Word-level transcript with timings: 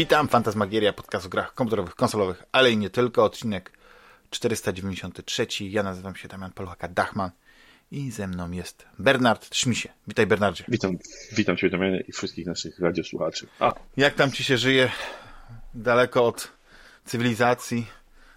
Witam, 0.00 0.28
Fantasmagieria, 0.28 0.92
podcast 0.92 1.26
o 1.26 1.28
grach 1.28 1.54
komputerowych, 1.54 1.94
konsolowych, 1.94 2.42
ale 2.52 2.70
i 2.70 2.76
nie 2.76 2.90
tylko, 2.90 3.24
odcinek 3.24 3.72
493. 4.30 5.46
Ja 5.60 5.82
nazywam 5.82 6.16
się 6.16 6.28
Damian 6.28 6.50
Polchaka-Dachman 6.50 7.30
i 7.90 8.10
ze 8.10 8.26
mną 8.26 8.50
jest 8.50 8.86
Bernard 8.98 9.54
Szmisie. 9.54 9.88
Witaj 10.08 10.26
Bernardzie. 10.26 10.64
Witam, 10.68 10.96
witam 11.32 11.56
Cię 11.56 11.70
Damianie 11.70 12.04
i 12.08 12.12
wszystkich 12.12 12.46
naszych 12.46 12.78
radiosłuchaczy. 12.78 13.46
A. 13.58 13.74
Jak 13.96 14.14
tam 14.14 14.32
Ci 14.32 14.44
się 14.44 14.58
żyje 14.58 14.90
daleko 15.74 16.26
od 16.26 16.52
cywilizacji 17.04 17.86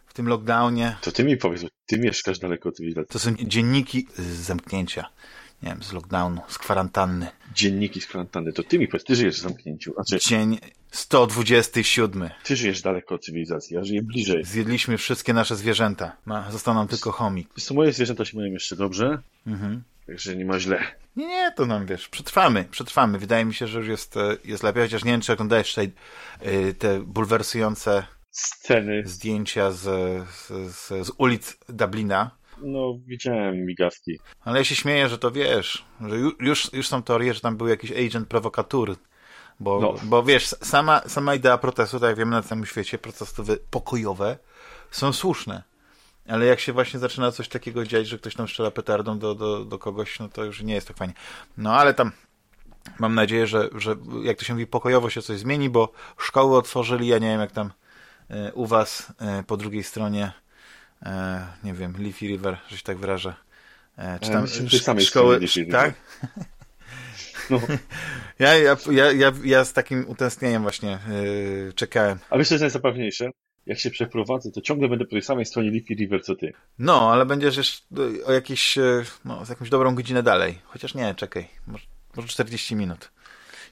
w 0.05 0.13
tym 0.13 0.27
lockdownie? 0.27 0.95
To 1.02 1.11
Ty 1.11 1.23
mi 1.23 1.38
powiedz, 1.38 1.66
Ty 1.85 1.97
mieszkasz 1.97 2.39
daleko 2.39 2.69
od 2.69 2.75
cywilizacji. 2.75 3.13
To 3.13 3.19
są 3.19 3.35
dzienniki 3.35 4.07
z 4.17 4.23
zamknięcia 4.23 5.09
nie 5.63 5.70
wiem, 5.70 5.84
z 5.84 5.94
lockdownu, 5.94 6.41
z 6.48 6.58
kwarantanny. 6.58 7.27
Dzienniki 7.53 8.02
z 8.02 8.08
kwarantanny, 8.08 8.53
to 8.53 8.63
ty 8.63 8.80
mi 8.80 8.88
powiedz, 8.88 9.03
ty 9.05 9.16
żyjesz 9.16 9.35
w 9.35 9.41
zamknięciu. 9.41 9.94
Znaczy, 9.94 10.20
Dzień 10.30 10.59
127. 10.91 12.30
Ty 12.44 12.55
żyjesz 12.55 12.81
daleko 12.81 13.16
od 13.16 13.26
cywilizacji, 13.26 13.76
ja 13.76 13.84
żyję 13.84 14.02
bliżej. 14.02 14.45
Zjedliśmy 14.45 14.98
wszystkie 14.98 15.34
nasze 15.34 15.55
zwierzęta. 15.55 16.16
Ma, 16.26 16.52
został 16.52 16.73
nam 16.73 16.88
tylko 16.88 17.12
chomik. 17.12 17.49
Wiesz 17.58 17.66
co, 17.66 17.73
moje 17.73 17.94
zwierzęta 17.94 18.26
się 18.26 18.38
mają 18.38 18.52
jeszcze 18.52 18.76
dobrze, 18.76 19.20
mhm. 19.48 19.84
także 20.08 20.36
nie 20.36 20.45
ma 20.45 20.59
źle. 20.59 20.84
Nie, 21.16 21.27
nie, 21.27 21.52
to 21.52 21.66
nam, 21.66 21.86
wiesz, 21.86 22.09
przetrwamy, 22.09 22.66
przetrwamy. 22.72 23.20
Wydaje 23.20 23.45
mi 23.45 23.53
się, 23.53 23.67
że 23.67 23.80
już 23.80 23.88
jest, 23.88 24.17
e, 24.17 24.38
jest 24.45 24.64
lepiej, 24.64 24.83
chociaż 24.83 25.03
nie 25.03 25.11
wiem, 25.11 25.22
czy 25.22 25.33
oglądałeś 25.33 25.70
tutaj 25.70 25.92
yy, 26.42 26.73
te 26.73 27.00
bulwersujące 27.00 28.03
sceny, 28.31 29.03
zdjęcia 29.05 29.72
z, 29.72 29.81
z, 30.30 30.48
z, 30.75 31.08
z 31.08 31.11
ulic 31.17 31.58
Dublina 31.70 32.31
no, 32.64 32.97
widziałem 33.06 33.66
migawki. 33.66 34.19
Ale 34.42 34.59
ja 34.59 34.64
się 34.64 34.75
śmieję, 34.75 35.09
że 35.09 35.17
to 35.17 35.31
wiesz, 35.31 35.86
że 36.02 36.17
już, 36.39 36.73
już 36.73 36.88
są 36.88 37.03
teorie, 37.03 37.33
że 37.33 37.39
tam 37.39 37.58
był 37.58 37.67
jakiś 37.67 37.92
agent 37.92 38.28
prowokatury. 38.28 38.95
Bo, 39.59 39.80
no. 39.80 39.95
bo 40.03 40.23
wiesz, 40.23 40.47
sama, 40.47 41.02
sama 41.08 41.36
idea 41.36 41.58
protestu, 41.58 42.00
tak 42.00 42.09
jak 42.09 42.17
wiemy 42.17 42.31
na 42.31 42.42
całym 42.42 42.66
świecie, 42.66 42.97
protesty 42.97 43.44
pokojowe 43.70 44.38
są 44.92 45.14
słuszne. 45.14 45.64
Ale 46.28 46.45
jak 46.45 46.59
się 46.59 46.73
właśnie 46.73 47.00
zaczyna 47.00 47.31
coś 47.31 47.50
takiego 47.50 47.86
dziać, 47.86 48.08
że 48.08 48.17
ktoś 48.17 48.36
tam 48.36 48.47
strzela 48.47 48.72
petardą 48.72 49.20
do, 49.20 49.36
do, 49.36 49.66
do 49.66 49.80
kogoś, 49.80 50.20
no 50.20 50.30
to 50.30 50.45
już 50.45 50.61
nie 50.61 50.73
jest 50.73 50.88
tak 50.88 50.98
fajnie. 50.98 51.14
No 51.58 51.73
ale 51.73 51.94
tam 51.94 52.11
mam 53.00 53.16
nadzieję, 53.16 53.48
że, 53.48 53.70
że 53.75 53.95
jak 54.23 54.38
to 54.38 54.45
się 54.45 54.53
mówi, 54.53 54.67
pokojowo 54.67 55.09
się 55.09 55.22
coś 55.22 55.39
zmieni, 55.39 55.70
bo 55.70 55.92
szkoły 56.17 56.58
otworzyli, 56.58 57.08
ja 57.08 57.17
nie 57.17 57.27
wiem 57.27 57.39
jak 57.39 57.52
tam 57.52 57.72
e, 58.30 58.53
u 58.53 58.66
was 58.66 59.14
e, 59.20 59.44
po 59.44 59.58
drugiej 59.58 59.83
stronie 59.83 60.31
nie 61.63 61.73
wiem, 61.73 61.93
Leafy 61.99 62.25
River, 62.25 62.57
że 62.67 62.77
się 62.77 62.83
tak 62.83 62.97
wyrażę. 62.97 63.33
E, 63.97 64.19
czy 64.19 64.29
tam 64.31 64.45
ja 64.71 64.79
samej 64.79 65.05
szkoły, 65.05 65.39
tak? 65.71 65.93
No. 67.49 67.59
Ja, 68.39 68.55
ja, 68.57 68.77
ja, 69.11 69.31
ja, 69.43 69.65
z 69.65 69.73
takim 69.73 70.09
utęsknieniem 70.09 70.61
właśnie 70.61 70.99
yy, 71.09 71.73
czekałem. 71.73 72.19
A 72.29 72.37
wiesz, 72.37 72.47
co 72.47 72.53
jest 72.53 72.61
najzabawniejsze? 72.61 73.29
Jak 73.65 73.79
się 73.79 73.91
przeprowadzę, 73.91 74.51
to 74.51 74.61
ciągle 74.61 74.89
będę 74.89 75.05
po 75.05 75.11
tej 75.11 75.21
samej 75.21 75.45
stronie 75.45 75.71
Leafy 75.71 75.93
River, 75.93 76.23
co 76.23 76.35
ty. 76.35 76.53
No, 76.79 77.11
ale 77.11 77.25
będziesz 77.25 77.57
jeszcze 77.57 77.85
o 78.25 78.31
jakieś, 78.31 78.77
e, 78.77 79.03
no, 79.25 79.45
z 79.45 79.49
jakąś 79.49 79.69
dobrą 79.69 79.95
godzinę 79.95 80.23
dalej. 80.23 80.59
Chociaż 80.65 80.93
nie, 80.93 81.15
czekaj, 81.15 81.47
może, 81.67 81.85
może 82.15 82.27
40 82.27 82.75
minut. 82.75 83.11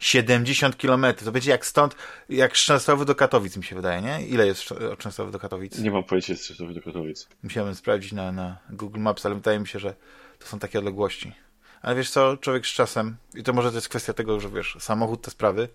70 0.02 0.75
km. 0.75 1.05
To 1.25 1.31
będzie 1.31 1.52
jak 1.52 1.66
stąd, 1.66 1.95
jak 2.30 2.57
z 2.57 2.59
Częstochowy 2.59 3.05
do 3.05 3.16
Katowic, 3.16 3.57
mi 3.57 3.63
się 3.63 3.75
wydaje, 3.75 4.02
nie? 4.02 4.27
Ile 4.27 4.47
jest 4.47 4.71
od 4.71 4.99
Częstochowy 4.99 5.31
do 5.31 5.39
Katowic? 5.39 5.80
Nie 5.80 5.92
mam 5.92 6.03
pojęcia 6.03 6.36
z 6.36 6.42
Częstochowy 6.42 6.73
do 6.73 6.81
Katowic. 6.81 7.27
Musiałem 7.43 7.76
sprawdzić 7.76 8.11
na, 8.11 8.31
na 8.31 8.58
Google 8.70 8.99
Maps, 8.99 9.26
ale 9.26 9.36
wydaje 9.36 9.59
mi 9.59 9.67
się, 9.67 9.80
że 9.80 9.95
to 10.39 10.48
są 10.48 10.59
takie 10.59 10.80
odległości. 10.80 11.33
Ale 11.81 11.95
wiesz 11.95 12.09
co, 12.09 12.37
człowiek 12.37 12.67
z 12.67 12.70
czasem, 12.70 13.15
i 13.36 13.43
to 13.43 13.53
może 13.53 13.70
to 13.70 13.76
jest 13.76 13.89
kwestia 13.89 14.14
tego, 14.14 14.39
że 14.39 14.49
wiesz, 14.49 14.77
samochód, 14.80 15.21
te 15.21 15.31
sprawy, 15.31 15.67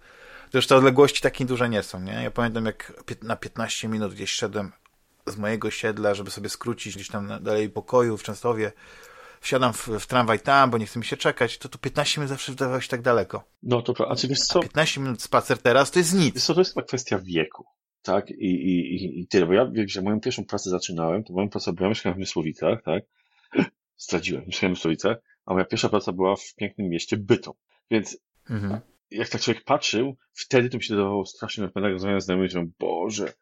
to 0.51 0.59
już 0.59 0.67
te 0.67 0.77
odległości 0.77 1.21
takie 1.23 1.45
duże 1.45 1.69
nie 1.69 1.83
są, 1.83 2.01
nie? 2.01 2.13
Ja 2.13 2.31
pamiętam, 2.31 2.67
jak 2.67 2.93
na 3.23 3.37
15 3.37 3.89
minut 3.89 4.15
gdzieś 4.15 4.31
szedłem 4.31 4.73
z 5.27 5.37
mojego 5.37 5.71
siedla, 5.71 6.15
żeby 6.15 6.31
sobie 6.31 6.49
skrócić 6.49 6.95
gdzieś 6.95 7.09
tam 7.09 7.29
dalej 7.41 7.71
pokoju 7.71 8.17
w 8.17 8.23
Częstowie, 8.23 8.73
wsiadam 9.41 9.73
w, 9.73 9.89
w 9.89 10.07
tramwaj 10.07 10.41
tam, 10.41 10.71
bo 10.71 10.79
nie 10.79 10.87
chce 10.87 10.99
mi 10.99 11.05
się 11.05 11.17
czekać, 11.17 11.59
to 11.59 11.69
tu 11.69 11.79
15 11.79 12.21
minut 12.21 12.29
zawsze 12.29 12.53
wydawało 12.53 12.81
się 12.81 12.89
tak 12.89 13.03
daleko. 13.03 13.45
No 13.63 13.83
to, 13.83 14.11
a 14.11 14.17
czy 14.17 14.29
wiesz 14.29 14.39
co? 14.39 14.59
A 14.59 14.63
15 14.63 15.01
minut 15.01 15.23
spacer 15.23 15.59
teraz 15.59 15.91
to 15.91 15.99
jest 15.99 16.15
nic. 16.15 16.35
Wiesz 16.35 16.45
co, 16.45 16.55
to 16.55 16.61
jest 16.61 16.75
chyba 16.75 16.87
kwestia 16.87 17.19
wieku. 17.19 17.65
Tak, 18.03 18.31
i, 18.31 18.47
i, 18.47 19.21
i 19.21 19.27
tyle, 19.27 19.47
bo 19.47 19.53
ja 19.53 19.67
wiem, 19.67 19.89
że 19.89 20.03
moją 20.03 20.21
pierwszą 20.21 20.45
pracę 20.45 20.71
zaczynałem, 20.71 21.25
to 21.25 21.33
moją 21.33 21.49
pracę, 21.49 21.73
bo 21.73 21.83
ja 21.85 21.89
mieszkałem 21.89 22.17
w 22.17 22.21
Mysłowicach, 22.21 22.83
tak, 22.83 23.03
zdradziłem, 23.97 24.45
mieszkałem 24.47 24.75
w 24.75 24.79
Mysłowicach, 24.79 25.17
a 25.47 25.53
moja 25.53 25.65
pierwsza 25.65 25.89
praca 25.89 26.13
była 26.13 26.37
w 26.37 26.55
pięknym 26.57 26.89
mieście 26.89 27.17
Bytom, 27.17 27.55
więc 27.91 28.19
mhm. 28.51 28.81
jak 29.11 29.29
tak 29.29 29.41
człowiek 29.41 29.65
patrzył, 29.65 30.17
wtedy 30.33 30.71
to 30.71 30.77
mi 30.77 30.83
się 30.83 30.97
dawało 30.97 31.27
strasznie, 31.27 31.65
jak 31.65 31.73
będę 31.73 31.91
rozmawiał 31.91 32.21
z 32.21 32.25
znajomymi, 32.25 32.51
że 32.51 32.67
Boże, 32.79 33.33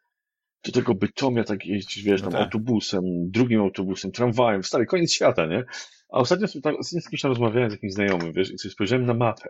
do 0.65 0.71
tego 0.71 0.95
Bytomia 0.95 1.43
tak 1.43 1.65
jeździć, 1.65 2.03
wiesz, 2.03 2.21
no 2.21 2.25
tam 2.25 2.31
tak. 2.31 2.41
autobusem, 2.41 3.03
drugim 3.31 3.61
autobusem, 3.61 4.11
tramwajem, 4.11 4.63
stary, 4.63 4.85
koniec 4.85 5.13
świata, 5.13 5.45
nie? 5.45 5.63
A 6.09 6.19
ostatnio, 6.19 6.45
ostatnio 6.45 6.83
z 7.01 7.09
kimś 7.09 7.21
tam 7.21 7.31
rozmawiałem 7.31 7.69
z 7.69 7.73
jakimś 7.73 7.93
znajomym, 7.93 8.33
wiesz, 8.33 8.51
i 8.51 8.57
sobie 8.57 8.71
spojrzałem 8.71 9.05
na 9.05 9.13
mapę, 9.13 9.49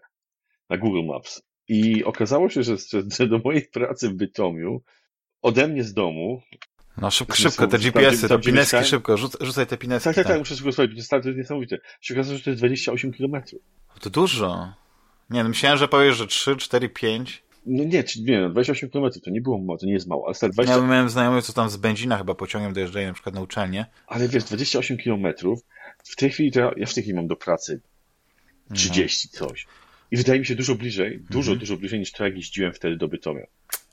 na 0.70 0.78
Google 0.78 1.06
Maps 1.06 1.42
i 1.68 2.04
okazało 2.04 2.50
się, 2.50 2.64
że, 2.64 2.76
że 3.18 3.28
do 3.28 3.40
mojej 3.40 3.62
pracy 3.62 4.10
w 4.10 4.14
Bytomiu, 4.14 4.82
ode 5.42 5.68
mnie 5.68 5.84
z 5.84 5.94
domu, 5.94 6.42
no 6.98 7.12
szybko, 7.12 7.36
szybko, 7.36 7.68
te 7.68 7.78
GPS-y, 7.78 8.30
te 8.30 8.40
pineski 8.40 8.84
szybko, 8.84 9.18
rzuc, 9.18 9.38
rzucaj 9.42 9.68
te 9.68 9.78
pineski. 9.78 10.04
Tak, 10.04 10.16
tak, 10.16 10.24
tak, 10.24 10.34
tak 10.34 10.40
muszę 10.40 10.56
szybko 10.56 10.72
słuchać, 10.72 10.92
to 11.10 11.30
jest 11.30 11.38
niesamowite. 11.38 11.78
Się 12.02 12.14
okazało, 12.14 12.38
że 12.38 12.44
to 12.44 12.50
jest 12.50 12.62
28 12.62 13.14
km. 13.14 13.42
To 14.02 14.10
dużo. 14.10 14.74
Nie, 15.30 15.44
no 15.44 15.50
myślałem, 15.50 15.78
że 15.78 15.88
powiesz, 15.88 16.16
że 16.16 16.28
3, 16.28 16.56
4, 16.56 16.90
5. 16.90 17.44
No 17.66 17.84
nie, 17.84 18.04
nie, 18.22 18.42
no 18.42 18.50
28 18.50 18.90
km 18.90 19.12
to 19.24 19.30
nie 19.30 19.42
było 19.42 19.78
to 19.78 19.86
nie 19.86 19.94
jest 19.94 20.08
mało, 20.08 20.26
ale 20.28 20.52
20... 20.52 20.76
Ja 20.76 20.82
miałem 20.82 21.10
znajomych, 21.10 21.44
co 21.44 21.54
tam 21.54 21.70
z 21.70 21.78
Będzina 21.78 22.18
chyba 22.18 22.36
pociągiem 22.36 22.74
dojeżdżają 22.74 23.08
na 23.08 23.14
przykład 23.14 23.36
na 23.36 23.42
uczelnię. 23.42 23.86
Ale 24.08 24.28
wiesz, 24.28 24.44
28 24.44 24.98
km, 24.98 25.28
w 26.04 26.16
tej 26.16 26.30
chwili 26.30 26.52
to 26.52 26.60
ja, 26.60 26.72
ja 26.78 26.86
w 26.86 26.94
tej 26.94 27.04
chwili 27.04 27.16
mam 27.16 27.28
do 27.28 27.36
pracy 27.36 27.82
30 28.74 29.30
no. 29.34 29.48
coś. 29.48 29.68
I 30.12 30.18
wydaje 30.18 30.40
mi 30.40 30.46
się 30.46 30.56
dużo 30.56 30.76
bliżej, 30.76 31.20
dużo, 31.30 31.52
mhm. 31.52 31.60
dużo 31.60 31.78
bliżej 31.78 32.00
niż 32.00 32.12
to, 32.12 32.26
jak 32.26 32.36
jeździłem 32.36 32.74
wtedy 32.74 32.98
do 32.98 33.08
Bytomia. 33.08 33.46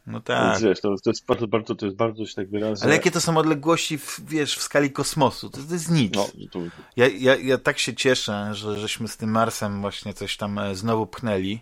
No 0.06 0.21
tak. 0.21 0.61
Wiesz, 0.61 0.81
to, 0.81 0.94
to, 1.05 1.11
jest 1.11 1.27
bardzo, 1.27 1.49
bardzo, 1.49 1.75
to 1.75 1.87
jest 1.87 1.99
bardzo 1.99 2.27
się 2.27 2.34
tak 2.34 2.50
wyrażę. 2.50 2.84
Ale 2.84 2.94
jakie 2.94 3.11
to 3.11 3.21
są 3.21 3.37
odległości, 3.37 3.99
w, 3.99 4.21
wiesz, 4.28 4.56
w 4.56 4.62
skali 4.62 4.91
kosmosu? 4.91 5.50
To, 5.50 5.59
to 5.69 5.75
jest 5.75 5.91
nic. 5.91 6.15
No, 6.15 6.28
to... 6.50 6.61
ja, 6.97 7.09
ja, 7.09 7.37
ja 7.37 7.59
tak 7.59 7.78
się 7.78 7.94
cieszę, 7.94 8.50
że 8.53 8.78
żeśmy 8.78 9.09
z 9.09 9.16
tym 9.16 9.31
Marsem 9.31 9.81
właśnie 9.81 10.15
coś 10.15 10.37
tam 10.37 10.59
e, 10.59 10.75
znowu 10.75 11.06
pchnęli. 11.06 11.61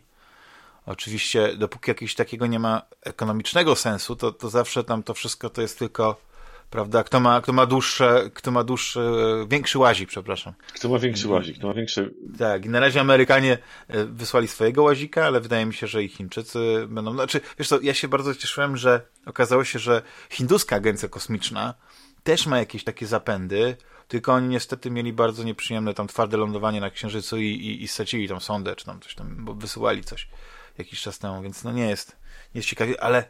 Oczywiście, 0.90 1.56
dopóki 1.56 1.90
jakiegoś 1.90 2.14
takiego 2.14 2.46
nie 2.46 2.58
ma 2.58 2.82
ekonomicznego 3.02 3.76
sensu, 3.76 4.16
to, 4.16 4.32
to 4.32 4.50
zawsze 4.50 4.84
tam 4.84 5.02
to 5.02 5.14
wszystko 5.14 5.50
to 5.50 5.62
jest 5.62 5.78
tylko 5.78 6.30
prawda? 6.70 7.04
Kto 7.04 7.20
ma, 7.20 7.40
kto 7.40 7.52
ma 7.52 7.66
dłuższe, 7.66 8.30
kto 8.34 8.50
ma 8.50 8.64
dłuższy, 8.64 9.00
większy 9.48 9.78
łazik, 9.78 10.08
przepraszam. 10.08 10.54
Kto 10.74 10.88
ma 10.88 10.98
większy 10.98 11.28
łazik, 11.28 11.58
kto 11.58 11.66
ma 11.66 11.74
większy... 11.74 12.14
Tak, 12.38 12.64
i 12.64 12.68
na 12.68 12.80
razie 12.80 13.00
Amerykanie 13.00 13.58
e, 13.88 14.04
wysłali 14.04 14.48
swojego 14.48 14.82
łazika, 14.82 15.26
ale 15.26 15.40
wydaje 15.40 15.66
mi 15.66 15.74
się, 15.74 15.86
że 15.86 16.04
i 16.04 16.08
Chińczycy 16.08 16.86
będą, 16.88 17.12
znaczy, 17.12 17.40
wiesz 17.58 17.68
co, 17.68 17.80
ja 17.80 17.94
się 17.94 18.08
bardzo 18.08 18.34
cieszyłem, 18.34 18.76
że 18.76 19.00
okazało 19.26 19.64
się, 19.64 19.78
że 19.78 20.02
hinduska 20.30 20.76
agencja 20.76 21.08
kosmiczna 21.08 21.74
też 22.22 22.46
ma 22.46 22.58
jakieś 22.58 22.84
takie 22.84 23.06
zapędy, 23.06 23.76
tylko 24.08 24.32
oni 24.32 24.48
niestety 24.48 24.90
mieli 24.90 25.12
bardzo 25.12 25.44
nieprzyjemne 25.44 25.94
tam 25.94 26.06
twarde 26.06 26.36
lądowanie 26.36 26.80
na 26.80 26.90
Księżycu 26.90 27.38
i, 27.38 27.46
i, 27.46 27.82
i 27.82 27.88
stracili 27.88 28.28
tą 28.28 28.40
sondę, 28.40 28.76
czy 28.76 28.84
tam 28.84 29.00
coś 29.00 29.14
tam, 29.14 29.44
bo 29.44 29.54
wysyłali 29.54 30.04
coś 30.04 30.28
jakiś 30.78 31.00
czas 31.00 31.18
temu, 31.18 31.42
więc 31.42 31.64
no 31.64 31.72
nie 31.72 31.88
jest, 31.88 32.16
nie 32.54 32.58
jest 32.58 32.68
ciekawie, 32.68 33.02
ale 33.02 33.24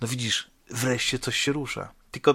no 0.00 0.08
widzisz, 0.08 0.50
wreszcie 0.70 1.18
coś 1.18 1.36
się 1.36 1.52
rusza. 1.52 1.92
Tylko 2.10 2.34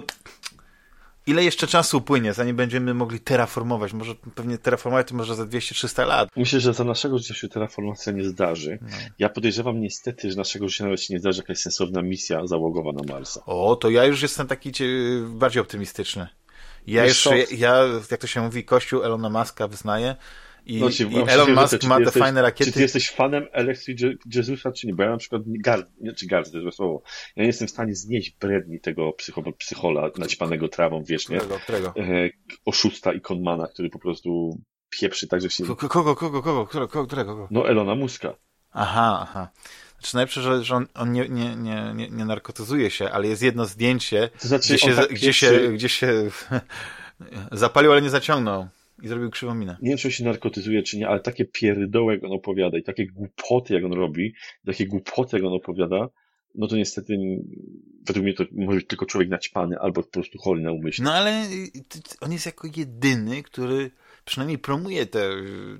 ile 1.26 1.44
jeszcze 1.44 1.66
czasu 1.66 1.98
upłynie, 1.98 2.32
zanim 2.32 2.56
będziemy 2.56 2.94
mogli 2.94 3.20
terraformować? 3.20 3.92
Może 3.92 4.14
pewnie 4.14 4.58
terraformować 4.58 5.08
to 5.08 5.14
może 5.14 5.34
za 5.34 5.44
200-300 5.44 6.06
lat. 6.06 6.28
Myślę, 6.36 6.60
że 6.60 6.74
za 6.74 6.84
naszego 6.84 7.18
życia 7.18 7.34
się 7.34 7.48
terraformacja 7.48 8.12
nie 8.12 8.24
zdarzy. 8.24 8.78
No. 8.82 8.88
Ja 9.18 9.28
podejrzewam 9.28 9.80
niestety, 9.80 10.30
że 10.30 10.36
naszego 10.36 10.68
życia 10.68 10.84
nawet 10.84 11.02
się 11.02 11.14
nie 11.14 11.20
zdarzy 11.20 11.40
jakaś 11.40 11.58
sensowna 11.58 12.02
misja 12.02 12.46
załogowa 12.46 12.92
na 12.92 13.14
Marsa. 13.14 13.42
O, 13.46 13.76
to 13.76 13.90
ja 13.90 14.04
już 14.04 14.22
jestem 14.22 14.46
taki 14.46 14.72
bardziej 15.26 15.62
optymistyczny. 15.62 16.28
Ja 16.86 17.04
Wiesz 17.04 17.26
już, 17.26 17.52
ja, 17.52 17.84
jak 18.10 18.20
to 18.20 18.26
się 18.26 18.40
mówi, 18.40 18.64
kościół 18.64 19.02
Elona 19.02 19.30
Muska 19.30 19.68
wyznaje, 19.68 20.16
i, 20.66 20.80
no, 20.80 20.88
i 20.88 21.30
Elon 21.30 21.54
Musk 21.54 21.84
ma 21.84 21.96
te 21.96 22.02
jesteś, 22.02 22.22
fajne 22.22 22.42
rakiety. 22.42 22.70
Czy 22.70 22.74
ty 22.74 22.82
jesteś 22.82 23.10
fanem 23.10 23.46
Electric 23.52 24.00
Jezusa, 24.34 24.72
czy 24.72 24.86
nie? 24.86 24.94
Bo 24.94 25.02
ja 25.02 25.10
na 25.10 25.16
przykład, 25.16 25.42
gard, 25.46 25.86
nie, 26.00 26.12
czy 26.12 26.26
gard, 26.26 26.52
to 26.52 26.58
jest 26.58 26.76
słowo, 26.76 27.02
ja 27.36 27.42
nie 27.42 27.46
jestem 27.46 27.68
w 27.68 27.70
stanie 27.70 27.94
znieść 27.94 28.36
bredni 28.40 28.80
tego 28.80 29.12
psycho, 29.12 29.42
psychola 29.58 30.10
naćpanego 30.18 30.68
trawą 30.68 31.04
wiecznie. 31.04 31.36
Którego, 31.36 31.60
którego? 31.60 31.94
E, 31.96 32.30
oszusta 32.64 33.12
i 33.12 33.20
konmana, 33.20 33.66
który 33.66 33.90
po 33.90 33.98
prostu 33.98 34.58
pieprzy 34.90 35.28
tak, 35.28 35.40
że 35.40 35.50
się... 35.50 35.64
Kogo, 35.64 35.88
kogo, 35.88 36.16
kogo, 36.16 36.42
kogo, 36.42 36.66
którego, 36.66 37.06
którego? 37.06 37.48
No 37.50 37.68
Elona 37.68 37.94
Muska. 37.94 38.34
Aha, 38.72 39.18
aha. 39.22 39.48
Znaczy 40.00 40.14
najlepsze, 40.14 40.42
że, 40.42 40.64
że 40.64 40.76
on, 40.76 40.86
on 40.94 41.12
nie, 41.12 41.28
nie, 41.28 41.56
nie, 41.56 41.92
nie, 41.94 42.08
nie 42.10 42.24
narkotyzuje 42.24 42.90
się, 42.90 43.10
ale 43.10 43.28
jest 43.28 43.42
jedno 43.42 43.66
zdjęcie, 43.66 44.30
to 44.40 44.48
znaczy, 44.48 44.74
gdzie, 44.74 44.78
się, 44.78 44.94
tak 44.94 45.12
gdzie, 45.12 45.32
się, 45.32 45.72
gdzie 45.72 45.88
się 45.88 46.30
zapalił, 47.52 47.92
ale 47.92 48.02
nie 48.02 48.10
zaciągnął. 48.10 48.68
I 49.02 49.08
zrobił 49.08 49.30
krzywą 49.30 49.54
minę. 49.54 49.76
Nie 49.82 49.88
wiem, 49.88 49.98
czy 49.98 50.12
się 50.12 50.24
narkotyzuje, 50.24 50.82
czy 50.82 50.98
nie, 50.98 51.08
ale 51.08 51.20
takie 51.20 51.44
pierdoły, 51.44 52.14
jak 52.14 52.24
on 52.24 52.32
opowiada 52.32 52.78
i 52.78 52.82
takie 52.82 53.06
głupoty, 53.06 53.74
jak 53.74 53.84
on 53.84 53.92
robi, 53.92 54.34
takie 54.66 54.86
głupoty, 54.86 55.36
jak 55.36 55.46
on 55.46 55.52
opowiada, 55.52 56.08
no 56.54 56.66
to 56.66 56.76
niestety 56.76 57.16
według 58.06 58.24
mnie 58.24 58.34
to 58.34 58.44
może 58.52 58.76
być 58.76 58.86
tylko 58.86 59.06
człowiek 59.06 59.28
naćpany 59.30 59.78
albo 59.78 60.02
po 60.02 60.10
prostu 60.10 60.38
chory 60.38 60.60
na 60.60 60.72
umyśle. 60.72 61.04
No 61.04 61.12
ale 61.12 61.44
on 62.20 62.32
jest 62.32 62.46
jako 62.46 62.68
jedyny, 62.76 63.42
który 63.42 63.90
przynajmniej 64.24 64.58
promuje 64.58 65.06
te, 65.06 65.30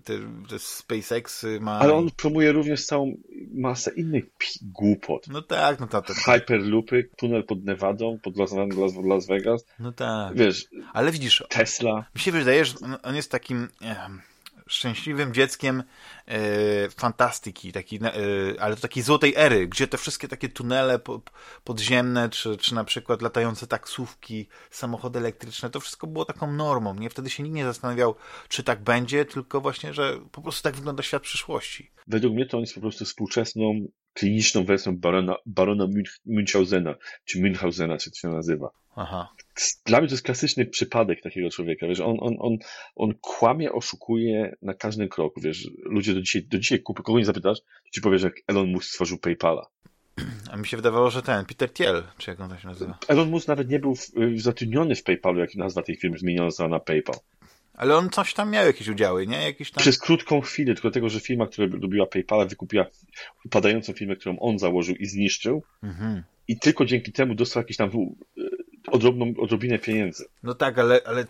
te, 0.04 0.19
te 0.48 0.58
SpaceX. 0.58 1.46
Ma... 1.60 1.78
Ale 1.78 1.94
on 1.94 2.10
promuje 2.10 2.52
również 2.52 2.87
całą 2.87 3.16
masę 3.54 3.90
innych 3.96 4.25
głupot. 4.62 5.26
No 5.28 5.42
tak, 5.42 5.81
no 5.81 5.87
tak. 5.87 6.06
To... 6.06 6.14
Hyperloopy, 6.14 7.10
tunel 7.16 7.44
pod 7.44 7.64
Nevadą, 7.64 8.19
pod 8.22 8.37
Las, 8.37 8.52
Las, 8.52 8.92
Las 9.04 9.26
Vegas. 9.26 9.64
No 9.78 9.92
tak. 9.92 10.37
Wiesz, 10.37 10.66
ale 10.92 11.12
widzisz, 11.12 11.44
Tesla. 11.48 12.04
Mi 12.14 12.20
się 12.20 12.32
wydaje, 12.32 12.64
że 12.64 12.75
on 13.02 13.16
jest 13.16 13.31
takim 13.31 13.69
szczęśliwym 14.70 15.34
dzieckiem 15.34 15.82
e, 16.26 16.90
fantastyki, 16.90 17.72
taki, 17.72 18.00
e, 18.05 18.11
ale 18.61 18.76
to 18.76 18.82
takiej 18.82 19.02
złotej 19.02 19.34
ery, 19.37 19.69
gdzie 19.69 19.87
te 19.87 19.99
wszystkie 19.99 20.28
takie 20.28 20.49
tunele 20.49 20.99
po, 20.99 21.20
podziemne, 21.64 22.28
czy, 22.28 22.56
czy 22.56 22.75
na 22.75 22.84
przykład 22.84 23.22
latające 23.22 23.67
taksówki, 23.67 24.49
samochody 24.70 25.19
elektryczne, 25.19 25.70
to 25.70 25.81
wszystko 25.81 26.06
było 26.06 26.25
taką 26.25 26.52
normą. 26.52 26.94
Nie? 26.94 27.11
Wtedy 27.11 27.31
się 27.31 27.43
nikt 27.43 27.56
nie 27.56 27.64
zastanawiał, 27.64 28.14
czy 28.49 28.62
tak 28.62 28.82
będzie, 28.82 29.25
tylko 29.25 29.61
właśnie, 29.61 29.94
że 29.94 30.19
po 30.32 30.43
prostu 30.43 30.62
tak 30.62 30.76
wygląda 30.76 31.02
świat 31.02 31.23
przyszłości. 31.23 31.90
Według 32.06 32.34
mnie 32.34 32.46
to 32.46 32.56
on 32.56 32.61
jest 32.61 32.75
po 32.75 32.81
prostu 32.81 33.05
współczesną 33.05 33.87
kliniczną 34.12 34.64
wersją 34.64 34.96
barona, 34.96 35.34
barona 35.46 35.87
Münchausena, 36.26 36.94
czy 37.25 37.38
Münchausena, 37.38 37.99
czy 37.99 38.11
to 38.11 38.16
się 38.16 38.28
nazywa. 38.28 38.70
Aha. 38.96 39.28
Dla 39.85 39.99
mnie 39.99 40.09
to 40.09 40.15
jest 40.15 40.25
klasyczny 40.25 40.67
przypadek 40.67 41.23
takiego 41.23 41.51
człowieka, 41.51 41.87
wiesz, 41.87 42.01
on, 42.01 42.17
on, 42.21 42.37
on, 42.39 42.57
on 42.97 43.15
kłamie, 43.21 43.73
oszukuje 43.73 44.57
na 44.62 44.75
każdym 44.75 45.09
kroku, 45.09 45.41
wiesz, 45.41 45.71
ludzie 45.83 46.15
do 46.15 46.23
dzisiaj, 46.23 46.43
do 46.43 46.59
dzisiaj 46.59 46.81
kupy, 46.83 47.03
kogo 47.03 47.19
nie 47.19 47.25
zapytasz, 47.25 47.61
to 47.61 47.91
ci 47.93 48.01
powie, 48.01 48.19
że 48.19 48.31
Elon 48.49 48.69
Musk 48.69 48.91
stworzył 48.91 49.19
PayPala. 49.19 49.67
A 50.51 50.57
mi 50.57 50.67
się 50.67 50.77
wydawało, 50.77 51.11
że 51.11 51.23
ten, 51.23 51.47
Peter 51.47 51.73
Thiel, 51.73 52.03
czy 52.19 52.31
jak 52.31 52.41
on 52.41 52.51
to 52.51 52.59
się 52.59 52.69
nazywa? 52.69 52.99
Elon 53.09 53.31
Musk 53.31 53.49
nawet 53.49 53.71
nie 53.71 53.79
był 53.79 53.95
w, 53.95 54.11
zatrudniony 54.37 54.95
w 54.95 55.03
PayPalu, 55.03 55.41
jak 55.41 55.55
nazwa 55.55 55.83
tej 55.83 55.97
firmy 55.97 56.19
zmieniona 56.19 56.69
na 56.69 56.81
PayPal. 56.81 57.17
Ale 57.75 57.97
on 57.97 58.11
coś 58.11 58.35
tam 58.35 58.51
miał, 58.51 58.67
jakieś 58.67 58.89
udziały, 58.89 59.27
nie? 59.27 59.43
Jakieś 59.43 59.71
tam... 59.71 59.81
Przez 59.81 59.99
krótką 59.99 60.41
chwilę, 60.41 60.75
tylko 60.75 60.91
tego, 60.91 61.09
że 61.09 61.21
firma, 61.21 61.47
która 61.47 61.69
robiła 61.83 62.07
PayPala, 62.07 62.45
wykupiła 62.47 62.87
upadającą 63.45 63.93
firmę, 63.93 64.17
którą 64.17 64.39
on 64.39 64.59
założył 64.59 64.95
i 64.97 65.07
zniszczył. 65.07 65.62
Mhm. 65.83 66.23
I 66.49 66.59
tylko 66.59 66.85
dzięki 66.85 67.12
temu 67.12 67.35
dostał 67.35 67.62
jakieś 67.62 67.77
tam 67.77 67.91
odrobną, 68.90 69.34
odrobinę 69.38 69.78
pieniędzy. 69.78 70.25
No 70.42 70.54
tak, 70.54 70.78
ale, 70.78 71.00
ale 71.04 71.26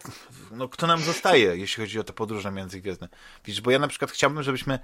no, 0.50 0.68
kto 0.68 0.86
nam 0.86 1.00
zostaje, 1.00 1.56
jeśli 1.56 1.82
chodzi 1.82 1.98
o 1.98 2.04
te 2.04 2.12
podróże 2.12 2.50
międzygwiezdne? 2.50 3.08
Widzisz, 3.44 3.60
bo 3.60 3.70
ja 3.70 3.78
na 3.78 3.88
przykład 3.88 4.10
chciałbym, 4.10 4.42
żebyśmy 4.42 4.78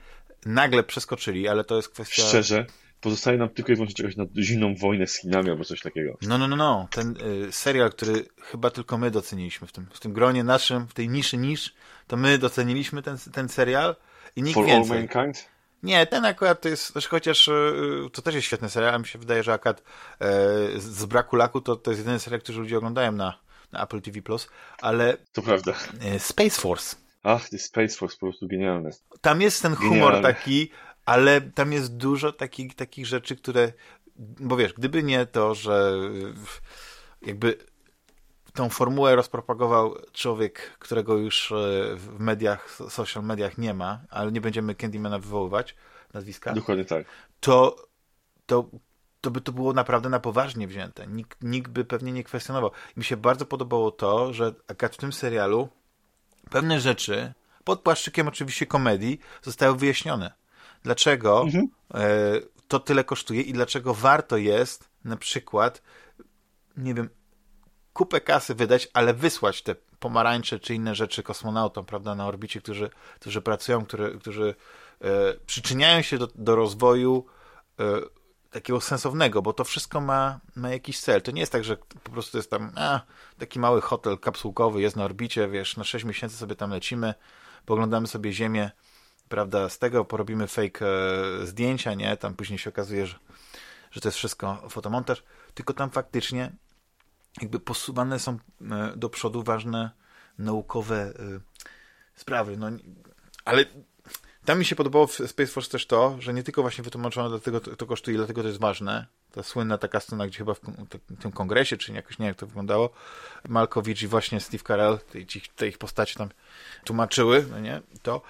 nagle 0.47 0.83
przeskoczyli, 0.83 1.49
ale 1.49 1.65
to 1.65 1.77
jest 1.77 1.89
kwestia... 1.89 2.23
Szczerze, 2.23 2.67
pozostaje 3.01 3.39
nam 3.39 3.49
tylko 3.49 3.73
i 3.73 3.75
wyłącznie 3.75 3.95
czegoś 3.95 4.17
na 4.17 4.25
zimną 4.43 4.75
wojnę 4.75 5.07
z 5.07 5.17
Chinami 5.17 5.51
albo 5.51 5.65
coś 5.65 5.81
takiego. 5.81 6.19
No, 6.23 6.39
no, 6.39 6.49
no, 6.49 6.57
no. 6.57 6.89
Ten 6.91 7.15
y, 7.49 7.53
serial, 7.53 7.91
który 7.91 8.27
chyba 8.41 8.71
tylko 8.71 8.99
my 8.99 9.11
doceniliśmy 9.11 9.67
w 9.67 9.73
tym, 9.73 9.87
w 9.93 10.01
tym 10.01 10.13
gronie 10.13 10.45
naszym, 10.45 10.87
w 10.87 10.95
tej 10.95 11.09
niszy 11.09 11.37
nisz, 11.37 11.75
to 12.07 12.17
my 12.17 12.39
doceniliśmy 12.39 13.03
ten, 13.03 13.17
ten 13.33 13.49
serial 13.49 13.97
i 14.37 14.43
nikt 14.43 14.55
For 14.55 14.67
więcej. 14.67 14.99
All 14.99 15.09
Mankind? 15.15 15.49
Nie, 15.83 16.07
ten 16.07 16.25
akurat 16.25 16.61
to 16.61 16.69
jest, 16.69 16.93
znaczy 16.93 17.09
chociaż 17.09 17.49
y, 17.49 17.53
to 18.13 18.23
też 18.23 18.35
jest 18.35 18.47
świetny 18.47 18.71
serial, 18.71 18.95
a 18.95 18.99
mi 18.99 19.07
się 19.07 19.19
wydaje, 19.19 19.43
że 19.43 19.53
akurat 19.53 19.83
e, 20.21 20.25
z 20.81 21.05
braku 21.05 21.37
laku 21.37 21.61
to, 21.61 21.77
to 21.77 21.91
jest 21.91 22.01
jedyny 22.01 22.19
serial, 22.19 22.41
który 22.41 22.59
ludzie 22.59 22.79
oglądają 22.79 23.13
na, 23.13 23.39
na 23.73 23.83
Apple 23.85 24.01
TV+, 24.01 24.21
ale... 24.81 25.17
To 25.33 25.43
prawda. 25.43 25.73
E, 26.01 26.19
Space 26.19 26.61
Force. 26.61 26.97
Ach, 27.23 27.49
ty 27.49 27.59
Space 27.59 27.97
Force, 27.97 28.17
po 28.17 28.27
prostu 28.27 28.49
genialne. 28.49 28.91
Tam 29.21 29.41
jest 29.41 29.63
ten 29.63 29.75
humor 29.75 29.93
Genialny. 30.13 30.23
taki, 30.23 30.71
ale 31.07 31.41
tam 31.41 31.73
jest 31.73 31.97
dużo 31.97 32.33
takich, 32.33 32.75
takich 32.75 33.07
rzeczy, 33.07 33.37
które, 33.37 33.73
bo 34.17 34.57
wiesz, 34.57 34.73
gdyby 34.73 35.03
nie 35.03 35.27
to, 35.27 35.55
że 35.55 35.93
jakby 37.23 37.59
tą 38.57 38.69
formułę 38.69 39.17
rozpropagował 39.17 39.95
człowiek, 40.13 40.77
którego 40.79 41.17
już 41.17 41.53
e, 41.53 41.55
w 41.97 42.19
mediach, 42.19 42.71
social 42.89 43.25
mediach 43.25 43.59
nie 43.59 43.75
ma, 43.75 44.01
ale 44.11 44.33
nie 44.33 44.41
będziemy 44.41 44.75
Candymana 44.75 45.19
wywoływać 45.19 45.75
nazwiska. 46.15 46.53
Dokładnie 46.53 46.85
tak. 46.85 47.07
To, 47.41 47.77
to, 48.47 48.71
to 49.21 49.31
by 49.31 49.41
to 49.41 49.53
było 49.53 49.73
naprawdę 49.73 50.09
na 50.09 50.21
poważnie 50.21 50.69
wzięte. 50.69 51.07
Nikt, 51.07 51.39
nikt 51.43 51.71
by 51.71 51.85
pewnie 51.85 52.13
nie 52.13 52.25
kwestionował. 52.25 52.71
Mi 52.97 53.05
się 53.05 53.17
bardzo 53.17 53.47
podobało 53.47 53.91
to, 53.91 54.33
że 54.33 54.55
akurat 54.69 54.95
w 54.95 54.99
tym 54.99 55.13
serialu 55.13 55.69
pewne 56.51 56.81
rzeczy, 56.81 57.33
pod 57.65 57.81
płaszczykiem 57.81 58.29
oczywiście 58.29 58.67
komedii, 58.67 59.21
zostały 59.43 59.77
wyjaśnione 59.77 60.33
dlaczego 60.87 61.43
mhm. 61.43 61.69
E, 61.95 62.41
to 62.69 62.79
tyle 62.79 63.05
kosztuje 63.05 63.41
i 63.43 63.53
dlaczego 63.53 63.95
warto 63.95 64.37
jest 64.37 64.89
na 65.05 65.17
przykład, 65.17 65.83
nie 66.77 66.95
wiem, 66.95 67.09
kupę 67.97 68.21
kasy 68.21 68.55
wydać, 68.55 68.89
ale 68.93 69.15
wysłać 69.15 69.63
te 69.63 69.75
pomarańcze 69.75 70.59
czy 70.61 70.75
inne 70.75 70.95
rzeczy 70.95 71.23
kosmonautom, 71.23 71.87
prawda, 71.87 72.15
na 72.15 72.27
orbicie, 72.27 72.61
którzy, 72.61 72.91
którzy 73.21 73.43
pracują, 73.43 73.85
którzy, 73.85 74.19
którzy 74.21 74.55
e, 75.01 75.09
przyczyniają 75.47 76.03
się 76.03 76.19
do, 76.19 76.29
do 76.35 76.57
rozwoju 76.57 77.27
e, 77.81 77.85
takiego 78.51 78.81
sensownego, 78.81 79.43
bo 79.43 79.53
to 79.53 79.65
wszystko 79.65 80.01
ma, 80.01 80.41
ma 80.57 80.71
jakiś 80.71 81.01
cel. 81.01 81.23
To 81.23 81.31
nie 81.31 81.41
jest 81.41 81.53
tak, 81.53 81.65
że 81.65 81.77
po 81.77 82.11
prostu 82.11 82.37
jest 82.37 82.51
tam 82.51 82.73
a, 82.77 83.01
taki 83.39 83.59
mały 83.59 83.81
hotel 83.81 84.19
kapsułkowy, 84.19 84.81
jest 84.81 84.97
na 84.97 85.05
orbicie, 85.05 85.49
wiesz, 85.49 85.77
na 85.77 85.85
6 85.85 86.05
miesięcy 86.05 86.37
sobie 86.37 86.57
tam 86.57 86.71
lecimy, 86.71 87.15
poglądamy 87.67 88.07
sobie 88.07 88.33
Ziemię, 88.33 88.71
prawda, 89.29 89.69
z 89.69 89.79
tego 89.79 90.05
porobimy 90.05 90.47
fake 90.47 90.87
e, 90.87 91.47
zdjęcia, 91.47 91.95
nie, 91.95 92.17
tam 92.17 92.35
później 92.35 92.59
się 92.59 92.71
okazuje, 92.71 93.07
że, 93.07 93.19
że 93.91 94.01
to 94.01 94.09
jest 94.09 94.19
wszystko 94.19 94.69
fotomontaż, 94.69 95.23
tylko 95.55 95.75
tam 95.75 95.91
faktycznie 95.91 96.53
jakby 97.41 97.61
posuwane 97.61 98.19
są 98.19 98.39
e, 98.71 98.93
do 98.97 99.09
przodu 99.09 99.43
ważne 99.43 99.91
naukowe 100.39 100.97
e, 100.97 101.13
sprawy, 102.15 102.57
no, 102.57 102.67
ale 103.45 103.65
tam 104.45 104.59
mi 104.59 104.65
się 104.65 104.77
podobało 104.77 105.07
w 105.07 105.13
Space 105.13 105.47
Force 105.47 105.71
też 105.71 105.87
to, 105.87 106.17
że 106.19 106.35
nie 106.35 106.43
tylko 106.43 106.63
właśnie 106.63 106.85
wytłumaczono, 106.85 107.29
dlatego 107.29 107.61
to, 107.61 107.87
kosztuje, 107.87 108.17
dlatego 108.17 108.43
to 108.43 108.49
jest 108.49 108.61
ważne. 108.61 109.07
Ta 109.33 109.43
słynna 109.43 109.79
taka 109.79 110.01
scena, 110.01 110.27
gdzie 110.27 110.39
chyba 110.39 110.55
w 110.55 110.61
tym 111.21 111.33
kongresie, 111.33 111.77
czy 111.77 111.93
jakoś 111.93 112.19
nie 112.19 112.27
jak 112.27 112.37
to 112.37 112.47
wyglądało, 112.47 112.91
Malkowicz 113.49 114.03
i 114.03 114.07
właśnie 114.07 114.41
Steve 114.41 114.65
Carell, 114.65 114.99
te, 114.99 115.19
te 115.57 115.69
ich 115.69 115.79
postacie 115.79 116.15
tam 116.15 116.29
tłumaczyły, 116.85 117.47
no 117.51 117.61
nie, 117.61 117.83
to, 118.03 118.23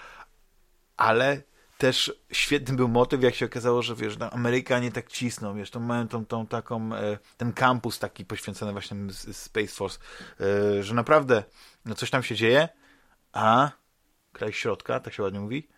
ale 0.96 1.42
też 1.78 2.14
świetny 2.32 2.76
był 2.76 2.88
motyw, 2.88 3.22
jak 3.22 3.34
się 3.34 3.46
okazało, 3.46 3.82
że 3.82 3.94
wiesz, 3.94 4.18
no, 4.18 4.30
Amerykanie 4.30 4.92
tak 4.92 5.08
cisną, 5.08 5.56
wiesz, 5.56 5.70
to 5.70 5.80
mają 5.80 6.08
tą, 6.08 6.26
tą 6.26 6.46
taką, 6.46 6.94
e, 6.94 7.18
ten 7.36 7.52
kampus 7.52 7.98
taki 7.98 8.24
poświęcony 8.24 8.72
właśnie 8.72 8.96
Space 9.32 9.66
Force, 9.66 9.98
e, 10.40 10.82
że 10.82 10.94
naprawdę 10.94 11.42
no 11.84 11.94
coś 11.94 12.10
tam 12.10 12.22
się 12.22 12.34
dzieje, 12.34 12.68
a 13.32 13.70
kraj 14.32 14.52
środka, 14.52 15.00
tak 15.00 15.14
się 15.14 15.22
ładnie 15.22 15.40
mówi, 15.40 15.68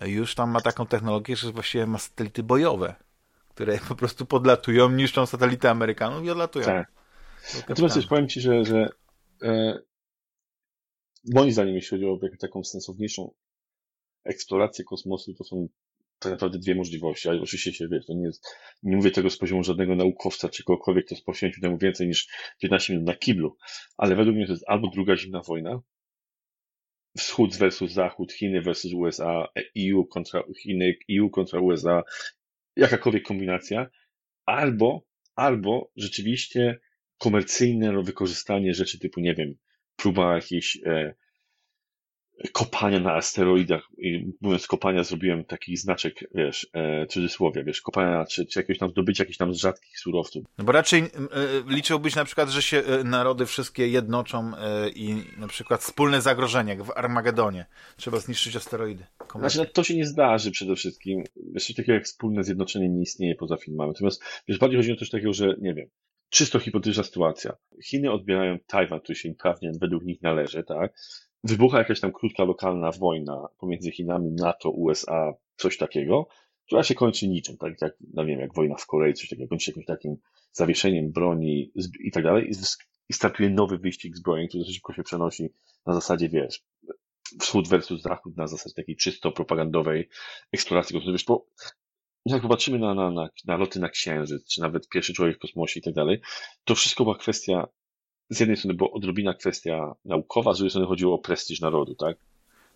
już 0.00 0.34
tam 0.34 0.50
ma 0.50 0.60
taką 0.60 0.86
technologię, 0.86 1.36
że 1.36 1.52
właściwie 1.52 1.86
ma 1.86 1.98
satelity 1.98 2.42
bojowe, 2.42 2.94
które 3.48 3.78
po 3.88 3.94
prostu 3.94 4.26
podlatują, 4.26 4.90
niszczą 4.90 5.26
satelity 5.26 5.70
Amerykanów 5.70 6.24
i 6.24 6.30
odlatują. 6.30 6.64
Tak. 6.64 6.92
Natomiast 7.68 7.94
też 7.94 8.06
powiem 8.06 8.28
Ci, 8.28 8.40
że, 8.40 8.64
że 8.64 8.88
e, 9.42 9.78
moim 11.34 11.52
zdaniem, 11.52 11.74
jeśli 11.74 11.90
chodzi 11.90 12.04
o 12.06 12.18
taką 12.40 12.64
sensowniejszą 12.64 13.30
eksplorację 14.28 14.84
kosmosu 14.84 15.34
to 15.34 15.44
są 15.44 15.68
tak 16.18 16.32
naprawdę 16.32 16.58
dwie 16.58 16.74
możliwości, 16.74 17.28
ale 17.28 17.40
oczywiście 17.40 17.72
się 17.72 17.88
wiesz, 17.88 18.06
to 18.06 18.14
nie 18.14 18.26
jest, 18.26 18.46
nie 18.82 18.96
mówię 18.96 19.10
tego 19.10 19.30
z 19.30 19.38
poziomu 19.38 19.64
żadnego 19.64 19.96
naukowca 19.96 20.48
czy 20.48 20.64
kogokolwiek, 20.64 21.06
kto 21.06 21.16
poświęcił 21.26 21.62
temu 21.62 21.78
więcej 21.78 22.08
niż 22.08 22.28
15 22.60 22.92
minut 22.92 23.06
na 23.06 23.14
kiblu, 23.14 23.56
ale 23.96 24.16
według 24.16 24.36
mnie 24.36 24.46
to 24.46 24.52
jest 24.52 24.64
albo 24.68 24.88
druga 24.88 25.16
zimna 25.16 25.42
wojna, 25.42 25.80
wschód 27.18 27.56
versus 27.56 27.92
zachód, 27.92 28.32
Chiny 28.32 28.60
versus 28.60 28.92
USA, 28.92 29.48
EU 29.78 30.04
kontra 30.04 30.42
Chiny, 30.62 30.96
EU 31.18 31.30
kontra 31.30 31.60
USA, 31.60 32.02
jakakolwiek 32.76 33.22
kombinacja, 33.22 33.86
albo, 34.46 35.06
albo 35.34 35.90
rzeczywiście 35.96 36.78
komercyjne 37.18 38.02
wykorzystanie 38.02 38.74
rzeczy 38.74 38.98
typu, 38.98 39.20
nie 39.20 39.34
wiem, 39.34 39.54
próba 39.96 40.34
jakiejś 40.34 40.78
e, 40.86 41.14
kopania 42.52 43.00
na 43.00 43.14
asteroidach. 43.14 43.88
I 43.98 44.32
mówiąc 44.40 44.66
kopania, 44.66 45.04
zrobiłem 45.04 45.44
taki 45.44 45.76
znaczek, 45.76 46.30
wiesz, 46.34 46.66
e, 46.72 47.06
cudzysłowie, 47.06 47.64
wiesz, 47.64 47.80
kopania, 47.80 48.24
czy, 48.24 48.46
czy 48.46 48.60
jakieś 48.60 48.78
tam 48.78 48.90
zdobycie 48.90 49.22
jakichś 49.22 49.38
tam 49.38 49.54
rzadkich 49.54 49.98
surowców. 49.98 50.44
No 50.58 50.64
bo 50.64 50.72
raczej 50.72 51.00
e, 51.00 51.08
liczyłbyś 51.66 52.16
na 52.16 52.24
przykład, 52.24 52.48
że 52.48 52.62
się 52.62 52.78
e, 52.78 53.04
narody 53.04 53.46
wszystkie 53.46 53.88
jednoczą 53.88 54.52
e, 54.56 54.88
i 54.90 55.24
na 55.36 55.48
przykład 55.48 55.80
wspólne 55.80 56.22
zagrożenie, 56.22 56.70
jak 56.70 56.82
w 56.82 56.90
Armagedonie. 56.96 57.66
Trzeba 57.96 58.18
zniszczyć 58.18 58.56
asteroidy. 58.56 59.04
Znaczy, 59.38 59.58
no, 59.58 59.64
to 59.64 59.84
się 59.84 59.96
nie 59.96 60.06
zdarzy 60.06 60.50
przede 60.50 60.76
wszystkim. 60.76 61.24
Wiesz, 61.52 61.66
coś 61.66 61.76
takiego 61.76 61.92
jak 61.92 62.04
wspólne 62.04 62.44
zjednoczenie 62.44 62.88
nie 62.88 63.02
istnieje 63.02 63.34
poza 63.34 63.56
filmami. 63.56 63.92
Natomiast, 63.92 64.22
wiesz, 64.48 64.58
bardziej 64.58 64.78
chodzi 64.78 64.92
o 64.92 64.96
coś 64.96 65.10
takiego, 65.10 65.32
że, 65.32 65.54
nie 65.60 65.74
wiem, 65.74 65.88
czysto 66.30 66.58
hipotetyczna 66.58 67.02
sytuacja. 67.02 67.56
Chiny 67.84 68.12
odbierają 68.12 68.58
Tajwan, 68.66 69.00
który 69.00 69.16
się 69.16 69.28
im 69.28 69.34
prawnie 69.34 69.72
według 69.80 70.04
nich 70.04 70.22
należy, 70.22 70.64
tak? 70.64 70.92
Wybucha 71.44 71.78
jakaś 71.78 72.00
tam 72.00 72.12
krótka 72.12 72.44
lokalna 72.44 72.92
wojna 72.92 73.48
pomiędzy 73.58 73.90
Chinami, 73.90 74.30
NATO, 74.30 74.70
USA, 74.70 75.34
coś 75.56 75.76
takiego. 75.76 76.28
która 76.66 76.82
się 76.82 76.94
kończy 76.94 77.28
niczym, 77.28 77.56
tak 77.56 77.72
jak, 77.80 77.92
no 78.14 78.24
wiem, 78.24 78.40
jak 78.40 78.54
wojna 78.54 78.76
w 78.76 78.86
Korei, 78.86 79.14
coś 79.14 79.28
takiego, 79.28 79.48
kończy 79.48 79.64
się 79.64 79.70
jakimś 79.70 79.86
takim 79.86 80.16
zawieszeniem 80.52 81.12
broni 81.12 81.72
i 82.00 82.10
tak 82.10 82.24
dalej 82.24 82.50
i 83.08 83.12
startuje 83.12 83.50
nowy 83.50 83.78
wyścig 83.78 84.16
zbrojeń, 84.16 84.48
który 84.48 84.64
szybko 84.64 84.92
się 84.92 85.02
przenosi 85.02 85.48
na 85.86 85.94
zasadzie, 85.94 86.28
wiesz, 86.28 86.62
wschód 87.40 87.68
versus 87.68 88.02
zachód 88.02 88.36
na 88.36 88.46
zasadzie 88.46 88.74
takiej 88.74 88.96
czysto 88.96 89.32
propagandowej 89.32 90.08
eksploracji 90.52 90.94
kosmosu. 90.94 91.12
Wiesz, 91.12 91.24
bo 91.24 91.46
jak 92.26 92.42
popatrzymy 92.42 92.78
na, 92.78 92.94
na, 92.94 93.10
na, 93.10 93.28
na 93.44 93.56
loty 93.56 93.80
na 93.80 93.88
Księżyc, 93.88 94.48
czy 94.48 94.60
nawet 94.60 94.88
pierwszy 94.88 95.12
człowiek 95.12 95.36
w 95.36 95.40
kosmosie 95.40 95.80
i 95.80 95.82
tak 95.82 95.94
dalej, 95.94 96.20
to 96.64 96.74
wszystko 96.74 97.04
była 97.04 97.18
kwestia, 97.18 97.68
z 98.30 98.40
jednej 98.40 98.56
strony 98.56 98.74
była 98.74 98.90
odrobina 98.90 99.34
kwestia 99.34 99.94
naukowa, 100.04 100.54
z 100.54 100.58
drugiej 100.58 100.70
strony 100.70 100.86
chodziło 100.86 101.14
o 101.14 101.18
prestiż 101.18 101.60
narodu, 101.60 101.94
tak? 101.94 102.16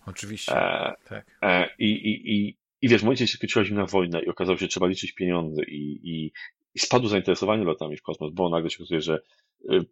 Oczywiście, 0.07 0.57
e, 0.57 0.95
tak. 1.09 1.27
E, 1.43 1.69
i, 1.79 1.87
i, 1.87 2.35
i, 2.37 2.57
I 2.83 2.89
wiesz, 2.89 3.01
w 3.01 3.05
momencie 3.05 3.27
się 3.27 3.37
skończyła 3.37 3.65
zimna 3.65 3.87
wojna 3.87 4.21
i 4.21 4.29
okazało 4.29 4.59
się, 4.59 4.61
że 4.61 4.69
trzeba 4.69 4.87
liczyć 4.87 5.13
pieniądze 5.13 5.63
i, 5.65 6.01
i, 6.03 6.33
i 6.75 6.79
spadło 6.79 7.09
zainteresowanie 7.09 7.65
lotami 7.65 7.97
w 7.97 8.03
kosmos, 8.03 8.33
bo 8.33 8.49
nagle 8.49 8.71
się 8.71 8.77
okazuje, 8.77 9.01
że 9.01 9.23
y, 9.71 9.85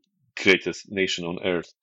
greatest 0.44 0.90
nation 0.90 1.26
on 1.26 1.46
earth 1.46 1.74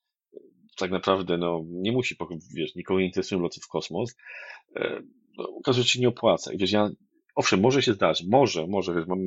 tak 0.77 0.91
naprawdę 0.91 1.37
no, 1.37 1.63
nie 1.67 1.91
musi, 1.91 2.15
wiesz, 2.53 2.75
nikogo 2.75 2.99
nie 2.99 3.05
interesują 3.05 3.41
loty 3.41 3.61
w 3.61 3.67
kosmos, 3.67 4.15
e, 4.75 5.01
no, 5.37 5.49
okazuje 5.49 5.85
się, 5.85 5.93
że 5.93 5.99
nie 5.99 6.07
opłaca. 6.07 6.53
I 6.53 6.57
wiesz, 6.57 6.71
ja, 6.71 6.89
owszem, 7.35 7.59
może 7.59 7.81
się 7.81 7.93
zdarzyć, 7.93 8.27
może, 8.27 8.67
może, 8.67 8.95
wiesz, 8.95 9.07
mam, 9.07 9.19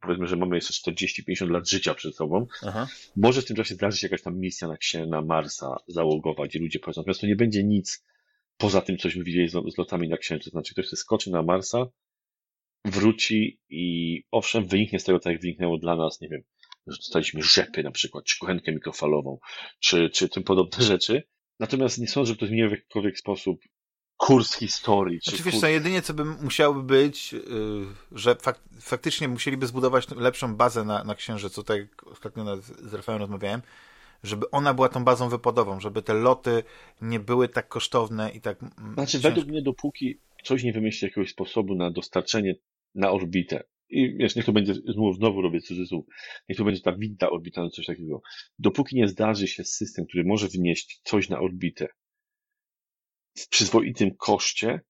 powiedzmy, 0.00 0.26
że 0.26 0.36
mamy 0.36 0.56
jeszcze 0.56 0.92
40-50 0.92 1.50
lat 1.50 1.68
życia 1.68 1.94
przed 1.94 2.16
sobą, 2.16 2.46
Aha. 2.66 2.88
może 3.16 3.42
w 3.42 3.44
tym 3.44 3.56
czasie 3.56 3.74
zdarzyć 3.74 4.00
się 4.00 4.06
jakaś 4.06 4.22
tam 4.22 4.38
misja 4.38 4.68
na, 4.68 5.06
na 5.06 5.22
Marsa 5.22 5.76
załogowa, 5.86 6.46
gdzie 6.46 6.58
ludzie 6.58 6.78
powiedzą, 6.78 7.00
natomiast 7.00 7.20
to 7.20 7.26
nie 7.26 7.36
będzie 7.36 7.64
nic 7.64 8.04
poza 8.56 8.80
tym, 8.80 8.98
coś 8.98 9.16
my 9.16 9.24
widzieli 9.24 9.48
z, 9.48 9.52
z 9.74 9.78
lotami 9.78 10.08
na 10.08 10.16
Księżyc, 10.16 10.52
znaczy 10.52 10.72
ktoś, 10.72 10.86
kto 10.86 10.96
skoczy 10.96 11.30
na 11.30 11.42
Marsa, 11.42 11.86
wróci 12.84 13.60
i 13.68 14.24
owszem, 14.30 14.66
wyniknie 14.66 15.00
z 15.00 15.04
tego, 15.04 15.20
tak 15.20 15.32
jak 15.32 15.42
wyniknęło 15.42 15.78
dla 15.78 15.96
nas, 15.96 16.20
nie 16.20 16.28
wiem, 16.28 16.42
że 16.86 16.96
dostaliśmy 16.96 17.42
rzepy 17.42 17.82
na 17.82 17.90
przykład, 17.90 18.24
czy 18.24 18.38
kuchenkę 18.38 18.72
mikrofalową, 18.72 19.38
czy, 19.80 20.10
czy 20.10 20.28
tym 20.28 20.42
podobne 20.42 20.84
rzeczy. 20.84 21.22
Natomiast 21.60 21.98
nie 21.98 22.08
sądzę, 22.08 22.32
że 22.32 22.36
to 22.36 22.46
zmieniło 22.46 22.68
w 22.68 22.72
jakikolwiek 22.72 23.18
sposób 23.18 23.60
kurs 24.28 24.54
historii. 24.56 25.20
Czy 25.20 25.30
Oczywiście, 25.30 25.60
kurs... 25.60 25.72
jedynie 25.72 26.02
co 26.02 26.14
by 26.14 26.24
musiałoby 26.24 26.82
być, 26.82 27.32
yy, 27.32 27.40
że 28.12 28.34
fak 28.34 28.60
faktycznie 28.80 29.28
musieliby 29.28 29.66
zbudować 29.66 30.10
lepszą 30.16 30.56
bazę 30.56 30.84
na, 30.84 31.04
na 31.04 31.14
Księżycu, 31.14 31.62
tak 31.62 31.78
jak 31.78 32.06
ostatnio 32.06 32.56
z 32.62 32.94
Rafałem 32.94 33.20
rozmawiałem, 33.20 33.62
żeby 34.22 34.50
ona 34.50 34.74
była 34.74 34.88
tą 34.88 35.04
bazą 35.04 35.28
wypadową, 35.28 35.80
żeby 35.80 36.02
te 36.02 36.14
loty 36.14 36.62
nie 37.02 37.20
były 37.20 37.48
tak 37.48 37.68
kosztowne 37.68 38.30
i 38.30 38.40
tak... 38.40 38.62
Mm, 38.62 38.94
znaczy, 38.94 39.18
według 39.18 39.46
mnie, 39.46 39.62
dopóki 39.62 40.20
coś 40.44 40.62
nie 40.62 40.72
wymyśli 40.72 41.06
jakiegoś 41.06 41.30
sposobu 41.30 41.74
na 41.74 41.90
dostarczenie 41.90 42.54
na 42.94 43.10
orbitę 43.10 43.64
i 43.90 44.16
wiesz, 44.16 44.36
niech 44.36 44.44
to 44.44 44.52
będzie, 44.52 44.74
znowu, 44.74 45.12
znowu 45.12 45.42
robię 45.42 45.60
cudzysłów, 45.60 46.06
niech 46.48 46.58
to 46.58 46.64
będzie 46.64 46.80
ta 46.80 46.92
winda 46.92 47.30
orbitalna, 47.30 47.70
coś 47.70 47.86
takiego. 47.86 48.22
Dopóki 48.58 48.96
nie 48.96 49.08
zdarzy 49.08 49.48
się 49.48 49.64
system, 49.64 50.06
który 50.06 50.24
może 50.24 50.48
wnieść 50.48 51.00
coś 51.04 51.28
na 51.28 51.40
orbitę 51.40 51.88
w 53.44 53.48
przyzwoitym 53.48 54.10
koszcie, 54.16 54.80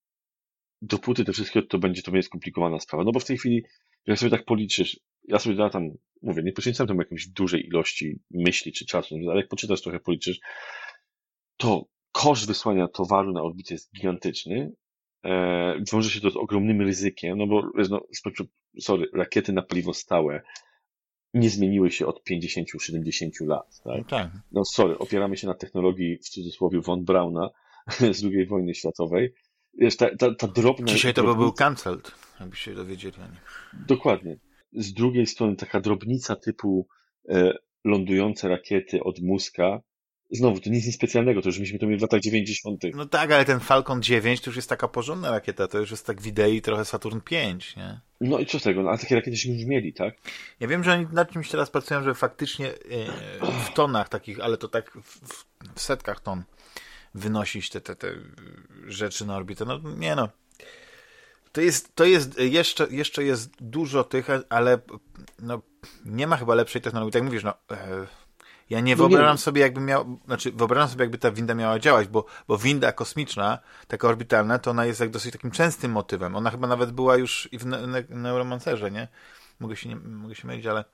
dopóty 0.81 1.25
to 1.25 1.33
wszystko 1.33 1.61
to 1.61 1.77
będzie, 1.77 2.01
to 2.01 2.11
będzie 2.11 2.27
skomplikowana 2.27 2.79
sprawa. 2.79 3.03
No 3.03 3.11
bo 3.11 3.19
w 3.19 3.25
tej 3.25 3.37
chwili, 3.37 3.63
jak 4.05 4.19
sobie 4.19 4.31
tak 4.31 4.45
policzysz, 4.45 4.99
ja 5.23 5.39
sobie 5.39 5.55
da 5.55 5.69
tam, 5.69 5.89
mówię, 6.21 6.43
nie 6.43 6.51
poświęcam 6.51 6.87
tam 6.87 6.97
jakąś 6.97 7.27
dużej 7.27 7.67
ilości 7.67 8.19
myśli 8.31 8.71
czy 8.71 8.85
czasu, 8.85 9.15
ale 9.29 9.39
jak 9.39 9.49
poczytasz 9.49 9.81
trochę, 9.81 9.99
policzysz, 9.99 10.39
to 11.57 11.85
koszt 12.11 12.47
wysłania 12.47 12.87
towaru 12.87 13.31
na 13.31 13.41
orbitę 13.41 13.73
jest 13.73 13.93
gigantyczny, 13.93 14.71
e, 15.25 15.83
wiąże 15.93 16.09
się 16.09 16.21
to 16.21 16.29
z 16.29 16.37
ogromnym 16.37 16.81
ryzykiem, 16.81 17.37
no 17.37 17.47
bo 17.47 17.63
no, 17.89 18.01
sorry, 18.79 19.09
rakiety 19.13 19.53
na 19.53 19.61
paliwo 19.61 19.93
stałe 19.93 20.41
nie 21.33 21.49
zmieniły 21.49 21.91
się 21.91 22.07
od 22.07 22.21
50-70 22.29 23.47
lat. 23.47 23.81
Tak? 23.83 23.97
No, 23.97 24.03
tak? 24.03 24.31
no 24.51 24.65
sorry, 24.65 24.97
opieramy 24.97 25.37
się 25.37 25.47
na 25.47 25.53
technologii 25.53 26.17
w 26.17 26.29
cudzysłowie 26.29 26.81
von 26.81 27.05
Brauna 27.05 27.49
z 28.17 28.23
II 28.23 28.45
wojny 28.45 28.75
światowej. 28.75 29.33
Wiesz, 29.73 29.97
ta, 29.97 30.15
ta, 30.15 30.35
ta 30.35 30.47
drobna... 30.47 30.87
Dzisiaj 30.87 31.13
to 31.13 31.23
by 31.23 31.35
był 31.35 31.53
cancelled, 31.53 32.11
jakbyście 32.39 32.75
dowiedzieli 32.75 33.15
o 33.17 33.25
nim. 33.25 33.39
Dokładnie. 33.87 34.37
Z 34.73 34.93
drugiej 34.93 35.27
strony 35.27 35.55
taka 35.55 35.81
drobnica 35.81 36.35
typu 36.35 36.87
e, 37.29 37.53
lądujące 37.85 38.49
rakiety 38.49 39.03
od 39.03 39.19
Muska 39.19 39.81
Znowu, 40.31 40.59
to 40.59 40.69
nic, 40.69 40.85
nic 40.85 40.95
specjalnego, 40.95 41.41
to 41.41 41.49
już 41.49 41.59
myśmy 41.59 41.79
to 41.79 41.85
mieli 41.85 41.99
w 41.99 42.01
latach 42.01 42.19
90. 42.19 42.83
No 42.93 43.05
tak, 43.05 43.31
ale 43.31 43.45
ten 43.45 43.59
Falcon 43.59 44.03
9 44.03 44.41
to 44.41 44.49
już 44.49 44.55
jest 44.55 44.69
taka 44.69 44.87
porządna 44.87 45.31
rakieta, 45.31 45.67
to 45.67 45.79
już 45.79 45.91
jest 45.91 46.05
tak 46.05 46.21
widei 46.21 46.61
trochę 46.61 46.85
Saturn 46.85 47.19
5, 47.19 47.75
nie? 47.75 47.99
No 48.21 48.39
i 48.39 48.45
co 48.45 48.59
z 48.59 48.63
tego, 48.63 48.83
no, 48.83 48.89
a 48.89 48.97
takie 48.97 49.15
rakiety 49.15 49.37
się 49.37 49.51
już 49.51 49.65
mieli, 49.65 49.93
tak? 49.93 50.13
Ja 50.59 50.67
wiem, 50.67 50.83
że 50.83 50.93
oni 50.93 51.07
nad 51.11 51.31
czymś 51.31 51.49
teraz 51.49 51.69
pracują, 51.69 52.03
że 52.03 52.15
faktycznie 52.15 52.67
e, 52.67 52.73
w 53.65 53.73
tonach 53.73 54.09
takich, 54.09 54.39
ale 54.39 54.57
to 54.57 54.67
tak 54.67 54.91
w, 55.03 55.45
w 55.75 55.81
setkach 55.81 56.19
ton 56.19 56.43
wynosić 57.15 57.69
te, 57.69 57.81
te, 57.81 57.95
te 57.95 58.07
rzeczy 58.87 59.25
na 59.25 59.35
orbitę. 59.35 59.65
No 59.65 59.79
nie 59.97 60.15
no. 60.15 60.29
To 61.51 61.61
jest, 61.61 61.95
to 61.95 62.05
jest 62.05 62.39
jeszcze, 62.39 62.87
jeszcze 62.91 63.23
jest 63.23 63.51
dużo 63.59 64.03
tych, 64.03 64.27
ale 64.49 64.79
no, 65.39 65.61
nie 66.05 66.27
ma 66.27 66.37
chyba 66.37 66.55
lepszej 66.55 66.81
technologii. 66.81 67.11
Tak 67.11 67.23
mówisz, 67.23 67.43
no, 67.43 67.53
e, 67.71 68.07
ja 68.69 68.79
nie 68.79 68.95
no 68.95 68.97
wyobrażam 68.97 69.37
sobie, 69.37 69.61
jakby 69.61 69.81
miał, 69.81 70.19
znaczy 70.25 70.51
wyobrażam 70.51 70.89
sobie, 70.89 71.03
jakby 71.03 71.17
ta 71.17 71.31
winda 71.31 71.53
miała 71.53 71.79
działać, 71.79 72.07
bo, 72.07 72.25
bo 72.47 72.57
winda 72.57 72.91
kosmiczna, 72.91 73.59
taka 73.87 74.07
orbitalna, 74.07 74.59
to 74.59 74.71
ona 74.71 74.85
jest 74.85 74.99
jak 74.99 75.09
dosyć 75.09 75.33
takim 75.33 75.51
częstym 75.51 75.91
motywem. 75.91 76.35
Ona 76.35 76.51
chyba 76.51 76.67
nawet 76.67 76.91
była 76.91 77.17
już 77.17 77.49
i 77.51 77.57
w 77.57 77.65
ne 77.65 77.87
ne 77.87 78.03
Neuromancerze, 78.09 78.91
nie? 78.91 79.07
Mogę 79.59 79.75
się, 79.75 79.89
nie, 79.89 79.95
mogę 79.95 80.35
się 80.35 80.47
mylić, 80.47 80.65
ale 80.65 80.85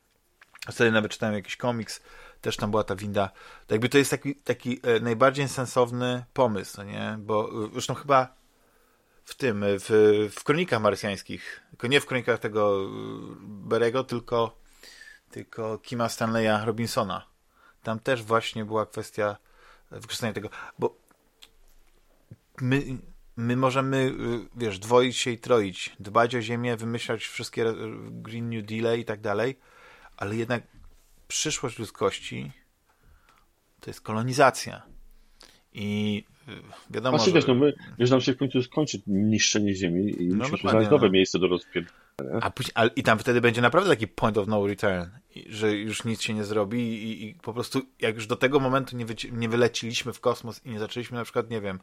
wtedy 0.71 0.91
nawet 0.91 1.11
czytałem 1.11 1.35
jakiś 1.35 1.57
komiks, 1.57 2.01
też 2.45 2.57
tam 2.57 2.71
była 2.71 2.83
ta 2.83 2.95
winda. 2.95 3.29
To 3.67 3.73
jakby 3.73 3.89
to 3.89 3.97
jest 3.97 4.11
taki, 4.11 4.35
taki 4.35 4.79
e, 4.83 4.99
najbardziej 4.99 5.47
sensowny 5.47 6.25
pomysł, 6.33 6.81
nie? 6.81 7.17
Bo 7.19 7.65
e, 7.65 7.69
zresztą 7.73 7.93
chyba 7.93 8.35
w 9.23 9.35
tym, 9.35 9.63
e, 9.63 9.67
w, 9.79 9.89
w 10.35 10.43
kronikach 10.43 10.81
marsjańskich, 10.81 11.61
tylko 11.69 11.87
nie 11.87 12.01
w 12.01 12.05
kronikach 12.05 12.39
tego 12.39 12.89
Berego, 13.41 14.03
tylko, 14.03 14.57
tylko 15.31 15.77
Kima 15.77 16.09
Stanleya 16.09 16.65
Robinsona 16.65 17.25
tam 17.83 17.99
też 17.99 18.23
właśnie 18.23 18.65
była 18.65 18.85
kwestia 18.85 19.37
wykorzystania 19.91 20.33
tego, 20.33 20.49
bo 20.79 20.97
my, 22.61 22.81
my 23.37 23.55
możemy, 23.55 24.13
wiesz, 24.55 24.79
dwoić 24.79 25.17
się 25.17 25.31
i 25.31 25.37
troić, 25.37 25.95
dbać 25.99 26.35
o 26.35 26.41
ziemię, 26.41 26.77
wymyślać 26.77 27.25
wszystkie 27.25 27.73
Green 28.09 28.49
New 28.49 28.65
Deal 28.65 28.99
i 28.99 29.05
tak 29.05 29.21
dalej, 29.21 29.59
ale 30.17 30.35
jednak 30.35 30.74
przyszłość 31.27 31.79
ludzkości 31.79 32.51
to 33.79 33.89
jest 33.89 34.01
kolonizacja. 34.01 34.81
I 35.73 36.23
y, 36.49 36.51
wiadomo, 36.89 37.17
Właśnie, 37.17 37.33
że... 37.33 37.35
wiesz, 37.39 37.47
no 37.47 37.55
my, 37.55 37.73
wiesz, 37.99 38.09
nam 38.09 38.21
się 38.21 38.33
w 38.33 38.37
końcu 38.37 38.63
skończy 38.63 39.01
niszczenie 39.07 39.75
ziemi 39.75 40.23
i 40.23 40.27
no, 40.27 40.49
musimy 40.49 40.71
znaleźć 40.71 40.91
nowe 40.91 41.05
no. 41.05 41.11
miejsce 41.11 41.39
do 41.39 41.47
rozpierdolenia. 41.47 41.95
A, 42.41 42.51
a, 42.75 42.85
I 42.87 43.03
tam 43.03 43.19
wtedy 43.19 43.41
będzie 43.41 43.61
naprawdę 43.61 43.89
taki 43.89 44.07
point 44.07 44.37
of 44.37 44.47
no 44.47 44.67
return, 44.67 45.05
że 45.49 45.73
już 45.73 46.03
nic 46.03 46.21
się 46.21 46.33
nie 46.33 46.43
zrobi 46.43 46.79
i, 46.79 47.25
i 47.25 47.33
po 47.33 47.53
prostu 47.53 47.81
jak 47.99 48.15
już 48.15 48.27
do 48.27 48.35
tego 48.35 48.59
momentu 48.59 48.97
nie, 48.97 49.05
wy, 49.05 49.15
nie 49.31 49.49
wyleciliśmy 49.49 50.13
w 50.13 50.19
kosmos 50.19 50.65
i 50.65 50.69
nie 50.69 50.79
zaczęliśmy 50.79 51.17
na 51.17 51.23
przykład, 51.23 51.49
nie 51.49 51.61
wiem, 51.61 51.79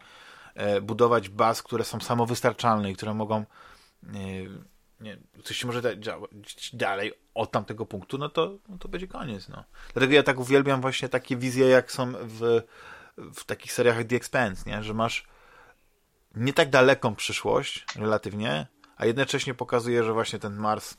e, 0.55 0.81
budować 0.81 1.29
baz, 1.29 1.63
które 1.63 1.85
są 1.85 2.01
samowystarczalne 2.01 2.91
i 2.91 2.95
które 2.95 3.15
mogą 3.15 3.37
e, 3.37 3.47
nie, 5.03 5.19
coś 5.45 5.57
się 5.57 5.67
może 5.67 6.01
działać 6.01 6.31
dalej 6.73 7.13
od 7.35 7.51
tamtego 7.51 7.87
punktu, 7.87 8.19
no 8.19 8.29
to, 8.29 8.59
no 8.69 8.79
to 8.79 8.89
będzie 8.89 9.09
koniec. 9.09 9.49
No. 9.49 9.65
Dlatego 9.93 10.15
ja 10.15 10.23
tak 10.23 10.41
uwielbiam 10.41 10.81
właśnie 10.81 11.09
takie 11.09 11.37
wizje, 11.37 11.69
jak 11.69 11.93
są 11.93 12.13
w, 12.13 12.63
w 13.17 13.45
takich 13.45 13.73
seriach 13.73 13.97
jak 13.97 14.07
The 14.07 14.17
Expanse, 14.17 14.71
nie? 14.71 14.83
że 14.83 14.95
masz 14.95 15.27
nie 16.35 16.53
tak 16.53 16.71
daleką 16.71 17.15
przyszłość, 17.15 17.85
relatywnie, 17.97 18.67
a 18.97 19.07
jednocześnie 19.07 19.55
pokazuje, 19.55 20.05
że 20.05 20.13
właśnie 20.13 20.39
ten 20.39 20.57
Mars 20.57 20.97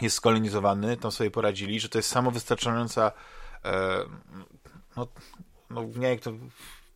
jest 0.00 0.16
skolonizowany, 0.16 0.96
tam 0.96 1.12
sobie 1.12 1.30
poradzili, 1.30 1.80
że 1.80 1.88
to 1.88 1.98
jest 1.98 2.08
samowystarczająca 2.08 3.12
e, 3.64 3.98
no, 4.96 5.06
no 5.70 5.84
nie 5.96 6.08
jak 6.08 6.20
to 6.20 6.32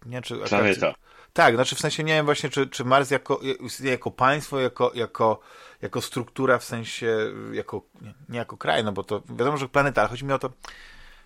nie 0.07 0.23
czy 0.23 0.37
planeta. 0.37 0.95
Tak, 1.33 1.55
znaczy 1.55 1.77
w 1.77 1.81
sensie 1.81 2.05
nie 2.05 2.13
wiem 2.13 2.25
właśnie, 2.25 2.51
czy, 2.51 2.67
czy 2.67 2.85
Mars 2.85 3.11
jako, 3.11 3.41
jako 3.85 4.11
państwo, 4.11 4.61
jako, 4.61 4.93
jako, 4.95 5.41
jako 5.83 6.01
struktura, 6.01 6.59
w 6.59 6.65
sensie 6.65 7.17
jako, 7.53 7.83
nie, 8.29 8.39
jako 8.39 8.57
kraj, 8.57 8.85
no 8.85 8.93
bo 8.93 9.05
to 9.05 9.23
wiadomo, 9.29 9.57
że 9.57 9.69
planeta, 9.69 10.01
ale 10.01 10.11
chodzi 10.11 10.25
mi 10.25 10.33
o 10.33 10.39
to, 10.39 10.51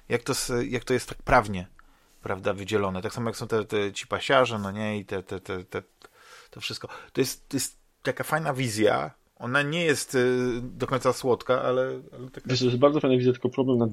jak 0.09 0.23
to, 0.23 0.33
jak 0.69 0.85
to 0.85 0.95
jest 0.95 1.09
tak 1.09 1.23
prawnie, 1.23 1.67
prawda, 2.23 2.53
wydzielone. 2.53 3.03
Tak 3.03 3.13
samo 3.13 3.29
jak 3.29 3.37
są 3.37 3.49
te, 3.49 3.65
te 3.65 3.93
ci 3.93 4.07
pasiarze, 4.07 4.59
no 4.59 4.71
nie, 4.71 4.99
i 4.99 5.05
te, 5.05 5.23
te, 5.23 5.41
te, 5.41 5.65
te, 5.65 5.83
to 6.51 6.61
wszystko. 6.61 6.89
To 7.13 7.21
jest, 7.21 7.49
to 7.49 7.57
jest 7.57 7.79
taka 8.03 8.25
fajna 8.25 8.55
wizja. 8.55 9.11
Ona 9.37 9.63
nie 9.63 9.85
jest 9.85 10.15
y, 10.15 10.61
do 10.63 10.87
końca 10.87 11.13
słodka, 11.13 11.63
ale, 11.63 12.01
ale 12.13 12.31
taka... 12.31 12.51
Wiesz, 12.51 12.59
to 12.59 12.65
jest 12.65 12.79
bardzo 12.79 13.01
fajna 13.01 13.17
wizja, 13.17 13.33
tylko 13.33 13.49
problem 13.49 13.79
na, 13.79 13.87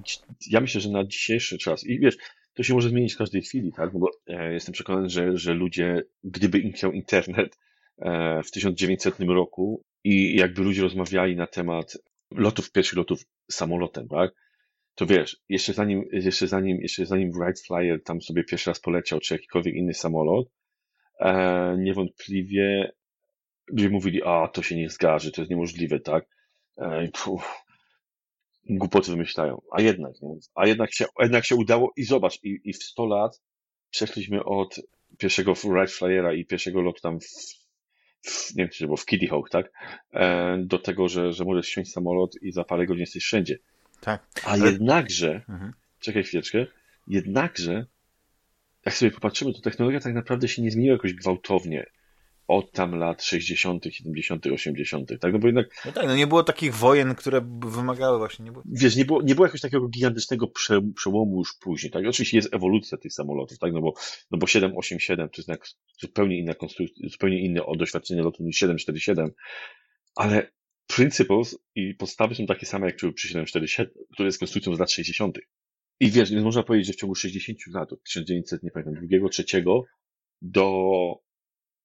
ja 0.50 0.62
myślę, 0.62 0.82
że 0.82 0.90
na 0.90 1.04
dzisiejszy 1.04 1.58
czas 1.58 1.84
i 1.84 2.00
wiesz, 2.00 2.18
to 2.54 2.64
się 2.64 2.74
może 2.74 2.90
zmienić 2.90 3.14
w 3.14 3.18
każdej 3.18 3.42
chwili, 3.42 3.72
tak? 3.74 3.92
Bo 4.00 4.10
e, 4.28 4.54
jestem 4.54 4.74
przekonany, 4.74 5.10
że, 5.10 5.38
że 5.38 5.54
ludzie, 5.54 6.04
gdyby 6.24 6.60
im 6.60 6.72
chciał 6.72 6.92
internet, 6.92 7.58
e, 7.98 8.44
w 8.44 8.52
1900 8.52 9.20
roku 9.20 9.84
i 10.04 10.36
jakby 10.36 10.62
ludzie 10.62 10.82
rozmawiali 10.82 11.36
na 11.36 11.48
temat 11.48 11.98
lotów, 12.32 12.72
pierwszych 12.72 12.98
lotów 12.98 13.26
samolotem, 13.52 14.08
tak? 14.08 14.32
To 14.96 15.06
wiesz, 15.06 15.38
jeszcze 15.50 15.74
zanim, 15.74 16.04
jeszcze 16.12 16.48
zanim, 16.48 16.82
jeszcze 16.82 17.06
zanim 17.06 17.32
Wright 17.32 17.66
Flyer 17.68 18.04
tam 18.04 18.22
sobie 18.22 18.44
pierwszy 18.44 18.70
raz 18.70 18.80
poleciał, 18.80 19.20
czy 19.20 19.34
jakikolwiek 19.34 19.76
inny 19.76 19.94
samolot, 19.94 20.48
e, 21.20 21.76
niewątpliwie 21.78 22.92
ludzie 23.68 23.90
mówili, 23.90 24.24
a 24.24 24.48
to 24.48 24.62
się 24.62 24.76
nie 24.76 24.90
zgarzy, 24.90 25.32
to 25.32 25.42
jest 25.42 25.52
niemożliwe, 25.52 26.00
tak? 26.00 26.26
E, 26.78 27.08
puf, 27.08 27.64
głupoty 28.70 29.12
wymyślają. 29.12 29.62
A 29.72 29.82
jednak, 29.82 30.14
a 30.56 30.68
jednak 30.68 30.94
się, 30.94 31.06
jednak 31.20 31.46
się 31.46 31.56
udało 31.56 31.92
i 31.98 32.04
zobacz, 32.04 32.44
i, 32.44 32.62
i 32.64 32.74
w 32.74 32.84
100 32.84 33.06
lat 33.06 33.42
przeszliśmy 33.90 34.44
od 34.44 34.82
pierwszego 35.18 35.54
Wright 35.54 35.96
Flyera 35.96 36.34
i 36.34 36.46
pierwszego 36.46 36.82
lotu 36.82 37.02
tam 37.02 37.20
w, 37.20 37.26
w 38.22 38.56
nie 38.56 38.64
wiem, 38.64 38.70
czy 38.70 38.86
było 38.86 38.98
w 38.98 39.06
Kitty 39.06 39.28
Hawk, 39.28 39.50
tak? 39.50 39.72
E, 40.14 40.58
do 40.58 40.80
tego, 40.80 41.10
że, 41.10 41.34
że 41.34 41.46
możesz 41.46 41.66
wsiąść 41.66 41.92
samolot 41.92 42.36
i 42.42 42.52
za 42.52 42.64
parę 42.64 42.86
godzin 42.86 43.02
jesteś 43.02 43.24
wszędzie. 43.24 43.58
Tak. 44.02 44.28
A 44.44 44.48
Ale... 44.48 44.72
jednakże, 44.72 45.42
mhm. 45.50 45.74
czekaj 46.00 46.24
chwileczkę, 46.24 46.66
jednakże, 47.08 47.86
jak 48.86 48.96
sobie 48.96 49.12
popatrzymy, 49.12 49.54
to 49.54 49.62
technologia 49.62 50.00
tak 50.00 50.14
naprawdę 50.14 50.48
się 50.48 50.62
nie 50.62 50.72
zmieniła 50.72 50.94
jakoś 50.94 51.14
gwałtownie 51.14 51.86
od 52.52 52.72
tam 52.72 52.96
lat 52.96 53.24
60., 53.24 53.86
70., 53.92 54.48
80., 54.48 55.12
tak? 55.20 55.34
No 55.34 55.40
bo 55.40 55.48
jednak. 55.48 55.68
No 55.86 55.92
tak, 55.92 56.08
no 56.08 56.16
nie 56.16 56.28
było 56.28 56.44
takich 56.44 56.76
wojen, 56.76 57.16
które 57.16 57.42
wymagały 57.66 58.18
właśnie. 58.18 58.46
Nie 58.46 58.52
było... 58.52 58.64
Wiesz, 58.72 58.96
nie 58.96 59.06
było, 59.06 59.22
nie 59.22 59.36
było 59.36 59.46
jakiegoś 59.46 59.62
takiego 59.62 59.88
gigantycznego 59.88 60.48
prze, 60.48 60.82
przełomu 60.96 61.38
już 61.38 61.54
później, 61.62 61.92
tak? 61.92 62.08
Oczywiście 62.08 62.38
jest 62.38 62.54
ewolucja 62.54 62.98
tych 62.98 63.14
samolotów, 63.14 63.60
tak? 63.60 63.74
No 63.74 63.82
bo, 63.82 63.94
no 64.32 64.38
bo 64.38 64.48
787 64.48 65.30
to 65.30 65.38
jest 65.38 65.48
jednak 65.48 65.68
zupełnie 66.00 66.40
inna 66.40 66.54
konstrukcja, 66.54 67.10
zupełnie 67.10 67.42
inne 67.42 67.66
od 67.66 67.80
doświadczenia 67.80 68.24
lotu 68.24 68.44
niż 68.44 68.58
747, 68.58 69.32
ale 70.16 70.52
principles 70.88 71.58
i 71.76 71.94
podstawy 71.94 72.36
są 72.36 72.46
takie 72.46 72.66
same 72.66 72.86
jak 72.86 72.96
przy 72.96 73.28
747, 73.28 73.94
które 74.14 74.28
jest 74.28 74.40
konstrukcją 74.40 74.76
z 74.76 74.80
lat 74.80 74.92
60. 74.92 75.38
I 76.00 76.12
wiesz, 76.12 76.32
więc 76.32 76.44
można 76.44 76.64
powiedzieć, 76.64 76.88
że 76.88 76.94
w 76.94 76.96
ciągu 76.96 77.16
60 77.16 77.60
lat, 77.68 77.94
od 77.94 78.04
1900, 78.04 78.64
nie 78.64 78.72
pamiętam, 78.72 78.94
drugiego, 78.94 79.30
trzeciego 79.30 79.84
do 80.42 81.22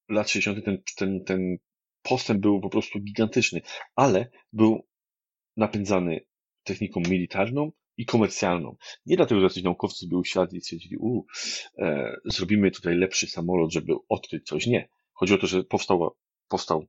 lat 0.09 0.29
60. 0.29 0.65
ten, 0.65 0.83
ten, 0.95 1.23
ten 1.23 1.57
postęp 2.03 2.41
był 2.41 2.61
po 2.61 2.69
prostu 2.69 2.99
gigantyczny, 2.99 3.61
ale 3.95 4.29
był 4.53 4.87
napędzany 5.57 6.25
techniką 6.63 6.99
militarną 6.99 7.71
i 7.97 8.05
komercjalną. 8.05 8.75
Nie 9.05 9.17
dlatego, 9.17 9.41
że 9.41 9.45
jacyś 9.45 9.63
naukowcy 9.63 10.07
byli 10.07 10.19
usiadli 10.19 10.57
i 10.57 10.61
stwierdzili, 10.61 10.97
u, 10.97 11.25
e, 11.77 12.15
zrobimy 12.25 12.71
tutaj 12.71 12.95
lepszy 12.95 13.27
samolot, 13.27 13.73
żeby 13.73 13.93
odkryć 14.09 14.47
coś. 14.47 14.67
Nie. 14.67 14.89
Chodzi 15.13 15.33
o 15.33 15.37
to, 15.37 15.47
że 15.47 15.63
powstał, 15.63 16.15
powstał 16.47 16.85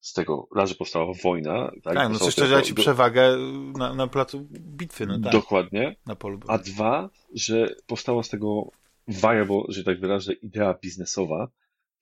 z 0.00 0.12
tego, 0.12 0.48
raz, 0.56 0.68
że 0.68 0.74
powstała 0.74 1.12
wojna. 1.22 1.70
Tak, 1.82 1.94
tak 1.94 2.12
no 2.12 2.18
coś, 2.18 2.34
co 2.34 2.62
ci 2.62 2.74
przewagę 2.74 3.36
na, 3.78 3.94
na 3.94 4.06
placu 4.06 4.46
bitwy. 4.50 5.06
No 5.06 5.20
tak, 5.20 5.32
Dokładnie. 5.32 5.96
Na 6.06 6.16
polu 6.16 6.40
A 6.48 6.58
dwa, 6.58 7.10
że 7.34 7.74
powstała 7.86 8.22
z 8.22 8.28
tego 8.28 8.70
viable, 9.08 9.62
że 9.68 9.84
tak 9.84 10.00
wyrażę, 10.00 10.32
idea 10.32 10.74
biznesowa, 10.82 11.48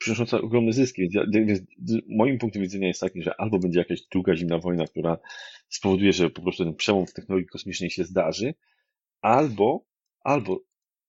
przynosząca 0.02 0.40
ogromne 0.40 0.72
zyski. 0.72 1.08
Więc, 1.32 1.60
moim 2.08 2.38
punktem 2.38 2.62
widzenia 2.62 2.88
jest 2.88 3.00
taki, 3.00 3.22
że 3.22 3.40
albo 3.40 3.58
będzie 3.58 3.78
jakaś 3.78 4.02
druga 4.02 4.36
zimna 4.36 4.58
wojna, 4.58 4.86
która 4.86 5.18
spowoduje, 5.68 6.12
że 6.12 6.30
po 6.30 6.42
prostu 6.42 6.64
ten 6.64 6.74
przełom 6.74 7.06
w 7.06 7.12
technologii 7.12 7.48
kosmicznej 7.48 7.90
się 7.90 8.04
zdarzy, 8.04 8.54
albo, 9.20 9.84
albo 10.20 10.60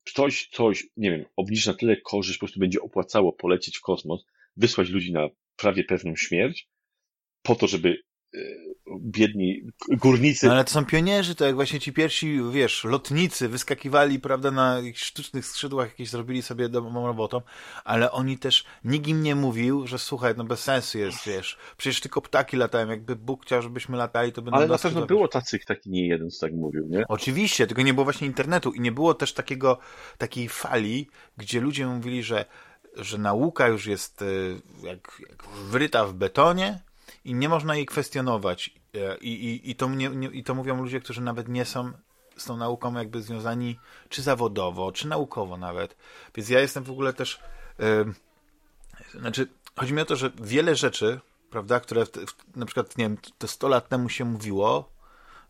ktoś 0.06 0.50
coś, 0.52 0.88
nie 0.98 1.12
wiem, 1.12 1.26
obniży 1.36 1.70
na 1.70 1.78
tyle 1.78 1.96
że 2.22 2.34
po 2.34 2.40
prostu 2.40 2.60
będzie 2.60 2.82
opłacało 2.82 3.34
polecieć 3.34 3.78
w 3.78 3.82
kosmos, 3.82 4.26
wysłać 4.58 4.90
ludzi 4.90 5.14
na 5.14 5.30
prawie 5.56 5.84
pewną 5.84 6.16
śmierć, 6.16 6.70
po 7.42 7.56
to, 7.56 7.68
żeby 7.68 7.98
biedni 9.00 9.62
górnicy. 9.90 10.48
No 10.48 10.54
ale 10.54 10.64
to 10.64 10.72
są 10.72 10.86
pionierzy, 10.86 11.36
to 11.36 11.46
jak 11.46 11.56
właśnie 11.56 11.80
ci 11.80 11.94
pierwsi, 11.94 12.40
wiesz, 12.52 12.84
lotnicy 12.84 13.50
wyskakiwali, 13.50 14.20
prawda, 14.20 14.52
na 14.52 14.78
sztucznych 14.96 15.46
skrzydłach 15.46 15.88
jakieś 15.88 16.10
zrobili 16.10 16.42
sobie 16.42 16.70
domową 16.70 17.08
robotą, 17.08 17.42
ale 17.84 18.12
oni 18.12 18.38
też, 18.38 18.66
nikt 18.84 19.08
im 19.08 19.24
nie 19.24 19.36
mówił, 19.36 19.88
że 19.88 20.00
słuchaj, 20.00 20.34
no 20.38 20.44
bez 20.44 20.60
sensu 20.60 20.98
jest, 20.98 21.26
wiesz, 21.26 21.58
przecież 21.78 22.02
tylko 22.02 22.22
ptaki 22.22 22.58
latają, 22.58 22.90
jakby 22.90 23.16
Bóg 23.16 23.46
chciał, 23.46 23.62
żebyśmy 23.62 23.98
latali, 23.98 24.32
to 24.32 24.42
by 24.42 24.52
Ale 24.54 24.68
na 24.68 24.78
pewno 24.78 25.06
było 25.06 25.28
tacy, 25.28 25.60
taki 25.60 25.90
nie 25.90 26.08
jeden, 26.08 26.30
co 26.30 26.46
tak 26.46 26.54
mówił, 26.54 26.88
nie? 26.88 27.04
Oczywiście, 27.08 27.68
tylko 27.68 27.82
nie 27.82 27.94
było 27.94 28.04
właśnie 28.04 28.28
internetu 28.28 28.72
i 28.72 28.82
nie 28.82 28.92
było 28.92 29.14
też 29.14 29.34
takiego, 29.34 29.78
takiej 30.18 30.50
fali, 30.50 31.10
gdzie 31.38 31.62
ludzie 31.62 31.88
mówili, 31.88 32.24
że 32.24 32.46
że 32.96 33.18
nauka 33.18 33.68
już 33.68 33.86
jest 33.86 34.22
y, 34.22 34.62
jak, 34.84 35.22
jak 35.30 35.44
wryta 35.70 36.06
w 36.06 36.14
betonie, 36.14 36.80
i 37.26 37.34
nie 37.34 37.50
można 37.50 37.76
jej 37.76 37.86
kwestionować. 37.86 38.72
E, 38.96 39.18
I, 39.18 39.46
i, 39.46 39.72
i, 39.72 39.76
to, 39.76 39.90
nie, 39.90 40.10
nie, 40.10 40.28
I 40.28 40.44
to 40.44 40.56
mówią 40.56 40.82
ludzie, 40.82 41.00
którzy 41.00 41.22
nawet 41.22 41.48
nie 41.48 41.66
są 41.66 41.92
z 42.38 42.46
tą 42.46 42.58
nauką 42.58 42.94
jakby 42.94 43.22
związani 43.22 43.80
czy 44.10 44.22
zawodowo, 44.22 44.92
czy 44.92 45.08
naukowo 45.08 45.58
nawet. 45.58 45.96
Więc 46.36 46.50
ja 46.50 46.60
jestem 46.60 46.84
w 46.84 46.92
ogóle 46.92 47.14
też... 47.14 47.40
Yy, 47.80 48.14
znaczy, 49.20 49.48
chodzi 49.76 49.94
mi 49.94 50.02
o 50.02 50.06
to, 50.06 50.16
że 50.16 50.32
wiele 50.42 50.76
rzeczy, 50.76 51.20
prawda, 51.50 51.80
które 51.80 52.06
w, 52.06 52.10
w, 52.10 52.58
na 52.58 52.66
przykład, 52.66 52.98
nie 52.98 53.06
wiem, 53.06 53.18
to 53.38 53.48
100 53.48 53.68
lat 53.68 53.90
temu 53.90 54.10
się 54.10 54.26
mówiło, 54.26 54.90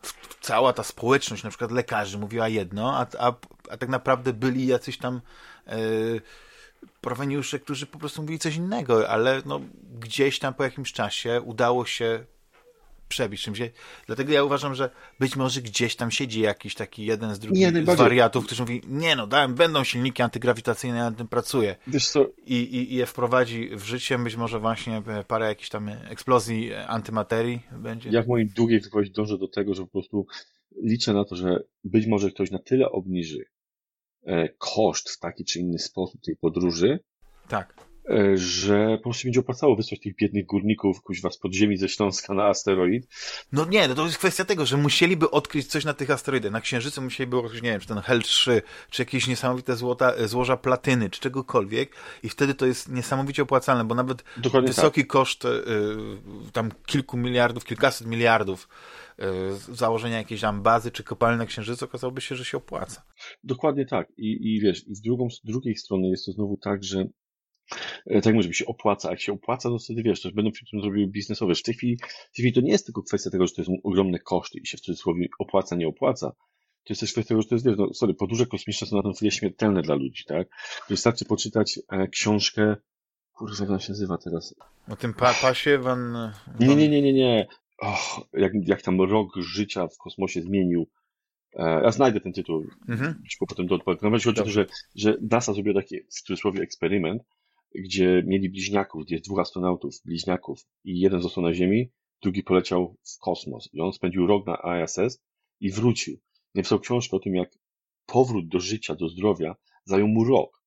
w, 0.02 0.40
cała 0.40 0.72
ta 0.72 0.82
społeczność, 0.82 1.42
na 1.42 1.50
przykład 1.50 1.70
lekarzy 1.70 2.18
mówiła 2.18 2.48
jedno, 2.48 2.96
a, 2.98 3.06
a, 3.18 3.32
a 3.70 3.76
tak 3.76 3.88
naprawdę 3.88 4.32
byli 4.32 4.66
jacyś 4.66 4.98
tam 4.98 5.20
yy, 5.66 6.22
proweniusze, 7.04 7.58
którzy 7.58 7.86
po 7.86 7.98
prostu 7.98 8.22
mówili 8.22 8.38
coś 8.38 8.56
innego, 8.56 9.08
ale 9.08 9.42
no, 9.46 9.60
gdzieś 10.00 10.38
tam 10.38 10.54
po 10.54 10.64
jakimś 10.64 10.92
czasie 10.92 11.40
udało 11.44 11.86
się 11.86 12.24
przebić 13.08 13.42
czymś. 13.42 13.58
Dlatego 14.06 14.32
ja 14.32 14.44
uważam, 14.44 14.74
że 14.74 14.90
być 15.20 15.36
może 15.36 15.62
gdzieś 15.62 15.96
tam 15.96 16.10
siedzi 16.10 16.40
jakiś 16.40 16.74
taki 16.74 17.04
jeden 17.04 17.34
z 17.34 17.38
drugich 17.38 17.72
nie, 17.74 17.82
z 17.82 17.96
wariatów, 17.96 18.46
którzy 18.46 18.62
mówi, 18.62 18.82
nie 18.88 19.16
no, 19.16 19.26
dałem, 19.26 19.54
będą 19.54 19.84
silniki 19.84 20.22
antygrawitacyjne, 20.22 20.98
ja 20.98 21.04
nad 21.04 21.16
tym 21.18 21.28
pracuję. 21.28 21.76
I, 22.46 22.54
i, 22.54 22.92
I 22.92 22.96
je 22.96 23.06
wprowadzi 23.06 23.70
w 23.76 23.84
życie, 23.84 24.18
być 24.18 24.36
może 24.36 24.60
właśnie 24.60 25.02
parę 25.28 25.46
jakichś 25.46 25.68
tam 25.68 25.88
eksplozji 25.88 26.74
antymaterii 26.74 27.60
będzie. 27.72 28.10
Ja 28.10 28.22
w 28.22 28.28
mojej 28.28 28.46
długiej 28.46 28.80
wypowiedzi 28.80 29.12
dążę 29.12 29.38
do 29.38 29.48
tego, 29.48 29.74
że 29.74 29.82
po 29.82 29.88
prostu 29.88 30.26
liczę 30.82 31.12
na 31.12 31.24
to, 31.24 31.36
że 31.36 31.62
być 31.84 32.06
może 32.06 32.30
ktoś 32.30 32.50
na 32.50 32.58
tyle 32.58 32.90
obniży 32.90 33.44
E, 33.44 33.53
koszt 34.58 35.10
w 35.10 35.18
taki 35.18 35.44
czy 35.44 35.58
inny 35.60 35.78
sposób 35.78 36.20
tej 36.22 36.36
podróży, 36.36 36.98
tak. 37.48 37.74
E, 38.10 38.36
że 38.36 38.96
po 38.96 39.02
prostu 39.02 39.26
będzie 39.26 39.40
opłacało 39.40 39.76
wysłać 39.76 40.00
tych 40.00 40.16
biednych 40.16 40.46
górników 40.46 41.02
kuźwa 41.02 41.30
z 41.30 41.38
podziemi 41.38 41.76
ze 41.76 41.88
Śląska 41.88 42.34
na 42.34 42.44
asteroid. 42.44 43.06
No 43.52 43.64
nie, 43.64 43.88
no 43.88 43.94
to 43.94 44.04
jest 44.04 44.18
kwestia 44.18 44.44
tego, 44.44 44.66
że 44.66 44.76
musieliby 44.76 45.30
odkryć 45.30 45.66
coś 45.66 45.84
na 45.84 45.94
tych 45.94 46.10
asteroidach. 46.10 46.52
Na 46.52 46.60
Księżycu 46.60 47.02
musieliby 47.02 47.38
odkryć, 47.38 47.62
nie 47.62 47.70
wiem, 47.70 47.80
czy 47.80 47.88
ten 47.88 47.98
Hel 47.98 48.22
3, 48.22 48.62
czy 48.90 49.02
jakieś 49.02 49.26
niesamowite 49.26 49.76
złota, 49.76 50.12
e, 50.12 50.28
złoża 50.28 50.56
platyny, 50.56 51.10
czy 51.10 51.20
czegokolwiek 51.20 51.96
i 52.22 52.28
wtedy 52.28 52.54
to 52.54 52.66
jest 52.66 52.88
niesamowicie 52.88 53.42
opłacalne, 53.42 53.84
bo 53.84 53.94
nawet 53.94 54.24
Dokładnie 54.36 54.68
wysoki 54.68 55.00
tak. 55.00 55.08
koszt 55.08 55.44
y, 55.44 55.48
tam 56.52 56.70
kilku 56.86 57.16
miliardów, 57.16 57.64
kilkaset 57.64 58.06
miliardów 58.06 58.68
Y, 59.22 59.74
założenia 59.74 60.18
jakiejś 60.18 60.40
tam 60.40 60.62
bazy 60.62 60.90
czy 60.90 61.04
kopalni 61.04 61.38
na 61.38 61.46
Księżycu, 61.46 61.84
okazałoby 61.84 62.20
się, 62.20 62.36
że 62.36 62.44
się 62.44 62.56
opłaca. 62.56 63.02
Dokładnie 63.44 63.86
tak. 63.86 64.12
I, 64.16 64.54
i 64.54 64.60
wiesz, 64.60 64.88
i 64.88 64.94
z, 64.94 65.00
drugą, 65.00 65.30
z 65.30 65.40
drugiej 65.44 65.76
strony 65.76 66.08
jest 66.08 66.26
to 66.26 66.32
znowu 66.32 66.56
tak, 66.56 66.84
że 66.84 67.04
tak 68.22 68.34
może 68.34 68.54
się 68.54 68.66
opłaca. 68.66 69.10
Jak 69.10 69.20
się 69.20 69.32
opłaca, 69.32 69.68
to 69.68 69.78
wtedy 69.78 70.02
wiesz, 70.02 70.22
też 70.22 70.32
będą 70.32 70.50
przy 70.50 70.66
tym 70.70 70.80
zrobiły 70.80 71.06
biznesowe. 71.06 71.54
W 71.54 71.62
tej, 71.62 71.74
chwili, 71.74 71.96
w 71.96 72.36
tej 72.36 72.42
chwili 72.42 72.52
to 72.52 72.60
nie 72.60 72.72
jest 72.72 72.86
tylko 72.86 73.02
kwestia 73.02 73.30
tego, 73.30 73.46
że 73.46 73.54
to 73.54 73.64
są 73.64 73.76
ogromne 73.82 74.18
koszty 74.18 74.58
i 74.58 74.66
się 74.66 74.78
w 74.78 74.80
cudzysłowie 74.80 75.28
opłaca, 75.38 75.76
nie 75.76 75.88
opłaca. 75.88 76.30
To 76.84 76.92
jest 76.92 77.00
też 77.00 77.12
kwestia 77.12 77.28
tego, 77.28 77.42
że 77.42 77.48
to 77.48 77.54
jest, 77.54 77.66
wiesz, 77.66 77.76
no, 77.78 77.94
sorry, 77.94 78.14
podróże 78.14 78.46
kosmiczne 78.46 78.86
są 78.86 78.96
na 78.96 79.02
tę 79.02 79.12
chwilę 79.16 79.30
śmiertelne 79.30 79.82
dla 79.82 79.94
ludzi, 79.94 80.24
tak? 80.24 80.48
Wystarczy 80.88 81.24
poczytać 81.24 81.78
e, 81.88 82.08
książkę, 82.08 82.76
kurwa, 83.32 83.56
jak 83.60 83.70
ona 83.70 83.80
się 83.80 83.92
nazywa 83.92 84.18
teraz? 84.18 84.54
O 84.88 84.96
tym 84.96 85.14
pa 85.14 85.34
pasie 85.34 85.78
Van... 85.78 86.32
Nie, 86.60 86.76
nie, 86.76 86.88
nie, 86.88 87.02
nie, 87.02 87.12
nie 87.12 87.46
oh, 87.78 88.20
jak, 88.32 88.52
jak 88.62 88.82
tam 88.82 89.00
rok 89.00 89.36
życia 89.36 89.88
w 89.88 89.98
kosmosie 89.98 90.42
zmienił. 90.42 90.86
E, 91.52 91.82
ja 91.82 91.90
znajdę 91.90 92.20
ten 92.20 92.32
tytuł, 92.32 92.66
mhm. 92.88 93.22
potem 93.48 93.68
to 93.68 93.74
odpowiem. 93.74 93.98
Natomiast 94.02 94.24
chodzi 94.24 94.40
o 94.40 94.44
to, 94.44 94.50
że, 94.50 94.66
że 94.94 95.16
NASA 95.30 95.52
zrobiła 95.52 95.82
taki 95.82 96.00
w 96.00 96.08
cudzysłowie 96.08 96.62
eksperyment, 96.62 97.22
gdzie 97.74 98.22
mieli 98.26 98.50
bliźniaków, 98.50 99.04
gdzie 99.04 99.14
jest 99.14 99.24
dwóch 99.24 99.40
astronautów, 99.40 99.94
bliźniaków 100.04 100.60
i 100.84 101.00
jeden 101.00 101.22
został 101.22 101.44
na 101.44 101.54
Ziemi, 101.54 101.90
drugi 102.22 102.42
poleciał 102.42 102.96
w 103.16 103.18
kosmos 103.18 103.68
i 103.72 103.80
on 103.80 103.92
spędził 103.92 104.26
rok 104.26 104.46
na 104.46 104.82
ISS 104.82 105.22
i 105.60 105.70
wrócił. 105.70 106.18
Napisał 106.54 106.80
książkę 106.80 107.16
o 107.16 107.20
tym, 107.20 107.34
jak 107.34 107.50
powrót 108.06 108.48
do 108.48 108.60
życia, 108.60 108.94
do 108.94 109.08
zdrowia 109.08 109.56
zajął 109.84 110.08
mu 110.08 110.24
rok. 110.24 110.62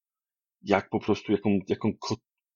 Jak 0.62 0.90
po 0.90 1.00
prostu, 1.00 1.32
jaką, 1.32 1.60
jaką 1.68 1.94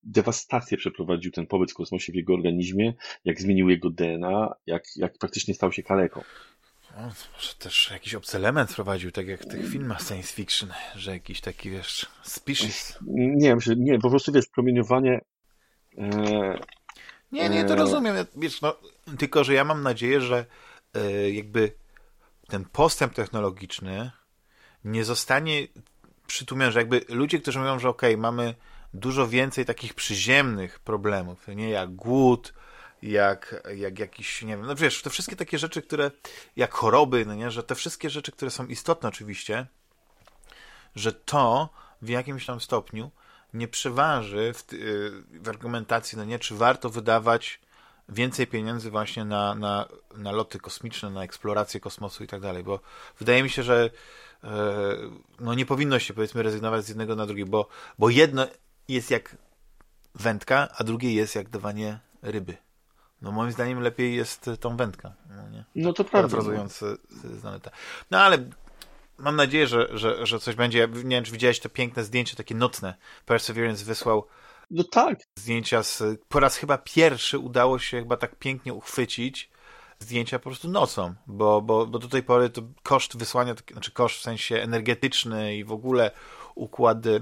dewastację 0.03 0.77
przeprowadził 0.77 1.31
ten 1.31 1.47
pobyt 1.47 1.71
w 1.71 1.75
kosmosie 1.75 2.11
w 2.11 2.15
jego 2.15 2.33
organizmie, 2.33 2.93
jak 3.25 3.41
zmienił 3.41 3.69
jego 3.69 3.89
DNA, 3.89 4.53
jak, 4.65 4.83
jak 4.95 5.17
praktycznie 5.17 5.53
stał 5.53 5.71
się 5.71 5.83
kaleką. 5.83 6.21
No, 6.97 7.01
może 7.33 7.53
też 7.59 7.91
jakiś 7.91 8.15
obcelement 8.15 8.71
wprowadził, 8.71 9.11
tak 9.11 9.27
jak 9.27 9.41
w 9.41 9.47
tych 9.47 9.69
filmach 9.69 10.01
science 10.01 10.33
fiction, 10.33 10.73
że 10.95 11.11
jakiś 11.11 11.41
taki, 11.41 11.69
wiesz, 11.69 12.05
species. 12.23 12.97
Nie, 13.15 13.55
myślę, 13.55 13.75
nie, 13.77 13.99
po 13.99 14.09
prostu 14.09 14.31
wiesz, 14.31 14.47
promieniowanie 14.47 15.21
e, 15.97 16.59
Nie, 17.31 17.49
nie, 17.49 17.65
to 17.65 17.75
rozumiem. 17.75 18.15
Wiesz, 18.35 18.61
no, 18.61 18.75
tylko, 19.17 19.43
że 19.43 19.53
ja 19.53 19.63
mam 19.63 19.83
nadzieję, 19.83 20.21
że 20.21 20.45
e, 20.93 21.31
jakby 21.31 21.71
ten 22.47 22.65
postęp 22.65 23.13
technologiczny 23.13 24.11
nie 24.83 25.05
zostanie 25.05 25.67
przytłumiony, 26.27 26.71
że 26.71 26.79
jakby 26.79 27.05
ludzie, 27.09 27.39
którzy 27.39 27.59
mówią, 27.59 27.79
że 27.79 27.89
okej, 27.89 28.13
okay, 28.13 28.21
mamy 28.21 28.55
dużo 28.93 29.27
więcej 29.27 29.65
takich 29.65 29.93
przyziemnych 29.93 30.79
problemów, 30.79 31.47
nie 31.47 31.69
jak 31.69 31.95
głód, 31.95 32.53
jak, 33.01 33.63
jak 33.75 33.99
jakiś, 33.99 34.41
nie 34.41 34.57
wiem, 34.57 34.65
no 34.65 34.75
wiesz, 34.75 35.01
te 35.01 35.09
wszystkie 35.09 35.35
takie 35.35 35.57
rzeczy, 35.57 35.81
które, 35.81 36.11
jak 36.55 36.73
choroby, 36.73 37.25
no 37.25 37.35
nie, 37.35 37.51
że 37.51 37.63
te 37.63 37.75
wszystkie 37.75 38.09
rzeczy, 38.09 38.31
które 38.31 38.51
są 38.51 38.65
istotne 38.65 39.09
oczywiście, 39.09 39.67
że 40.95 41.13
to 41.13 41.69
w 42.01 42.09
jakimś 42.09 42.45
tam 42.45 42.61
stopniu 42.61 43.11
nie 43.53 43.67
przeważy 43.67 44.53
w, 44.53 44.63
w 45.31 45.49
argumentacji, 45.49 46.17
no 46.17 46.25
nie, 46.25 46.39
czy 46.39 46.55
warto 46.55 46.89
wydawać 46.89 47.59
więcej 48.09 48.47
pieniędzy 48.47 48.91
właśnie 48.91 49.25
na, 49.25 49.55
na, 49.55 49.87
na 50.15 50.31
loty 50.31 50.59
kosmiczne, 50.59 51.09
na 51.09 51.23
eksplorację 51.23 51.79
kosmosu 51.79 52.23
i 52.23 52.27
tak 52.27 52.41
dalej, 52.41 52.63
bo 52.63 52.79
wydaje 53.19 53.43
mi 53.43 53.49
się, 53.49 53.63
że 53.63 53.89
e, 54.43 54.49
no 55.39 55.53
nie 55.53 55.65
powinno 55.65 55.99
się 55.99 56.13
powiedzmy 56.13 56.43
rezygnować 56.43 56.85
z 56.85 56.89
jednego 56.89 57.15
na 57.15 57.25
drugie, 57.25 57.45
bo, 57.45 57.67
bo 57.99 58.09
jedno 58.09 58.47
jest 58.87 59.11
jak 59.11 59.37
wędka, 60.15 60.67
a 60.77 60.83
drugie 60.83 61.13
jest 61.13 61.35
jak 61.35 61.49
dawanie 61.49 61.99
ryby. 62.21 62.57
No 63.21 63.31
moim 63.31 63.51
zdaniem 63.51 63.79
lepiej 63.79 64.15
jest 64.15 64.49
tą 64.59 64.77
wędka. 64.77 65.13
No, 65.29 65.49
nie? 65.49 65.65
no 65.75 65.93
to 65.93 66.03
prawda. 66.03 66.29
Parafrazując 66.29 66.81
no. 67.43 67.51
no 68.11 68.19
ale 68.19 68.37
mam 69.17 69.35
nadzieję, 69.35 69.67
że, 69.67 69.97
że, 69.97 70.25
że 70.25 70.39
coś 70.39 70.55
będzie. 70.55 70.87
Nie 71.03 71.15
wiem, 71.15 71.23
czy 71.23 71.31
widziałeś 71.31 71.59
te 71.59 71.69
piękne 71.69 72.03
zdjęcie, 72.03 72.35
takie 72.35 72.55
nocne. 72.55 72.95
Perseverance 73.25 73.85
wysłał 73.85 74.27
no 74.71 74.83
tak. 74.83 75.19
zdjęcia 75.39 75.83
z... 75.83 76.03
Po 76.29 76.39
raz 76.39 76.55
chyba 76.55 76.77
pierwszy 76.77 77.39
udało 77.39 77.79
się 77.79 77.99
chyba 77.99 78.17
tak 78.17 78.35
pięknie 78.35 78.73
uchwycić 78.73 79.49
zdjęcia 79.99 80.39
po 80.39 80.49
prostu 80.49 80.67
nocą, 80.67 81.13
bo, 81.27 81.61
bo, 81.61 81.87
bo 81.87 81.99
do 81.99 82.07
tej 82.07 82.23
pory 82.23 82.49
to 82.49 82.61
koszt 82.83 83.17
wysłania, 83.17 83.55
znaczy 83.71 83.91
koszt 83.91 84.19
w 84.19 84.21
sensie 84.21 84.55
energetyczny 84.55 85.55
i 85.55 85.63
w 85.63 85.71
ogóle 85.71 86.11
układy 86.55 87.21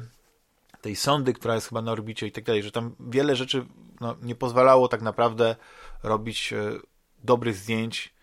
tej 0.81 0.95
sondy, 0.95 1.33
która 1.33 1.55
jest 1.55 1.69
chyba 1.69 1.81
na 1.81 1.91
orbicie 1.91 2.27
i 2.27 2.31
tak 2.31 2.43
dalej, 2.43 2.63
że 2.63 2.71
tam 2.71 2.95
wiele 2.99 3.35
rzeczy 3.35 3.65
no, 4.01 4.15
nie 4.21 4.35
pozwalało 4.35 4.88
tak 4.88 5.01
naprawdę 5.01 5.55
robić 6.03 6.53
e, 6.53 6.79
dobrych 7.23 7.55
zdjęć 7.55 8.13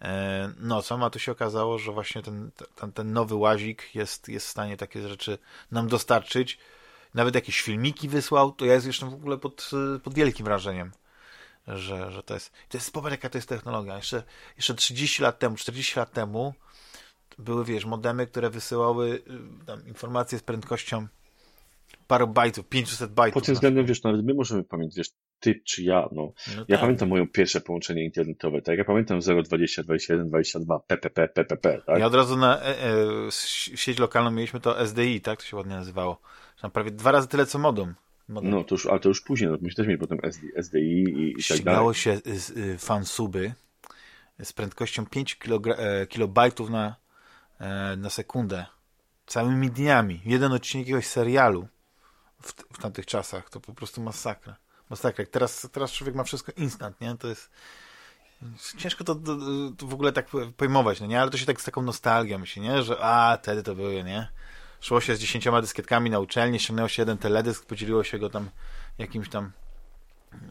e, 0.00 0.52
nocą, 0.58 1.04
a 1.04 1.10
tu 1.10 1.18
się 1.18 1.32
okazało, 1.32 1.78
że 1.78 1.92
właśnie 1.92 2.22
ten, 2.22 2.50
ten, 2.76 2.92
ten 2.92 3.12
nowy 3.12 3.34
łazik 3.34 3.94
jest, 3.94 4.28
jest 4.28 4.46
w 4.46 4.50
stanie 4.50 4.76
takie 4.76 5.08
rzeczy 5.08 5.38
nam 5.70 5.88
dostarczyć. 5.88 6.58
Nawet 7.14 7.34
jakieś 7.34 7.60
filmiki 7.60 8.08
wysłał, 8.08 8.52
to 8.52 8.64
ja 8.64 8.74
jestem 8.74 9.10
w 9.10 9.14
ogóle 9.14 9.38
pod, 9.38 9.70
pod 10.02 10.14
wielkim 10.14 10.44
wrażeniem, 10.44 10.92
że, 11.68 12.12
że 12.12 12.22
to 12.22 12.34
jest. 12.34 12.52
To 12.68 12.78
jest 12.78 12.92
popatrz, 12.92 13.12
jaka 13.12 13.30
to 13.30 13.38
jest 13.38 13.48
technologia. 13.48 13.96
Jeszcze, 13.96 14.22
jeszcze 14.56 14.74
30 14.74 15.22
lat 15.22 15.38
temu, 15.38 15.56
40 15.56 15.98
lat 15.98 16.12
temu 16.12 16.54
były, 17.38 17.64
wiesz, 17.64 17.84
modemy, 17.84 18.26
które 18.26 18.50
wysyłały 18.50 19.22
tam, 19.66 19.86
informacje 19.86 20.38
z 20.38 20.42
prędkością 20.42 21.06
parę 22.06 22.26
bajtów, 22.26 22.68
500 22.68 23.12
bajtów. 23.12 23.34
Pod 23.34 23.46
tym 23.46 23.54
względem, 23.54 23.86
wiesz, 23.86 24.02
nawet 24.02 24.24
my 24.24 24.34
możemy 24.34 24.64
pamiętać, 24.64 24.96
wiesz, 24.96 25.10
ty 25.44 25.60
czy 25.64 25.82
ja, 25.82 26.08
no. 26.12 26.32
no 26.56 26.64
ja 26.68 26.76
tak. 26.76 26.80
pamiętam 26.80 27.08
moje 27.08 27.26
pierwsze 27.26 27.60
połączenie 27.60 28.04
internetowe, 28.04 28.62
tak? 28.62 28.78
Ja 28.78 28.84
pamiętam 28.84 29.20
020, 29.20 29.82
21, 29.82 30.28
22, 30.28 30.78
PPP, 30.78 31.28
PPP, 31.28 31.82
tak? 31.86 31.98
Ja 31.98 32.06
od 32.06 32.14
razu 32.14 32.36
na 32.36 32.62
e, 32.62 32.84
e, 32.84 32.94
sieć 33.76 33.98
lokalną 33.98 34.30
mieliśmy 34.30 34.60
to 34.60 34.86
SDI, 34.86 35.20
tak? 35.20 35.38
To 35.38 35.46
się 35.46 35.56
ładnie 35.56 35.74
nazywało. 35.74 36.20
Tam 36.60 36.70
prawie 36.70 36.90
dwa 36.90 37.12
razy 37.12 37.28
tyle 37.28 37.46
co 37.46 37.58
modem. 37.58 37.94
modem. 38.28 38.50
No, 38.50 38.64
to 38.64 38.74
już, 38.74 38.86
ale 38.86 39.00
to 39.00 39.08
już 39.08 39.20
później, 39.20 39.50
no, 39.50 39.56
myśmy 39.62 39.76
też 39.76 39.86
mieli 39.86 39.98
potem 39.98 40.18
SD, 40.22 40.46
SDI 40.62 40.78
i, 40.78 41.40
i 41.40 41.44
tak 41.48 41.62
dalej. 41.62 41.94
się 41.94 42.16
z, 42.24 42.50
y, 42.50 42.78
fansuby 42.78 43.52
z 44.42 44.52
prędkością 44.52 45.06
5 45.06 45.36
kilog- 45.36 45.74
e, 45.78 46.06
kilobajtów 46.06 46.70
na, 46.70 46.96
e, 47.58 47.96
na 47.96 48.10
sekundę. 48.10 48.66
Całymi 49.26 49.70
dniami. 49.70 50.20
Jeden 50.24 50.52
odcinek 50.52 50.86
jakiegoś 50.86 51.06
serialu 51.06 51.68
w, 52.42 52.52
w 52.52 52.78
tamtych 52.82 53.06
czasach. 53.06 53.50
To 53.50 53.60
po 53.60 53.74
prostu 53.74 54.02
masakra. 54.02 54.56
Masakra. 54.90 55.24
Teraz, 55.30 55.68
teraz 55.72 55.92
człowiek 55.92 56.14
ma 56.14 56.24
wszystko 56.24 56.52
instant, 56.56 57.00
nie? 57.00 57.16
To 57.16 57.28
jest 57.28 57.50
ciężko 58.76 59.04
to, 59.04 59.14
to, 59.14 59.36
to, 59.78 59.86
w 59.86 59.94
ogóle 59.94 60.12
tak 60.12 60.26
pojmować, 60.56 61.00
no 61.00 61.06
nie? 61.06 61.20
Ale 61.20 61.30
to 61.30 61.38
się 61.38 61.46
tak 61.46 61.60
z 61.60 61.64
taką 61.64 61.82
nostalgią 61.82 62.38
myśli, 62.38 62.62
nie? 62.62 62.82
Że 62.82 62.98
a, 63.00 63.38
wtedy 63.42 63.62
to 63.62 63.74
były, 63.74 64.04
nie? 64.04 64.28
Szło 64.80 65.00
się 65.00 65.16
z 65.16 65.20
dziesięcioma 65.20 65.60
dyskietkami 65.60 66.10
na 66.10 66.20
uczelnię, 66.20 66.58
ściągnęło 66.58 66.88
się 66.88 67.02
jeden 67.02 67.18
teledysk, 67.18 67.66
podzieliło 67.66 68.04
się 68.04 68.18
go 68.18 68.30
tam 68.30 68.50
jakimś 68.98 69.28
tam 69.28 69.52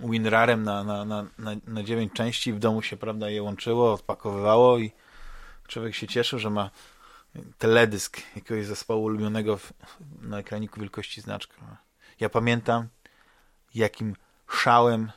WinRarem 0.03 0.63
na, 0.63 0.83
na, 0.83 1.05
na, 1.05 1.25
na, 1.37 1.51
na 1.67 1.83
dziewięć 1.83 2.13
części, 2.13 2.53
w 2.53 2.59
domu 2.59 2.81
się, 2.81 2.97
prawda, 2.97 3.29
je 3.29 3.43
łączyło, 3.43 3.93
odpakowywało 3.93 4.77
i 4.77 4.91
człowiek 5.67 5.95
się 5.95 6.07
cieszył, 6.07 6.39
że 6.39 6.49
ma 6.49 6.69
teledysk 7.57 8.21
jakiegoś 8.35 8.65
zespołu 8.65 9.03
ulubionego 9.03 9.57
w, 9.57 9.73
na 10.21 10.39
ekraniku 10.39 10.79
wielkości 10.79 11.21
znaczka. 11.21 11.77
Ja 12.19 12.29
pamiętam, 12.29 12.87
jakim 13.75 14.15
szałem 14.47 15.11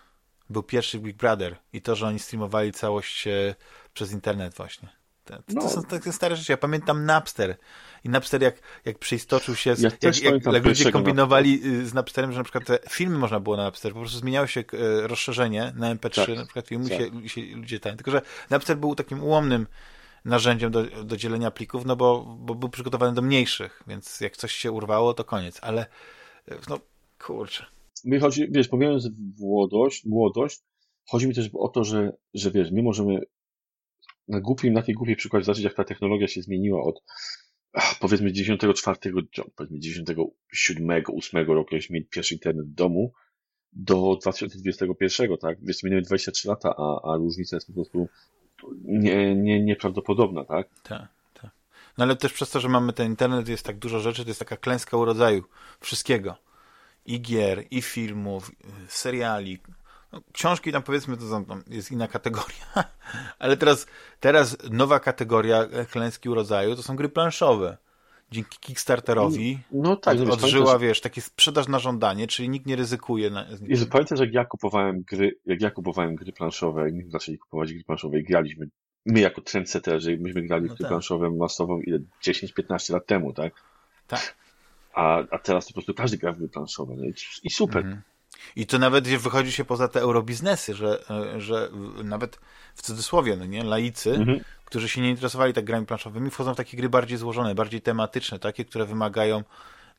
był 0.50 0.62
pierwszy 0.62 0.98
Big 0.98 1.16
Brother 1.16 1.56
i 1.72 1.82
to, 1.82 1.96
że 1.96 2.06
oni 2.06 2.18
streamowali 2.18 2.72
całość 2.72 3.26
e, 3.26 3.54
przez 3.94 4.12
internet 4.12 4.54
właśnie. 4.54 4.88
To, 5.24 5.34
no. 5.48 5.62
to 5.62 5.68
są 5.68 5.82
takie 5.82 6.12
stare 6.12 6.36
rzeczy. 6.36 6.52
Ja 6.52 6.56
pamiętam 6.56 7.04
Napster. 7.04 7.56
I 8.04 8.08
Napster 8.08 8.42
jak, 8.42 8.56
jak 8.84 8.98
przeistoczył 8.98 9.54
się, 9.56 9.76
z, 9.76 9.82
ja 9.82 9.90
jak, 10.02 10.22
jak, 10.22 10.44
jak 10.52 10.64
ludzie 10.64 10.92
kombinowali 10.92 11.52
Napster. 11.52 11.86
z 11.86 11.94
Napsterem, 11.94 12.32
że 12.32 12.38
na 12.38 12.44
przykład 12.44 12.64
te 12.64 12.78
filmy 12.90 13.18
można 13.18 13.40
było 13.40 13.56
na 13.56 13.62
Napster, 13.62 13.92
po 13.92 14.00
prostu 14.00 14.18
zmieniało 14.18 14.46
się 14.46 14.60
e, 14.60 15.06
rozszerzenie 15.06 15.72
na 15.76 15.94
MP3, 15.94 16.26
tak. 16.26 16.36
na 16.36 16.44
przykład 16.44 16.68
filmu 16.68 16.88
tak. 16.88 16.98
się, 16.98 17.28
się 17.28 17.56
ludzie 17.56 17.80
ten. 17.80 17.96
Tylko, 17.96 18.10
że 18.10 18.22
Napster 18.50 18.76
był 18.76 18.94
takim 18.94 19.22
ułomnym 19.22 19.66
narzędziem 20.24 20.70
do, 20.70 20.82
do 21.04 21.16
dzielenia 21.16 21.50
plików, 21.50 21.84
no 21.84 21.96
bo, 21.96 22.36
bo 22.38 22.54
był 22.54 22.68
przygotowany 22.68 23.14
do 23.14 23.22
mniejszych, 23.22 23.82
więc 23.86 24.20
jak 24.20 24.36
coś 24.36 24.52
się 24.52 24.72
urwało, 24.72 25.14
to 25.14 25.24
koniec. 25.24 25.58
Ale 25.62 25.86
no, 26.68 26.78
kurczę. 27.18 27.66
Mi 28.04 28.18
chodzi, 28.18 28.48
wiesz, 28.50 28.68
pomijając 28.68 29.08
młodość, 29.38 30.04
młodość, 30.04 30.62
chodzi 31.08 31.28
mi 31.28 31.34
też 31.34 31.50
o 31.54 31.68
to, 31.68 31.84
że, 31.84 32.12
że 32.34 32.50
wiesz, 32.50 32.70
my 32.70 32.82
możemy 32.82 33.20
na 34.28 34.40
głupim, 34.40 34.72
na 34.72 34.82
tej 34.82 34.94
głupiej 34.94 35.16
przykładzie 35.16 35.44
zobaczyć, 35.44 35.64
jak 35.64 35.74
ta 35.74 35.84
technologia 35.84 36.28
się 36.28 36.42
zmieniła 36.42 36.82
od 36.82 37.02
powiedzmy 38.00 38.32
94, 38.32 38.98
powiedzmy 39.56 39.78
97, 39.78 41.02
8 41.16 41.46
roku, 41.46 41.74
jak 41.74 41.90
mieli 41.90 42.06
pierwszy 42.06 42.34
internet 42.34 42.66
w 42.66 42.74
domu, 42.74 43.12
do 43.72 44.18
2021, 44.22 45.36
tak? 45.36 45.58
Wiesz, 45.62 45.82
minęły 45.82 46.02
23 46.02 46.48
lata, 46.48 46.74
a, 46.76 47.12
a 47.12 47.16
różnica 47.16 47.56
jest 47.56 47.66
po 47.66 47.72
prostu 47.72 48.08
nie, 48.84 49.34
nie, 49.34 49.60
nieprawdopodobna, 49.60 50.44
tak? 50.44 50.68
Tak, 50.82 51.08
tak. 51.34 51.50
No 51.98 52.04
ale 52.04 52.16
też 52.16 52.32
przez 52.32 52.50
to, 52.50 52.60
że 52.60 52.68
mamy 52.68 52.92
ten 52.92 53.06
internet, 53.06 53.48
jest 53.48 53.66
tak 53.66 53.78
dużo 53.78 54.00
rzeczy, 54.00 54.22
to 54.22 54.30
jest 54.30 54.40
taka 54.40 54.56
klęska 54.56 54.96
urodzaju 54.96 55.44
wszystkiego. 55.80 56.36
I 57.06 57.20
gier, 57.20 57.64
i 57.70 57.82
filmów, 57.82 58.50
seriali. 58.88 59.58
No, 60.12 60.20
książki 60.32 60.72
tam 60.72 60.82
powiedzmy 60.82 61.16
to 61.16 61.44
tam 61.48 61.62
jest 61.66 61.92
inna 61.92 62.08
kategoria, 62.08 62.66
ale 63.38 63.56
teraz, 63.56 63.86
teraz 64.20 64.56
nowa 64.70 65.00
kategoria 65.00 65.66
klęski 65.90 66.28
urodzaju 66.28 66.76
to 66.76 66.82
są 66.82 66.96
gry 66.96 67.08
planszowe 67.08 67.76
dzięki 68.30 68.58
Kickstarterowi 68.58 69.58
no, 69.72 69.96
tak, 69.96 70.20
od, 70.20 70.28
odżyła, 70.28 70.78
wiesz, 70.78 71.00
takie 71.00 71.20
sprzedaż 71.20 71.68
na 71.68 71.78
żądanie, 71.78 72.26
czyli 72.26 72.48
nikt 72.48 72.66
nie 72.66 72.76
ryzykuje. 72.76 73.30
Na, 73.30 73.46
Jezu, 73.62 73.86
pamiętasz, 73.86 74.20
jak 74.20 74.32
ja 74.32 74.44
kupowałem 74.44 75.02
gry, 75.02 75.38
jak 75.46 75.60
ja 75.60 75.70
kupowałem 75.70 76.14
gry 76.14 76.32
planszowe, 76.32 76.84
jak 76.84 76.94
my 76.94 77.10
zaczęli 77.10 77.38
kupować 77.38 77.72
gry 77.72 77.84
planszowe 77.84 78.18
i 78.18 78.24
graliśmy, 78.24 78.68
my 79.06 79.20
jako 79.20 79.40
trendsetterzy, 79.40 80.18
myśmy 80.20 80.42
grali 80.42 80.62
no 80.62 80.74
gry 80.74 80.78
tak. 80.78 80.88
planszowe 80.88 81.30
masowo 81.30 81.78
ile 81.82 81.98
10-15 82.22 82.92
lat 82.92 83.06
temu, 83.06 83.32
tak? 83.32 83.54
Tak. 84.06 84.36
A, 84.96 85.22
a 85.30 85.38
teraz 85.38 85.66
to 85.66 85.68
po 85.68 85.74
prostu 85.74 85.94
każdy 85.94 86.18
gra 86.18 86.32
w 86.32 86.38
gry 86.38 86.48
planszowe, 86.48 86.94
no 86.96 87.04
i, 87.04 87.14
i 87.42 87.50
super. 87.50 87.84
Mhm. 87.84 88.02
I 88.56 88.66
to 88.66 88.78
nawet 88.78 89.08
wychodzi 89.08 89.52
się 89.52 89.64
poza 89.64 89.88
te 89.88 90.00
eurobiznesy, 90.00 90.74
że, 90.74 91.04
że 91.38 91.70
nawet 92.04 92.38
w 92.74 92.82
cudzysłowie, 92.82 93.36
no 93.36 93.46
nie, 93.46 93.64
laicy, 93.64 94.14
mhm. 94.14 94.40
którzy 94.64 94.88
się 94.88 95.00
nie 95.00 95.10
interesowali 95.10 95.52
tak 95.52 95.64
grami 95.64 95.86
planszowymi, 95.86 96.30
wchodzą 96.30 96.54
w 96.54 96.56
takie 96.56 96.76
gry 96.76 96.88
bardziej 96.88 97.18
złożone, 97.18 97.54
bardziej 97.54 97.80
tematyczne, 97.80 98.38
takie, 98.38 98.64
które 98.64 98.86
wymagają 98.86 99.44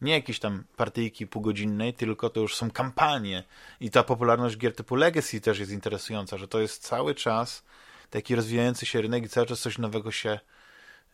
nie 0.01 0.13
jakieś 0.13 0.39
tam 0.39 0.63
partyjki 0.75 1.27
półgodzinnej, 1.27 1.93
tylko 1.93 2.29
to 2.29 2.39
już 2.39 2.55
są 2.55 2.71
kampanie. 2.71 3.43
I 3.79 3.91
ta 3.91 4.03
popularność 4.03 4.57
gier 4.57 4.75
typu 4.75 4.95
Legacy 4.95 5.41
też 5.41 5.60
jest 5.60 5.71
interesująca, 5.71 6.38
że 6.38 6.47
to 6.47 6.60
jest 6.60 6.83
cały 6.83 7.15
czas 7.15 7.63
taki 8.10 8.36
rozwijający 8.36 8.86
się 8.86 9.01
rynek 9.01 9.25
i 9.25 9.29
cały 9.29 9.47
czas 9.47 9.60
coś 9.60 9.77
nowego 9.77 10.12
się, 10.12 10.39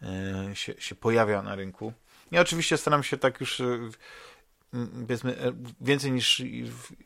yy, 0.02 0.56
się, 0.56 0.74
się 0.78 0.96
pojawia 0.96 1.41
na 1.41 1.56
rynku. 1.56 1.93
Ja 2.34 2.41
oczywiście 2.41 2.78
staram 2.78 3.04
się 3.04 3.17
tak 3.17 3.39
już 3.39 3.60
yy, 3.60 3.89
powiedzmy, 5.02 5.38
e, 5.38 5.54
więcej 5.82 6.12
niż 6.12 6.43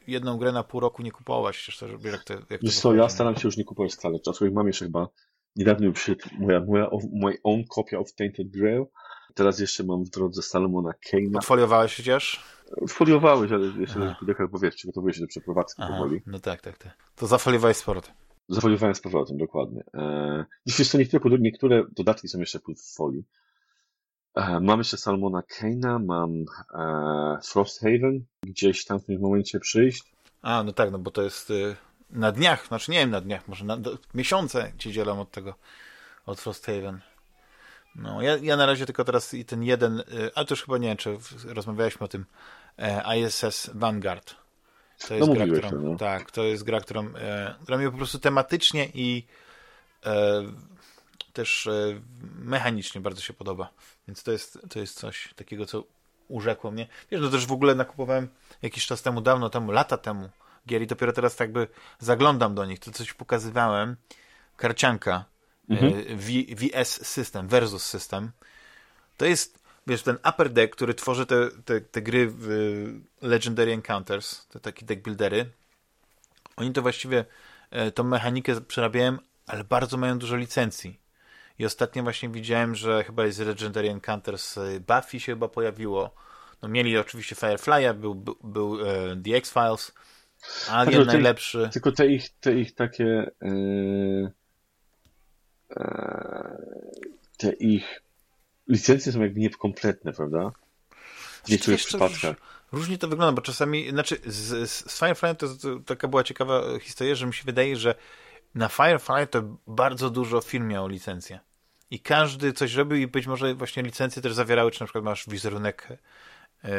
jedną 0.07 0.37
grę 0.37 0.51
na 0.51 0.63
pół 0.63 0.79
roku 0.79 1.01
nie 1.03 1.11
kupować. 1.11 1.81
Jak 2.03 2.23
to, 2.23 2.33
jak 2.49 2.61
Wiesz 2.61 2.79
co, 2.79 2.95
ja 2.95 3.09
staram 3.09 3.35
się 3.35 3.47
już 3.47 3.57
nie 3.57 3.63
kupować 3.63 3.93
wcale. 3.93 4.19
Aczkolwiek 4.29 4.55
mam 4.55 4.67
jeszcze 4.67 4.85
chyba 4.85 5.07
niedawno 5.55 5.91
przyszedł 5.91 6.29
moja, 6.39 6.59
moja, 6.59 6.89
my 7.13 7.37
own 7.43 7.63
copy 7.75 7.97
of 7.97 8.13
Tainted 8.13 8.47
Grail. 8.47 8.85
teraz 9.33 9.59
jeszcze 9.59 9.83
mam 9.83 10.03
w 10.03 10.09
drodze 10.09 10.41
Salomona 10.41 10.91
Kane'a. 11.11 11.37
Odfoliowałeś 11.37 11.93
przecież? 11.93 12.43
Foliowałeś, 12.89 13.51
ale 13.51 13.67
jeszcze 13.79 14.15
w 14.15 14.19
pudełkach, 14.19 14.49
bo 14.51 14.59
wiesz, 14.59 14.75
przygotowuję 14.75 15.13
się 15.13 15.21
do 15.21 15.27
przeprowadzki 15.27 15.81
Aha, 15.81 15.93
powoli. 15.93 16.21
no 16.25 16.39
tak, 16.39 16.61
tak, 16.61 16.77
tak. 16.77 16.97
To 17.15 17.27
zafoliowałeś 17.27 17.81
powrotem. 17.81 18.13
Zafoliowałem 18.49 18.95
z 18.95 19.01
powrotem, 19.01 19.37
dokładnie. 19.37 19.83
E, 19.93 20.45
Wiesz 20.65 20.89
co, 20.89 20.97
niektóre, 20.97 21.37
niektóre 21.39 21.83
dodatki 21.95 22.27
są 22.27 22.39
jeszcze 22.39 22.59
w 22.59 22.95
folii. 22.95 23.23
E, 24.38 24.60
Mam 24.60 24.80
jeszcze 24.80 24.97
Salmona 24.97 25.41
Kane'a, 25.41 26.06
mam 26.06 26.45
e, 26.73 27.39
Frosthaven, 27.43 28.26
gdzieś 28.43 28.86
tam 28.86 29.00
w 29.00 29.06
tym 29.06 29.21
momencie 29.21 29.60
przyjść. 29.60 30.04
A, 30.41 30.63
no 30.63 30.73
tak, 30.73 30.91
no 30.91 31.00
bo 31.00 31.12
to 31.12 31.21
jest 31.21 31.50
y, 31.50 31.76
na 32.10 32.32
dniach, 32.32 32.67
znaczy 32.67 32.91
nie 32.91 33.00
wiem 33.00 33.10
na 33.10 33.21
dniach, 33.21 33.47
może 33.47 33.65
na 33.65 33.78
do, 33.78 33.97
miesiące 34.13 34.71
ci 34.78 34.91
dzielą 34.91 35.21
od 35.21 35.32
tego, 35.32 35.56
od 36.26 36.39
Frosthaven. 36.41 37.00
No, 37.95 38.21
ja, 38.21 38.38
ja 38.38 38.58
na 38.58 38.65
razie 38.65 38.86
tylko 38.86 39.04
teraz 39.04 39.34
i 39.34 39.45
ten 39.45 39.63
jeden, 39.63 40.00
y, 40.00 40.32
ale 40.36 40.45
to 40.45 40.54
już 40.54 40.63
chyba 40.63 40.78
nie 40.78 40.88
wiem, 40.88 40.97
czy 40.97 41.17
rozmawialiśmy 41.45 42.06
o 42.06 42.08
tym 42.08 42.26
e, 42.78 43.17
ISS 43.17 43.69
Vanguard. 43.73 44.36
To 45.08 45.13
jest 45.13 45.28
No, 45.28 45.34
gra, 45.34 45.45
którą, 45.45 45.69
to, 45.69 45.76
no. 45.76 45.97
tak, 45.97 46.32
to 46.32 46.43
jest 46.43 46.63
gra, 46.63 46.80
którą, 46.82 47.15
e, 47.15 47.56
która 47.63 47.78
mnie 47.78 47.91
po 47.91 47.97
prostu 47.97 48.19
tematycznie 48.19 48.89
i 48.93 49.26
e, 50.06 50.43
też 51.38 51.67
e, 51.67 52.02
mechanicznie 52.39 53.02
bardzo 53.02 53.21
się 53.21 53.34
podoba. 53.34 53.69
Więc 54.08 54.23
to 54.23 54.32
jest, 54.32 54.60
to 54.69 54.80
jest 54.80 55.00
coś 55.00 55.34
takiego, 55.36 55.65
co 55.65 55.84
urzekło 56.28 56.71
mnie. 56.71 56.88
Wiesz, 57.12 57.21
no 57.21 57.30
też 57.30 57.45
w 57.45 57.52
ogóle 57.52 57.76
nakupowałem 57.76 58.28
jakiś 58.62 58.86
czas 58.86 59.02
temu, 59.02 59.21
dawno 59.21 59.50
temu, 59.50 59.71
lata 59.71 59.97
temu 59.97 60.30
gier 60.67 60.82
i 60.82 60.88
dopiero 60.88 61.13
teraz 61.13 61.36
tak 61.36 61.47
jakby 61.47 61.67
zaglądam 62.00 62.56
do 62.56 62.65
nich. 62.65 62.80
To 62.80 62.91
coś 62.91 63.13
pokazywałem. 63.13 63.95
Karcianka 64.58 65.26
Mhm. 65.69 65.93
e, 65.93 66.15
v, 66.15 66.56
VS 66.56 67.08
System 67.08 67.47
versus 67.47 67.84
System. 67.86 68.32
To 69.17 69.26
jest, 69.26 69.60
wiesz, 69.88 70.04
ten 70.04 70.17
upper 70.30 70.50
deck, 70.50 70.76
który 70.76 70.93
tworzy 70.93 71.26
te, 71.26 71.50
te, 71.65 71.82
te 71.82 72.02
gry 72.02 72.28
w 72.30 72.52
e, 73.21 73.28
Legendary 73.28 73.71
Encounters, 73.73 74.47
te 74.47 74.60
takie 74.60 74.86
deck 74.86 75.02
buildery. 75.02 75.52
Oni 76.56 76.73
to 76.73 76.82
właściwie 76.82 77.26
tą 77.95 78.04
mechanikę 78.04 78.62
przerabiają, 78.62 79.17
ale 79.47 79.63
bardzo 79.63 79.97
mają 79.97 80.19
dużo 80.19 80.36
licencji. 80.36 81.00
I 81.59 81.65
ostatnio 81.65 82.03
właśnie 82.03 82.29
widziałem, 82.29 82.75
że 82.75 83.03
chyba 83.03 83.25
jest 83.25 83.39
Legendary 83.39 83.89
Encounters 83.89 84.57
e, 84.57 84.79
Buffy 84.79 85.19
się 85.19 85.31
chyba 85.31 85.47
pojawiło. 85.47 86.15
No 86.61 86.69
mieli 86.69 86.97
oczywiście 86.97 87.35
Firefly'a, 87.35 87.93
był, 87.93 88.15
był, 88.15 88.35
był 88.43 88.87
e, 88.87 89.15
The 89.25 89.35
X-Files, 89.35 89.91
Alien 90.69 90.91
Tylko 90.93 91.05
te- 91.05 91.13
najlepszy. 91.13 91.69
Tylko 91.73 91.91
te 91.91 92.07
ich, 92.07 92.29
te 92.39 92.53
ich 92.53 92.75
takie. 92.75 93.31
E, 93.41 93.51
e, 95.75 96.57
te 97.37 97.51
ich 97.51 98.01
licencje 98.67 99.11
są 99.11 99.21
jakby 99.21 99.39
niekompletne, 99.39 100.13
prawda? 100.13 100.51
W 101.43 101.49
niektórych 101.49 101.79
Wiesz 101.79 101.85
co, 101.91 101.97
przypadkach. 101.97 102.35
Różnie 102.71 102.97
to 102.97 103.07
wygląda, 103.07 103.31
bo 103.35 103.41
czasami, 103.41 103.89
znaczy 103.89 104.17
z, 104.25 104.69
z 104.69 104.91
z 104.91 104.99
Firefly 104.99 105.35
to, 105.35 105.47
to 105.47 105.79
taka 105.85 106.07
była 106.07 106.23
ciekawa 106.23 106.79
historia, 106.79 107.15
że 107.15 107.25
mi 107.25 107.33
się 107.33 107.43
wydaje, 107.43 107.75
że 107.75 107.95
na 108.55 108.69
Firefly 108.69 109.27
to 109.27 109.43
bardzo 109.67 110.09
dużo 110.09 110.41
firm 110.41 110.67
miało 110.67 110.87
licencję. 110.87 111.39
I 111.91 112.00
każdy 112.00 112.54
coś 112.54 112.73
robił 112.73 112.97
i 112.97 113.08
być 113.08 113.28
może 113.28 113.56
właśnie 113.56 113.84
licencje 113.84 114.21
też 114.21 114.34
zawierały, 114.34 114.71
czy 114.71 114.82
na 114.82 114.86
przykład 114.86 115.04
masz 115.04 115.30
wizerunek 115.30 115.88
e, 116.63 116.69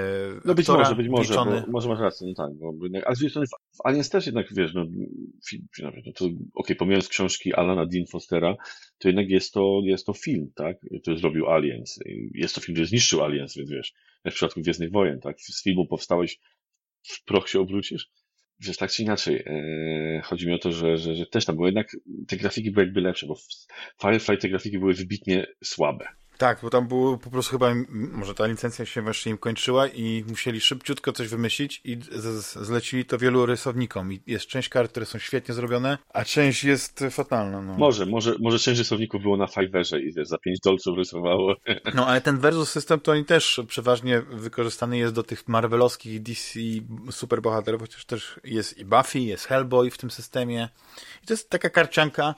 No 0.44 0.54
być 0.54 0.68
aktora 0.68 0.84
może, 0.84 0.96
być 0.96 1.08
może, 1.08 1.34
bo, 1.34 1.72
może 1.72 1.88
masz 1.88 2.00
rację, 2.00 2.26
no 2.26 2.34
tak, 2.34 2.54
bo 2.54 2.72
ale 3.06 3.16
z 3.16 3.18
drugiej 3.18 3.30
strony 3.30 3.46
w, 3.46 3.86
Aliens 3.86 4.10
też 4.10 4.26
jednak, 4.26 4.54
wiesz, 4.54 4.74
no, 4.74 4.86
film, 5.48 5.66
no, 5.82 5.90
to, 6.14 6.24
okej, 6.54 6.76
pomijając 6.76 7.08
książki 7.08 7.54
Alana 7.54 7.86
Dean 7.86 8.06
Fostera, 8.06 8.56
to 8.98 9.08
jednak 9.08 9.28
jest 9.28 9.52
to, 9.52 9.80
jest 9.84 10.06
to 10.06 10.12
film, 10.12 10.50
tak, 10.54 10.76
który 11.02 11.18
zrobił 11.18 11.50
Aliens. 11.50 11.98
Jest 12.34 12.54
to 12.54 12.60
film, 12.60 12.74
który 12.74 12.86
zniszczył 12.86 13.24
Aliens, 13.24 13.56
więc 13.56 13.70
wiesz, 13.70 13.94
jak 14.24 14.34
w 14.34 14.36
przypadku 14.36 14.60
Gwiezdnych 14.60 14.92
Wojen, 14.92 15.20
tak, 15.20 15.40
z 15.40 15.62
filmu 15.62 15.86
powstałeś, 15.86 16.38
w 17.02 17.24
proch 17.24 17.48
się 17.48 17.60
obrócisz. 17.60 18.10
Wiesz, 18.60 18.76
tak 18.76 18.90
czy 18.90 19.02
inaczej, 19.02 19.44
e, 19.46 20.22
chodzi 20.24 20.46
mi 20.46 20.54
o 20.54 20.58
to, 20.58 20.72
że, 20.72 20.98
że, 20.98 21.14
że 21.14 21.26
też 21.26 21.44
tam, 21.44 21.56
bo 21.56 21.66
jednak 21.66 21.96
te 22.28 22.36
grafiki 22.36 22.70
były 22.70 22.86
jakby 22.86 23.00
lepsze, 23.00 23.26
bo 23.26 23.34
w 23.34 23.42
Firefly 24.00 24.36
te 24.36 24.48
grafiki 24.48 24.78
były 24.78 24.94
wybitnie 24.94 25.46
słabe. 25.64 26.08
Tak, 26.38 26.58
bo 26.62 26.70
tam 26.70 26.88
było 26.88 27.18
po 27.18 27.30
prostu 27.30 27.52
chyba, 27.52 27.74
może 27.90 28.34
ta 28.34 28.46
licencja 28.46 28.86
się 28.86 29.02
właśnie 29.02 29.32
im 29.32 29.38
kończyła 29.38 29.86
i 29.86 30.24
musieli 30.28 30.60
szybciutko 30.60 31.12
coś 31.12 31.28
wymyślić 31.28 31.80
i 31.84 31.98
zlecili 32.60 33.04
to 33.04 33.18
wielu 33.18 33.46
rysownikom. 33.46 34.12
I 34.12 34.20
jest 34.26 34.46
część 34.46 34.68
kart, 34.68 34.90
które 34.90 35.06
są 35.06 35.18
świetnie 35.18 35.54
zrobione, 35.54 35.98
a 36.14 36.24
część 36.24 36.64
jest 36.64 37.04
fatalna. 37.10 37.62
No. 37.62 37.78
Może, 37.78 38.06
może, 38.06 38.34
może 38.40 38.58
część 38.58 38.78
rysowników 38.78 39.22
było 39.22 39.36
na 39.36 39.46
Fiverrze 39.46 40.00
i 40.00 40.12
za 40.22 40.38
5 40.38 40.60
dolców 40.60 40.98
rysowało. 40.98 41.54
No 41.94 42.06
ale 42.06 42.20
ten 42.20 42.38
Versus 42.38 42.70
System 42.70 43.00
to 43.00 43.12
oni 43.12 43.24
też 43.24 43.60
przeważnie 43.68 44.20
wykorzystany 44.20 44.98
jest 44.98 45.14
do 45.14 45.22
tych 45.22 45.48
marvelowskich 45.48 46.22
DC 46.22 46.60
superbohaterów, 47.10 47.80
chociaż 47.80 48.04
też 48.04 48.40
jest 48.44 48.78
i 48.78 48.84
Buffy, 48.84 49.18
jest 49.18 49.44
Hellboy 49.44 49.90
w 49.90 49.98
tym 49.98 50.10
systemie. 50.10 50.68
I 51.22 51.26
to 51.26 51.32
jest 51.32 51.50
taka 51.50 51.70
karcianka. 51.70 52.34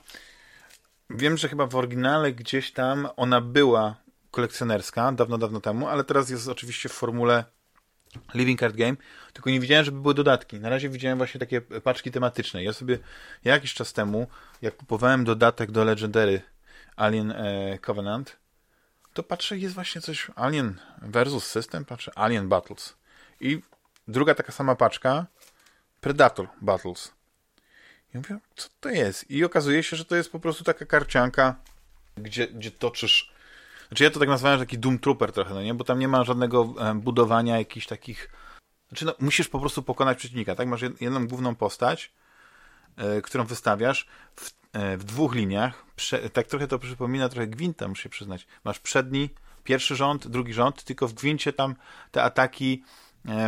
Wiem, 1.15 1.37
że 1.37 1.49
chyba 1.49 1.65
w 1.67 1.75
oryginale 1.75 2.33
gdzieś 2.33 2.71
tam 2.71 3.07
ona 3.15 3.41
była 3.41 3.95
kolekcjonerska, 4.31 5.11
dawno, 5.11 5.37
dawno 5.37 5.61
temu, 5.61 5.87
ale 5.87 6.03
teraz 6.03 6.29
jest 6.29 6.47
oczywiście 6.47 6.89
w 6.89 6.91
formule 6.91 7.43
Living 8.33 8.59
Card 8.59 8.75
Game, 8.75 8.95
tylko 9.33 9.49
nie 9.49 9.59
widziałem, 9.59 9.85
żeby 9.85 10.01
były 10.01 10.13
dodatki. 10.13 10.59
Na 10.59 10.69
razie 10.69 10.89
widziałem 10.89 11.17
właśnie 11.17 11.39
takie 11.39 11.61
paczki 11.61 12.11
tematyczne. 12.11 12.63
Ja 12.63 12.73
sobie 12.73 12.99
jakiś 13.43 13.73
czas 13.73 13.93
temu, 13.93 14.27
jak 14.61 14.75
kupowałem 14.75 15.23
dodatek 15.23 15.71
do 15.71 15.83
Legendary 15.83 16.41
Alien 16.95 17.31
e, 17.31 17.79
Covenant, 17.79 18.37
to 19.13 19.23
patrzę, 19.23 19.57
jest 19.57 19.75
właśnie 19.75 20.01
coś 20.01 20.31
Alien 20.35 20.79
versus 21.01 21.45
System, 21.45 21.85
patrzę, 21.85 22.11
Alien 22.15 22.49
Battles. 22.49 22.95
I 23.39 23.61
druga 24.07 24.35
taka 24.35 24.51
sama 24.51 24.75
paczka, 24.75 25.25
Predator 26.01 26.47
Battles. 26.61 27.11
I 28.13 28.17
mówię, 28.17 28.39
co 28.55 28.69
to 28.79 28.89
jest? 28.89 29.31
I 29.31 29.43
okazuje 29.43 29.83
się, 29.83 29.97
że 29.97 30.05
to 30.05 30.15
jest 30.15 30.31
po 30.31 30.39
prostu 30.39 30.63
taka 30.63 30.85
karcianka, 30.85 31.55
gdzie, 32.17 32.47
gdzie 32.47 32.71
toczysz. 32.71 33.31
Znaczy 33.87 34.03
ja 34.03 34.09
to 34.09 34.19
tak 34.19 34.29
nazwałem, 34.29 34.59
że 34.59 34.65
taki 34.65 34.79
Doom 34.79 34.99
Trooper 34.99 35.31
trochę, 35.31 35.53
no 35.53 35.61
nie? 35.61 35.73
Bo 35.73 35.83
tam 35.83 35.99
nie 35.99 36.07
ma 36.07 36.23
żadnego 36.23 36.73
e, 36.79 36.95
budowania 36.95 37.57
jakichś 37.57 37.87
takich. 37.87 38.29
Znaczy, 38.89 39.05
no, 39.05 39.15
musisz 39.19 39.47
po 39.47 39.59
prostu 39.59 39.83
pokonać 39.83 40.17
przeciwnika, 40.17 40.55
tak? 40.55 40.67
Masz 40.67 40.81
jed- 40.81 41.01
jedną 41.01 41.27
główną 41.27 41.55
postać, 41.55 42.11
e, 42.97 43.21
którą 43.21 43.45
wystawiasz 43.45 44.07
w, 44.35 44.51
e, 44.73 44.97
w 44.97 45.03
dwóch 45.03 45.35
liniach. 45.35 45.85
Prze, 45.95 46.29
tak 46.29 46.47
trochę 46.47 46.67
to 46.67 46.79
przypomina 46.79 47.29
trochę 47.29 47.47
Gwinta, 47.47 47.87
muszę 47.87 48.03
się 48.03 48.09
przyznać. 48.09 48.47
Masz 48.63 48.79
przedni, 48.79 49.29
pierwszy 49.63 49.95
rząd, 49.95 50.27
drugi 50.27 50.53
rząd, 50.53 50.83
tylko 50.83 51.07
w 51.07 51.13
Gwincie 51.13 51.53
tam 51.53 51.75
te 52.11 52.23
ataki 52.23 52.83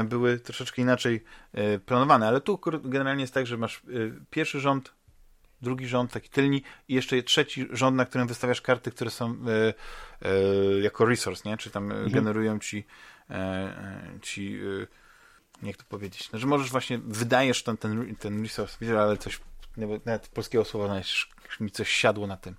były 0.03 0.39
troszeczkę 0.39 0.81
inaczej 0.81 1.23
e, 1.53 1.79
planowane, 1.79 2.27
ale 2.27 2.41
tu 2.41 2.59
generalnie 2.83 3.21
jest 3.21 3.33
tak, 3.33 3.47
że 3.47 3.57
masz 3.57 3.77
e, 3.77 3.81
pierwszy 4.29 4.59
rząd, 4.59 4.93
drugi 5.61 5.87
rząd, 5.87 6.11
taki 6.11 6.29
tylni 6.29 6.63
i 6.87 6.93
jeszcze 6.93 7.23
trzeci 7.23 7.67
rząd, 7.71 7.97
na 7.97 8.05
którym 8.05 8.27
wystawiasz 8.27 8.61
karty, 8.61 8.91
które 8.91 9.11
są 9.11 9.31
e, 9.31 9.73
e, 10.21 10.33
jako 10.81 11.05
resource, 11.05 11.49
nie? 11.49 11.57
Czy 11.57 11.69
tam 11.69 11.91
e, 11.91 12.09
generują 12.09 12.59
ci 12.59 12.85
e, 13.29 13.33
e, 13.33 14.19
ci 14.21 14.59
e, 14.81 15.03
jak 15.63 15.77
to 15.77 15.83
powiedzieć, 15.83 16.31
no, 16.31 16.39
że 16.39 16.47
możesz 16.47 16.71
właśnie, 16.71 16.97
wydajesz 16.97 17.63
ten, 17.63 17.77
ten, 17.77 18.15
ten 18.15 18.43
resource, 18.43 19.01
ale 19.01 19.17
coś, 19.17 19.39
nawet, 20.05 20.27
polskiego 20.27 20.65
słowa 20.65 21.01
mi 21.59 21.71
coś 21.71 21.89
siadło 21.89 22.27
na 22.27 22.37
tym. 22.37 22.55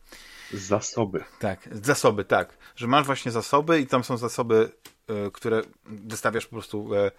Zasoby. 0.52 1.24
Tak, 1.38 1.68
zasoby, 1.72 2.24
tak. 2.24 2.58
Że 2.76 2.86
masz 2.86 3.06
właśnie 3.06 3.32
zasoby 3.32 3.80
i 3.80 3.86
tam 3.86 4.04
są 4.04 4.16
zasoby, 4.16 4.72
e, 4.86 4.90
które 5.32 5.62
wystawiasz 5.84 6.46
po 6.46 6.52
prostu 6.52 6.94
e, 6.94 7.10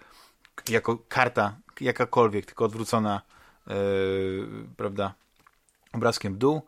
jako 0.70 0.98
karta, 0.98 1.58
jakakolwiek, 1.82 2.46
tylko 2.46 2.66
odwrócona, 2.66 3.22
e, 3.68 3.74
prawda, 4.78 5.14
obrazkiem 5.94 6.34
w 6.34 6.38
dół, 6.38 6.62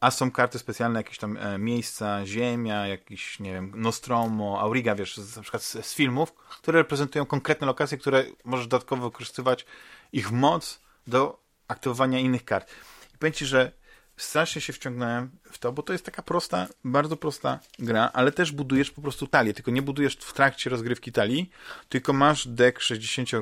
a 0.00 0.10
są 0.10 0.30
karty 0.30 0.58
specjalne, 0.58 1.00
jakieś 1.00 1.18
tam 1.18 1.36
e, 1.36 1.58
miejsca, 1.58 2.26
ziemia, 2.26 2.86
jakiś, 2.86 3.40
nie 3.40 3.52
wiem, 3.52 3.72
Nostromo, 3.74 4.60
Auriga, 4.60 4.94
wiesz, 4.94 5.36
na 5.36 5.42
przykład 5.42 5.62
z, 5.62 5.86
z 5.86 5.94
filmów, 5.94 6.32
które 6.34 6.78
reprezentują 6.78 7.26
konkretne 7.26 7.66
lokacje, 7.66 7.98
które 7.98 8.24
możesz 8.44 8.66
dodatkowo 8.66 9.02
wykorzystywać 9.10 9.66
ich 10.12 10.32
moc 10.32 10.80
do 11.06 11.40
aktywowania 11.68 12.18
innych 12.18 12.44
kart. 12.44 12.70
I 13.14 13.18
powiem 13.18 13.32
Ci, 13.32 13.46
że 13.46 13.72
strasznie 14.18 14.60
się 14.60 14.72
wciągnąłem 14.72 15.30
w 15.52 15.58
to, 15.58 15.72
bo 15.72 15.82
to 15.82 15.92
jest 15.92 16.04
taka 16.04 16.22
prosta, 16.22 16.66
bardzo 16.84 17.16
prosta 17.16 17.58
gra, 17.78 18.10
ale 18.12 18.32
też 18.32 18.52
budujesz 18.52 18.90
po 18.90 19.02
prostu 19.02 19.26
talię, 19.26 19.54
tylko 19.54 19.70
nie 19.70 19.82
budujesz 19.82 20.16
w 20.16 20.32
trakcie 20.32 20.70
rozgrywki 20.70 21.12
talii, 21.12 21.50
tylko 21.88 22.12
masz 22.12 22.48
deck 22.48 22.80
60, 22.80 23.34
e, 23.34 23.40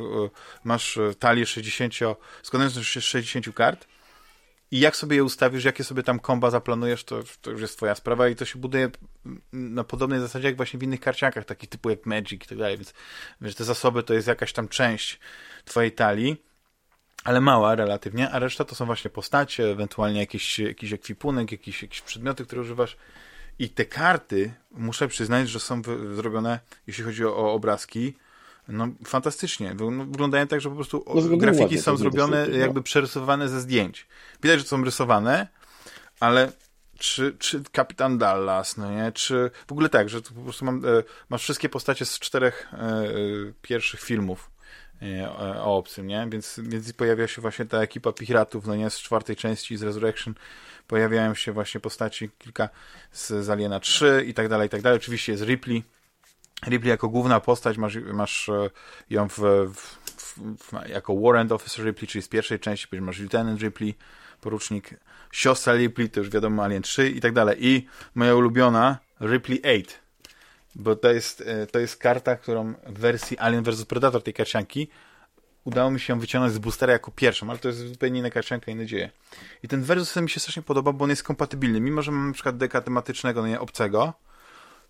masz 0.64 0.96
e, 0.96 1.14
talię 1.14 1.46
60, 1.46 1.94
składającą 2.42 2.82
się 2.82 3.00
z 3.00 3.04
60 3.04 3.54
kart. 3.54 3.86
I 4.70 4.80
jak 4.80 4.96
sobie 4.96 5.16
je 5.16 5.24
ustawisz, 5.24 5.64
jakie 5.64 5.84
sobie 5.84 6.02
tam 6.02 6.20
komba 6.20 6.50
zaplanujesz, 6.50 7.04
to, 7.04 7.22
to 7.40 7.50
już 7.50 7.60
jest 7.60 7.76
twoja 7.76 7.94
sprawa 7.94 8.28
i 8.28 8.36
to 8.36 8.44
się 8.44 8.58
buduje 8.58 8.90
na 9.52 9.84
podobnej 9.84 10.20
zasadzie 10.20 10.48
jak 10.48 10.56
właśnie 10.56 10.78
w 10.78 10.82
innych 10.82 11.00
karciankach, 11.00 11.44
takich 11.44 11.68
typu 11.68 11.90
jak 11.90 12.06
Magic 12.06 12.44
i 12.44 12.48
tak 12.48 12.58
dalej, 12.58 12.76
więc 12.76 12.94
wiesz, 13.40 13.54
te 13.54 13.64
zasoby 13.64 14.02
to 14.02 14.14
jest 14.14 14.28
jakaś 14.28 14.52
tam 14.52 14.68
część 14.68 15.20
twojej 15.64 15.92
talii, 15.92 16.45
ale 17.26 17.40
mała 17.40 17.74
relatywnie, 17.74 18.30
a 18.30 18.38
reszta 18.38 18.64
to 18.64 18.74
są 18.74 18.86
właśnie 18.86 19.10
postacie, 19.10 19.70
ewentualnie 19.70 20.20
jakiś, 20.20 20.58
jakiś 20.58 20.92
ekwipunek, 20.92 21.52
jakieś, 21.52 21.82
jakieś 21.82 22.00
przedmioty, 22.00 22.44
które 22.44 22.62
używasz 22.62 22.96
I 23.58 23.68
te 23.68 23.84
karty, 23.84 24.52
muszę 24.70 25.08
przyznać, 25.08 25.48
że 25.48 25.60
są 25.60 25.82
zrobione, 26.14 26.60
jeśli 26.86 27.04
chodzi 27.04 27.24
o 27.24 27.52
obrazki, 27.52 28.14
no 28.68 28.88
fantastycznie. 29.04 29.74
No, 29.74 30.04
wyglądają 30.04 30.46
tak, 30.46 30.60
że 30.60 30.68
po 30.68 30.74
prostu 30.74 31.04
no, 31.14 31.36
grafiki 31.36 31.62
ładnie, 31.62 31.82
są 31.82 31.96
zrobione, 31.96 32.46
no. 32.50 32.56
jakby 32.56 32.82
przerysowane 32.82 33.48
ze 33.48 33.60
zdjęć. 33.60 34.06
Widać, 34.42 34.60
że 34.60 34.66
są 34.66 34.84
rysowane, 34.84 35.48
ale 36.20 36.52
czy, 36.98 37.36
czy 37.38 37.62
Kapitan 37.72 38.18
Dallas, 38.18 38.76
no 38.76 38.90
nie, 38.90 39.12
czy 39.12 39.50
w 39.68 39.72
ogóle 39.72 39.88
tak, 39.88 40.08
że 40.08 40.20
po 40.22 40.40
prostu 40.40 40.64
mam, 40.64 40.84
e, 40.84 41.02
masz 41.28 41.42
wszystkie 41.42 41.68
postacie 41.68 42.04
z 42.04 42.18
czterech 42.18 42.68
e, 42.72 42.76
e 42.76 43.12
pierwszych 43.62 44.00
filmów 44.00 44.55
o 45.58 45.76
obcym, 45.76 46.06
nie, 46.06 46.26
więc, 46.30 46.60
więc 46.62 46.92
pojawia 46.92 47.26
się 47.26 47.42
właśnie 47.42 47.64
ta 47.64 47.78
ekipa 47.78 48.12
piratów, 48.12 48.66
no 48.66 48.76
nie, 48.76 48.90
z 48.90 48.98
czwartej 48.98 49.36
części, 49.36 49.76
z 49.76 49.82
Resurrection, 49.82 50.34
pojawiają 50.86 51.34
się 51.34 51.52
właśnie 51.52 51.80
postaci, 51.80 52.30
kilka 52.38 52.68
z, 53.12 53.28
z 53.28 53.50
Aliena 53.50 53.80
3 53.80 54.24
i 54.26 54.34
tak 54.34 54.48
dalej, 54.48 54.66
i 54.66 54.70
tak 54.70 54.82
dalej, 54.82 54.96
oczywiście 54.96 55.32
jest 55.32 55.44
Ripley, 55.44 55.82
Ripley 56.66 56.90
jako 56.90 57.08
główna 57.08 57.40
postać, 57.40 57.78
masz, 57.78 57.96
masz 57.96 58.48
e, 58.48 58.70
ją 59.10 59.28
w, 59.28 59.38
w, 59.74 59.98
w, 60.58 60.88
jako 60.88 61.20
Warrant 61.20 61.52
Officer 61.52 61.84
Ripley, 61.84 62.06
czyli 62.06 62.22
z 62.22 62.28
pierwszej 62.28 62.60
części, 62.60 62.88
później 62.88 63.02
masz 63.02 63.18
Lieutenant 63.18 63.60
Ripley, 63.60 63.94
porucznik, 64.40 64.94
siostra 65.32 65.74
Ripley, 65.74 66.10
to 66.10 66.20
już 66.20 66.30
wiadomo 66.30 66.64
Alien 66.64 66.82
3 66.82 67.10
i 67.10 67.20
tak 67.20 67.32
dalej. 67.32 67.66
I 67.66 67.86
moja 68.14 68.34
ulubiona 68.34 68.98
Ripley 69.20 69.62
8, 69.62 69.84
bo 70.76 70.96
to 70.96 71.12
jest, 71.12 71.40
e, 71.46 71.66
to 71.66 71.78
jest 71.78 71.96
karta, 71.96 72.36
którą 72.36 72.74
w 72.86 72.98
wersji 72.98 73.38
Alien 73.38 73.64
vs 73.64 73.84
Predator 73.84 74.22
tej 74.22 74.34
karcianki 74.34 74.88
udało 75.64 75.90
mi 75.90 76.00
się 76.00 76.20
wyciągnąć 76.20 76.54
z 76.54 76.58
boostera 76.58 76.92
jako 76.92 77.10
pierwszą, 77.10 77.50
ale 77.50 77.58
to 77.58 77.68
jest 77.68 77.80
zupełnie 77.88 78.20
inna 78.20 78.30
karcianka, 78.30 78.72
inne 78.72 78.86
dzieje. 78.86 79.10
I 79.62 79.68
ten 79.68 79.82
versus 79.82 80.16
mi 80.16 80.30
się 80.30 80.40
strasznie 80.40 80.62
podoba, 80.62 80.92
bo 80.92 81.04
on 81.04 81.10
jest 81.10 81.22
kompatybilny. 81.22 81.80
Mimo, 81.80 82.02
że 82.02 82.12
mam 82.12 82.26
na 82.26 82.34
przykład 82.34 82.56
deka 82.56 82.80
tematycznego, 82.80 83.42
no 83.42 83.48
nie 83.48 83.60
obcego, 83.60 84.12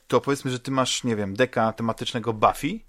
to 0.09 0.21
powiedzmy, 0.21 0.51
że 0.51 0.61
ty 0.61 0.71
masz, 0.71 1.05
nie 1.05 1.17
wiem, 1.17 1.37
deka 1.37 1.73
tematycznego 1.73 2.33
Buffy, 2.33 2.81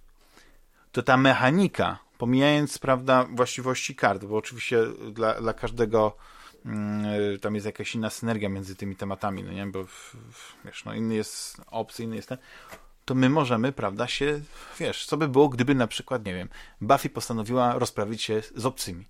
to 0.92 1.04
ta 1.04 1.18
mechanika, 1.18 2.00
pomijając, 2.18 2.78
prawda, 2.78 3.26
właściwości 3.32 3.96
kart, 3.96 4.26
bo 4.26 4.38
oczywiście 4.38 4.78
dla, 5.12 5.42
dla 5.42 5.54
każdego 5.54 6.18
mm, 6.66 7.40
tam 7.40 7.56
jest 7.56 7.66
jakaś 7.66 7.96
inna 7.96 8.10
synergia 8.10 8.50
między 8.50 8.76
tymi 8.76 8.96
tematami, 8.96 9.44
no 9.44 9.52
nie, 9.52 9.68
bo 9.68 9.86
wiesz, 10.66 10.86
no 10.86 10.94
inny 10.94 11.16
jest 11.16 11.62
obcy, 11.68 12.04
inny 12.04 12.16
jest 12.16 12.30
ten, 12.30 12.38
to 13.08 13.15
my 13.15 13.30
możemy, 13.30 13.72
prawda, 13.72 14.08
się, 14.08 14.39
wiesz, 14.80 15.06
co 15.06 15.17
by 15.17 15.28
było, 15.28 15.50
gdyby 15.50 15.76
na 15.76 15.88
przykład, 15.88 16.26
nie 16.26 16.34
wiem, 16.34 16.50
Buffy 16.82 17.10
postanowiła 17.10 17.80
rozprawić 17.80 18.22
się 18.22 18.41
z 18.56 18.65
obcymi. 18.65 19.06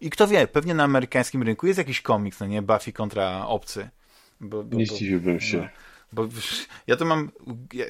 I 0.00 0.10
kto 0.10 0.28
wie, 0.28 0.46
pewnie 0.46 0.74
na 0.74 0.84
amerykańskim 0.84 1.42
rynku 1.42 1.66
jest 1.66 1.78
jakiś 1.78 2.00
komiks, 2.00 2.40
no 2.40 2.46
nie, 2.46 2.62
Buffy 2.62 2.92
kontra 2.92 3.46
obcy. 3.46 3.88
Bo, 4.40 4.64
bo, 4.64 4.76
nie 4.76 4.86
zdziwiłbym 4.86 5.40
się. 5.40 5.58
No. 5.58 5.68
Bo 6.12 6.28
ja 6.86 6.96
to 6.96 7.04
mam. 7.04 7.30
Ja, 7.72 7.84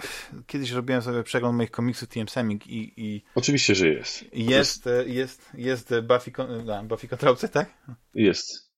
kiedyś 0.46 0.70
robiłem 0.70 1.02
sobie 1.02 1.22
przegląd 1.22 1.57
moich 1.57 1.70
komiksów 1.70 2.09
TM 2.09 2.28
Semik 2.28 2.66
i, 2.66 2.92
i. 2.96 3.22
Oczywiście, 3.35 3.74
że 3.74 3.88
jest. 3.88 4.24
Jest, 4.33 4.88
jest, 5.07 5.50
jest 5.55 5.94
Buffy, 6.02 6.33
no, 6.64 6.85
Buffy 6.85 7.09
kontra 7.09 7.35
tak? 7.52 7.70
Jest. 8.14 8.71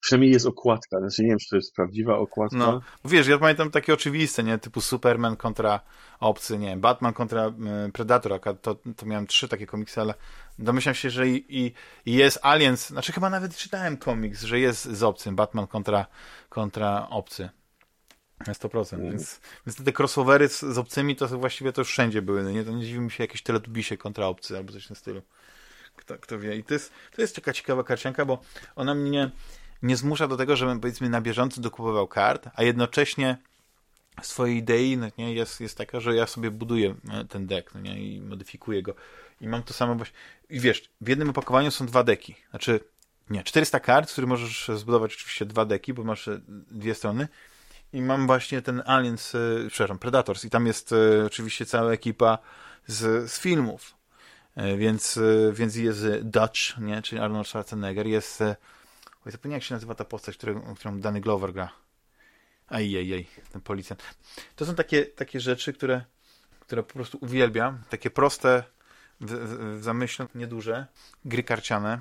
Przynajmniej 0.00 0.32
jest 0.32 0.46
okładka. 0.46 0.98
Znaczy 1.00 1.22
nie 1.22 1.28
wiem, 1.28 1.38
czy 1.38 1.48
to 1.50 1.56
jest 1.56 1.74
prawdziwa 1.74 2.18
okładka. 2.18 2.56
No, 2.56 2.80
wiesz, 3.04 3.26
ja 3.26 3.38
pamiętam 3.38 3.70
takie 3.70 3.94
oczywiste, 3.94 4.42
nie? 4.42 4.58
Typu 4.58 4.80
Superman 4.80 5.36
kontra 5.36 5.80
obcy, 6.20 6.58
nie 6.58 6.76
Batman 6.76 7.12
kontra 7.12 7.52
y, 7.88 7.92
Predator. 7.92 8.40
To, 8.62 8.74
to 8.96 9.06
miałem 9.06 9.26
trzy 9.26 9.48
takie 9.48 9.66
komiksy, 9.66 10.00
ale 10.00 10.14
domyślam 10.58 10.94
się, 10.94 11.10
że 11.10 11.28
i, 11.28 11.44
i, 11.48 11.72
i 12.06 12.12
jest 12.12 12.38
Aliens. 12.42 12.88
Znaczy 12.88 13.12
chyba 13.12 13.30
nawet 13.30 13.56
czytałem 13.56 13.96
komiks, 13.96 14.42
że 14.42 14.58
jest 14.60 14.84
z 14.84 15.02
obcym. 15.02 15.36
Batman 15.36 15.66
kontra, 15.66 16.06
kontra 16.48 17.06
obcy. 17.10 17.48
Na 18.46 18.52
100%. 18.52 18.94
Mm. 18.94 19.10
Więc, 19.10 19.40
więc 19.66 19.84
te 19.84 19.92
crossovery 20.02 20.48
z, 20.48 20.60
z, 20.60 20.78
obcymi 20.78 21.16
to 21.16 21.28
właściwie 21.28 21.72
to 21.72 21.80
już 21.80 21.88
wszędzie 21.88 22.22
były. 22.22 22.42
No 22.42 22.50
nie, 22.50 22.64
to 22.64 22.70
nie 22.70 22.84
dziwi 22.84 23.00
mi 23.00 23.10
się 23.10 23.24
jakieś 23.24 23.42
teletubisie 23.42 23.96
kontra 23.96 24.26
obcy 24.26 24.56
albo 24.56 24.72
coś 24.72 24.84
w 24.84 24.86
tym 24.86 24.96
stylu. 24.96 25.22
Kto, 25.96 26.18
kto 26.18 26.38
wie. 26.38 26.56
I 26.56 26.64
to 26.64 26.74
jest, 26.74 26.92
to 27.16 27.22
jest 27.22 27.34
taka 27.34 27.52
ciekawa 27.52 27.84
karcianka, 27.84 28.24
bo 28.24 28.40
ona 28.76 28.94
mnie 28.94 29.30
nie 29.82 29.96
zmusza 29.96 30.28
do 30.28 30.36
tego, 30.36 30.56
żebym 30.56 30.80
powiedzmy 30.80 31.08
na 31.08 31.20
bieżąco 31.20 31.60
dokupował 31.60 32.08
kart, 32.08 32.48
a 32.54 32.62
jednocześnie 32.62 33.36
swojej 34.22 34.56
idei 34.56 34.96
no 34.96 35.06
nie, 35.18 35.34
jest, 35.34 35.60
jest 35.60 35.78
taka, 35.78 36.00
że 36.00 36.14
ja 36.14 36.26
sobie 36.26 36.50
buduję 36.50 36.94
e, 37.10 37.24
ten 37.24 37.46
deck 37.46 37.74
no 37.74 37.80
nie, 37.80 38.02
i 38.02 38.20
modyfikuję 38.20 38.82
go. 38.82 38.94
I 39.40 39.48
mam 39.48 39.62
to 39.62 39.74
samo 39.74 39.94
właśnie. 39.94 40.16
I 40.50 40.60
wiesz, 40.60 40.90
w 41.00 41.08
jednym 41.08 41.30
opakowaniu 41.30 41.70
są 41.70 41.86
dwa 41.86 42.04
deki. 42.04 42.34
Znaczy, 42.50 42.80
nie, 43.30 43.42
400 43.44 43.80
kart, 43.80 44.08
z 44.08 44.12
których 44.12 44.28
możesz 44.28 44.70
zbudować 44.78 45.14
oczywiście 45.14 45.46
dwa 45.46 45.64
deki, 45.64 45.94
bo 45.94 46.04
masz 46.04 46.28
e, 46.28 46.40
dwie 46.70 46.94
strony 46.94 47.28
i 47.92 48.02
mam 48.02 48.26
właśnie 48.26 48.62
ten 48.62 48.82
Aliens, 48.86 49.34
y, 49.34 49.66
przepraszam, 49.68 49.98
Predators 49.98 50.44
i 50.44 50.50
tam 50.50 50.66
jest 50.66 50.92
y, 50.92 51.24
oczywiście 51.26 51.66
cała 51.66 51.92
ekipa 51.92 52.38
z, 52.86 53.30
z 53.30 53.40
filmów. 53.40 53.94
Więc, 54.78 55.20
więc 55.52 55.76
jest 55.76 56.06
Dutch, 56.22 56.78
nie? 56.78 57.02
czyli 57.02 57.20
Arnold 57.20 57.48
Schwarzenegger, 57.48 58.06
jest 58.06 58.42
oj, 59.26 59.32
zapomniałem 59.32 59.60
jak 59.60 59.62
się 59.62 59.74
nazywa 59.74 59.94
ta 59.94 60.04
postać, 60.04 60.36
którą, 60.36 60.74
którą 60.74 61.00
Danny 61.00 61.20
Glover 61.20 61.52
gra. 61.52 61.72
Ajajaj, 62.68 63.26
ten 63.52 63.60
policjant. 63.60 64.02
To 64.56 64.66
są 64.66 64.74
takie, 64.74 65.06
takie 65.06 65.40
rzeczy, 65.40 65.72
które, 65.72 66.04
które 66.60 66.82
po 66.82 66.92
prostu 66.92 67.18
uwielbiam. 67.20 67.82
Takie 67.90 68.10
proste 68.10 68.64
w, 69.20 69.32
w, 69.32 69.82
zamyśle, 69.82 70.26
nieduże, 70.34 70.86
gry 71.24 71.42
karciane 71.42 72.00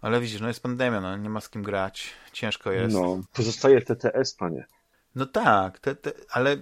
ale 0.00 0.20
widzisz, 0.20 0.40
no 0.40 0.48
jest 0.48 0.62
pandemia, 0.62 1.00
no 1.00 1.16
nie 1.16 1.30
ma 1.30 1.40
z 1.40 1.48
kim 1.48 1.62
grać, 1.62 2.10
ciężko 2.32 2.72
jest. 2.72 2.94
No, 2.94 3.20
pozostaje 3.32 3.82
TTS, 3.82 4.34
panie. 4.34 4.66
No 5.14 5.26
tak, 5.26 5.78
te, 5.78 5.94
te, 5.94 6.12
ale 6.30 6.56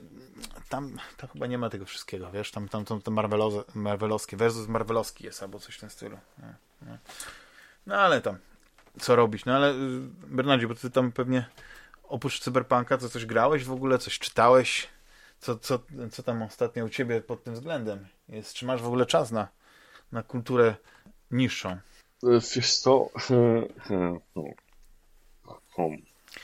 tam, 0.68 0.98
tam 1.16 1.30
chyba 1.30 1.46
nie 1.46 1.58
ma 1.58 1.70
tego 1.70 1.84
wszystkiego, 1.84 2.30
wiesz, 2.30 2.50
tam, 2.50 2.68
tam, 2.68 2.84
tam 2.84 3.02
to 3.02 3.10
marvelowskie 3.74 4.36
versus 4.36 4.68
marvelowski 4.68 5.24
jest, 5.24 5.42
albo 5.42 5.58
coś 5.58 5.76
w 5.76 5.80
tym 5.80 5.90
stylu. 5.90 6.18
No, 6.38 6.46
no. 6.82 6.98
no 7.86 7.96
ale 7.96 8.20
tam, 8.20 8.38
co 9.00 9.16
robić? 9.16 9.44
No 9.44 9.56
ale 9.56 9.72
y, 9.72 9.76
Bernardzie, 10.26 10.68
bo 10.68 10.74
ty 10.74 10.90
tam 10.90 11.12
pewnie 11.12 11.46
oprócz 12.04 12.40
Cyberpunka 12.40 12.98
to 12.98 13.08
coś 13.08 13.26
grałeś 13.26 13.64
w 13.64 13.72
ogóle, 13.72 13.98
coś 13.98 14.18
czytałeś? 14.18 14.88
Co, 15.40 15.56
co, 15.56 15.78
co 16.12 16.22
tam 16.22 16.42
ostatnio 16.42 16.84
u 16.84 16.88
ciebie 16.88 17.20
pod 17.20 17.44
tym 17.44 17.54
względem 17.54 18.06
jest? 18.28 18.54
Czy 18.54 18.66
masz 18.66 18.82
w 18.82 18.86
ogóle 18.86 19.06
czas 19.06 19.30
na, 19.30 19.48
na 20.12 20.22
kulturę 20.22 20.74
niższą? 21.30 21.78
Wiesz 22.56 22.76
co? 22.76 23.08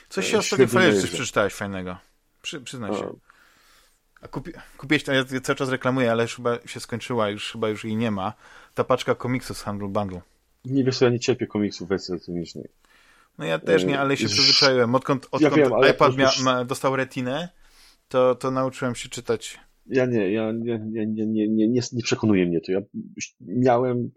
Coś 0.09 0.31
się 0.31 0.37
ostatnio 0.37 0.67
fajnie 0.67 1.01
coś 1.01 1.11
przeczytałeś 1.11 1.53
fajnego. 1.53 1.97
Przy, 2.41 2.61
przyznaj 2.61 2.93
się. 2.93 3.13
A 4.21 4.27
kupi, 4.27 4.51
kupiłeś, 4.77 5.03
to 5.03 5.13
ja 5.13 5.23
cały 5.43 5.55
czas 5.55 5.69
reklamuję, 5.69 6.11
ale 6.11 6.23
już 6.23 6.35
chyba 6.35 6.57
się 6.65 6.79
skończyła, 6.79 7.29
już 7.29 7.51
chyba 7.51 7.69
już 7.69 7.83
jej 7.83 7.95
nie 7.95 8.11
ma. 8.11 8.33
Ta 8.73 8.83
paczka 8.83 9.15
komiksów 9.15 9.57
z 9.57 9.61
Handlu 9.61 9.89
Bundle. 9.89 10.21
Nie 10.65 10.83
wiesz, 10.83 11.01
ja 11.01 11.09
nie 11.09 11.19
cierpię 11.19 11.47
komiksów 11.47 11.87
w 11.87 11.89
wersji 11.89 12.11
elektronicznej. 12.11 12.69
No 13.37 13.45
ja 13.45 13.59
też 13.59 13.83
nie, 13.83 13.99
ale 13.99 14.17
się 14.17 14.27
przyzwyczaiłem. 14.27 14.95
Odkąd, 14.95 15.25
odkąd 15.31 15.57
ja 15.57 15.69
wiem, 15.69 15.71
iPad 15.91 16.17
mia, 16.17 16.29
ma, 16.43 16.65
dostał 16.65 16.95
retinę, 16.95 17.49
to, 18.07 18.35
to 18.35 18.51
nauczyłem 18.51 18.95
się 18.95 19.09
czytać. 19.09 19.59
Ja 19.85 20.05
nie, 20.05 20.31
ja 20.31 20.51
nie, 20.51 20.79
nie, 20.79 21.07
nie, 21.07 21.27
nie, 21.27 21.47
nie, 21.47 21.81
nie 21.91 22.03
przekonuje 22.03 22.45
mnie 22.45 22.61
to. 22.61 22.71
Ja 22.71 22.79
miałem 23.41 24.11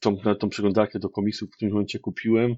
tą, 0.00 0.16
tą 0.40 0.48
przeglądarkę 0.48 0.98
do 0.98 1.08
komiksów 1.08 1.48
w 1.48 1.52
którymś 1.52 1.72
momencie 1.72 1.98
kupiłem, 1.98 2.54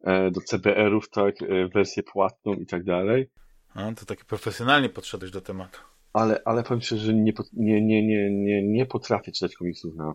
e, 0.00 0.30
do 0.30 0.40
CBR-ów, 0.40 1.10
tak, 1.10 1.42
e, 1.42 1.68
wersję 1.68 2.02
płatną 2.02 2.54
i 2.54 2.66
tak 2.66 2.84
dalej. 2.84 3.30
A, 3.74 3.92
to 3.92 4.06
taki 4.06 4.24
profesjonalnie 4.24 4.88
podszedłeś 4.88 5.30
do 5.30 5.40
tematu. 5.40 5.80
Ale, 6.12 6.42
ale 6.44 6.62
powiem 6.62 6.80
szczerze, 6.80 7.04
że 7.04 7.14
nie, 7.14 7.32
nie, 7.52 7.82
nie, 7.82 8.30
nie, 8.30 8.62
nie, 8.62 8.86
potrafię 8.86 9.32
czytać 9.32 9.56
komiksów 9.56 9.94
na 9.96 10.14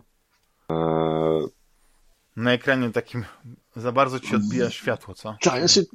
na 2.36 2.52
ekranie 2.52 2.90
takim 2.90 3.24
za 3.76 3.92
bardzo 3.92 4.20
ci 4.20 4.36
odbija 4.36 4.70
światło, 4.70 5.14
co? 5.14 5.36
Tak, 5.42 5.58
znaczy, 5.58 5.86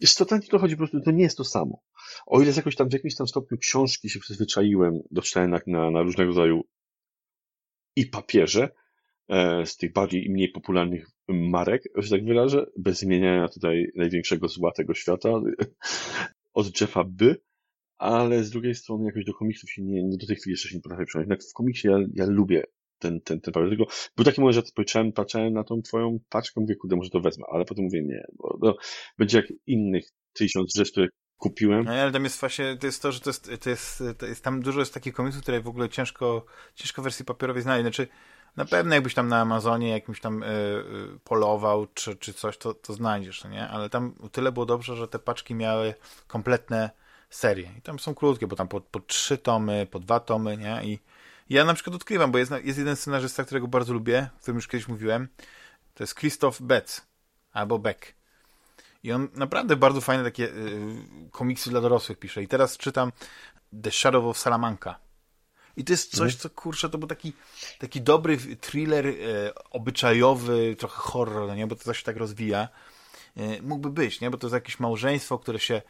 wiesz, 0.00 0.14
to 0.14 0.24
tak 0.24 0.44
to 0.44 0.58
chodzi 0.58 0.74
po 0.74 0.78
prostu, 0.78 1.00
to 1.00 1.10
nie 1.10 1.22
jest 1.22 1.36
to 1.36 1.44
samo. 1.44 1.82
O 2.26 2.40
ile 2.40 2.52
z 2.52 2.56
jakoś 2.56 2.76
tam, 2.76 2.88
w 2.88 2.92
jakimś 2.92 3.16
tam 3.16 3.28
stopniu 3.28 3.58
książki 3.58 4.10
się 4.10 4.20
przyzwyczaiłem 4.20 5.00
do 5.10 5.22
czytania 5.22 5.58
na, 5.66 5.90
na 5.90 6.02
różnego 6.02 6.28
rodzaju 6.28 6.62
i 7.96 8.06
papierze, 8.06 8.70
E, 9.28 9.66
z 9.66 9.76
tych 9.76 9.92
bardziej 9.92 10.26
i 10.26 10.30
mniej 10.30 10.48
popularnych 10.48 11.10
marek, 11.28 11.82
że 11.94 12.10
tak 12.10 12.24
wyrażę, 12.24 12.66
bez 12.78 12.98
zmieniania 12.98 13.48
tutaj 13.48 13.92
największego 13.94 14.48
zła 14.48 14.72
tego 14.72 14.94
świata, 14.94 15.28
od 16.54 16.80
Jeffa 16.80 17.04
By, 17.04 17.36
ale 17.98 18.44
z 18.44 18.50
drugiej 18.50 18.74
strony 18.74 19.04
jakoś 19.04 19.24
do 19.24 19.34
komiksów 19.34 19.70
się 19.70 19.82
nie, 19.82 20.16
do 20.18 20.26
tej 20.26 20.36
chwili 20.36 20.52
jeszcze 20.52 20.68
się 20.68 20.76
nie 20.76 20.82
potrafię 20.82 21.04
przekonać. 21.04 21.24
Jednak 21.24 21.42
w 21.42 21.52
komiksie 21.52 21.88
ja, 21.88 21.98
ja 22.14 22.26
lubię 22.26 22.64
ten, 22.98 23.20
ten, 23.20 23.40
ten 23.40 23.54
papier. 23.54 23.68
Tylko 23.68 23.84
był 24.16 24.24
taki 24.24 24.40
moment, 24.40 24.54
że 24.54 24.62
patrzyłem, 24.74 25.12
patrzyłem 25.12 25.52
na 25.52 25.64
tą 25.64 25.82
twoją 25.82 26.18
paczkę, 26.28 26.60
mówię, 26.60 26.76
kurde, 26.76 26.96
może 26.96 27.10
to 27.10 27.20
wezmę, 27.20 27.44
ale 27.52 27.64
potem 27.64 27.84
mówię, 27.84 28.02
nie, 28.02 28.24
bo 28.32 28.58
to 28.62 28.76
będzie 29.18 29.36
jak 29.36 29.46
innych 29.66 30.04
tysiąc 30.32 30.74
rzeczy, 30.74 30.90
które 30.90 31.08
kupiłem. 31.36 31.84
No, 31.84 31.92
ale 31.92 32.12
tam 32.12 32.24
jest 32.24 32.40
właśnie, 32.40 32.76
to 32.76 32.86
jest 32.86 33.02
to, 33.02 33.12
że 33.12 33.20
to 33.20 33.30
jest, 33.30 33.50
to 33.60 33.70
jest, 33.70 34.02
to 34.18 34.26
jest 34.26 34.44
tam 34.44 34.62
dużo 34.62 34.80
jest 34.80 34.94
takich 34.94 35.14
komiksów, 35.14 35.42
które 35.42 35.60
w 35.60 35.68
ogóle 35.68 35.88
ciężko, 35.88 36.44
ciężko 36.74 37.02
wersji 37.02 37.24
papierowej 37.24 37.62
znaleźć. 37.62 37.82
Znaczy, 37.82 38.08
na 38.56 38.64
pewno 38.64 38.94
jakbyś 38.94 39.14
tam 39.14 39.28
na 39.28 39.40
Amazonie 39.40 39.88
jakimś 39.90 40.20
tam 40.20 40.42
y, 40.42 40.46
y, 40.46 41.18
polował 41.24 41.86
czy, 41.94 42.16
czy 42.16 42.32
coś, 42.32 42.58
to, 42.58 42.74
to 42.74 42.92
znajdziesz, 42.92 43.44
no 43.44 43.50
nie? 43.50 43.68
Ale 43.68 43.90
tam 43.90 44.14
tyle 44.32 44.52
było 44.52 44.66
dobrze, 44.66 44.96
że 44.96 45.08
te 45.08 45.18
paczki 45.18 45.54
miały 45.54 45.94
kompletne 46.26 46.90
serie. 47.30 47.70
I 47.78 47.82
tam 47.82 47.98
są 47.98 48.14
krótkie, 48.14 48.46
bo 48.46 48.56
tam 48.56 48.68
po, 48.68 48.80
po 48.80 49.00
trzy 49.00 49.38
tomy, 49.38 49.86
po 49.90 49.98
dwa 49.98 50.20
tomy, 50.20 50.56
nie? 50.56 50.80
I 50.84 50.98
ja 51.50 51.64
na 51.64 51.74
przykład 51.74 51.96
odkrywam, 51.96 52.32
bo 52.32 52.38
jest, 52.38 52.52
jest 52.64 52.78
jeden 52.78 52.96
scenarzysta, 52.96 53.44
którego 53.44 53.68
bardzo 53.68 53.92
lubię, 53.92 54.28
o 54.36 54.40
którym 54.40 54.56
już 54.56 54.68
kiedyś 54.68 54.88
mówiłem. 54.88 55.28
To 55.94 56.02
jest 56.02 56.14
Christoph 56.14 56.60
Betz, 56.60 57.06
albo 57.52 57.78
Beck. 57.78 58.14
I 59.02 59.12
on 59.12 59.28
naprawdę 59.34 59.76
bardzo 59.76 60.00
fajne 60.00 60.24
takie 60.24 60.44
y, 60.44 61.30
komiksy 61.30 61.70
dla 61.70 61.80
dorosłych 61.80 62.18
pisze. 62.18 62.42
I 62.42 62.48
teraz 62.48 62.76
czytam 62.76 63.12
The 63.82 63.90
Shadow 63.90 64.24
of 64.24 64.38
Salamanca. 64.38 64.98
I 65.76 65.84
to 65.84 65.92
jest 65.92 66.10
coś, 66.10 66.34
mhm. 66.34 66.38
co 66.38 66.50
kurczę, 66.50 66.88
to 66.88 66.98
był 66.98 67.08
taki, 67.08 67.32
taki 67.78 68.00
dobry 68.00 68.38
thriller 68.60 69.06
e, 69.06 69.14
obyczajowy, 69.70 70.76
trochę 70.78 70.96
horror, 70.96 71.48
no 71.48 71.54
nie? 71.54 71.66
bo 71.66 71.76
to 71.76 71.94
się 71.94 72.04
tak 72.04 72.16
rozwija. 72.16 72.68
E, 73.36 73.62
mógłby 73.62 73.90
być, 73.90 74.20
nie? 74.20 74.30
bo 74.30 74.38
to 74.38 74.46
jest 74.46 74.54
jakieś 74.54 74.80
małżeństwo, 74.80 75.38
które 75.38 75.58
się 75.58 75.82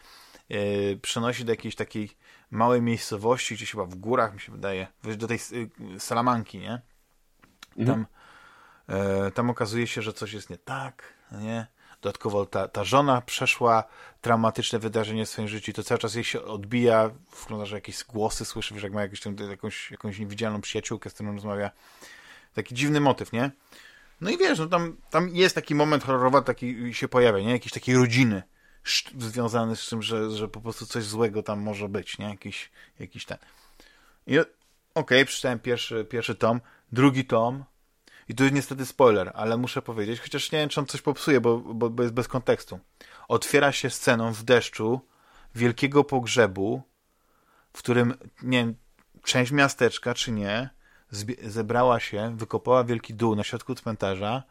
e, 0.50 0.96
przenosi 0.96 1.44
do 1.44 1.52
jakiejś 1.52 1.74
takiej 1.74 2.11
małej 2.51 2.82
miejscowości, 2.82 3.55
gdzieś 3.55 3.70
chyba 3.70 3.84
w 3.84 3.94
górach, 3.94 4.34
mi 4.34 4.40
się 4.40 4.53
wydaje, 4.53 4.86
do 5.16 5.26
tej 5.26 5.38
e, 5.94 6.01
Salamanki, 6.01 6.59
nie? 6.59 6.80
Mhm. 7.76 7.86
Tam, 7.86 8.07
e, 8.97 9.30
tam 9.30 9.51
okazuje 9.51 9.86
się, 9.86 10.03
że 10.03 10.12
coś 10.12 10.32
jest 10.32 10.51
nie 10.51 10.59
tak, 10.59 11.14
nie? 11.32 11.66
Dodatkowo 12.03 12.47
ta, 12.47 12.68
ta 12.68 12.84
żona 12.84 13.20
przeszła 13.20 13.84
traumatyczne 14.20 14.78
wydarzenie 14.78 15.26
w 15.26 15.28
swoim 15.28 15.49
życiu 15.49 15.72
to 15.72 15.82
cały 15.82 15.99
czas 15.99 16.14
jej 16.14 16.24
się 16.24 16.42
odbija, 16.42 17.11
wygląda, 17.42 17.66
że 17.66 17.76
jakieś 17.76 18.05
głosy 18.05 18.44
słyszy, 18.44 18.74
wiesz, 18.74 18.82
jak 18.82 18.92
ma 18.92 19.03
jakąś, 19.03 19.26
jakąś, 19.51 19.90
jakąś 19.90 20.18
niewidzialną 20.18 20.61
przyjaciółkę, 20.61 21.11
z 21.11 21.14
którą 21.14 21.32
rozmawia. 21.32 21.70
Taki 22.55 22.74
dziwny 22.74 23.01
motyw, 23.01 23.32
nie? 23.32 23.51
No 24.20 24.30
i 24.30 24.38
wiesz, 24.38 24.59
no 24.59 24.66
tam, 24.66 24.97
tam 25.11 25.28
jest 25.28 25.55
taki 25.55 25.74
moment 25.74 26.05
horrorowy, 26.05 26.42
taki 26.42 26.94
się 26.94 27.09
pojawia, 27.09 27.40
nie? 27.40 27.51
Jakiejś 27.51 27.72
takiej 27.72 27.97
rodziny 27.97 28.42
związany 29.18 29.76
z 29.76 29.89
tym, 29.89 30.03
że, 30.03 30.30
że 30.30 30.49
po 30.49 30.61
prostu 30.61 30.87
coś 30.87 31.05
złego 31.05 31.43
tam 31.43 31.61
może 31.61 31.89
być, 31.89 32.18
nie? 32.18 32.30
Jakiś, 32.30 32.70
jakiś 32.99 33.24
ten. 33.24 33.39
I 34.26 34.39
okej, 34.39 34.53
okay, 34.95 35.24
przeczytałem 35.24 35.59
pierwszy, 35.59 36.05
pierwszy 36.05 36.34
tom, 36.34 36.61
drugi 36.93 37.24
tom, 37.24 37.64
i 38.28 38.34
tu 38.34 38.43
jest 38.43 38.55
niestety 38.55 38.87
spoiler, 38.87 39.32
ale 39.34 39.57
muszę 39.57 39.82
powiedzieć, 39.82 40.20
chociaż 40.20 40.53
nie 40.53 40.59
wiem, 40.59 40.68
czy 40.68 40.80
on 40.80 40.87
coś 40.87 41.03
popsuje, 41.03 41.41
bo, 41.41 41.59
bo, 41.59 41.91
bo 41.91 42.03
jest 42.03 42.14
bez 42.14 42.28
kontekstu. 42.28 42.78
Otwiera 43.28 43.72
się 43.72 43.91
sceną 43.91 44.32
w 44.32 44.43
deszczu 44.43 45.01
wielkiego 45.55 46.05
pogrzebu, 46.05 46.82
w 47.72 47.78
którym, 47.78 48.14
nie 48.43 48.59
wiem, 48.59 48.74
część 49.22 49.53
miasteczka, 49.53 50.14
czy 50.14 50.32
nie, 50.32 50.70
zebrała 51.43 52.01
się, 52.01 52.37
wykopała 52.37 52.84
wielki 52.84 53.14
dół 53.14 53.37
na 53.37 53.45
środku 53.45 53.74
cmentarza 53.74 54.43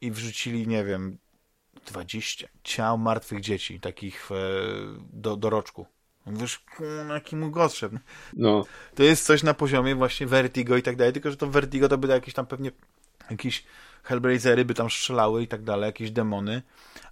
i 0.00 0.10
wrzucili, 0.10 0.66
nie 0.66 0.84
wiem, 0.84 1.18
20 1.86 2.48
ciał 2.64 2.98
martwych 2.98 3.40
dzieci, 3.40 3.80
takich 3.80 4.30
e, 4.32 4.34
do, 5.12 5.36
do 5.36 5.50
roczku. 5.50 5.86
Wiesz, 6.26 6.64
jaki 7.08 7.36
mu 7.36 7.50
gostrze. 7.50 7.90
No. 8.36 8.64
To 8.94 9.02
jest 9.02 9.26
coś 9.26 9.42
na 9.42 9.54
poziomie 9.54 9.94
właśnie 9.94 10.26
Vertigo 10.26 10.76
i 10.76 10.82
tak 10.82 10.96
dalej, 10.96 11.12
tylko 11.12 11.30
że 11.30 11.36
to 11.36 11.46
Vertigo 11.46 11.88
to 11.88 11.98
by 11.98 12.08
jakieś 12.08 12.34
tam 12.34 12.46
pewnie 12.46 12.70
jakieś 13.30 13.64
Hellblazer'y 14.04 14.64
by 14.64 14.74
tam 14.74 14.90
strzelały 14.90 15.42
i 15.42 15.48
tak 15.48 15.62
dalej, 15.62 15.86
jakieś 15.86 16.10
demony. 16.10 16.62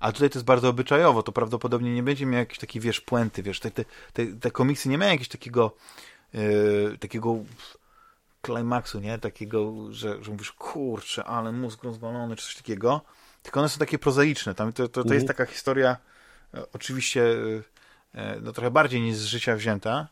A 0.01 0.12
tutaj 0.12 0.31
to 0.31 0.39
jest 0.39 0.47
bardzo 0.47 0.69
obyczajowo, 0.69 1.23
to 1.23 1.33
prawdopodobnie 1.33 1.95
nie 1.95 2.03
będzie 2.03 2.27
miał 2.27 2.39
jakiejś 2.39 2.59
takiej, 2.59 2.83
wiesz, 2.83 3.01
puenty, 3.01 3.43
wiesz, 3.43 3.61
te, 3.61 3.71
te, 3.71 3.85
te, 4.12 4.27
te 4.27 4.51
komiksy 4.51 4.89
nie 4.89 4.99
mają 4.99 5.11
jakiegoś 5.11 5.29
takiego 5.29 5.77
yy, 6.35 6.99
takiego 7.01 7.37
klimaksu, 8.43 9.01
nie? 9.01 9.19
Takiego, 9.19 9.75
że, 9.91 10.25
że 10.25 10.31
mówisz, 10.31 10.53
kurczę, 10.53 11.25
ale 11.25 11.53
mózg 11.53 11.85
rozwalony, 11.85 12.37
czy 12.37 12.45
coś 12.45 12.57
takiego. 12.57 13.01
Tylko 13.49 13.61
one 13.61 13.69
są 13.69 13.79
takie 13.79 13.99
prozaiczne. 13.99 14.55
Tam 14.55 14.73
to, 14.73 14.83
to, 14.83 14.89
to 14.89 15.01
mhm. 15.01 15.15
jest 15.15 15.27
taka 15.27 15.47
historia 15.47 15.97
e, 16.55 16.73
oczywiście 16.73 17.23
e, 18.15 18.41
no, 18.41 18.53
trochę 18.53 18.71
bardziej 18.71 19.01
niż 19.01 19.17
z 19.17 19.25
życia 19.25 19.57
wzięta, 19.57 20.09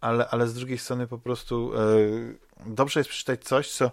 ale, 0.00 0.28
ale 0.28 0.48
z 0.48 0.54
drugiej 0.54 0.78
strony 0.78 1.06
po 1.06 1.18
prostu 1.18 1.72
e, 1.74 1.80
dobrze 2.66 3.00
jest 3.00 3.10
przeczytać 3.10 3.44
coś, 3.44 3.72
co 3.72 3.90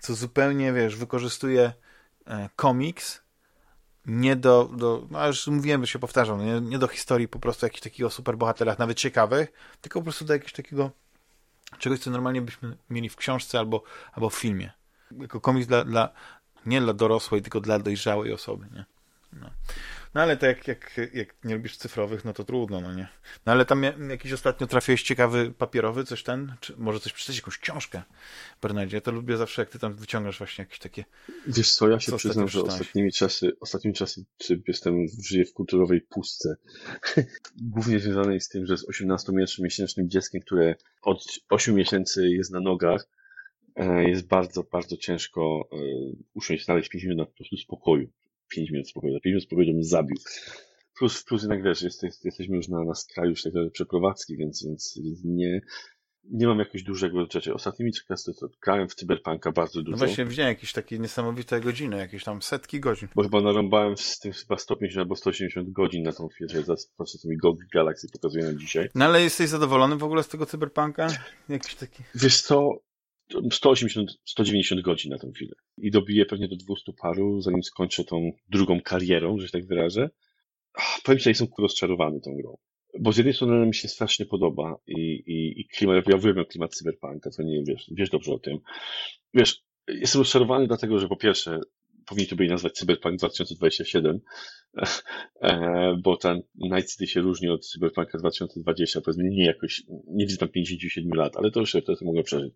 co 0.00 0.14
zupełnie, 0.14 0.72
wiesz, 0.72 0.96
wykorzystuje 0.96 1.72
e, 2.26 2.48
komiks 2.56 3.22
nie 4.06 4.36
do, 4.36 4.70
do 4.76 5.06
no 5.10 5.26
już 5.26 5.46
mówiłem, 5.46 5.80
że 5.80 5.92
się 5.92 5.98
powtarzam, 5.98 6.46
nie, 6.46 6.60
nie, 6.60 6.78
do 6.78 6.88
historii 6.88 7.28
po 7.28 7.38
prostu 7.38 7.66
jakichś 7.66 7.82
takich 7.82 8.12
superbohaterach, 8.12 8.78
nawet 8.78 8.98
ciekawych, 8.98 9.52
tylko 9.80 10.00
po 10.00 10.04
prostu 10.04 10.24
do 10.24 10.32
jakiegoś 10.32 10.52
takiego 10.52 10.90
czegoś, 11.78 11.98
co 11.98 12.10
normalnie 12.10 12.42
byśmy 12.42 12.76
mieli 12.90 13.08
w 13.08 13.16
książce 13.16 13.58
albo, 13.58 13.82
albo 14.12 14.30
w 14.30 14.34
filmie. 14.34 14.72
Jako 15.10 15.40
komiks 15.40 15.68
dla, 15.68 15.84
dla 15.84 16.12
nie 16.68 16.80
dla 16.80 16.92
dorosłej, 16.92 17.42
tylko 17.42 17.60
dla 17.60 17.78
dojrzałej 17.78 18.32
osoby, 18.32 18.66
nie? 18.74 18.84
No. 19.32 19.50
No 20.14 20.22
ale 20.22 20.36
to 20.36 20.46
jak, 20.46 20.68
jak, 20.68 21.00
jak 21.14 21.44
nie 21.44 21.54
lubisz 21.54 21.76
cyfrowych, 21.76 22.24
no 22.24 22.32
to 22.32 22.44
trudno, 22.44 22.80
no 22.80 22.94
nie. 22.94 23.08
No 23.46 23.52
ale 23.52 23.64
tam 23.64 23.82
jakiś 24.10 24.32
ostatnio 24.32 24.66
trafiłeś 24.66 25.02
ciekawy 25.02 25.52
papierowy, 25.58 26.04
coś 26.04 26.22
ten? 26.22 26.54
Czy 26.60 26.74
może 26.76 27.00
coś 27.00 27.12
przeczytać, 27.12 27.36
jakąś 27.36 27.58
książkę, 27.58 28.02
Bernardzie? 28.62 28.96
Ja 28.96 29.00
to 29.00 29.12
lubię 29.12 29.36
zawsze, 29.36 29.62
jak 29.62 29.70
ty 29.70 29.78
tam 29.78 29.94
wyciągasz 29.94 30.38
właśnie 30.38 30.62
jakieś 30.62 30.78
takie... 30.78 31.04
Wiesz 31.46 31.74
co, 31.74 31.88
ja 31.88 32.00
się 32.00 32.12
co 32.12 32.18
przyznam, 32.18 32.48
że 32.48 32.62
ostatnimi 32.62 33.12
czasy, 33.12 33.52
ostatnimi 33.60 33.94
czasy 33.94 34.24
czy 34.38 34.62
jestem, 34.68 35.06
żyję 35.22 35.44
w 35.44 35.52
kulturowej 35.52 36.00
pustce. 36.00 36.56
Głównie 37.74 38.00
związanej 38.00 38.40
z 38.40 38.48
tym, 38.48 38.66
że 38.66 38.76
z 38.76 38.88
18-miesięcznym 38.88 40.06
dzieckiem, 40.06 40.40
które 40.40 40.74
od 41.02 41.24
8 41.50 41.74
miesięcy 41.74 42.28
jest 42.28 42.50
na 42.50 42.60
nogach, 42.60 43.06
jest 43.84 44.26
bardzo, 44.26 44.64
bardzo 44.72 44.96
ciężko 44.96 45.68
e, 45.72 45.76
usiąść, 46.34 46.64
znaleźć 46.64 46.88
5 46.88 47.04
minut 47.04 47.28
po 47.28 47.34
prostu 47.34 47.56
spokoju. 47.56 48.08
5 48.48 48.70
minut 48.70 48.88
spokoju. 48.88 49.12
Za 49.12 49.20
5 49.20 49.32
minut 49.32 49.44
spokoju 49.44 49.66
to 49.66 49.72
bym 49.72 49.84
zabił. 49.84 50.16
Plus, 50.98 51.24
plus 51.24 51.42
jednak 51.42 51.62
wiesz, 51.62 51.82
jest, 51.82 52.02
jest, 52.02 52.24
jesteśmy 52.24 52.56
już 52.56 52.68
na, 52.68 52.84
na 52.84 52.94
skraju 52.94 53.30
już 53.30 53.42
takiej 53.42 53.70
przeprowadzki, 53.70 54.36
więc, 54.36 54.64
więc, 54.64 55.00
więc 55.04 55.24
nie, 55.24 55.60
nie 56.24 56.46
mam 56.46 56.58
jakiegoś 56.58 56.82
dużego 56.82 57.26
rzeczy. 57.30 57.54
Ostatnimi 57.54 57.92
czasy 58.08 58.32
to 58.40 58.48
grałem 58.62 58.88
w 58.88 58.94
Cyberpunka 58.94 59.52
bardzo 59.52 59.82
dużo. 59.82 59.90
No 59.90 59.96
właśnie 59.96 60.24
widziałem 60.24 60.48
jakieś 60.48 60.72
takie 60.72 60.98
niesamowite 60.98 61.60
godziny, 61.60 61.96
jakieś 61.96 62.24
tam 62.24 62.42
setki 62.42 62.80
godzin. 62.80 63.08
Bo 63.14 63.22
chyba 63.22 63.40
narąbałem 63.40 63.96
z 63.96 64.18
tym 64.18 64.32
chyba 64.32 64.56
150 64.56 64.98
albo 65.00 65.16
180 65.16 65.70
godzin 65.70 66.02
na 66.02 66.12
tą 66.12 66.28
chwilę. 66.28 66.62
Patrzę, 66.96 67.18
co 67.18 67.28
mi 67.28 67.36
GOG 67.36 67.58
Galaxy 67.74 68.06
pokazuje 68.12 68.44
na 68.44 68.54
dzisiaj. 68.54 68.88
No 68.94 69.04
ale 69.04 69.22
jesteś 69.22 69.48
zadowolony 69.48 69.96
w 69.96 70.04
ogóle 70.04 70.22
z 70.22 70.28
tego 70.28 70.46
Cyberpunka? 70.46 71.08
Jakiś 71.48 71.74
taki... 71.74 72.02
Wiesz 72.14 72.42
co, 72.42 72.70
180, 73.52 74.10
190 74.24 74.80
godzin 74.80 75.10
na 75.10 75.18
tę 75.18 75.30
chwilę. 75.34 75.54
I 75.78 75.90
dobiję 75.90 76.26
pewnie 76.26 76.48
do 76.48 76.56
200 76.56 76.92
paru, 76.92 77.40
zanim 77.40 77.62
skończę 77.62 78.04
tą 78.04 78.30
drugą 78.48 78.80
karierą, 78.80 79.38
że 79.38 79.46
się 79.46 79.52
tak 79.52 79.66
wyrażę. 79.66 80.10
Powiem 81.04 81.18
Ci, 81.18 81.24
że 81.24 81.30
jestem 81.30 81.48
rozczarowany 81.58 82.20
tą 82.20 82.36
grą. 82.36 82.56
Bo 83.00 83.12
z 83.12 83.16
jednej 83.16 83.34
strony 83.34 83.66
mi 83.66 83.74
się 83.74 83.88
strasznie 83.88 84.26
podoba 84.26 84.76
i, 84.86 85.00
i, 85.26 85.60
i 85.60 85.68
klimat, 85.68 86.08
ja 86.08 86.16
uwielbiam 86.16 86.44
klimat 86.44 86.74
cyberpunka, 86.74 87.30
to 87.30 87.42
nie 87.42 87.62
wiesz, 87.64 87.90
wiesz 87.90 88.10
dobrze 88.10 88.32
o 88.32 88.38
tym. 88.38 88.58
Wiesz, 89.34 89.62
jestem 89.88 90.20
rozczarowany 90.20 90.66
dlatego, 90.66 90.98
że 90.98 91.08
po 91.08 91.16
pierwsze 91.16 91.60
powinni 92.08 92.28
to 92.28 92.36
byli 92.36 92.48
nazwać 92.48 92.72
Cyberpunk 92.72 93.18
2027, 93.18 94.20
e, 95.42 95.96
bo 96.02 96.16
ten 96.16 96.42
Night 96.54 96.92
City 96.92 97.06
się 97.06 97.20
różni 97.20 97.48
od 97.48 97.66
Cyberpunka 97.66 98.18
2020, 98.18 99.00
powiedzmy 99.00 99.24
nie 99.24 99.44
jakoś, 99.44 99.82
nie 100.06 100.26
widzę 100.26 100.38
tam 100.38 100.48
57 100.48 101.12
lat, 101.12 101.36
ale 101.36 101.50
to 101.50 101.60
już 101.60 101.72
to, 101.72 101.80
to 101.80 102.04
mogę 102.04 102.22
przeżyć. 102.22 102.52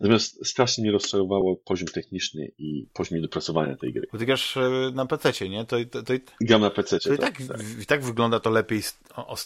Natomiast 0.00 0.46
strasznie 0.46 0.82
mnie 0.82 0.92
rozczarowało 0.92 1.56
poziom 1.56 1.88
techniczny 1.88 2.52
i 2.58 2.86
poziom 2.92 3.22
dopracowania 3.22 3.76
tej 3.76 3.92
gry. 3.92 4.06
Bo 4.12 4.18
ty 4.18 4.26
grasz 4.26 4.56
e, 4.56 4.90
na 4.94 5.06
PC, 5.06 5.48
nie? 5.48 5.64
To, 5.64 5.76
to, 5.90 6.02
to, 6.02 6.12
Gram 6.40 6.60
na 6.60 6.70
PC. 6.70 6.98
To 6.98 7.14
i 7.14 7.18
tak, 7.18 7.38
tak, 7.48 7.60
i 7.82 7.86
tak 7.86 8.04
wygląda 8.04 8.40
to 8.40 8.50
lepiej 8.50 8.82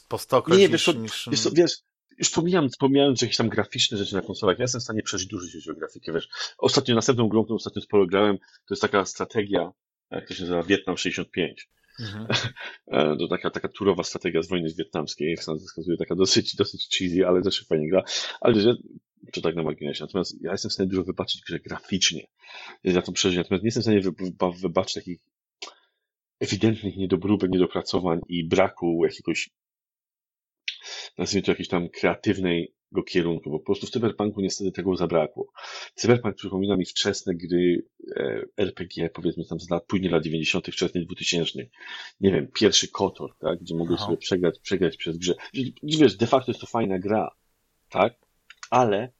po 0.09 0.19
100 0.19 0.43
nie, 0.49 0.57
nie, 0.59 0.69
wiesz, 0.69 0.95
niż... 0.95 1.29
Wiesz, 1.31 1.49
wiesz, 1.53 1.73
już 2.19 2.31
pomijam, 2.31 2.69
pomijając 2.79 3.23
jakieś 3.23 3.37
tam 3.37 3.49
graficzne 3.49 3.99
rzeczy 3.99 4.15
na 4.15 4.23
konsolach, 4.23 4.59
ja 4.59 4.62
jestem 4.62 4.81
w 4.81 4.85
stanie 4.85 5.03
przeżyć 5.03 5.29
dużo 5.29 5.73
o 5.73 5.75
grafikę, 5.75 6.12
wiesz. 6.12 6.29
Ostatnio, 6.59 6.95
następną 6.95 7.29
grą, 7.29 7.45
którą 7.45 7.57
ostatnio 7.57 7.83
sporo 7.83 8.07
grałem, 8.07 8.39
to 8.39 8.75
jest 8.75 8.83
taka 8.83 9.05
strategia, 9.05 9.73
jak 10.11 10.29
to 10.29 10.35
się 10.35 10.43
nazywa, 10.43 10.62
Wietnam 10.62 10.97
65. 10.97 11.69
Mhm. 12.01 12.27
E, 12.87 13.17
to 13.17 13.29
taka, 13.29 13.51
taka 13.51 13.69
turowa 13.69 14.05
strategia 14.05 14.43
z 14.43 14.49
wojny 14.49 14.69
wietnamskiej, 14.79 15.31
jak 15.31 15.45
sam 15.45 15.59
wskazuje, 15.59 15.97
taka 15.97 16.15
dosyć, 16.15 16.57
dosyć 16.57 16.99
cheesy, 16.99 17.27
ale 17.27 17.43
też 17.43 17.67
fajnie 17.69 17.89
gra. 17.89 18.03
Ale 18.41 18.61
że, 18.61 18.77
to 19.33 19.41
tak 19.41 19.57
na 19.57 19.62
marginesie. 19.62 20.05
Natomiast 20.05 20.43
ja 20.43 20.53
jestem 20.53 20.71
w 20.71 20.73
stanie 20.73 20.89
dużo 20.89 21.05
wybaczyć 21.05 21.43
grze 21.47 21.61
graficznie. 21.61 22.27
Ja 22.85 23.03
to 23.03 23.12
przeżyć. 23.12 23.37
Natomiast 23.39 23.65
nie 23.65 23.67
jestem 23.67 23.81
w 23.81 23.85
stanie 23.85 24.01
wybaczyć 24.61 24.95
takich 24.95 25.19
ewidentnych 26.41 26.97
niedobróbek, 26.97 27.51
niedopracowań 27.51 28.21
i 28.29 28.49
braku 28.49 29.05
jakiegoś 29.05 29.51
nazwijmy 31.18 31.45
to 31.45 31.53
jakiejś 31.53 31.68
tam 31.68 31.89
kreatywnego 31.89 33.03
kierunku, 33.07 33.51
bo 33.51 33.59
po 33.59 33.64
prostu 33.64 33.87
w 33.87 33.91
Cyberpunku 33.91 34.41
niestety 34.41 34.72
tego 34.72 34.97
zabrakło. 34.97 35.53
Cyberpunk 35.95 36.37
przypomina 36.37 36.76
mi 36.76 36.85
wczesne 36.85 37.35
gry 37.35 37.87
e, 38.16 38.45
RPG, 38.57 39.11
powiedzmy 39.11 39.45
tam 39.45 39.61
z 39.61 39.70
lat, 39.70 39.85
później 39.87 40.11
lat 40.11 40.22
90., 40.22 40.66
wczesnych 40.66 41.07
2000. 41.07 41.59
Nie 42.20 42.32
wiem, 42.32 42.49
pierwszy 42.55 42.89
Kotor, 42.89 43.37
tak, 43.39 43.59
gdzie 43.59 43.74
mogłeś 43.76 44.01
sobie 44.01 44.16
przegrać, 44.16 44.59
przegrać 44.59 44.97
przez 44.97 45.16
grze. 45.16 45.35
Wiesz, 45.82 46.16
de 46.16 46.26
facto 46.26 46.51
jest 46.51 46.61
to 46.61 46.66
fajna 46.66 46.99
gra, 46.99 47.30
tak, 47.89 48.14
ale 48.70 49.12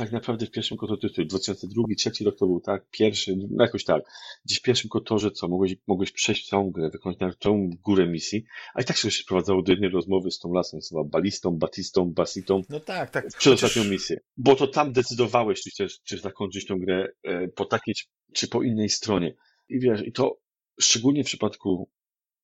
tak 0.00 0.12
naprawdę 0.12 0.46
w 0.46 0.50
pierwszym 0.50 0.76
kotorze, 0.76 1.08
2002, 1.24 1.82
2003 1.86 2.24
rok 2.24 2.36
to 2.38 2.46
był 2.46 2.60
tak, 2.60 2.84
pierwszy, 2.90 3.36
no 3.50 3.64
jakoś 3.64 3.84
tak, 3.84 4.02
gdzieś 4.44 4.58
w 4.58 4.62
pierwszym 4.62 4.90
kotorze, 4.90 5.30
co, 5.30 5.48
mogłeś, 5.48 5.74
mogłeś 5.86 6.12
przejść 6.12 6.48
całą 6.48 6.70
grę, 6.70 6.90
wykonać 6.90 7.18
na 7.18 7.32
całą 7.40 7.70
górę 7.84 8.06
misji, 8.06 8.44
a 8.74 8.82
i 8.82 8.84
tak 8.84 8.96
się 8.96 9.10
sprowadzało 9.10 9.62
do 9.62 9.72
jednej 9.72 9.90
rozmowy 9.90 10.30
z 10.30 10.38
tą 10.38 10.52
lasem, 10.52 10.82
z 10.82 10.92
balistą, 11.06 11.50
batistą, 11.58 12.04
basitą, 12.12 12.62
No 12.68 12.80
tak, 12.80 13.10
tak. 13.10 13.26
przed 13.28 13.34
Chociaż- 13.54 13.70
ostatnią 13.70 13.90
misję. 13.90 14.20
Bo 14.36 14.56
to 14.56 14.66
tam 14.66 14.92
decydowałeś, 14.92 15.62
czy 15.62 15.70
chcesz, 15.70 16.00
czy 16.04 16.18
zakończyć 16.18 16.66
tą 16.66 16.78
grę 16.78 17.08
e, 17.22 17.48
po 17.48 17.64
takiej, 17.64 17.94
czy- 17.94 18.04
czy 18.34 18.48
po 18.48 18.62
innej 18.62 18.88
stronie. 18.88 19.34
I 19.68 19.80
wiesz, 19.80 20.06
i 20.06 20.12
to 20.12 20.38
szczególnie 20.80 21.22
w 21.24 21.26
przypadku 21.26 21.88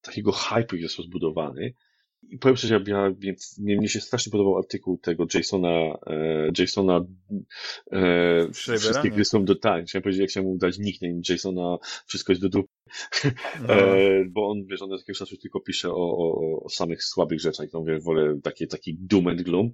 takiego 0.00 0.30
hype'u, 0.32 0.66
który 0.66 0.82
został 0.82 1.04
zbudowany. 1.04 1.74
I 2.30 2.38
powiem 2.38 2.56
szczerze, 2.56 2.80
ja, 2.86 3.10
więc 3.18 3.58
mnie, 3.58 3.76
mnie 3.76 3.88
się 3.88 4.00
strasznie 4.00 4.30
podobał 4.30 4.58
artykuł 4.58 4.98
tego 4.98 5.26
Jasona, 5.34 5.98
e, 6.06 6.50
Jasona, 6.58 7.04
e, 7.92 8.52
wszystkie 8.52 9.10
gry 9.10 9.24
są 9.24 9.44
do, 9.44 9.54
tak, 9.54 9.84
chciałem 9.84 10.02
powiedzieć, 10.02 10.20
jak 10.20 10.30
chciałem 10.30 10.48
mu 10.48 10.58
dać 10.58 10.78
nickname 10.78 11.20
Jasona, 11.28 11.78
wszystko 12.06 12.32
jest 12.32 12.42
do 12.42 12.48
dupy, 12.48 12.68
No. 13.68 13.74
e, 13.74 14.24
bo 14.28 14.48
on, 14.50 14.64
wiesz, 14.66 14.82
on 14.82 14.92
od 14.92 15.00
jakiegoś 15.00 15.18
czasu 15.18 15.36
tylko 15.36 15.60
pisze 15.60 15.90
o, 15.90 16.18
o, 16.18 16.60
o 16.62 16.68
samych 16.68 17.04
słabych 17.04 17.40
rzeczach, 17.40 17.70
to 17.70 17.80
mówię, 17.80 17.98
wolę 18.00 18.40
takie, 18.42 18.66
taki 18.66 18.96
doom 19.00 19.26
and 19.26 19.42
gloom. 19.42 19.70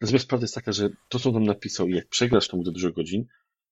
Natomiast 0.00 0.28
prawda 0.28 0.44
jest 0.44 0.54
taka, 0.54 0.72
że 0.72 0.90
to, 1.08 1.18
co 1.18 1.28
on 1.28 1.34
nam 1.34 1.44
napisał, 1.44 1.88
i 1.88 1.94
jak 1.94 2.08
przegrasz 2.08 2.48
tą 2.48 2.60
do 2.62 2.70
dużo 2.70 2.92
godzin, 2.92 3.24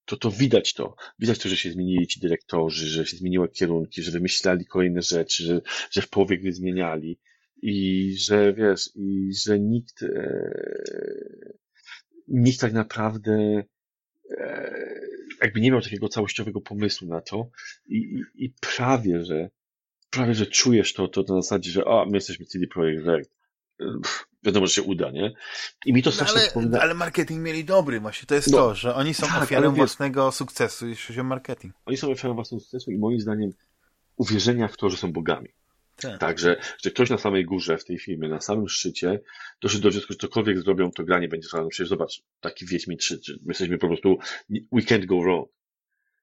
to 0.04 0.16
to 0.16 0.30
widać 0.30 0.74
to. 0.74 0.94
Widać 1.18 1.38
to, 1.38 1.48
że 1.48 1.56
się 1.56 1.70
zmienili 1.72 2.06
ci 2.06 2.20
dyrektorzy, 2.20 2.86
że 2.86 3.06
się 3.06 3.16
zmieniły 3.16 3.48
kierunki, 3.48 4.02
że 4.02 4.10
wymyślali 4.10 4.66
kolejne 4.66 5.02
rzeczy, 5.02 5.44
że, 5.44 5.60
że 5.90 6.02
w 6.02 6.08
połowie 6.08 6.38
gry 6.38 6.52
zmieniali 6.52 7.18
i 7.62 8.14
że 8.18 8.52
wiesz, 8.54 8.90
i 8.94 9.30
że 9.34 9.58
nikt, 9.58 10.02
e, 10.02 10.50
nikt 12.28 12.60
tak 12.60 12.72
naprawdę 12.72 13.62
e, 14.38 14.74
jakby 15.42 15.60
nie 15.60 15.70
miał 15.70 15.80
takiego 15.80 16.08
całościowego 16.08 16.60
pomysłu 16.60 17.08
na 17.08 17.20
to 17.20 17.50
i, 17.86 17.96
i, 17.96 18.44
i 18.44 18.54
prawie, 18.76 19.24
że 19.24 19.50
prawie, 20.10 20.34
że 20.34 20.46
czujesz 20.46 20.92
to, 20.92 21.08
to 21.08 21.20
na 21.28 21.42
zasadzie, 21.42 21.70
że 21.70 21.82
a, 21.88 22.04
my 22.04 22.16
jesteśmy 22.16 22.46
CD 22.46 22.66
Projekt 22.66 23.06
Red. 23.06 23.30
Pff, 23.78 24.26
Wiadomo, 24.42 24.66
że 24.66 24.72
się 24.72 24.82
uda, 24.82 25.10
nie? 25.10 25.32
I 25.86 25.92
mi 25.92 26.02
to 26.02 26.10
No, 26.10 26.14
strasznie 26.14 26.36
ale, 26.36 26.44
przypomina... 26.46 26.80
ale 26.80 26.94
marketing 26.94 27.40
mieli 27.42 27.64
dobry 27.64 28.00
właśnie, 28.00 28.26
to 28.26 28.34
jest 28.34 28.50
No. 28.52 28.58
to, 28.58 28.74
że 28.74 28.94
oni 28.94 29.14
są 29.14 29.26
Tak, 29.26 29.42
ofiarą 29.42 29.74
własnego 29.74 30.32
sukcesu, 30.32 30.88
jeśli 30.88 31.06
chodzi 31.06 31.20
o 31.20 31.24
marketing. 31.24 31.74
Oni 31.86 31.96
są 31.96 32.10
ofiarą 32.10 32.34
własnego 32.34 32.60
sukcesu 32.60 32.90
i 32.90 32.98
moim 32.98 33.20
zdaniem 33.20 33.50
uwierzenia 34.16 34.68
w 34.68 34.76
to, 34.76 34.90
że 34.90 34.96
są 34.96 35.12
bogami. 35.12 35.48
Tak. 36.02 36.20
Tak, 36.20 36.38
że, 36.38 36.60
ktoś 36.84 37.10
na 37.10 37.18
samej 37.18 37.44
górze 37.44 37.78
w 37.78 37.84
tej 37.84 37.98
firmie, 37.98 38.28
na 38.28 38.40
samym 38.40 38.68
szczycie, 38.68 39.20
doszedł 39.60 39.82
do 39.82 39.90
wniosku, 39.90 40.12
że 40.12 40.18
cokolwiek 40.18 40.58
zrobią, 40.58 40.90
to 40.90 41.04
gra 41.04 41.18
nie 41.18 41.28
będzie 41.28 41.48
trwała. 41.48 41.64
No 41.64 41.70
przecież 41.70 41.88
zobacz, 41.88 42.22
taki 42.40 42.66
Wiedźmin 42.66 42.98
3, 42.98 43.20
czy 43.20 43.32
my 43.32 43.48
jesteśmy 43.48 43.78
po 43.78 43.88
prostu, 43.88 44.18
we 44.50 44.80
can't 44.80 45.06
go 45.06 45.20
wrong. 45.20 45.48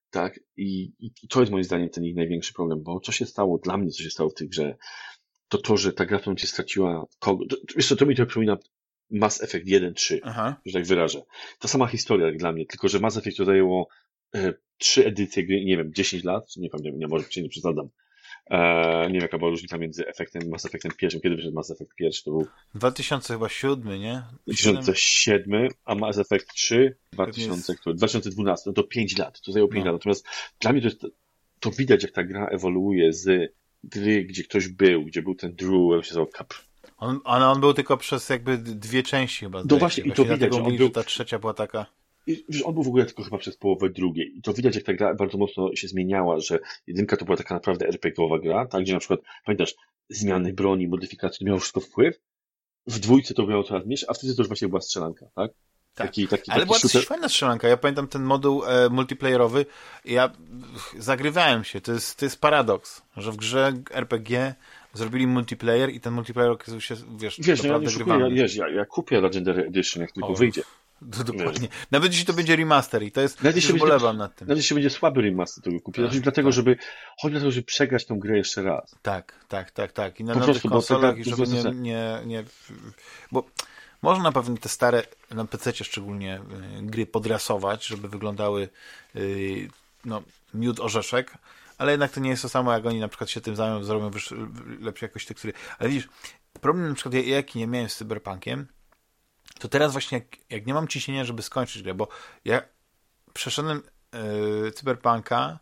Tak? 0.10 0.40
I, 0.58 0.92
I 1.00 1.28
to 1.30 1.40
jest 1.40 1.52
moim 1.52 1.64
zdaniem 1.64 1.90
ten 1.90 2.06
ich 2.06 2.16
największy 2.16 2.54
problem, 2.54 2.84
bo 2.84 3.00
co 3.00 3.12
się 3.12 3.26
stało, 3.26 3.58
dla 3.58 3.78
mnie 3.78 3.92
co 3.92 4.04
się 4.04 4.10
stało 4.10 4.30
w 4.30 4.34
tej 4.34 4.50
grze, 4.50 4.76
to 5.48 5.58
to, 5.58 5.78
że 5.78 5.94
ta 5.94 6.06
gra, 6.06 6.20
którą 6.20 6.36
cię 6.36 6.48
straciła, 6.48 7.06
kogo, 7.20 7.46
to, 7.46 7.58
wiesz 7.76 7.88
co, 7.88 7.96
to 7.96 8.06
mi 8.06 8.16
to 8.16 8.26
przypomina 8.26 8.58
Mass 9.10 9.44
Effect 9.44 9.66
1-3 9.66 10.20
Aha. 10.24 10.62
że 10.66 10.74
tak 10.74 10.86
wyrażę. 10.86 11.22
Ta 11.60 11.68
sama 11.68 11.88
historia 11.88 12.28
jak 12.28 12.38
dla 12.38 12.52
mnie, 12.52 12.66
tylko 12.66 12.88
że 12.88 13.00
Mass 13.00 13.18
Effect 13.18 13.38
to 13.38 13.46
zajęło 13.46 13.88
e, 14.36 14.54
trzy 14.78 15.06
edycje 15.06 15.46
gry, 15.46 15.66
nie 15.66 15.78
wiem, 15.78 15.94
10 15.94 16.24
lat, 16.24 16.50
czy 16.50 16.60
nie 16.60 16.70
pamiętam, 16.70 17.00
nie, 17.00 17.08
może 17.08 17.32
się 17.32 17.44
nie 17.44 17.50
przesadzam. 17.50 17.90
E, 18.50 19.02
nie 19.08 19.14
wiem, 19.14 19.22
jaka 19.22 19.38
była 19.38 19.50
różnica 19.50 19.78
między 19.78 20.08
efektem, 20.08 20.50
Mass 20.50 20.66
Effectem 20.66 20.92
pierwszym, 20.98 21.22
kiedy 21.22 21.36
wyszedł 21.36 21.56
Mass 21.56 21.72
Effect 21.72 21.96
pierwszy, 21.96 22.24
to 22.24 22.32
był 22.32 22.48
2007, 22.76 24.00
nie? 24.00 24.24
2007, 24.48 25.68
a 25.86 25.96
Mass 25.96 26.18
Effect 26.18 26.54
3 26.54 26.96
2000, 27.12 27.76
który, 27.76 27.96
2012, 27.96 28.64
no 28.70 28.74
to 28.74 28.84
5 28.84 29.18
lat, 29.18 29.42
to 29.42 29.52
zajęło 29.52 29.70
5 29.70 29.86
No. 29.86 29.92
lat. 29.92 30.00
Natomiast 30.00 30.26
dla 30.60 30.72
mnie 30.72 30.82
to 30.82 30.88
jest, 30.88 31.02
to 31.60 31.72
widać 31.72 32.04
jak 32.04 32.12
ta 32.12 32.24
gra 32.24 32.48
ewoluuje 32.48 33.14
z 33.14 33.54
gry, 33.84 34.24
gdzie 34.24 34.44
ktoś 34.44 34.68
był, 34.68 35.06
gdzie 35.06 35.22
był 35.22 35.36
ten 35.36 35.56
Drew, 35.56 35.72
jak 35.96 36.06
się 36.06 36.10
nazywał, 36.12 36.28
Cap, 36.38 36.54
On, 36.98 37.20
on, 37.24 37.44
on 37.44 37.60
był 37.62 37.74
tylko 37.74 37.98
przez 37.98 38.30
jakby 38.30 38.58
dwie 38.58 39.04
części 39.04 39.40
chyba. 39.46 39.64
No 39.70 39.78
właśnie, 39.78 40.04
się. 40.04 40.10
i 40.10 40.14
to 40.14 40.24
widać, 40.26 40.40
że 40.54 40.58
on 40.58 40.64
mówili, 40.64 40.78
był- 40.78 40.90
ta 40.90 41.04
trzecia 41.04 41.40
była 41.40 41.54
taka... 41.54 41.86
I, 42.28 42.46
wiesz, 42.50 42.64
on 42.64 42.74
był 42.74 42.84
w 42.84 42.88
ogóle 42.88 43.06
tylko 43.06 43.24
chyba 43.24 43.38
przez 43.38 43.58
połowę 43.58 43.90
drugiej. 43.90 44.38
I 44.38 44.42
to 44.42 44.54
widać, 44.54 44.76
jak 44.76 44.84
ta 44.84 44.94
gra 44.94 45.16
bardzo 45.16 45.38
mocno 45.38 45.76
się 45.76 45.88
zmieniała, 45.88 46.40
że 46.40 46.60
jedynka 46.88 47.18
to 47.18 47.26
była 47.26 47.38
taka 47.38 47.54
naprawdę 47.56 47.88
RPG-owa 47.88 48.40
gra, 48.40 48.66
tak, 48.66 48.82
gdzie 48.82 48.94
na 48.94 49.00
przykład, 49.00 49.20
pamiętasz, 49.46 49.76
zmiany 50.10 50.54
broni, 50.54 50.88
modyfikacji, 50.88 51.40
to 51.40 51.46
miało 51.46 51.60
wszystko 51.60 51.80
wpływ. 51.80 52.20
W 52.88 53.00
dwójce 53.00 53.34
to 53.34 53.48
miało 53.48 53.64
coraz 53.64 53.86
mniejsze, 53.86 54.06
a 54.10 54.14
w 54.14 54.20
trójce 54.20 54.36
to 54.36 54.42
już 54.42 54.48
właśnie 54.48 54.68
była 54.68 54.82
strzelanka, 54.82 55.26
tak? 55.36 55.52
Tak. 55.98 56.08
Taki, 56.08 56.28
taki, 56.28 56.52
Ale 56.52 56.60
taki 56.60 56.68
była 56.68 56.80
shooter. 56.80 57.04
fajna 57.06 57.30
strzelanka. 57.30 57.68
Ja 57.68 57.78
pamiętam 57.78 58.08
ten 58.08 58.24
moduł 58.24 58.64
e, 58.66 58.90
multiplayerowy. 58.90 59.66
Ja 60.06 60.32
zagrywałem 60.98 61.64
się. 61.64 61.82
To 61.82 61.92
jest, 61.92 62.20
to 62.20 62.26
jest 62.26 62.42
paradoks, 62.42 63.02
że 63.18 63.32
w 63.32 63.36
grze 63.36 63.74
RPG 63.92 64.56
zrobili 64.94 65.28
multiplayer 65.28 65.90
i 65.90 66.00
ten 66.00 66.14
multiplayer 66.14 66.52
okazał 66.52 66.82
się, 66.82 66.96
wiesz, 67.18 67.40
Wiesz, 67.40 67.64
no 67.64 67.68
ja 67.68 67.74
naprawdę 67.74 67.86
nie 67.86 67.92
szukuję, 67.92 68.20
ja, 68.20 68.30
wiesz, 68.30 68.56
ja, 68.56 68.70
ja 68.70 68.86
kupię 68.86 69.22
Legendary 69.22 69.66
Edition, 69.66 70.02
jak 70.02 70.12
tylko 70.12 70.30
O. 70.30 70.34
wyjdzie. 70.34 70.62
Dokładnie. 71.02 71.68
Nawet 71.92 72.12
jeśli 72.12 72.26
to 72.26 72.34
będzie 72.34 72.56
remaster 72.56 73.04
i 73.04 73.12
to 73.12 73.22
jest, 73.22 73.44
Nawet 73.44 73.56
jeśli 73.56 73.80
będzie- 73.80 74.14
nad 74.14 74.36
tym. 74.36 74.48
Nawet 74.48 74.58
jeśli 74.58 74.74
będzie 74.74 74.90
słaby 74.90 75.22
remaster, 75.22 75.64
to 75.64 75.72
go 75.72 75.80
kupię. 75.80 76.02
Tak, 76.02 76.12
Znaczy, 76.12 76.22
dlatego, 76.24 76.50
tak. 76.50 76.54
żeby, 76.56 76.78
chodzi 77.22 77.38
o 77.38 77.40
to, 77.40 77.52
żeby 77.52 77.66
przegrać 77.66 78.06
tą 78.06 78.20
grę 78.20 78.38
jeszcze 78.38 78.64
raz. 78.64 78.96
Tak, 79.02 79.46
tak, 79.48 79.72
tak, 79.72 79.92
tak. 79.92 80.20
I 80.20 80.24
na 80.24 80.34
Po 80.34 80.40
nowych 80.40 80.54
prostu, 80.56 80.70
konsolach, 80.70 81.14
to- 81.16 81.20
i 81.22 81.24
żeby 81.24 81.48
nie, 81.48 81.64
nie, 81.64 82.22
nie... 82.26 82.44
Bo 83.32 83.44
można 84.02 84.32
pewnie 84.32 84.58
te 84.58 84.70
stare, 84.70 85.04
na 85.32 85.46
PC 85.46 85.74
szczególnie, 85.74 86.42
y, 86.80 86.82
gry 86.82 87.06
podrasować, 87.06 87.86
żeby 87.86 88.10
wyglądały 88.10 88.70
y, 89.16 89.70
no, 90.06 90.22
miód 90.54 90.80
orzeszek, 90.80 91.34
ale 91.78 91.92
jednak 91.92 92.12
to 92.12 92.20
nie 92.20 92.30
jest 92.30 92.42
to 92.42 92.50
samo, 92.50 92.74
jak 92.74 92.86
oni 92.86 93.00
na 93.00 93.08
przykład 93.08 93.30
się 93.30 93.42
tym 93.42 93.56
zajmą, 93.56 93.84
zrobią 93.84 94.10
wyż, 94.10 94.34
lepsze 94.82 95.06
jakoś 95.06 95.26
tekstury. 95.26 95.54
Ale 95.80 95.90
widzisz, 95.90 96.08
problem 96.62 96.90
na 96.90 96.94
przykład, 96.96 97.14
ja- 97.14 97.22
jaki 97.36 97.60
nie 97.60 97.68
miałem 97.68 97.90
z 97.90 97.96
Cyberpunkiem, 97.96 98.68
to 99.60 99.68
teraz 99.68 99.92
właśnie 99.92 100.18
jak, 100.18 100.28
jak 100.50 100.66
nie 100.66 100.74
mam 100.74 100.88
ciśnienia, 100.88 101.26
żeby 101.26 101.42
skończyć 101.42 101.84
grę, 101.84 101.94
bo 101.94 102.08
ja 102.46 102.62
przeszedłem 103.34 103.84
y, 104.68 104.72
Cyberpunka 104.72 105.60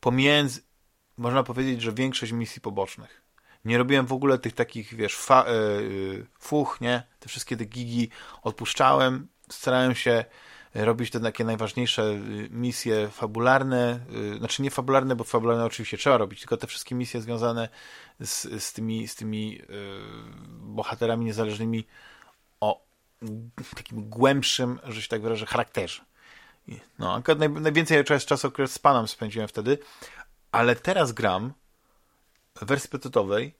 pomiędzy, 0.00 0.60
można 1.16 1.42
powiedzieć, 1.42 1.82
że 1.82 1.92
większość 1.92 2.32
misji 2.32 2.60
pobocznych. 2.60 3.22
Nie 3.64 3.78
robiłem 3.78 4.06
w 4.06 4.12
ogóle 4.12 4.38
tych 4.38 4.52
takich, 4.52 4.94
wiesz, 4.94 5.16
fa, 5.16 5.44
y, 5.48 5.52
y, 5.52 6.26
fuch, 6.38 6.80
nie? 6.80 7.02
Te 7.18 7.28
wszystkie 7.28 7.56
te 7.56 7.64
gigi 7.64 8.10
odpuszczałem. 8.42 9.28
Starałem 9.50 9.94
się 9.94 10.24
robić 10.74 11.10
te 11.10 11.20
takie 11.20 11.44
najważniejsze 11.44 12.02
y, 12.02 12.48
misje 12.50 13.08
fabularne, 13.08 14.00
znaczy 14.38 14.62
nie 14.62 14.70
fabularne, 14.70 15.16
bo 15.16 15.24
fabularne 15.24 15.64
oczywiście 15.64 15.98
trzeba 15.98 16.16
robić, 16.16 16.40
tylko 16.40 16.56
te 16.56 16.66
wszystkie 16.66 16.94
misje 16.94 17.20
związane 17.20 17.68
z, 18.20 18.62
z 18.64 18.72
tymi, 18.72 19.08
z 19.08 19.16
tymi 19.16 19.62
bohaterami 20.48 21.24
niezależnymi 21.24 21.86
takim 23.76 24.08
głębszym, 24.08 24.78
że 24.84 25.02
się 25.02 25.08
tak 25.08 25.22
wyrażę, 25.22 25.46
charakterze. 25.46 26.02
No, 26.98 27.22
najwięcej 27.48 28.04
czas- 28.04 28.24
czasu 28.26 28.48
akurat 28.48 28.70
z 28.70 28.78
panem 28.78 29.08
spędziłem 29.08 29.48
wtedy, 29.48 29.78
ale 30.52 30.76
teraz 30.76 31.12
gram 31.12 31.52
w 32.56 32.64
wersji 32.64 32.90
prototowej 32.90 33.54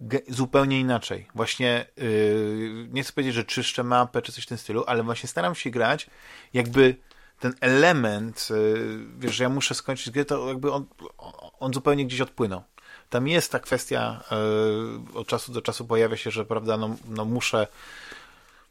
ge- 0.00 0.22
zupełnie 0.28 0.80
inaczej. 0.80 1.28
Właśnie 1.34 1.86
yy, 1.96 2.88
nie 2.90 3.02
chcę 3.02 3.12
powiedzieć, 3.12 3.34
że 3.34 3.44
czyszczę 3.44 3.84
mapę 3.84 4.22
czy 4.22 4.32
coś 4.32 4.44
w 4.44 4.48
tym 4.48 4.58
stylu, 4.58 4.84
ale 4.86 5.02
właśnie 5.02 5.28
staram 5.28 5.54
się 5.54 5.70
grać 5.70 6.06
jakby 6.54 6.96
ten 7.40 7.54
element, 7.60 8.48
yy, 8.50 9.06
wiesz, 9.18 9.34
że 9.34 9.44
ja 9.44 9.50
muszę 9.50 9.74
skończyć 9.74 10.10
grę, 10.10 10.24
to 10.24 10.48
jakby 10.48 10.72
on, 10.72 10.86
on 11.60 11.74
zupełnie 11.74 12.06
gdzieś 12.06 12.20
odpłynął. 12.20 12.62
Tam 13.10 13.28
jest 13.28 13.52
ta 13.52 13.58
kwestia, 13.58 14.24
yy, 15.12 15.18
od 15.18 15.26
czasu 15.28 15.52
do 15.52 15.62
czasu 15.62 15.84
pojawia 15.86 16.16
się, 16.16 16.30
że 16.30 16.44
prawda, 16.44 16.76
no, 16.76 16.96
no 17.08 17.24
muszę 17.24 17.66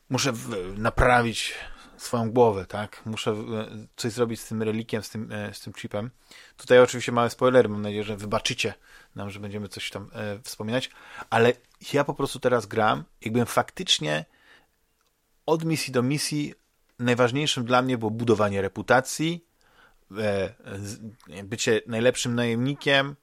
muszę 0.10 0.34
naprawić 0.78 1.54
swoją 1.98 2.32
głowę, 2.32 2.66
tak? 2.66 3.02
Muszę 3.06 3.32
e, 3.32 3.36
coś 3.96 4.12
zrobić 4.12 4.42
z 4.42 4.48
tym 4.48 4.64
relikiem, 4.64 5.04
z 5.04 5.10
tym, 5.10 5.32
e, 5.32 5.54
z 5.54 5.60
tym 5.60 5.74
chipem. 5.74 6.10
Tutaj 6.58 6.80
oczywiście 6.80 7.12
małe 7.12 7.30
spoilery, 7.30 7.70
mam 7.70 7.82
nadzieję, 7.82 8.04
że 8.04 8.18
wybaczycie 8.18 8.74
nam, 9.16 9.30
że 9.30 9.40
będziemy 9.40 9.68
coś 9.68 9.90
tam 9.90 10.10
e, 10.14 10.40
wspominać, 10.44 10.90
ale 11.30 11.54
ja 11.94 12.04
po 12.04 12.14
prostu 12.14 12.40
teraz 12.40 12.66
gram, 12.66 13.04
jakbym 13.22 13.46
faktycznie 13.46 14.26
od 15.46 15.66
misji 15.66 15.94
do 15.94 16.04
misji 16.04 16.54
najważniejszym 17.00 17.66
dla 17.66 17.82
mnie 17.82 17.98
było 17.98 18.12
budowanie 18.12 18.62
reputacji, 18.62 19.46
e, 20.18 20.54
bycie 21.44 21.82
najlepszym 21.88 22.36
najemnikiem, 22.36 23.16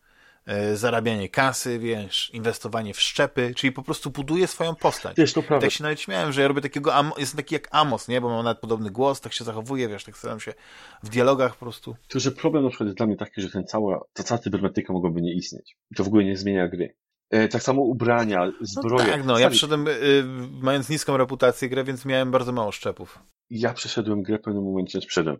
zarabianie 0.74 1.28
kasy, 1.28 1.78
wiesz, 1.78 2.30
inwestowanie 2.34 2.94
w 2.94 3.00
szczepy, 3.00 3.52
czyli 3.56 3.72
po 3.72 3.82
prostu 3.82 4.10
buduję 4.10 4.46
swoją 4.46 4.74
postać. 4.74 5.16
Wiesz, 5.16 5.32
to 5.32 5.42
prawda. 5.42 5.66
Tak 5.66 5.70
się 5.72 5.82
nawet 5.82 6.00
śmiałem, 6.00 6.32
że 6.32 6.42
ja 6.42 6.48
robię 6.48 6.60
takiego, 6.60 6.94
Am- 6.94 7.12
jestem 7.18 7.36
taki 7.36 7.54
jak 7.54 7.68
Amos, 7.70 8.08
nie? 8.08 8.20
Bo 8.20 8.28
mam 8.28 8.44
nawet 8.44 8.58
podobny 8.60 8.90
głos, 8.90 9.20
tak 9.20 9.32
się 9.32 9.44
zachowuję, 9.44 9.88
wiesz, 9.88 10.04
tak 10.04 10.16
staram 10.18 10.40
się 10.40 10.54
w 11.02 11.08
dialogach 11.08 11.52
po 11.56 11.58
prostu. 11.64 11.96
Tylko, 12.08 12.20
że 12.20 12.30
problem 12.30 12.64
na 12.64 12.68
przykład 12.70 12.86
jest 12.86 12.96
dla 12.96 13.06
mnie 13.06 13.16
taki, 13.16 13.42
że 13.42 13.50
ten 13.50 13.66
cała, 13.66 14.00
ta 14.12 14.22
cała 14.22 14.38
cybernetyka 14.38 14.92
mogłaby 14.92 15.22
nie 15.22 15.34
istnieć. 15.34 15.76
I 15.90 15.94
to 15.94 16.04
w 16.04 16.06
ogóle 16.06 16.24
nie 16.24 16.36
zmienia 16.36 16.68
gry. 16.68 16.96
E, 17.30 17.48
tak 17.48 17.62
samo 17.62 17.82
ubrania, 17.82 18.46
No 18.46 18.52
zbroje. 18.60 19.06
tak, 19.06 19.24
no, 19.24 19.38
ja 19.38 19.50
przyszedłem 19.50 19.88
y, 19.88 20.24
mając 20.62 20.88
niską 20.88 21.16
reputację 21.16 21.68
grę, 21.68 21.84
więc 21.84 22.04
miałem 22.04 22.30
bardzo 22.30 22.52
mało 22.52 22.72
szczepów. 22.72 23.18
ja 23.50 23.72
przeszedłem 23.74 24.22
grę 24.22 24.38
w 24.38 24.42
pewnym 24.42 24.64
momencie, 24.64 25.00
przeszedłem. 25.00 25.36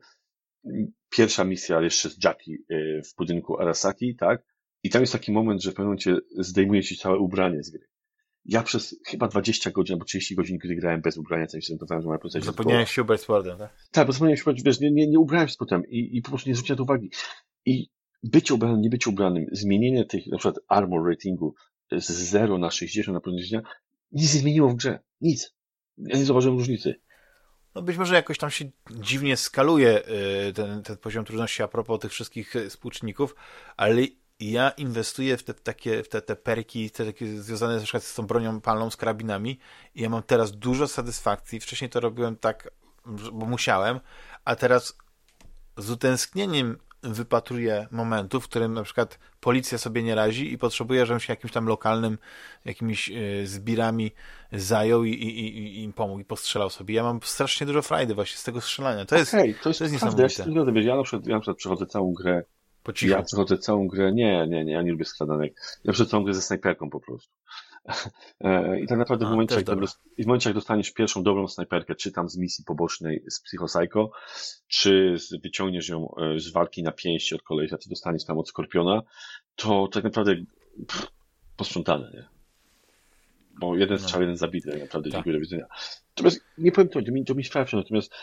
Pierwsza 1.11 1.45
misja 1.45 1.81
jeszcze 1.81 2.11
z 2.11 2.25
Jackie 2.25 2.53
y, 2.71 3.03
w 3.13 3.17
budynku 3.17 3.61
Arasaki, 3.61 4.17
tak? 4.17 4.43
I 4.85 4.91
tam 4.91 5.03
jest 5.03 5.13
taki 5.13 5.33
moment, 5.33 5.63
że 5.63 5.71
w 5.71 5.75
pewnym 5.75 5.87
momencie 5.87 6.17
zdejmuje 6.39 6.83
ci 6.83 6.97
całe 6.97 7.19
ubranie 7.19 7.63
z 7.63 7.71
gry. 7.71 7.87
Ja 8.45 8.63
przez 8.63 8.97
chyba 9.07 9.29
20 9.29 9.71
godzin 9.71 9.95
albo 9.95 10.05
30 10.05 10.35
godzin, 10.35 10.59
gdy 10.59 10.75
grałem 10.75 11.01
bez 11.01 11.17
ubrania, 11.17 11.47
co 11.47 11.61
się 11.61 11.67
zorientowałem, 11.67 12.03
że 12.03 12.07
moja 12.09 12.19
postać 12.19 12.45
Zapomniałeś 12.45 12.91
się 12.91 13.03
ubrać 13.03 13.21
sportem, 13.21 13.59
tak? 13.59 13.77
Tak, 13.91 14.07
bo 14.07 14.13
zapomniałem 14.13 14.37
się 14.37 14.43
ubrać, 14.43 14.63
wiesz, 14.63 14.81
nie, 14.81 14.91
nie, 14.91 15.07
nie 15.07 15.19
ubrałem 15.19 15.49
się 15.49 15.55
potem 15.59 15.83
i, 15.87 16.17
i 16.17 16.23
po 16.23 16.29
prostu 16.29 16.49
nie 16.49 16.55
zwróciłem 16.55 16.83
uwagi. 16.83 17.11
I 17.67 17.89
bycie 18.23 18.55
ubranym, 18.55 18.81
nie 18.81 18.91
bycie 18.91 19.11
ubranym, 19.11 19.47
zmienienie 19.53 20.05
tych, 20.05 20.27
na 20.27 20.39
przykład 20.39 20.65
armor 20.69 21.09
ratingu 21.09 21.55
z 21.93 22.11
0 22.11 22.59
na 22.59 22.71
60 22.71 23.15
na 23.15 23.21
poziomie 23.21 23.63
nic 24.13 24.35
nie 24.35 24.41
zmieniło 24.41 24.69
w 24.69 24.75
grze. 24.75 24.99
Nic. 25.21 25.55
Ja 25.99 26.19
nie 26.19 26.25
zauważyłem 26.25 26.59
różnicy. 26.59 27.01
No 27.75 27.83
być 27.83 27.97
może 27.97 28.15
jakoś 28.15 28.39
tam 28.39 28.51
się 28.51 28.71
dziwnie 28.91 29.37
skaluje 29.37 30.03
y, 30.49 30.53
ten, 30.53 30.83
ten 30.83 30.97
poziom 30.97 31.25
trudności 31.25 31.63
a 31.63 31.69
propos 31.69 32.01
tych 32.01 32.13
wszystkich 32.13 32.57
y, 32.57 32.71
współczynników, 32.71 33.37
ale 33.77 34.03
ja 34.51 34.71
inwestuję 34.71 35.37
w 35.37 35.43
te 35.43 35.55
takie, 35.55 36.03
w 36.03 36.09
te, 36.09 36.23
te 36.23 36.37
perki, 36.37 36.91
te 36.91 37.07
takie 37.07 37.27
związane 37.27 37.77
na 37.77 37.83
przykład 37.83 38.03
z 38.03 38.15
tą 38.15 38.27
bronią 38.27 38.61
palną, 38.61 38.91
z 38.91 38.97
karabinami 38.97 39.59
i 39.95 40.03
ja 40.03 40.09
mam 40.09 40.23
teraz 40.23 40.53
dużo 40.53 40.89
satysfakcji. 40.89 41.61
Wcześniej 41.61 41.91
to 41.91 42.01
robiłem 42.01 42.37
tak, 42.37 42.71
bo 43.33 43.47
musiałem, 43.47 44.01
a 44.45 44.57
teraz 44.57 44.99
z 45.77 45.91
utęsknieniem 45.91 46.79
wypatruję 47.03 47.87
momentów, 47.91 48.45
w 48.45 48.49
którym 48.49 48.75
na 48.75 48.83
przykład 48.83 49.19
policja 49.41 49.79
sobie 49.79 50.03
nie 50.03 50.15
razi 50.15 50.53
i 50.53 50.59
potrzebuje, 50.59 51.07
żebym 51.07 51.21
się 51.21 51.33
jakimś 51.33 51.53
tam 51.53 51.67
lokalnym, 51.67 52.19
jakimiś 52.65 53.09
y, 53.09 53.47
zbirami 53.47 54.13
zajął 54.53 55.05
i, 55.05 55.11
i, 55.11 55.59
i, 55.59 55.83
im 55.83 55.93
pomógł 55.93 56.21
i 56.21 56.25
postrzelał 56.25 56.71
sobie. 56.71 56.95
Ja 56.95 57.03
mam 57.03 57.21
strasznie 57.23 57.67
dużo 57.67 57.83
frajdy 57.83 58.15
właśnie 58.15 58.37
z 58.37 58.43
tego 58.45 58.61
strzelania. 58.61 59.05
To 59.05 59.17
jest, 59.17 59.35
okay, 59.35 59.55
to 59.63 59.69
jest, 59.69 59.79
to 59.79 59.85
jest 59.85 59.93
niesamowite. 59.93 60.23
Ja, 60.23 60.29
się 60.29 60.45
ja, 60.81 60.97
na 60.97 61.03
przykład, 61.03 61.27
ja 61.27 61.35
na 61.35 61.41
przykład 61.41 61.57
przechodzę 61.57 61.87
całą 61.87 62.13
grę 62.13 62.43
po 62.85 62.93
cichu. 62.93 63.13
Ja 63.13 63.23
przechodzę 63.23 63.59
całą 63.59 63.89
grę, 63.89 64.13
nie, 64.13 64.47
nie, 64.47 64.65
nie, 64.65 64.73
ja 64.73 64.83
nie 64.83 64.93
lubię 64.93 65.05
skradanek. 65.05 65.55
Ja 65.85 65.93
przechodzę 65.93 66.11
całą 66.11 66.25
grę 66.25 66.35
ze 66.35 66.43
snajperką 66.43 66.91
po 66.91 67.01
prostu. 67.01 67.33
E, 68.41 68.81
I 68.81 68.87
tak 68.87 68.99
naprawdę 68.99 69.27
w, 69.27 69.31
momencie, 69.31 69.55
jak 69.55 69.67
w 70.19 70.27
momencie, 70.27 70.51
jak 70.51 70.55
dostaniesz 70.55 70.91
pierwszą 70.91 71.23
dobrą 71.23 71.49
snajperkę, 71.49 71.95
czy 71.95 72.13
tam 72.13 72.29
z 72.29 72.37
misji 72.37 72.65
pobocznej 72.65 73.25
z 73.31 73.41
Psychopsycho, 73.41 74.11
czy 74.69 75.17
wyciągniesz 75.43 75.89
ją 75.89 76.15
e, 76.15 76.41
z 76.41 76.53
walki 76.53 76.83
na 76.83 76.93
pięści 76.93 77.35
od 77.35 77.43
kolesia, 77.43 77.79
czy 77.79 77.89
dostaniesz 77.89 78.25
tam 78.25 78.39
od 78.39 78.49
Skorpiona, 78.49 79.03
to 79.57 79.89
tak 79.93 80.05
naprawdę 80.05 80.35
pff, 80.89 81.07
posprzątane, 81.57 82.11
nie? 82.15 82.25
Bo 83.61 83.77
jeden 83.77 83.99
strzał, 83.99 84.21
no. 84.21 84.23
jeden 84.23 84.37
zabity, 84.37 84.71
tak 84.71 84.81
naprawdę, 84.81 85.11
tak. 85.11 85.25
do 85.25 85.41
widzenia. 85.41 85.67
Natomiast 86.09 86.41
nie 86.59 86.73
powiem 86.73 86.89
to, 86.89 87.03
to 87.03 87.13
mi, 87.13 87.25
to 87.25 87.35
mi 87.35 87.45
sprawia, 87.45 87.79
natomiast 87.79 88.15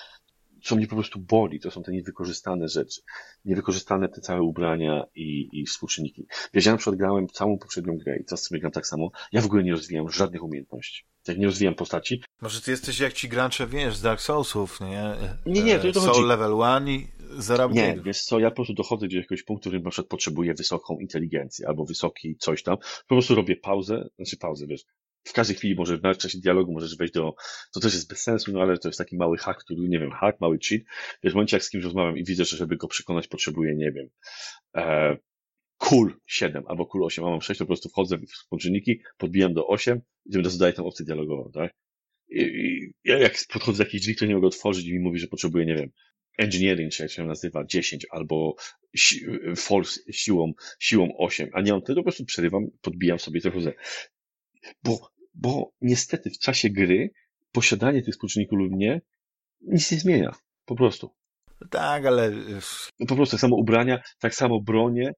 co 0.64 0.76
mnie 0.76 0.88
po 0.88 0.96
prostu 0.96 1.20
boli, 1.20 1.60
to 1.60 1.72
są 1.72 1.84
te 1.84 1.92
niewykorzystane 1.92 2.68
rzeczy. 2.68 3.02
Niewykorzystane 3.46 4.10
te 4.10 4.22
całe 4.22 4.42
ubrania 4.42 5.04
i, 5.16 5.50
i 5.52 5.66
współczynniki. 5.66 6.26
Wiesz, 6.54 6.66
ja 6.66 6.72
na 6.72 6.78
przykład 6.78 6.96
grałem 6.96 7.28
całą 7.28 7.58
poprzednią 7.58 7.98
grę 7.98 8.18
i 8.18 8.26
teraz 8.26 8.44
sobie 8.44 8.60
gram 8.60 8.72
tak 8.72 8.88
samo. 8.88 9.12
Ja 9.32 9.42
w 9.42 9.46
ogóle 9.46 9.64
nie 9.64 9.72
rozwijam 9.72 10.12
żadnych 10.12 10.44
umiejętności. 10.44 11.04
Jak 11.28 11.38
nie 11.38 11.46
rozwijam 11.46 11.76
postaci. 11.76 12.24
Może 12.42 12.62
ty 12.62 12.72
jesteś 12.72 13.00
jak 13.00 13.14
ci 13.14 13.30
grancze, 13.30 13.68
wiesz, 13.68 13.96
z 13.98 14.02
Dark 14.02 14.22
Soulsów, 14.22 14.82
nie? 14.82 15.16
Nie, 15.46 15.64
nie, 15.64 15.80
to, 15.80 15.92
to 15.92 16.02
Soul 16.02 16.28
level 16.28 16.52
1 16.52 16.90
i 16.90 17.08
zero 17.38 17.70
Nie, 17.70 17.98
wiesz 18.06 18.22
co, 18.22 18.40
ja 18.40 18.50
po 18.50 18.56
prostu 18.56 18.74
dochodzę 18.74 19.08
do 19.08 19.16
jakiegoś 19.16 19.44
punktu, 19.44 19.70
w 19.70 19.72
którym 19.72 19.84
na 19.84 19.90
przykład 19.90 20.10
potrzebuję 20.10 20.54
wysoką 20.54 21.00
inteligencję 21.00 21.68
albo 21.68 21.86
wysoki 21.86 22.36
coś 22.40 22.64
tam. 22.64 22.78
Po 23.08 23.16
prostu 23.16 23.36
robię 23.36 23.56
pauzę, 23.56 24.10
znaczy 24.16 24.38
pauzę, 24.38 24.68
wiesz, 24.68 24.84
w 25.24 25.34
każdej 25.34 25.56
chwili 25.56 25.76
możesz, 25.76 26.00
w 26.00 26.18
czasie 26.18 26.38
dialogu 26.38 26.74
możesz 26.74 26.98
wejść 26.98 27.14
do, 27.14 27.36
to 27.74 27.80
też 27.80 27.94
jest 27.94 28.10
bez 28.10 28.22
sensu, 28.22 28.52
no 28.52 28.62
ale 28.62 28.78
to 28.78 28.90
jest 28.90 28.98
taki 28.98 29.18
mały 29.18 29.38
hack, 29.38 29.64
który, 29.64 29.90
nie 29.90 30.00
wiem, 30.00 30.12
hack, 30.12 30.42
mały 30.42 30.60
cheat. 30.70 30.82
Wiesz, 31.24 31.34
w 31.34 31.36
momencie 31.36 31.56
jak 31.56 31.64
z 31.64 31.70
kimś 31.70 31.84
rozmawiam 31.84 32.18
i 32.18 32.24
widzę, 32.24 32.46
że 32.46 32.58
żeby 32.58 32.78
go 32.78 32.88
przekonać 32.88 33.28
potrzebuję, 33.28 33.76
nie 33.76 33.92
wiem, 33.92 34.10
e, 34.76 35.18
cool 35.78 36.14
7 36.26 36.64
albo 36.68 36.86
cool 36.86 37.04
8, 37.04 37.26
a 37.26 37.30
mam 37.30 37.42
6, 37.42 37.58
to 37.58 37.66
po 37.66 37.68
prostu 37.68 37.90
wchodzę 37.90 38.18
w 38.18 38.26
współczynniki, 38.26 39.02
podbijam 39.18 39.54
do 39.54 39.68
8 39.68 40.02
i 40.26 40.50
zadaję 40.50 40.74
tam 40.74 40.86
opcję 40.86 41.06
dialogową, 41.06 41.52
tak? 41.52 41.74
I, 42.30 42.42
I, 42.42 42.94
ja 43.04 43.18
jak 43.18 43.34
podchodzę 43.50 43.78
do 43.78 43.84
jakiejś 43.84 44.04
drzwi, 44.04 44.16
to 44.16 44.26
nie 44.26 44.36
mogę 44.36 44.48
otworzyć 44.48 44.86
i 44.86 44.94
mi 44.94 45.00
mówi, 45.00 45.20
że 45.20 45.28
potrzebuję, 45.28 45.66
nie 45.66 45.76
wiem, 45.76 45.92
engineering, 46.38 46.92
czy 46.92 47.04
jak 47.04 47.12
się 47.12 47.26
nazywa, 47.26 47.66
10 47.66 48.06
albo 48.10 48.56
si 48.96 49.26
force 49.56 50.00
siłą, 50.12 50.54
siłą 50.80 51.18
8, 51.18 51.50
a 51.54 51.62
nie 51.62 51.72
tego, 51.72 51.82
to 51.82 51.96
po 51.96 52.04
prostu 52.04 52.26
przerywam, 52.26 52.68
podbijam 52.82 53.20
sobie, 53.20 53.42
to 53.42 53.52
chodzę. 53.52 53.74
Bo 54.84 55.11
bo 55.34 55.72
niestety 55.82 56.30
w 56.30 56.40
czasie 56.40 56.70
gry 56.70 57.10
posiadanie 57.52 58.02
tych 58.02 58.14
współczynników 58.14 58.60
lub 58.60 58.72
nie 58.72 59.02
nic 59.62 59.92
nie 59.92 60.00
zmienia. 60.00 60.32
Po 60.66 60.76
prostu. 60.76 61.12
Tak, 61.70 62.06
ale... 62.06 62.32
No 63.00 63.06
po 63.08 63.16
prostu 63.16 63.32
tak 63.32 63.42
samo 63.42 63.56
ubrania, 63.56 64.02
tak 64.20 64.36
samo 64.36 64.62
bronie, 64.62 65.14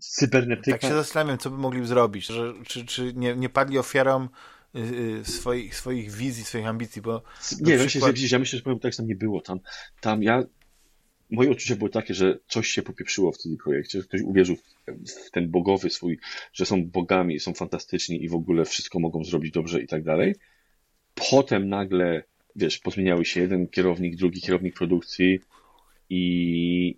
cybernetyka. 0.00 0.78
Tak 0.78 0.90
się 0.90 0.96
zastanawiam, 0.96 1.38
co 1.38 1.50
by 1.50 1.56
mogli 1.56 1.86
zrobić. 1.86 2.26
Że, 2.26 2.54
czy 2.66 2.84
czy 2.84 3.12
nie, 3.14 3.36
nie 3.36 3.48
padli 3.48 3.78
ofiarą 3.78 4.28
y, 4.76 4.78
y, 5.20 5.24
swoich, 5.24 5.76
swoich 5.76 6.10
wizji, 6.10 6.44
swoich 6.44 6.66
ambicji, 6.66 7.02
bo... 7.02 7.22
Nie, 7.60 7.78
przykład... 7.78 8.12
myślę, 8.12 8.28
że, 8.28 8.36
ja 8.36 8.38
myślę, 8.38 8.56
że 8.58 8.62
powiem, 8.62 8.78
tak 8.78 8.96
tam 8.96 9.06
nie 9.06 9.16
było. 9.16 9.40
Tam, 9.40 9.60
tam 10.00 10.22
ja 10.22 10.42
moje 11.30 11.50
odczucie 11.50 11.76
było 11.76 11.90
takie, 11.90 12.14
że 12.14 12.38
coś 12.48 12.68
się 12.68 12.82
popieprzyło 12.82 13.32
w 13.32 13.38
tym 13.38 13.56
projekcie, 13.56 13.98
że 14.00 14.04
ktoś 14.04 14.20
uwierzył 14.20 14.56
w 15.26 15.30
ten 15.30 15.48
bogowy 15.48 15.90
swój, 15.90 16.18
że 16.52 16.66
są 16.66 16.86
bogami, 16.86 17.40
są 17.40 17.54
fantastyczni 17.54 18.24
i 18.24 18.28
w 18.28 18.34
ogóle 18.34 18.64
wszystko 18.64 18.98
mogą 18.98 19.24
zrobić 19.24 19.52
dobrze 19.52 19.82
i 19.82 19.86
tak 19.86 20.02
dalej. 20.02 20.34
Potem 21.30 21.68
nagle, 21.68 22.22
wiesz, 22.56 22.78
pozmieniały 22.78 23.24
się 23.24 23.40
jeden 23.40 23.68
kierownik, 23.68 24.16
drugi 24.16 24.40
kierownik 24.40 24.74
produkcji 24.74 25.40
i... 26.10 26.96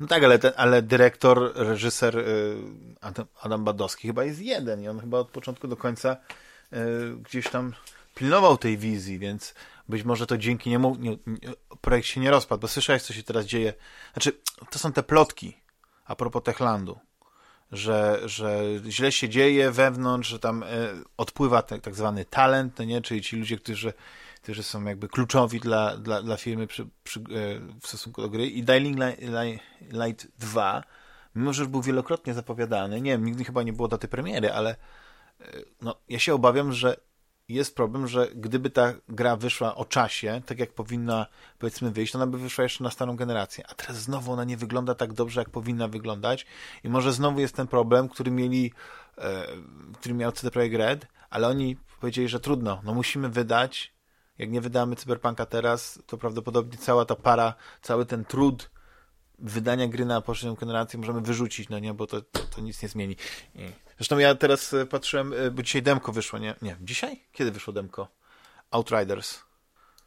No 0.00 0.06
tak, 0.06 0.24
ale, 0.24 0.38
ten, 0.38 0.52
ale 0.56 0.82
dyrektor, 0.82 1.52
reżyser 1.54 2.18
y, 2.18 2.56
Adam, 3.00 3.26
Adam 3.42 3.64
Badowski 3.64 4.08
chyba 4.08 4.24
jest 4.24 4.40
jeden 4.40 4.82
i 4.82 4.88
on 4.88 5.00
chyba 5.00 5.18
od 5.18 5.28
początku 5.28 5.68
do 5.68 5.76
końca 5.76 6.16
y, 6.72 6.76
gdzieś 7.22 7.48
tam 7.48 7.72
pilnował 8.14 8.58
tej 8.58 8.78
wizji, 8.78 9.18
więc 9.18 9.54
być 9.88 10.04
może 10.04 10.26
to 10.26 10.38
dzięki 10.38 10.70
niemu 10.70 10.96
nie, 10.98 11.10
nie, 11.10 11.38
projekt 11.80 12.06
się 12.06 12.20
nie 12.20 12.30
rozpadł, 12.30 12.60
bo 12.60 12.68
słyszałeś, 12.68 13.02
co 13.02 13.12
się 13.12 13.22
teraz 13.22 13.46
dzieje. 13.46 13.74
Znaczy, 14.12 14.32
to 14.70 14.78
są 14.78 14.92
te 14.92 15.02
plotki 15.02 15.56
a 16.04 16.16
propos 16.16 16.42
Techlandu, 16.42 16.98
że, 17.72 18.20
że 18.24 18.62
źle 18.88 19.12
się 19.12 19.28
dzieje 19.28 19.70
wewnątrz, 19.70 20.28
że 20.28 20.38
tam 20.38 20.62
e, 20.62 20.66
odpływa 21.16 21.62
te, 21.62 21.78
tak 21.78 21.94
zwany 21.94 22.24
talent, 22.24 22.78
no 22.78 22.84
nie? 22.84 23.02
czyli 23.02 23.22
ci 23.22 23.36
ludzie, 23.36 23.56
którzy, 23.56 23.92
którzy 24.42 24.62
są 24.62 24.84
jakby 24.84 25.08
kluczowi 25.08 25.60
dla, 25.60 25.96
dla, 25.96 26.22
dla 26.22 26.36
firmy 26.36 26.66
przy, 26.66 26.88
przy, 27.04 27.20
e, 27.20 27.22
w 27.80 27.86
stosunku 27.86 28.22
do 28.22 28.28
gry. 28.28 28.46
I 28.46 28.62
Dying 28.62 28.98
Light 29.92 30.26
2, 30.38 30.82
mimo 31.34 31.52
że 31.52 31.62
już 31.62 31.70
był 31.70 31.82
wielokrotnie 31.82 32.34
zapowiadany, 32.34 33.00
nie 33.00 33.10
wiem, 33.10 33.24
nigdy 33.24 33.44
chyba 33.44 33.62
nie 33.62 33.72
było 33.72 33.88
daty 33.88 34.08
premiery, 34.08 34.52
ale 34.52 34.76
e, 35.40 35.44
no, 35.82 35.96
ja 36.08 36.18
się 36.18 36.34
obawiam, 36.34 36.72
że 36.72 36.96
jest 37.48 37.76
problem, 37.76 38.08
że 38.08 38.28
gdyby 38.34 38.70
ta 38.70 38.92
gra 39.08 39.36
wyszła 39.36 39.74
o 39.74 39.84
czasie, 39.84 40.42
tak 40.46 40.58
jak 40.58 40.72
powinna 40.72 41.26
powiedzmy 41.58 41.90
wyjść, 41.90 42.12
to 42.12 42.18
ona 42.18 42.26
by 42.26 42.38
wyszła 42.38 42.62
jeszcze 42.62 42.84
na 42.84 42.90
starą 42.90 43.16
generację. 43.16 43.64
A 43.68 43.74
teraz 43.74 43.96
znowu 43.96 44.32
ona 44.32 44.44
nie 44.44 44.56
wygląda 44.56 44.94
tak 44.94 45.12
dobrze, 45.12 45.40
jak 45.40 45.50
powinna 45.50 45.88
wyglądać 45.88 46.46
i 46.84 46.88
może 46.88 47.12
znowu 47.12 47.40
jest 47.40 47.56
ten 47.56 47.66
problem, 47.66 48.08
który 48.08 48.30
mieli, 48.30 48.72
e, 49.18 49.46
który 49.94 50.14
miał 50.14 50.32
CD 50.32 50.50
Projekt 50.50 50.76
Red, 50.76 51.06
ale 51.30 51.48
oni 51.48 51.76
powiedzieli, 52.00 52.28
że 52.28 52.40
trudno, 52.40 52.80
no 52.84 52.94
musimy 52.94 53.28
wydać, 53.28 53.92
jak 54.38 54.50
nie 54.50 54.60
wydamy 54.60 54.96
Cyberpunka 54.96 55.46
teraz, 55.46 56.02
to 56.06 56.18
prawdopodobnie 56.18 56.78
cała 56.78 57.04
ta 57.04 57.14
para, 57.14 57.54
cały 57.82 58.06
ten 58.06 58.24
trud 58.24 58.70
wydania 59.38 59.88
gry 59.88 60.04
na 60.04 60.20
poprzednią 60.20 60.54
generację 60.54 60.98
możemy 60.98 61.20
wyrzucić, 61.20 61.68
no 61.68 61.78
nie, 61.78 61.94
bo 61.94 62.06
to, 62.06 62.20
to, 62.20 62.40
to 62.40 62.60
nic 62.60 62.82
nie 62.82 62.88
zmieni. 62.88 63.16
I 63.54 63.60
Zresztą 63.98 64.18
ja 64.18 64.34
teraz 64.34 64.74
e, 64.74 64.86
patrzyłem, 64.86 65.32
e, 65.32 65.50
bo 65.50 65.62
dzisiaj 65.62 65.82
demko 65.82 66.12
wyszło, 66.12 66.38
nie? 66.38 66.54
Nie, 66.62 66.76
dzisiaj? 66.80 67.20
Kiedy 67.32 67.50
wyszło 67.50 67.72
demko? 67.72 68.08
Outriders. 68.70 69.40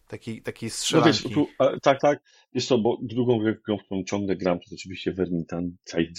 Taki, 0.07 0.41
taki 0.41 0.69
strzelanki. 0.69 1.35
No 1.35 1.45
wiesz, 1.59 1.81
tak, 1.81 2.01
tak. 2.01 2.19
Wiesz 2.53 2.67
co, 2.67 2.77
bo 2.77 2.97
drugą 3.01 3.39
grę, 3.39 3.55
którą 3.55 4.03
ciągle 4.03 4.35
gram, 4.35 4.57
to 4.57 4.63
jest 4.63 4.73
oczywiście 4.73 5.13
Vermintide 5.13 5.71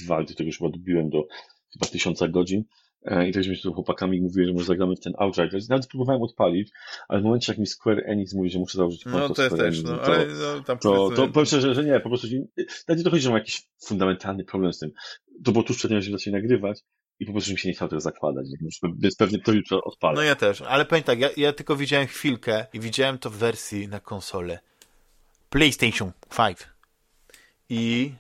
2, 0.05 0.23
do 0.23 0.35
tego 0.35 0.47
już 0.47 0.59
chyba 0.59 0.71
dobiłem 0.71 1.11
do 1.11 1.27
chyba 1.73 1.87
tysiąca 1.87 2.29
godzin. 2.29 2.65
E, 3.05 3.29
I 3.29 3.33
też 3.33 3.49
mi 3.49 3.57
z 3.57 3.63
chłopakami 3.63 4.21
mówili, 4.21 4.47
że 4.47 4.53
może 4.53 4.67
zagramy 4.67 4.97
w 4.97 5.01
ten 5.01 5.13
Outriders. 5.19 5.69
Nawet 5.69 5.87
próbowałem 5.87 6.23
odpalić, 6.23 6.71
ale 7.09 7.21
w 7.21 7.25
momencie, 7.25 7.53
jak 7.53 7.59
mi 7.59 7.67
Square 7.67 8.03
Enix 8.07 8.35
mówi, 8.35 8.51
że 8.51 8.59
muszę 8.59 8.79
założyć 8.79 9.05
konto 9.05 9.19
no, 9.19 9.29
to 9.29 9.47
Square 9.47 9.67
Enix, 9.67 9.83
no, 9.83 9.97
to, 9.97 10.05
ale, 10.05 10.27
no, 10.27 10.63
tam 10.65 10.79
to, 10.79 11.11
to, 11.11 11.29
powiem 11.29 11.47
szczerze, 11.47 11.75
że 11.75 11.85
nie, 11.85 12.01
po 12.01 12.09
prostu 12.09 12.27
nie 12.89 12.97
dochodzi, 12.97 13.23
że 13.23 13.31
mam 13.31 13.39
jakiś 13.39 13.63
fundamentalny 13.85 14.45
problem 14.45 14.73
z 14.73 14.79
tym. 14.79 14.91
To 15.45 15.53
było 15.53 15.65
tuż 15.65 15.77
przed 15.77 15.91
tym, 15.91 16.01
że 16.01 16.13
zaczęli 16.13 16.35
nagrywać 16.35 16.81
i 17.21 17.27
po 17.27 17.33
prostu 17.33 17.53
mi 17.53 17.59
się 17.59 17.69
nie 17.69 17.75
chciał 17.75 17.89
tego 17.89 18.01
zakładać, 18.01 18.47
więc 18.99 19.17
pewnie 19.17 19.39
to 19.39 19.53
jutro 19.53 19.83
odpalę. 19.85 20.15
No 20.15 20.23
ja 20.23 20.35
też, 20.35 20.63
ale 20.63 20.85
powiem 20.85 21.05
tak, 21.05 21.19
ja, 21.19 21.29
ja 21.37 21.53
tylko 21.53 21.77
widziałem 21.77 22.07
chwilkę 22.07 22.67
i 22.73 22.81
widziałem 22.81 23.19
to 23.19 23.31
w 23.31 23.37
wersji 23.37 23.89
na 23.89 24.01
konsolę 24.01 24.59
PlayStation 25.51 26.13
5 26.37 26.59
i 27.69 28.13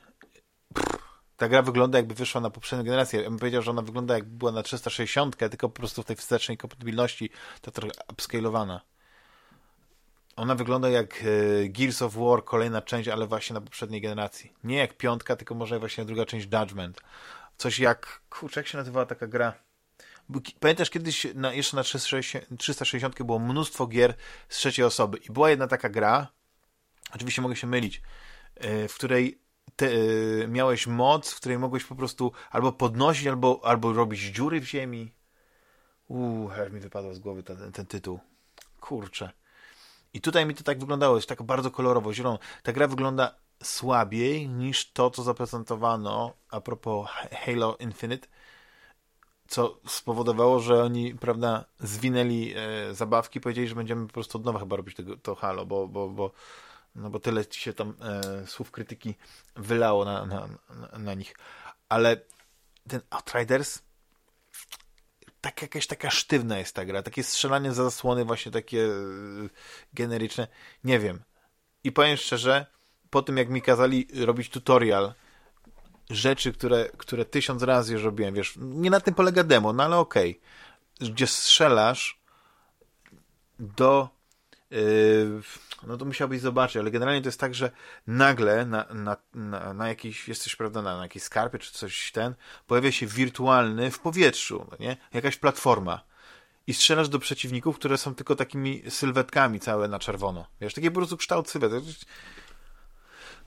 ta 1.41 1.49
gra 1.49 1.63
wygląda 1.63 1.99
jakby 1.99 2.15
wyszła 2.15 2.41
na 2.41 2.51
poprzednią 2.51 2.85
generację. 2.85 3.23
Ja 3.23 3.31
bym 3.31 3.39
powiedział, 3.39 3.63
że 3.63 3.71
ona 3.71 3.83
wygląda 3.83 4.15
jakby 4.15 4.37
była 4.37 4.53
na 4.53 4.63
360, 4.63 5.37
tylko 5.37 5.69
po 5.69 5.75
prostu 5.75 6.03
w 6.03 6.05
tej 6.05 6.17
wstecznej 6.17 6.59
kompatybilności 6.59 7.31
to 7.61 7.71
trochę 7.71 7.93
upscalowana. 8.13 8.81
ona 10.37 10.55
wygląda 10.55 10.89
jak 10.89 11.25
e, 11.25 11.69
Gears 11.69 12.03
of 12.03 12.15
War, 12.15 12.45
kolejna 12.45 12.83
część, 12.83 13.09
ale 13.09 13.27
właśnie 13.27 13.55
na 13.55 13.61
poprzedniej 13.61 14.01
generacji. 14.01 14.53
Nie 14.65 14.77
jak 14.77 14.97
piątka, 14.97 15.37
tylko 15.37 15.55
może 15.55 15.79
właśnie 15.79 16.05
druga 16.05 16.27
część 16.27 16.49
Judgment. 16.53 17.01
Coś 17.57 17.79
jak, 17.79 18.21
kurczę, 18.31 18.61
jak 18.61 18.67
się 18.67 18.79
nazywała 18.79 19.07
taka 19.07 19.27
gra? 19.27 19.53
Pamiętasz 20.61 20.91
kiedyś 20.91 21.27
na, 21.35 21.53
jeszcze 21.53 21.77
na 21.77 21.83
360 22.59 23.23
było 23.23 23.39
mnóstwo 23.39 23.87
gier 23.87 24.15
z 24.49 24.57
trzeciej 24.57 24.85
osoby 24.85 25.19
i 25.19 25.33
była 25.33 25.51
jedna 25.51 25.67
taka 25.67 25.89
gra, 25.89 26.29
oczywiście 27.15 27.43
mogę 27.43 27.57
się 27.57 27.67
mylić, 27.67 28.03
e, 28.57 28.89
w 28.89 28.95
której 28.95 29.50
te, 29.77 29.87
e, 29.87 30.49
miałeś 30.49 30.87
moc, 30.87 31.31
w 31.31 31.37
której 31.37 31.59
mogłeś 31.59 31.85
po 31.85 31.95
prostu 31.95 32.33
albo 32.51 32.73
podnosić, 32.73 33.27
albo, 33.27 33.61
albo 33.65 33.93
robić 33.93 34.21
dziury 34.21 34.61
w 34.61 34.65
ziemi. 34.65 35.13
Uuu, 36.09 36.51
aż 36.51 36.73
mi 36.73 36.81
wypadł 36.81 37.15
z 37.15 37.19
głowy 37.19 37.43
ten, 37.43 37.73
ten 37.73 37.87
tytuł. 37.87 38.21
Kurczę. 38.81 39.31
I 40.15 40.21
tutaj 40.21 40.47
mi 40.47 40.55
to 40.55 40.63
tak 40.65 40.81
wyglądało, 40.81 41.17
jest 41.17 41.29
tak 41.29 41.43
bardzo 41.43 41.71
kolorowo, 41.71 42.13
zielono. 42.13 42.39
Ta 42.63 42.73
gra 42.73 42.89
wygląda 42.89 43.35
słabiej 43.63 44.49
niż 44.49 44.93
to, 44.93 45.11
co 45.11 45.23
zaprezentowano 45.23 46.33
a 46.51 46.61
propos 46.61 47.09
Halo 47.45 47.77
Infinite, 47.81 48.29
co 49.49 49.81
spowodowało, 49.87 50.61
że 50.61 50.85
oni, 50.85 51.15
prawda, 51.15 51.65
zwinęli 51.81 52.55
e, 52.57 52.95
zabawki, 52.95 53.41
powiedzieli, 53.41 53.69
że 53.69 53.75
będziemy 53.75 54.07
po 54.07 54.13
prostu 54.13 54.39
od 54.39 54.45
nowa 54.45 54.59
chyba 54.59 54.77
robić 54.77 54.97
tego, 54.97 55.17
to 55.17 55.35
Halo, 55.35 55.67
bo, 55.67 55.89
bo, 55.89 56.09
bo, 56.09 56.31
no 56.95 57.11
bo 57.11 57.21
tyle 57.21 57.45
się 57.51 57.73
tam 57.73 57.95
e, 58.01 58.47
słów 58.47 58.71
krytyki 58.71 59.15
wylało 59.57 60.05
na, 60.05 60.27
na, 60.27 60.49
na, 60.71 60.99
na 60.99 61.15
nich. 61.15 61.35
Ale 61.89 62.17
ten 62.89 63.01
Outriders 63.11 63.83
tak 65.41 65.63
jakaś 65.63 65.87
taka 65.87 66.11
sztywna 66.11 66.59
jest 66.59 66.75
ta 66.75 66.85
gra, 66.85 67.03
takie 67.03 67.23
strzelanie 67.23 67.73
za 67.73 67.85
zasłony 67.85 68.25
właśnie 68.25 68.53
takie 68.53 68.85
e, 68.85 68.91
generyczne, 69.95 70.49
nie 70.85 70.99
wiem. 70.99 71.23
I 71.85 71.93
powiem 71.93 72.17
szczerze, 72.17 72.67
po 73.11 73.23
tym 73.23 73.37
jak 73.37 73.49
mi 73.49 73.63
kazali 73.63 74.09
robić 74.25 74.51
tutorial 74.51 75.15
rzeczy, 76.11 76.53
które, 76.53 76.91
które 76.97 77.25
tysiąc 77.25 77.63
razy 77.63 77.93
już 77.93 78.03
robiłem, 78.03 78.35
wiesz, 78.35 78.55
nie 78.57 78.91
na 78.91 79.01
tym 79.01 79.15
polega 79.15 79.45
demo, 79.45 79.73
no 79.73 79.83
ale 79.83 79.97
okej, 79.97 80.41
okay. 80.97 81.11
gdzie 81.11 81.27
strzelasz 81.27 82.21
do 83.59 84.09
no 85.87 85.97
to 85.97 86.05
musiałbyś 86.05 86.41
zobaczyć, 86.41 86.77
ale 86.77 86.91
generalnie 86.91 87.23
to 87.23 87.29
jest 87.29 87.41
tak, 87.41 87.55
że 87.55 87.71
nagle 88.07 88.67
na, 88.67 88.87
na, 88.95 89.17
na, 89.35 89.75
na 89.75 89.89
jakiejś, 89.89 90.29
jesteś, 90.29 90.57
prawda, 90.57 90.83
na, 90.83 90.97
na 90.97 91.03
jakiejś 91.03 91.23
skarpie 91.23 91.59
czy 91.59 91.73
coś 91.73 92.13
ten, 92.13 92.35
pojawia 92.67 92.93
się 92.93 93.07
wirtualny 93.07 93.91
w 93.91 93.99
powietrzu, 93.99 94.67
no 94.71 94.77
nie? 94.81 94.97
Jakaś 95.15 95.37
platforma. 95.37 96.05
I 96.67 96.75
strzelasz 96.75 97.09
do 97.09 97.19
przeciwników, 97.19 97.77
które 97.77 97.99
są 97.99 98.15
tylko 98.15 98.37
takimi 98.37 98.83
sylwetkami 98.89 99.61
całe 99.61 99.89
na 99.89 99.99
czerwono. 99.99 100.47
Wiesz, 100.61 100.75
taki 100.75 100.91
po 100.91 100.97
prostu 100.97 101.17
kształt 101.17 101.51
sylwet. 101.51 101.73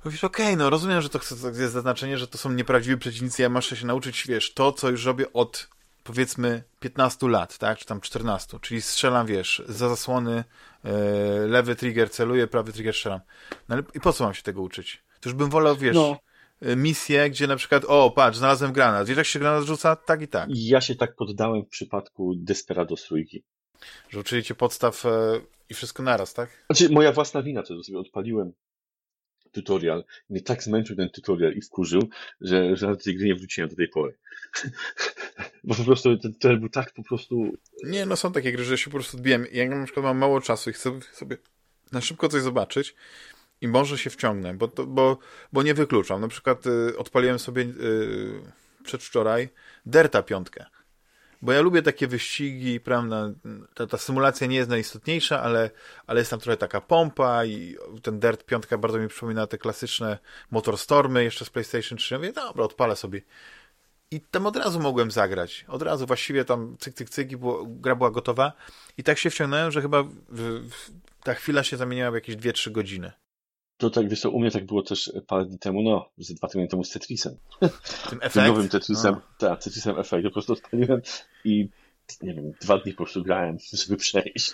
Mówisz, 0.05 0.23
okej, 0.23 0.45
okay, 0.45 0.57
no 0.57 0.69
rozumiem, 0.69 1.01
że 1.01 1.09
to 1.09 1.19
jest 1.19 1.73
zaznaczenie, 1.73 2.17
że 2.17 2.27
to 2.27 2.37
są 2.37 2.51
nieprawdziwi 2.51 2.97
przeciwnicy, 2.97 3.41
ja 3.41 3.49
muszę 3.49 3.77
się 3.77 3.85
nauczyć, 3.85 4.27
wiesz, 4.27 4.53
to, 4.53 4.71
co 4.71 4.89
już 4.89 5.05
robię 5.05 5.33
od 5.33 5.67
powiedzmy 6.03 6.63
15 6.79 7.27
lat, 7.27 7.57
tak, 7.57 7.77
czy 7.77 7.85
tam 7.85 8.01
14, 8.01 8.59
czyli 8.61 8.81
strzelam, 8.81 9.27
wiesz, 9.27 9.63
za 9.67 9.89
zasłony, 9.89 10.43
yy, 10.83 10.91
lewy 11.47 11.75
trigger 11.75 12.11
celuję, 12.11 12.47
prawy 12.47 12.73
trigger 12.73 12.93
strzelam. 12.93 13.19
No 13.69 13.75
ale 13.75 13.83
i 13.93 13.99
po 13.99 14.13
co 14.13 14.23
mam 14.23 14.33
się 14.33 14.43
tego 14.43 14.61
uczyć? 14.61 15.03
To 15.21 15.29
już 15.29 15.37
bym 15.37 15.49
wolał, 15.49 15.75
wiesz, 15.75 15.95
no. 15.95 16.19
E, 16.61 16.75
misję, 16.75 17.29
gdzie 17.29 17.47
na 17.47 17.55
przykład, 17.55 17.85
o, 17.87 18.11
patrz, 18.11 18.37
znalazłem 18.37 18.73
granat. 18.73 19.07
Wiesz, 19.07 19.17
jak 19.17 19.25
się 19.25 19.39
granat 19.39 19.63
rzuca? 19.63 19.95
Tak 19.95 20.21
i 20.21 20.27
tak. 20.27 20.49
Ja 20.53 20.81
się 20.81 20.95
tak 20.95 21.15
poddałem 21.15 21.65
w 21.65 21.69
przypadku 21.69 22.33
Desperado 22.35 22.95
trójki. 22.95 23.43
Że 24.09 24.19
uczyli 24.19 24.43
cię 24.43 24.55
podstaw 24.55 25.05
e, 25.05 25.09
i 25.69 25.73
wszystko 25.73 26.03
naraz, 26.03 26.33
tak? 26.33 26.65
Znaczy, 26.65 26.93
moja 26.93 27.11
własna 27.11 27.41
wina, 27.41 27.63
to 27.63 27.83
sobie 27.83 27.99
odpaliłem 27.99 28.53
tutorial. 29.51 30.03
Mnie 30.29 30.41
tak 30.41 30.63
zmęczył 30.63 30.95
ten 30.95 31.09
tutorial 31.09 31.53
i 31.53 31.61
wkurzył, 31.61 32.09
że, 32.41 32.75
że 32.75 32.87
na 32.87 32.95
tej 32.95 33.15
gry 33.15 33.25
nie 33.25 33.35
wróciłem 33.35 33.69
do 33.69 33.75
tej 33.75 33.87
pory. 33.87 34.17
Bo 35.63 35.75
po 35.75 35.83
prostu 35.83 36.17
ten 36.17 36.33
tutorial 36.33 36.59
był 36.59 36.69
tak 36.69 36.93
po 36.93 37.03
prostu... 37.03 37.57
Nie, 37.83 38.05
no 38.05 38.15
są 38.15 38.31
takie 38.31 38.51
gry, 38.51 38.63
że 38.63 38.77
się 38.77 38.85
po 38.85 38.97
prostu 38.97 39.17
odbiłem. 39.17 39.45
Ja 39.51 39.69
na 39.69 39.85
przykład 39.85 40.03
mam 40.03 40.17
mało 40.17 40.41
czasu 40.41 40.69
i 40.69 40.73
chcę 40.73 40.99
sobie 41.13 41.37
na 41.91 42.01
szybko 42.01 42.29
coś 42.29 42.41
zobaczyć 42.41 42.95
i 43.61 43.67
może 43.67 43.97
się 43.97 44.09
wciągnę, 44.09 44.53
bo, 44.53 44.67
to, 44.67 44.85
bo, 44.85 45.17
bo 45.53 45.63
nie 45.63 45.73
wykluczam. 45.73 46.21
Na 46.21 46.27
przykład 46.27 46.65
y, 46.67 46.97
odpaliłem 46.97 47.39
sobie 47.39 47.61
y, 47.63 48.41
przedwczoraj 48.83 49.49
Derta 49.85 50.23
piątkę 50.23 50.65
bo 51.43 51.51
ja 51.51 51.61
lubię 51.61 51.81
takie 51.81 52.07
wyścigi, 52.07 52.79
prawda, 52.79 53.29
ta, 53.73 53.87
ta 53.87 53.97
symulacja 53.97 54.47
nie 54.47 54.55
jest 54.55 54.69
najistotniejsza, 54.69 55.41
ale, 55.41 55.69
ale 56.07 56.19
jest 56.19 56.31
tam 56.31 56.39
trochę 56.39 56.57
taka 56.57 56.81
pompa 56.81 57.45
i 57.45 57.77
ten 58.01 58.19
Dirt 58.19 58.45
5 58.45 58.63
bardzo 58.79 58.99
mi 58.99 59.07
przypomina 59.07 59.47
te 59.47 59.57
klasyczne 59.57 60.17
Motorstormy 60.51 61.23
jeszcze 61.23 61.45
z 61.45 61.49
PlayStation 61.49 61.97
3. 61.97 62.15
Ja 62.15 62.19
mówię, 62.19 62.33
dobra, 62.33 62.63
odpalę 62.63 62.95
sobie. 62.95 63.21
I 64.13 64.21
tam 64.21 64.45
od 64.45 64.55
razu 64.55 64.79
mogłem 64.79 65.11
zagrać. 65.11 65.65
Od 65.67 65.81
razu 65.81 66.05
właściwie 66.05 66.45
tam 66.45 66.75
cyk, 66.79 66.93
cyk, 66.93 67.09
cyk 67.09 67.31
i 67.31 67.37
było, 67.37 67.65
gra 67.65 67.95
była 67.95 68.11
gotowa. 68.11 68.53
I 68.97 69.03
tak 69.03 69.17
się 69.17 69.29
wciągnąłem, 69.29 69.71
że 69.71 69.81
chyba 69.81 70.03
w, 70.03 70.09
w, 70.29 70.91
ta 71.23 71.33
chwila 71.33 71.63
się 71.63 71.77
zamieniła 71.77 72.11
w 72.11 72.13
jakieś 72.13 72.35
2-3 72.35 72.71
godziny. 72.71 73.11
To 73.77 73.89
tak, 73.89 74.09
wiesz 74.09 74.21
co, 74.21 74.31
u 74.31 74.39
mnie 74.39 74.51
tak 74.51 74.65
było 74.65 74.81
też 74.81 75.11
parę 75.27 75.45
dni 75.45 75.59
temu, 75.59 75.81
no, 75.81 76.09
ze 76.17 76.33
dwa 76.33 76.47
tygodnie 76.47 76.67
temu 76.67 76.83
z 76.83 76.89
Tetrisem. 76.89 77.37
Tym, 78.09 78.19
Tym 78.33 78.47
nowym 78.47 78.69
Tetrisem, 78.69 79.15
no. 79.15 79.21
tak, 79.37 79.63
Tetrisem 79.63 79.99
Effect. 79.99 80.23
Po 80.23 80.31
prostu 80.31 80.53
odpaliłem 80.53 81.01
i 81.45 81.69
nie 82.21 82.33
wiem, 82.33 82.51
dwa 82.61 82.77
dni 82.77 82.91
po 82.91 83.03
prostu 83.03 83.23
grałem, 83.23 83.57
żeby 83.73 83.97
przejść. 83.97 84.53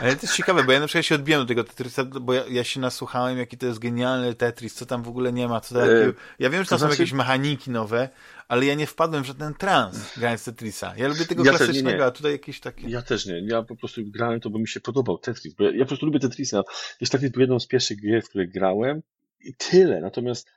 Ale 0.00 0.16
to 0.16 0.22
jest 0.22 0.36
ciekawe, 0.36 0.64
bo 0.64 0.72
ja 0.72 0.80
na 0.80 0.86
przykład 0.86 1.06
się 1.06 1.14
odbiłem 1.14 1.40
do 1.40 1.46
tego 1.46 1.64
Tetrisa, 1.64 2.04
bo 2.04 2.32
ja, 2.32 2.44
ja 2.48 2.64
się 2.64 2.80
nasłuchałem, 2.80 3.38
jaki 3.38 3.58
to 3.58 3.66
jest 3.66 3.78
genialny 3.78 4.34
Tetris, 4.34 4.74
co 4.74 4.86
tam 4.86 5.02
w 5.02 5.08
ogóle 5.08 5.32
nie 5.32 5.48
ma, 5.48 5.60
co 5.60 5.74
tam, 5.74 5.88
e, 5.88 6.12
ja 6.38 6.50
wiem, 6.50 6.62
że 6.62 6.68
tam 6.68 6.78
znaczy... 6.78 6.94
są 6.94 7.02
jakieś 7.02 7.12
mechaniki 7.12 7.70
nowe, 7.70 8.08
ale 8.48 8.66
ja 8.66 8.74
nie 8.74 8.86
wpadłem 8.86 9.22
w 9.22 9.26
żaden 9.26 9.54
trans 9.54 10.18
grając 10.18 10.44
Tetrisa. 10.44 10.94
Ja 10.96 11.08
lubię 11.08 11.26
tego 11.26 11.44
ja 11.44 11.52
klasycznego, 11.52 11.98
nie. 11.98 12.04
a 12.04 12.10
tutaj 12.10 12.32
jakieś 12.32 12.60
takie... 12.60 12.88
Ja 12.88 13.02
też 13.02 13.26
nie. 13.26 13.40
Ja 13.46 13.62
po 13.62 13.76
prostu 13.76 14.00
grałem 14.06 14.40
to, 14.40 14.50
bo 14.50 14.58
mi 14.58 14.68
się 14.68 14.80
podobał 14.80 15.18
Tetris, 15.18 15.54
bo 15.54 15.64
ja, 15.64 15.70
ja 15.70 15.84
po 15.84 15.88
prostu 15.88 16.06
lubię 16.06 16.20
Tetrisa. 16.20 16.62
Jest 17.00 17.12
taki 17.12 17.26
jedną 17.36 17.60
z 17.60 17.66
pierwszych 17.66 18.02
gier, 18.02 18.22
w 18.22 18.28
które 18.28 18.46
grałem 18.46 19.02
i 19.40 19.54
tyle. 19.54 20.00
Natomiast 20.00 20.50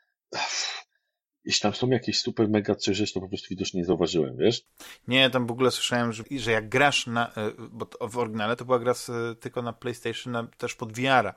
jeśli 1.46 1.62
tam 1.62 1.74
są 1.74 1.90
jakieś 1.90 2.20
super 2.20 2.50
mega 2.50 2.76
coś 2.76 2.98
rzeczy, 2.98 3.14
to 3.14 3.22
po 3.22 3.28
prostu 3.28 3.48
widocznie 3.50 3.80
nie 3.80 3.86
zauważyłem, 3.86 4.38
wiesz? 4.38 4.62
Nie, 5.08 5.30
tam 5.30 5.48
w 5.48 5.52
ogóle 5.52 5.72
słyszałem, 5.72 6.14
że, 6.14 6.24
że 6.32 6.52
jak 6.52 6.70
grasz 6.70 7.08
na, 7.08 7.34
e, 7.34 7.52
bo 7.72 7.88
w 8.10 8.18
oryginale 8.18 8.56
to 8.56 8.66
była 8.66 8.80
gra 8.80 8.94
z, 8.94 9.12
tylko 9.40 9.62
na 9.62 9.74
PlayStation, 9.74 10.34
na, 10.34 10.48
też 10.58 10.76
pod 10.76 10.94
VR-a, 10.94 11.34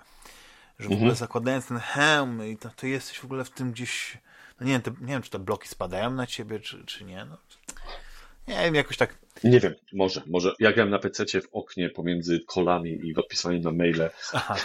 że 0.78 0.88
w 0.88 0.92
mhm. 0.92 1.00
ogóle 1.00 1.14
zakładając 1.14 1.66
ten 1.66 1.78
hełm 1.78 2.46
i 2.46 2.56
to, 2.56 2.70
to 2.76 2.86
jesteś 2.86 3.18
w 3.18 3.24
ogóle 3.24 3.44
w 3.44 3.50
tym 3.50 3.72
gdzieś, 3.72 4.18
no 4.60 4.66
nie 4.66 4.72
wiem, 4.72 4.82
te, 4.82 4.90
nie 4.90 5.12
wiem, 5.12 5.22
czy 5.22 5.30
te 5.30 5.38
bloki 5.38 5.68
spadają 5.68 6.10
na 6.10 6.26
ciebie, 6.26 6.60
czy, 6.60 6.84
czy 6.84 7.04
nie, 7.04 7.24
no. 7.24 7.38
Nie 8.48 8.64
wiem, 8.64 8.74
jakoś 8.74 8.96
tak 8.96 9.18
nie 9.44 9.60
wiem, 9.60 9.74
może, 9.92 10.22
może. 10.26 10.54
Ja 10.58 10.72
grałem 10.72 10.90
na 10.90 10.98
PC 10.98 11.40
w 11.40 11.48
oknie 11.52 11.90
pomiędzy 11.90 12.40
kolami 12.40 12.90
i 12.90 13.16
odpisami 13.16 13.60
na 13.60 13.72
maile. 13.72 14.10
Aha. 14.32 14.56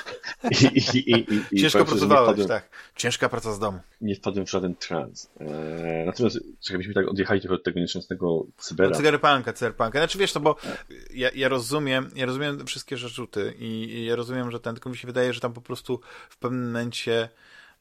I, 0.52 0.66
i, 0.66 1.12
i, 1.12 1.26
i, 1.52 1.60
Ciężko 1.62 1.86
pracowałeś, 1.86 2.28
wpadłem, 2.28 2.48
tak. 2.48 2.70
Ciężka 2.96 3.30
praca 3.30 3.54
z 3.54 3.60
domu. 3.60 3.80
Nie 4.02 4.16
wpadłem 4.16 4.46
w 4.46 4.50
żaden 4.50 4.76
trans. 4.76 5.32
Eee, 5.40 6.06
natomiast, 6.06 6.40
czekaj, 6.60 6.78
byśmy 6.78 6.94
tak 6.94 7.08
odjechali 7.08 7.42
trochę 7.42 7.56
od 7.56 7.64
tego 7.64 7.80
nieszczęsnego 7.80 8.46
cybera. 8.58 8.96
cyberpunka, 8.96 9.54
cyberpunka. 9.54 10.00
Znaczy 10.00 10.18
wiesz, 10.18 10.34
to 10.34 10.40
bo 10.40 10.56
ja, 11.14 11.30
ja 11.36 11.50
rozumiem, 11.50 12.12
ja 12.16 12.26
rozumiem 12.26 12.66
wszystkie 12.66 12.98
zarzuty 12.98 13.54
i, 13.60 13.66
i 13.66 14.06
ja 14.06 14.16
rozumiem, 14.16 14.52
że 14.52 14.60
ten, 14.60 14.76
tylko 14.76 14.90
mi 14.90 14.98
się 14.98 15.08
wydaje, 15.08 15.34
że 15.34 15.40
tam 15.40 15.54
po 15.54 15.62
prostu 15.62 16.00
w 16.30 16.38
pewnym 16.38 16.66
momencie 16.66 17.30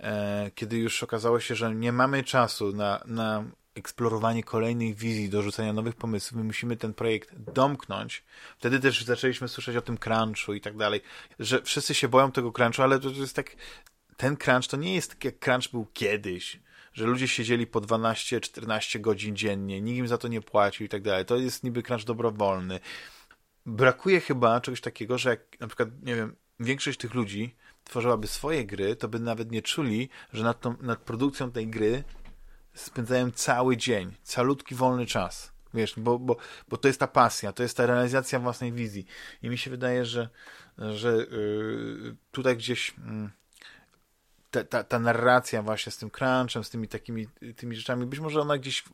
e, 0.01 0.51
kiedy 0.55 0.77
już 0.77 1.03
okazało 1.03 1.41
się, 1.41 1.55
że 1.55 1.75
nie 1.75 1.93
mamy 1.93 2.25
czasu 2.25 2.73
na, 2.73 3.03
na 3.07 3.45
eksplorowanie 3.81 4.45
kolejnych 4.45 4.97
wizji, 4.97 5.29
dorzucenia 5.29 5.73
nowych 5.73 5.95
pomysłów. 5.95 6.39
My 6.39 6.45
musimy 6.45 6.77
ten 6.77 6.95
projekt 6.95 7.35
domknąć. 7.55 8.25
Wtedy 8.59 8.81
też 8.81 9.05
zaczęliśmy 9.05 9.49
słyszeć 9.49 9.77
o 9.77 9.83
tym 9.83 9.99
crunchu 9.99 10.55
i 10.55 10.61
tak 10.61 10.77
dalej, 10.77 11.01
że 11.39 11.63
wszyscy 11.63 11.95
się 11.95 12.09
boją 12.09 12.33
tego 12.33 12.53
crunchu, 12.53 12.83
ale 12.83 13.01
to 13.01 13.09
jest 13.11 13.37
tak, 13.37 13.57
ten 14.17 14.37
crunch 14.37 14.71
to 14.71 14.77
nie 14.77 14.95
jest 14.95 15.11
tak 15.11 15.25
jak 15.25 15.39
crunch 15.39 15.71
był 15.71 15.87
kiedyś, 15.93 16.61
że 16.93 17.07
ludzie 17.07 17.29
siedzieli 17.29 17.67
po 17.67 17.81
12-14 17.81 19.01
godzin 19.01 19.37
dziennie, 19.37 19.81
nikt 19.81 19.99
im 19.99 20.09
za 20.09 20.19
to 20.19 20.29
nie 20.29 20.41
płacił 20.41 20.87
i 20.87 20.89
tak 20.89 21.03
dalej. 21.03 21.25
To 21.25 21.37
jest 21.37 21.65
niby 21.65 21.83
crunch 21.83 22.05
dobrowolny. 22.05 22.81
Brakuje 23.67 24.21
chyba 24.21 24.61
czegoś 24.61 24.81
takiego, 24.81 25.19
że 25.19 25.31
jak 25.31 25.61
na 25.61 25.67
przykład, 25.67 25.89
nie 26.03 26.15
wiem, 26.15 26.37
większość 26.61 26.99
tych 26.99 27.15
ludzi 27.15 27.55
tworzyłaby 27.85 28.27
swoje 28.27 28.67
gry, 28.67 28.97
to 28.97 29.09
by 29.09 29.19
nawet 29.19 29.53
nie 29.53 29.63
czuli, 29.63 30.09
że 30.33 30.45
nad, 30.45 30.61
tą, 30.61 30.75
nad 30.81 30.99
produkcją 30.99 31.51
tej 31.51 31.69
gry 31.69 32.05
spędzałem 32.75 33.33
cały 33.33 33.77
dzień, 33.77 34.17
calutki 34.23 34.75
wolny 34.75 35.07
czas. 35.07 35.53
Wiesz, 35.75 35.95
bo, 35.97 36.19
bo, 36.19 36.37
bo 36.69 36.77
to 36.77 36.89
jest 36.89 37.01
ta 37.01 37.07
pasja, 37.07 37.53
to 37.53 37.63
jest 37.63 37.77
ta 37.77 37.87
realizacja 37.87 38.39
własnej 38.39 38.73
wizji. 38.73 39.07
I 39.43 39.51
mi 39.51 39.59
się 39.59 39.71
wydaje, 39.71 40.05
że, 40.05 40.29
że 40.79 41.13
yy, 41.13 42.17
tutaj 42.33 42.57
gdzieś 42.57 42.95
yy, 42.99 43.31
ta, 44.51 44.65
ta, 44.65 44.85
ta, 44.85 44.99
narracja 44.99 45.63
właśnie 45.63 45.93
z 45.93 45.97
tym 45.97 46.11
crunchem, 46.11 46.65
z 46.65 46.71
tymi 46.71 46.89
takimi 46.89 47.27
tymi 47.57 47.77
rzeczami, 47.77 48.07
być 48.07 48.21
może 48.21 48.41
ona 48.41 48.59
gdzieś 48.59 48.85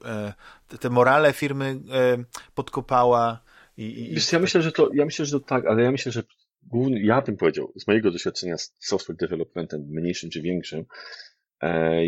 yy, 0.71 0.79
te 0.79 0.91
morale 0.91 1.33
firmy 1.33 1.81
yy, 2.19 2.25
podkopała. 2.55 3.41
I, 3.77 3.83
i, 3.83 4.15
Wiesz, 4.15 4.33
ja 4.33 4.39
myślę, 4.39 4.63
że 4.63 4.73
to, 4.73 4.91
ja 4.95 5.05
myślę, 5.05 5.27
że 5.27 5.41
to 5.41 5.47
tak, 5.47 5.67
ale 5.67 5.83
ja 5.83 5.91
myślę, 5.91 6.13
że 6.13 6.23
główny, 6.63 7.01
ja 7.01 7.23
bym 7.23 7.37
powiedział, 7.37 7.73
z 7.77 7.87
mojego 7.87 8.11
doświadczenia 8.11 8.59
z 8.59 8.75
software 8.79 9.17
developmentem, 9.17 9.81
mniejszym 9.89 10.31
czy 10.31 10.43
większym, 10.43 10.81
e, 10.81 10.85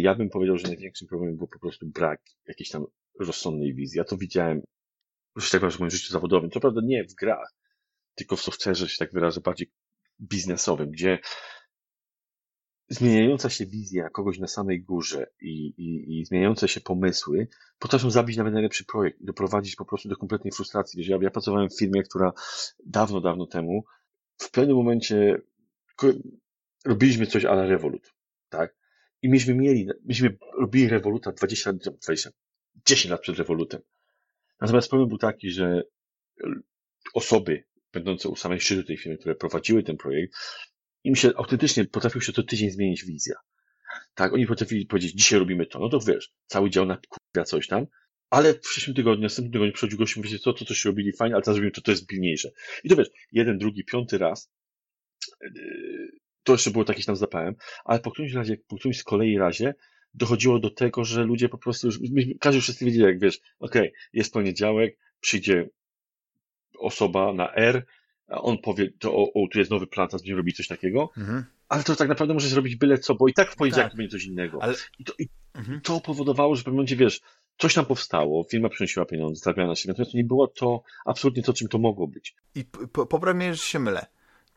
ja 0.01 0.15
bym 0.15 0.31
powiedział, 0.31 0.59
że 0.59 0.69
największym 0.69 1.09
problemem 1.09 1.37
był 1.37 1.49
po 1.49 1.59
prostu 1.59 1.87
brak 1.87 2.21
jakiejś 2.49 2.71
tam 2.71 2.85
rozsądnej 3.21 3.75
wizji. 3.75 3.99
Ja 3.99 4.05
to 4.05 4.17
widziałem, 4.17 4.63
już 5.37 5.51
tak 5.51 5.61
powiem, 5.61 5.77
w 5.77 5.79
moim 5.79 5.91
życiu 5.91 6.13
zawodowym. 6.13 6.51
Co 6.51 6.61
prawda 6.61 6.81
nie 6.85 7.05
w 7.05 7.15
grach, 7.15 7.55
tylko 8.15 8.37
w 8.37 8.41
software'ze 8.41 8.87
się 8.87 8.99
tak 8.99 9.13
wyrażę, 9.13 9.41
bardziej 9.41 9.71
biznesowym, 10.21 10.91
gdzie 10.91 11.19
zmieniająca 12.89 13.51
się 13.51 13.67
wizja 13.67 14.09
kogoś 14.11 14.39
na 14.39 14.47
samej 14.47 14.83
górze 14.83 15.27
i, 15.41 15.67
i, 15.67 16.21
i 16.21 16.25
zmieniające 16.25 16.69
się 16.69 16.81
pomysły 16.81 17.49
potrafią 17.79 18.11
zabić 18.11 18.37
nawet 18.37 18.53
najlepszy 18.53 18.85
projekt 18.85 19.21
i 19.21 19.25
doprowadzić 19.25 19.77
po 19.77 19.85
prostu 19.85 20.09
do 20.09 20.17
kompletnej 20.17 20.53
frustracji. 20.53 20.99
Wiesz, 20.99 21.09
ja, 21.09 21.19
ja 21.21 21.31
pracowałem 21.31 21.69
w 21.69 21.79
firmie, 21.79 22.03
która 22.03 22.33
dawno, 22.87 23.21
dawno 23.21 23.47
temu 23.47 23.85
w 24.39 24.51
pewnym 24.51 24.77
momencie 24.77 25.41
robiliśmy 26.85 27.27
coś 27.27 27.45
ala 27.45 27.67
Revolut, 27.67 28.15
tak? 28.49 28.78
I 29.23 29.29
myśmy 29.29 29.55
mieli, 29.55 29.89
myśmy 30.05 30.37
robili 30.61 30.89
Revoluta 30.89 31.33
20, 31.33 31.73
20, 31.73 32.31
10 32.87 33.11
lat 33.11 33.21
przed 33.21 33.39
Revolutem. 33.39 33.81
Natomiast 34.61 34.89
problem 34.89 35.09
był 35.09 35.19
taki, 35.19 35.51
że 35.51 35.83
osoby 37.15 37.65
będące 37.93 38.29
u 38.29 38.37
samej 38.37 38.61
szczytu 38.61 38.85
tej 38.85 38.97
firmy, 38.97 39.19
które 39.19 39.35
prowadziły 39.35 39.83
ten 39.83 39.97
projekt, 39.97 40.35
im 41.05 41.17
się 41.17 41.31
autentycznie 41.37 41.85
potrafił 41.85 42.21
się 42.21 42.33
co 42.33 42.43
tydzień 42.43 42.71
zmienić 42.71 43.05
wizja. 43.05 43.35
Tak, 44.15 44.33
oni 44.33 44.47
potrafili 44.47 44.87
powiedzieć, 44.87 45.13
dzisiaj 45.13 45.39
robimy 45.39 45.67
to, 45.67 45.79
no 45.79 45.89
to 45.89 46.01
wiesz, 46.01 46.31
cały 46.47 46.71
dział 46.71 46.87
na 46.87 46.97
kurwa 47.09 47.45
coś 47.45 47.67
tam, 47.67 47.87
ale 48.31 48.55
w 48.55 48.61
przyszłym 48.61 48.97
tygodniu, 48.97 49.23
następnym 49.23 49.53
tygodniu 49.53 49.73
przychodził 49.73 49.99
gość 49.99 50.17
i 50.17 50.21
mówi, 50.21 50.39
co, 50.39 50.53
to 50.53 50.65
coś 50.65 50.85
robili 50.85 51.13
fajnie, 51.13 51.35
ale 51.35 51.43
teraz 51.43 51.55
zrobimy 51.55 51.73
to, 51.73 51.81
to 51.81 51.91
jest 51.91 52.07
pilniejsze. 52.07 52.51
I 52.85 52.89
to 52.89 52.97
wiesz, 52.97 53.09
jeden, 53.33 53.59
drugi, 53.59 53.85
piąty 53.85 54.19
raz, 54.19 54.51
yy, 55.41 56.18
to 56.43 56.53
jeszcze 56.53 56.71
było 56.71 56.85
jakieś 56.89 57.07
tam 57.07 57.17
zapałem, 57.17 57.55
ale 57.85 58.01
po 58.01 58.11
którymś 58.11 58.35
razie, 58.35 58.57
po 58.69 58.77
którymś 58.77 58.99
z 58.99 59.05
kolei 59.05 59.39
razie 59.39 59.75
dochodziło 60.15 60.59
do 60.59 60.71
tego, 60.71 61.05
że 61.05 61.25
ludzie 61.25 61.49
po 61.49 61.59
prostu 61.59 61.87
już, 61.87 61.99
każdy 62.41 62.61
wszyscy 62.61 62.85
wiedzieli, 62.85 63.05
jak 63.05 63.19
wiesz, 63.19 63.41
okej, 63.59 63.89
okay, 63.89 63.93
jest 64.13 64.33
poniedziałek, 64.33 64.99
przyjdzie 65.21 65.69
osoba 66.79 67.33
na 67.33 67.55
R, 67.55 67.87
a 68.29 68.41
on 68.41 68.59
powie, 68.59 68.91
to 68.99 69.17
o, 69.17 69.33
o 69.35 69.49
tu 69.53 69.59
jest 69.59 69.71
nowy 69.71 69.87
plan, 69.87 70.09
teraz 70.09 70.23
będziemy 70.23 70.39
robić 70.39 70.57
coś 70.57 70.69
takiego, 70.69 71.11
mhm. 71.17 71.45
ale 71.69 71.85
to 71.85 71.97
tak 71.97 72.09
naprawdę 72.09 72.35
może 72.35 72.49
zrobić 72.49 72.77
byle 72.77 72.99
co, 72.99 73.15
bo 73.15 73.29
i 73.29 73.35
tak 73.35 73.53
w 73.53 73.57
poniedziałek 73.57 73.91
tak. 73.91 73.97
będzie 73.97 74.11
coś 74.11 74.25
innego. 74.25 74.63
Ale... 74.63 74.75
I, 74.99 75.05
to, 75.05 75.13
i 75.19 75.29
mhm. 75.55 75.81
to 75.81 76.01
powodowało, 76.01 76.55
że 76.55 76.61
w 76.61 76.65
pewnym 76.65 76.77
momencie, 76.77 76.97
wiesz, 76.97 77.21
coś 77.59 77.75
tam 77.75 77.87
powstało, 77.87 78.45
firma 78.51 78.69
przynosiła 78.69 79.07
pieniądze, 79.07 79.41
zarabiała 79.45 79.69
na 79.69 79.75
siebie, 79.75 79.93
natomiast 79.93 80.13
to 80.13 80.19
nie 80.19 80.25
było 80.25 80.49
to 80.49 80.83
absolutnie 81.07 81.43
to, 81.43 81.53
czym 81.53 81.69
to 81.69 81.79
mogło 81.79 82.09
być. 82.09 82.35
I 82.55 82.65
popraw 82.93 83.37
mnie, 83.37 83.55
że 83.55 83.63
się 83.63 83.79
mylę. 83.79 84.07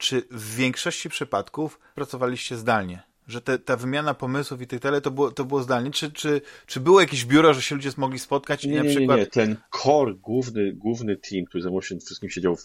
Czy 0.01 0.23
w 0.31 0.55
większości 0.55 1.09
przypadków 1.09 1.79
pracowaliście 1.95 2.57
zdalnie? 2.57 3.03
że 3.27 3.41
te, 3.41 3.59
ta 3.59 3.77
wymiana 3.77 4.13
pomysłów 4.13 4.61
i 4.61 4.67
tak 4.67 4.79
dalej 4.79 5.01
to 5.01 5.11
było, 5.11 5.31
to 5.31 5.45
było 5.45 5.63
zdalnie? 5.63 5.91
Czy, 5.91 6.11
czy, 6.11 6.41
czy 6.65 6.79
było 6.79 7.01
jakieś 7.01 7.25
biuro, 7.25 7.53
że 7.53 7.61
się 7.61 7.75
ludzie 7.75 7.89
mogli 7.97 8.19
spotkać? 8.19 8.65
Nie, 8.65 8.75
na 8.75 8.83
nie, 8.83 8.89
przykład... 8.89 9.19
nie. 9.19 9.25
Ten 9.25 9.57
core, 9.71 10.13
główny, 10.13 10.73
główny 10.73 11.17
team, 11.17 11.45
który 11.45 11.61
zajmował 11.61 11.81
się 11.81 11.99
wszystkim, 11.99 12.29
siedział 12.29 12.55
w, 12.55 12.63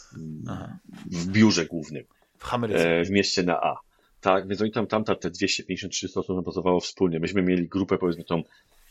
w 1.07 1.26
biurze 1.26 1.66
głównym. 1.66 2.05
W 2.39 2.55
Ameryce. 2.55 2.99
E, 2.99 3.05
w 3.05 3.11
mieście 3.11 3.43
na 3.43 3.61
A. 3.61 3.76
Tak, 4.20 4.49
więc 4.49 4.62
oni 4.62 4.72
tam, 4.72 4.87
tam 4.87 5.05
te 5.05 5.30
250-300 5.30 6.18
osób 6.18 6.45
pracowało 6.45 6.80
wspólnie. 6.80 7.20
Myśmy 7.20 7.43
mieli 7.43 7.68
grupę, 7.68 7.99
powiedzmy 7.99 8.24
tą 8.24 8.43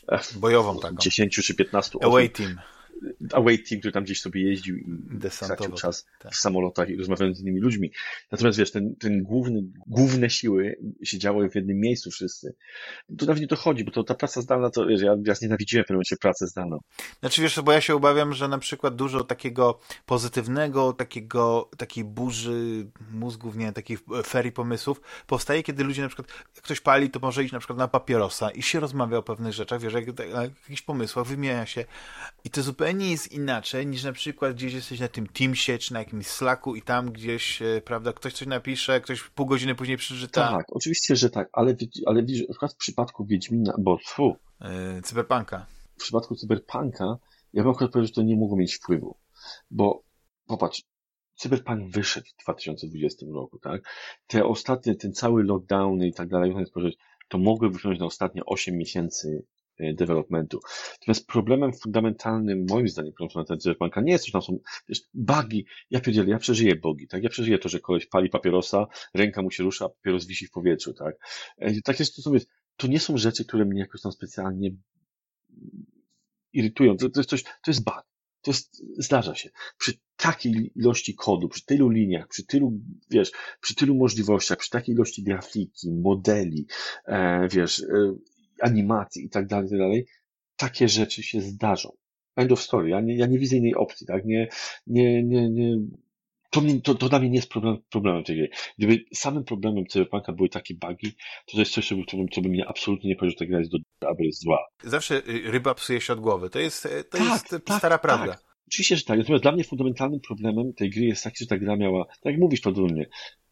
e, 0.08 0.18
bojową 0.36 0.78
taką. 0.78 0.96
10 0.96 1.34
czy 1.34 1.54
15 1.54 1.90
osób. 1.90 2.04
Away 2.04 2.30
team 2.30 2.58
away 3.32 3.58
team, 3.58 3.80
który 3.80 3.92
tam 3.92 4.04
gdzieś 4.04 4.20
sobie 4.20 4.42
jeździł 4.42 4.76
i 4.76 4.84
tracił 5.46 5.72
czas 5.72 6.06
tak. 6.20 6.32
w 6.32 6.36
samolotach 6.36 6.88
i 6.88 6.96
rozmawiając 6.96 7.38
z 7.38 7.40
innymi 7.40 7.60
ludźmi. 7.60 7.92
Natomiast 8.32 8.58
wiesz, 8.58 8.70
ten, 8.70 8.96
ten 8.96 9.22
główny, 9.22 9.62
główne 9.86 10.30
siły 10.30 10.76
siedziały 11.04 11.50
w 11.50 11.54
jednym 11.54 11.80
miejscu 11.80 12.10
wszyscy. 12.10 12.54
To 13.18 13.26
nawet 13.26 13.40
nie 13.40 13.48
to 13.48 13.56
chodzi, 13.56 13.84
bo 13.84 13.90
to 13.90 14.04
ta 14.04 14.14
praca 14.14 14.40
zdalna, 14.40 14.70
to 14.70 14.86
wiesz, 14.86 15.02
ja, 15.02 15.16
ja 15.26 15.34
nienawidziłem 15.42 15.84
w 15.84 15.86
pewnym 15.86 15.96
momencie 15.96 16.16
pracę 16.16 16.46
zdalną. 16.46 16.78
Znaczy 17.20 17.42
wiesz, 17.42 17.60
bo 17.60 17.72
ja 17.72 17.80
się 17.80 17.94
obawiam, 17.94 18.32
że 18.32 18.48
na 18.48 18.58
przykład 18.58 18.96
dużo 18.96 19.24
takiego 19.24 19.78
pozytywnego, 20.06 20.92
takiego, 20.92 21.70
takiej 21.76 22.04
burzy 22.04 22.86
mózgów, 23.10 23.56
nie, 23.56 23.72
takich 23.72 24.00
ferii 24.26 24.52
pomysłów 24.52 25.00
powstaje, 25.26 25.62
kiedy 25.62 25.84
ludzie 25.84 26.02
na 26.02 26.08
przykład, 26.08 26.28
ktoś 26.62 26.80
pali, 26.80 27.10
to 27.10 27.20
może 27.20 27.44
iść 27.44 27.52
na 27.52 27.58
przykład 27.58 27.78
na 27.78 27.88
papierosa 27.88 28.50
i 28.50 28.62
się 28.62 28.80
rozmawia 28.80 29.18
o 29.18 29.22
pewnych 29.22 29.52
rzeczach, 29.52 29.80
wiesz, 29.80 29.92
jak, 29.92 30.06
jak, 30.06 30.18
jakichś 30.60 30.82
pomysłach, 30.82 31.26
wymienia 31.26 31.66
się 31.66 31.84
i 32.44 32.50
to 32.50 32.62
zupełnie 32.62 32.85
zupełnie 32.86 33.10
jest 33.10 33.32
inaczej 33.32 33.86
niż 33.86 34.04
na 34.04 34.12
przykład 34.12 34.54
gdzieś 34.54 34.72
jesteś 34.72 35.00
na 35.00 35.08
tym 35.08 35.26
Teamsie 35.26 35.78
czy 35.78 35.92
na 35.92 35.98
jakimś 35.98 36.26
Slacku 36.26 36.76
i 36.76 36.82
tam 36.82 37.12
gdzieś, 37.12 37.62
e, 37.62 37.80
prawda, 37.84 38.12
ktoś 38.12 38.32
coś 38.32 38.48
napisze, 38.48 39.00
ktoś 39.00 39.22
pół 39.22 39.46
godziny 39.46 39.74
później 39.74 39.96
przeczyta. 39.96 40.50
Tak, 40.50 40.66
oczywiście, 40.68 41.16
że 41.16 41.30
tak, 41.30 41.48
ale, 41.52 41.76
ale 42.06 42.22
widzisz, 42.22 42.40
na 42.40 42.46
przykład 42.46 42.72
w 42.72 42.76
przypadku 42.76 43.24
Wiedźmina, 43.24 43.74
bo 43.78 43.98
fu, 44.06 44.36
yy, 44.60 45.02
Cyberpunka. 45.02 45.66
W 45.96 46.00
przypadku 46.00 46.34
Cyberpunka 46.36 47.18
ja 47.52 47.62
bym 47.62 47.72
akurat 47.72 47.92
powiedział, 47.92 48.06
że 48.06 48.12
to 48.12 48.22
nie 48.22 48.36
mogło 48.36 48.56
mieć 48.56 48.74
wpływu, 48.74 49.16
bo 49.70 50.02
popatrz, 50.46 50.82
Cyberpunk 51.34 51.90
wyszedł 51.90 52.26
w 52.38 52.42
2020 52.42 53.26
roku, 53.34 53.58
tak? 53.58 53.82
Te 54.26 54.44
ostatnie, 54.44 54.94
ten 54.94 55.12
cały 55.12 55.44
lockdown 55.44 56.02
i 56.02 56.12
tak 56.12 56.28
dalej, 56.28 56.54
to 57.28 57.38
mogły 57.38 57.70
wyglądać 57.70 58.00
na 58.00 58.06
ostatnie 58.06 58.42
8 58.44 58.76
miesięcy 58.76 59.42
E, 59.46 59.55
developmentu. 59.78 60.60
Natomiast 61.00 61.26
problemem 61.26 61.72
fundamentalnym, 61.72 62.66
moim 62.70 62.88
zdaniem, 62.88 63.12
problemem 63.12 63.58
Cyberpunka 63.58 64.00
nie 64.00 64.12
jest 64.12 64.26
że 64.26 64.32
tam 64.32 64.42
są 64.42 64.58
wiesz, 64.88 65.00
bugi. 65.14 65.66
Ja 65.90 66.00
pierdzielę, 66.00 66.30
ja 66.30 66.38
przeżyję 66.38 66.76
bogi, 66.76 67.08
tak? 67.08 67.22
Ja 67.22 67.28
przeżyję 67.28 67.58
to, 67.58 67.68
że 67.68 67.80
koleś 67.80 68.06
pali 68.06 68.28
papierosa, 68.28 68.86
ręka 69.14 69.42
mu 69.42 69.50
się 69.50 69.62
rusza, 69.62 69.84
a 69.84 69.88
papieros 69.88 70.26
wisi 70.26 70.46
w 70.46 70.50
powietrzu, 70.50 70.94
tak? 70.94 71.16
E, 71.58 71.80
tak 71.84 71.98
jest, 71.98 72.16
to, 72.16 72.22
są, 72.22 72.32
to 72.76 72.86
nie 72.86 73.00
są 73.00 73.16
rzeczy, 73.16 73.44
które 73.44 73.64
mnie 73.64 73.80
jakoś 73.80 74.00
tam 74.00 74.12
specjalnie 74.12 74.70
irytują. 76.52 76.96
To, 76.96 77.10
to 77.10 77.20
jest 77.20 77.30
coś, 77.30 77.42
to 77.42 77.70
jest 77.70 77.84
bug. 77.84 78.02
To 78.42 78.50
jest, 78.50 78.82
zdarza 78.98 79.34
się. 79.34 79.50
Przy 79.78 79.92
takiej 80.16 80.72
ilości 80.76 81.14
kodu, 81.14 81.48
przy 81.48 81.64
tylu 81.64 81.88
liniach, 81.88 82.28
przy 82.28 82.46
tylu, 82.46 82.72
wiesz, 83.10 83.32
przy 83.60 83.74
tylu 83.74 83.94
możliwościach, 83.94 84.58
przy 84.58 84.70
takiej 84.70 84.94
ilości 84.94 85.22
grafiki, 85.22 85.92
modeli, 85.92 86.66
e, 87.06 87.48
wiesz, 87.48 87.80
e, 87.80 88.14
animacji 88.60 89.24
i 89.24 89.30
tak 89.30 89.46
dalej, 89.46 89.70
tak 89.70 89.78
dalej, 89.78 90.06
takie 90.56 90.88
rzeczy 90.88 91.22
się 91.22 91.40
zdarzą. 91.40 91.96
End 92.36 92.52
of 92.52 92.60
story. 92.60 92.88
Ja 92.88 93.00
nie, 93.00 93.16
ja 93.16 93.26
nie 93.26 93.38
widzę 93.38 93.56
innej 93.56 93.74
opcji, 93.74 94.06
tak? 94.06 94.24
Nie, 94.24 94.48
nie, 94.86 95.24
nie, 95.24 95.50
nie. 95.50 95.76
To, 96.50 96.60
mnie, 96.60 96.80
to, 96.80 96.94
to 96.94 97.08
dla 97.08 97.18
mnie 97.18 97.28
nie 97.30 97.36
jest 97.36 97.48
problem, 97.48 97.76
problemem 97.90 98.24
tej 98.24 98.36
gry. 98.36 98.48
Gdyby 98.78 99.04
samym 99.14 99.44
problemem 99.44 99.86
Cyberpunka 99.86 100.32
były 100.32 100.48
takie 100.48 100.74
bugi, 100.74 101.12
to 101.46 101.52
to 101.52 101.58
jest 101.58 101.72
coś, 101.72 101.88
co, 101.88 101.96
by, 101.96 102.02
co 102.32 102.40
by 102.40 102.48
mnie 102.48 102.68
absolutnie 102.68 103.10
nie 103.10 103.16
powiedział, 103.16 103.36
że 103.38 103.46
ta 103.46 103.50
gra 103.50 103.58
jest 103.58 103.70
do 103.70 103.78
albo 104.08 104.24
jest 104.24 104.42
zła. 104.42 104.58
Zawsze 104.84 105.16
y, 105.28 105.50
ryba 105.50 105.74
psuje 105.74 106.00
się 106.00 106.12
od 106.12 106.20
głowy. 106.20 106.50
To 106.50 106.58
jest, 106.58 106.82
to 106.82 107.18
tak, 107.18 107.28
jest 107.28 107.64
tak, 107.64 107.78
stara 107.78 107.98
prawda. 107.98 108.32
Tak. 108.32 108.44
Oczywiście, 108.66 108.96
że 108.96 109.04
tak. 109.04 109.18
Natomiast 109.18 109.42
dla 109.42 109.52
mnie 109.52 109.64
fundamentalnym 109.64 110.20
problemem 110.20 110.72
tej 110.72 110.90
gry 110.90 111.04
jest 111.04 111.24
taki, 111.24 111.44
że 111.44 111.46
ta 111.46 111.58
gra 111.58 111.76
miała, 111.76 112.04
tak 112.04 112.32
jak 112.32 112.38
mówisz 112.38 112.60
podobnie, 112.60 113.06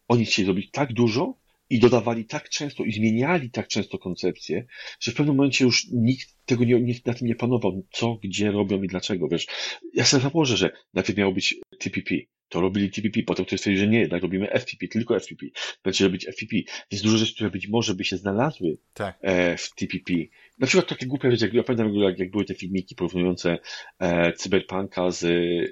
oni 0.07 0.25
chcieli 0.25 0.45
zrobić 0.45 0.71
tak 0.71 0.93
dużo, 0.93 1.33
i 1.69 1.79
dodawali 1.79 2.25
tak 2.25 2.49
często 2.49 2.83
i 2.83 2.91
zmieniali 2.91 3.51
tak 3.51 3.67
często 3.67 3.97
koncepcję, 3.97 4.65
że 4.99 5.11
w 5.11 5.15
pewnym 5.15 5.35
momencie 5.35 5.65
już 5.65 5.87
nikt 5.91 6.35
tego 6.45 6.63
nie, 6.63 6.81
nikt 6.81 7.05
na 7.05 7.13
tym 7.13 7.27
nie 7.27 7.35
panował, 7.35 7.85
co, 7.91 8.19
gdzie 8.23 8.51
robią 8.51 8.83
i 8.83 8.87
dlaczego, 8.87 9.27
wiesz. 9.27 9.47
Ja 9.93 10.05
sobie 10.05 10.23
założę, 10.23 10.57
że 10.57 10.71
najpierw 10.93 11.17
miało 11.17 11.33
być 11.33 11.55
TPP, 11.79 12.15
to 12.49 12.61
robili 12.61 12.91
TPP, 12.91 13.23
potem 13.23 13.45
ktoś 13.45 13.59
stwierdził, 13.59 13.83
że 13.83 13.87
nie, 13.87 13.99
jednak 13.99 14.21
robimy 14.21 14.47
FTP, 14.47 14.87
tylko 14.87 15.19
FTP, 15.19 15.45
będzie 15.83 16.03
robić 16.03 16.25
FTP, 16.25 16.55
więc 16.91 17.03
dużo 17.03 17.17
rzeczy, 17.17 17.33
które 17.33 17.49
być 17.49 17.67
może 17.67 17.95
by 17.95 18.03
się 18.03 18.17
znalazły 18.17 18.77
tak. 18.93 19.17
E, 19.21 19.57
w 19.57 19.69
TPP. 19.75 20.13
Na 20.57 20.67
przykład 20.67 20.89
takie 20.89 21.05
głupie 21.05 21.31
rzeczy, 21.31 21.45
jak 21.45 21.53
ja 21.53 21.63
pamiętam, 21.63 21.95
jak, 21.95 22.19
jak 22.19 22.31
były 22.31 22.45
te 22.45 22.55
filmiki 22.55 22.95
porównujące 22.95 23.57
e, 23.99 24.33
Cyberpunka 24.33 25.11
z, 25.11 25.19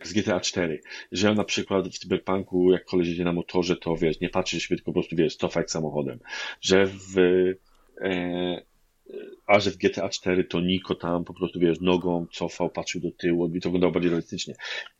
z 0.07 0.13
GTA 0.13 0.39
4, 0.39 0.81
że 1.11 1.33
na 1.33 1.43
przykład 1.43 1.87
w 1.87 1.99
Cyberpunku, 1.99 2.71
jak 2.71 2.85
koleś 2.85 3.07
jedzie 3.07 3.23
na 3.23 3.33
motorze, 3.33 3.75
to 3.75 3.95
wiesz, 3.95 4.19
nie 4.19 4.29
patrzy 4.29 4.59
się, 4.59 4.67
tylko 4.67 4.85
po 4.85 4.93
prostu 4.93 5.15
wiesz, 5.15 5.35
cofać 5.35 5.71
samochodem, 5.71 6.19
że 6.61 6.85
w 6.87 7.17
e, 8.01 8.73
a 9.47 9.59
że 9.59 9.71
w 9.71 9.77
GTA 9.77 10.09
4 10.09 10.43
to 10.43 10.61
Niko 10.61 10.95
tam 10.95 11.23
po 11.23 11.33
prostu, 11.33 11.59
wiesz, 11.59 11.79
nogą 11.81 12.25
cofał, 12.31 12.69
patrzył 12.69 13.01
do 13.01 13.11
tyłu, 13.11 13.47
to 13.47 13.53
wyglądało 13.53 13.93
bardziej 13.93 14.11
realistycznie. 14.11 14.55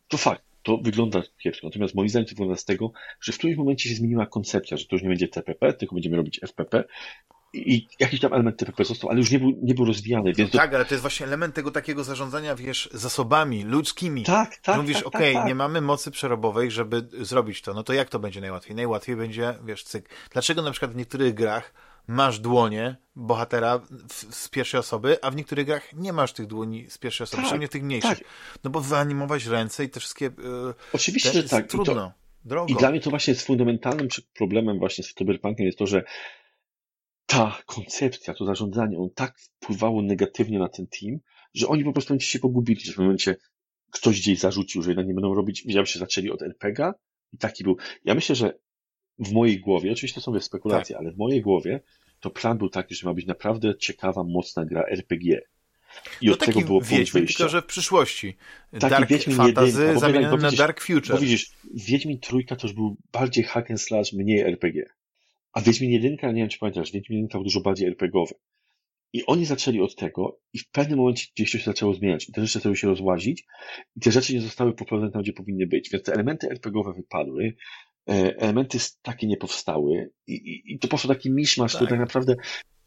To 0.08 0.16
fakt, 0.16 0.44
to 0.62 0.78
wygląda 0.78 1.22
kiepsko. 1.38 1.66
Natomiast 1.66 1.94
moim 1.94 2.08
zdaniem 2.08 2.26
to 2.26 2.30
wygląda 2.30 2.56
z 2.56 2.64
tego, 2.64 2.92
że 3.20 3.32
w 3.32 3.38
którymś 3.38 3.58
momencie 3.58 3.88
się 3.88 3.94
zmieniła 3.94 4.26
koncepcja, 4.26 4.76
że 4.76 4.84
to 4.86 4.96
już 4.96 5.02
nie 5.02 5.08
będzie 5.08 5.28
TPP, 5.28 5.72
tylko 5.72 5.94
będziemy 5.94 6.16
robić 6.16 6.40
FPP 6.42 6.84
i 7.54 7.88
jakiś 8.00 8.20
tam 8.20 8.32
element 8.32 8.56
TPP 8.56 8.84
został, 8.84 9.10
ale 9.10 9.18
już 9.18 9.30
nie 9.30 9.38
był, 9.38 9.58
nie 9.62 9.74
był 9.74 9.84
rozwijany. 9.84 10.32
Więc 10.32 10.50
tak, 10.50 10.70
to... 10.70 10.76
ale 10.76 10.84
to 10.84 10.94
jest 10.94 11.02
właśnie 11.02 11.26
element 11.26 11.54
tego 11.54 11.70
takiego 11.70 12.04
zarządzania, 12.04 12.54
wiesz, 12.54 12.88
zasobami 12.92 13.64
ludzkimi. 13.64 14.24
Tak, 14.24 14.56
tak. 14.56 14.76
Mówisz, 14.76 14.96
tak, 14.96 15.06
okej, 15.06 15.20
okay, 15.20 15.32
tak, 15.32 15.42
tak. 15.42 15.48
nie 15.48 15.54
mamy 15.54 15.80
mocy 15.80 16.10
przerobowej, 16.10 16.70
żeby 16.70 17.08
zrobić 17.12 17.62
to. 17.62 17.74
No 17.74 17.82
to 17.82 17.92
jak 17.92 18.08
to 18.08 18.18
będzie 18.18 18.40
najłatwiej? 18.40 18.76
Najłatwiej 18.76 19.16
będzie, 19.16 19.54
wiesz, 19.64 19.84
cyk. 19.84 20.08
Dlaczego 20.30 20.62
na 20.62 20.70
przykład 20.70 20.92
w 20.92 20.96
niektórych 20.96 21.34
grach 21.34 21.72
masz 22.06 22.38
dłonie 22.38 22.96
bohatera 23.16 23.80
z 24.30 24.48
pierwszej 24.48 24.80
osoby, 24.80 25.18
a 25.22 25.30
w 25.30 25.36
niektórych 25.36 25.66
grach 25.66 25.92
nie 25.92 26.12
masz 26.12 26.32
tych 26.32 26.46
dłoni 26.46 26.90
z 26.90 26.98
pierwszej 26.98 27.24
osoby, 27.24 27.36
tak, 27.36 27.44
przynajmniej 27.44 27.68
w 27.68 27.70
tych 27.70 27.82
mniejszych. 27.82 28.18
Tak. 28.18 28.28
No 28.64 28.70
bo 28.70 28.80
wyanimować 28.80 29.46
ręce 29.46 29.84
i 29.84 29.88
te 29.88 30.00
wszystkie... 30.00 30.24
Yy, 30.24 30.74
Oczywiście, 30.92 31.32
że 31.32 31.48
tak. 31.48 31.66
Trudno. 31.66 32.12
drogo. 32.44 32.72
I 32.72 32.76
dla 32.76 32.90
mnie 32.90 33.00
to 33.00 33.10
właśnie 33.10 33.32
jest 33.32 33.46
fundamentalnym 33.46 34.08
problemem 34.34 34.78
właśnie 34.78 35.04
z 35.04 35.14
cyberpunkiem 35.14 35.66
jest 35.66 35.78
to, 35.78 35.86
że 35.86 36.04
ta 37.26 37.62
koncepcja, 37.66 38.34
to 38.34 38.44
zarządzanie, 38.44 38.98
on 38.98 39.08
tak 39.14 39.38
wpływało 39.38 40.02
negatywnie 40.02 40.58
na 40.58 40.68
ten 40.68 40.86
team, 40.86 41.18
że 41.54 41.68
oni 41.68 41.84
po 41.84 41.92
prostu 41.92 42.20
się 42.20 42.38
pogubili, 42.38 42.80
że 42.80 42.92
w 42.92 42.98
momencie 42.98 43.36
ktoś 43.90 44.20
gdzieś 44.20 44.38
zarzucił, 44.38 44.82
że 44.82 44.90
jednak 44.90 45.06
nie 45.06 45.14
będą 45.14 45.34
robić, 45.34 45.62
widziałem, 45.66 45.86
się 45.86 45.98
zaczęli 45.98 46.30
od 46.30 46.42
RPGa 46.42 46.94
i 47.32 47.38
taki 47.38 47.64
był. 47.64 47.76
Ja 48.04 48.14
myślę, 48.14 48.34
że 48.34 48.58
w 49.18 49.32
mojej 49.32 49.60
głowie, 49.60 49.92
oczywiście 49.92 50.20
to 50.20 50.20
są 50.20 50.40
spekulacje, 50.40 50.94
tak. 50.94 51.02
ale 51.02 51.12
w 51.12 51.18
mojej 51.18 51.42
głowie 51.42 51.80
to 52.20 52.30
plan 52.30 52.58
był 52.58 52.68
taki, 52.68 52.94
że 52.94 53.06
ma 53.06 53.14
być 53.14 53.26
naprawdę 53.26 53.78
ciekawa, 53.78 54.24
mocna 54.24 54.64
gra 54.64 54.84
RPG. 54.84 55.40
I 56.20 56.26
no 56.26 56.32
od 56.32 56.38
tego 56.38 56.60
było 56.60 56.80
Wiedźmin, 56.80 57.26
tylko 57.26 57.48
że 57.48 57.62
w 57.62 57.66
przyszłości. 57.66 58.36
Taki 58.70 58.90
Dark 58.90 59.08
Wiedźmin 59.08 59.36
Fantasy 59.36 59.98
zamieniony 59.98 60.42
na 60.42 60.50
Dark 60.50 60.80
Future. 60.80 61.14
Bo 61.14 61.18
widzisz, 61.18 61.52
Wiedźmin 61.74 62.20
trójka 62.20 62.56
to 62.56 62.66
już 62.66 62.74
był 62.76 62.96
bardziej 63.12 63.44
hack 63.44 63.70
and 63.70 63.80
slash, 63.80 64.12
mniej 64.12 64.40
RPG. 64.40 64.84
A 65.54 65.60
Wiedźmin 65.60 65.90
jedynka, 65.90 66.32
nie 66.32 66.42
wiem 66.42 66.48
czy 66.48 66.58
pamiętasz, 66.58 66.92
Wiedźmin 66.92 67.18
jedynka 67.18 67.38
był 67.38 67.44
dużo 67.44 67.60
bardziej 67.60 67.88
RPGowy. 67.88 68.34
I 69.12 69.26
oni 69.26 69.46
zaczęli 69.46 69.80
od 69.80 69.96
tego 69.96 70.40
i 70.52 70.58
w 70.58 70.70
pewnym 70.70 70.98
momencie 70.98 71.26
gdzieś 71.36 71.52
to 71.52 71.58
się 71.58 71.64
zaczęło 71.64 71.94
zmieniać. 71.94 72.28
I 72.28 72.32
te 72.32 72.40
rzeczy 72.40 72.58
zaczęły 72.58 72.76
się 72.76 72.88
rozłazić 72.88 73.44
i 73.96 74.00
te 74.00 74.12
rzeczy 74.12 74.34
nie 74.34 74.40
zostały 74.40 74.72
poprawione 74.72 75.10
tam, 75.10 75.22
gdzie 75.22 75.32
powinny 75.32 75.66
być. 75.66 75.90
Więc 75.90 76.04
te 76.04 76.12
elementy 76.12 76.50
RPGowe 76.50 76.92
wypadły, 76.92 77.54
e, 78.08 78.36
elementy 78.36 78.78
takie 79.02 79.26
nie 79.26 79.36
powstały 79.36 80.10
i, 80.26 80.32
i, 80.32 80.74
i 80.74 80.78
to 80.78 80.88
poszło 80.88 81.14
taki 81.14 81.30
miszmasz, 81.30 81.72
tak. 81.72 81.78
który 81.78 81.90
tak 81.90 82.00
naprawdę, 82.00 82.34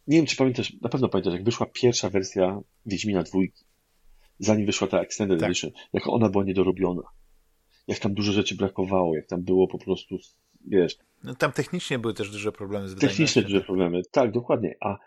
nie 0.07 0.17
wiem 0.17 0.25
czy 0.25 0.35
pamiętasz, 0.35 0.73
na 0.81 0.89
pewno 0.89 1.09
pamiętasz, 1.09 1.33
jak 1.33 1.43
wyszła 1.43 1.65
pierwsza 1.65 2.09
wersja 2.09 2.59
Wiedźmina 2.85 3.23
dwójki, 3.23 3.65
zanim 4.39 4.65
wyszła 4.65 4.87
ta 4.87 5.01
Extended 5.01 5.39
tak. 5.39 5.49
Edition, 5.49 5.71
jak 5.93 6.07
ona 6.07 6.29
była 6.29 6.43
niedorobiona. 6.43 7.03
Jak 7.87 7.99
tam 7.99 8.13
dużo 8.13 8.31
rzeczy 8.31 8.55
brakowało, 8.55 9.15
jak 9.15 9.27
tam 9.27 9.43
było 9.43 9.67
po 9.67 9.77
prostu, 9.77 10.17
wiesz... 10.67 10.97
No 11.23 11.35
tam 11.35 11.51
technicznie 11.51 11.99
były 11.99 12.13
też 12.13 12.31
duże 12.31 12.51
problemy 12.51 12.87
z 12.87 12.95
Technicznie 12.95 13.41
duże 13.41 13.61
problemy, 13.61 14.01
tak, 14.11 14.31
dokładnie. 14.31 14.75
A 14.81 14.97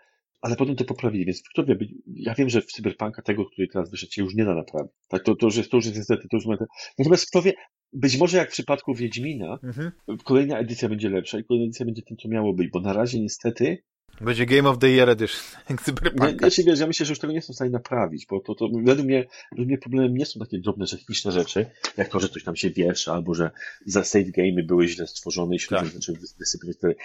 ale 0.41 0.55
potem 0.55 0.75
to 0.75 0.85
poprawili, 0.85 1.25
więc 1.25 1.43
kto 1.49 1.63
wie, 1.65 1.77
ja 2.07 2.33
wiem, 2.33 2.49
że 2.49 2.61
w 2.61 2.65
Cyberpunka 2.65 3.21
tego, 3.21 3.45
który 3.45 3.67
teraz 3.67 3.91
wyszedł, 3.91 4.11
się 4.11 4.23
już 4.23 4.35
nie 4.35 4.45
da 4.45 4.55
naprawić. 4.55 4.91
Tak, 5.07 5.23
to, 5.23 5.35
to, 5.35 5.45
już 5.45 5.57
jest, 5.57 5.71
to 5.71 5.77
już 5.77 5.85
jest 5.85 5.97
niestety, 5.97 6.27
to 6.27 6.37
już 6.37 6.45
ma... 6.45 6.57
Natomiast 6.99 7.29
kto 7.29 7.41
wie, 7.41 7.53
być 7.93 8.17
może 8.17 8.37
jak 8.37 8.49
w 8.49 8.53
przypadku 8.53 8.93
Wiedźmina, 8.93 9.59
mhm. 9.63 9.91
kolejna 10.23 10.59
edycja 10.59 10.89
będzie 10.89 11.09
lepsza 11.09 11.39
i 11.39 11.43
kolejna 11.43 11.65
edycja 11.65 11.85
będzie 11.85 12.01
tym, 12.01 12.17
co 12.17 12.29
miało 12.29 12.53
być, 12.53 12.69
bo 12.69 12.79
na 12.79 12.93
razie 12.93 13.19
niestety 13.19 13.83
będzie 14.21 14.45
Game 14.45 14.69
of 14.69 14.77
the 14.79 14.89
Year 14.89 15.09
Edition 15.09 15.77
Cyberpunka. 15.85 16.25
Ja, 16.25 16.49
ja, 16.65 16.73
ja 16.75 16.87
myślę, 16.87 17.05
że 17.05 17.11
już 17.11 17.19
tego 17.19 17.33
nie 17.33 17.41
są 17.41 17.53
w 17.53 17.55
stanie 17.55 17.71
naprawić, 17.71 18.25
bo 18.25 18.39
to, 18.39 18.55
to 18.55 18.69
według, 18.83 19.07
mnie, 19.07 19.25
według 19.51 19.67
mnie 19.67 19.77
problemem 19.77 20.17
nie 20.17 20.25
są 20.25 20.39
takie 20.39 20.59
drobne, 20.59 20.87
techniczne 20.87 21.31
rzeczy, 21.31 21.65
jak 21.97 22.09
to, 22.09 22.19
że 22.19 22.29
coś 22.29 22.43
tam 22.43 22.55
się 22.55 22.69
wiesza, 22.69 23.13
albo 23.13 23.33
że 23.33 23.51
za 23.85 24.03
save 24.03 24.31
game'y 24.31 24.65
były 24.65 24.87
źle 24.87 25.07
stworzone 25.07 25.55
i 25.55 25.59
się 25.59 25.67
tak. 25.67 25.87
zaczęły 25.87 26.17
wysypywać. 26.39 26.77
Okej, 26.81 26.97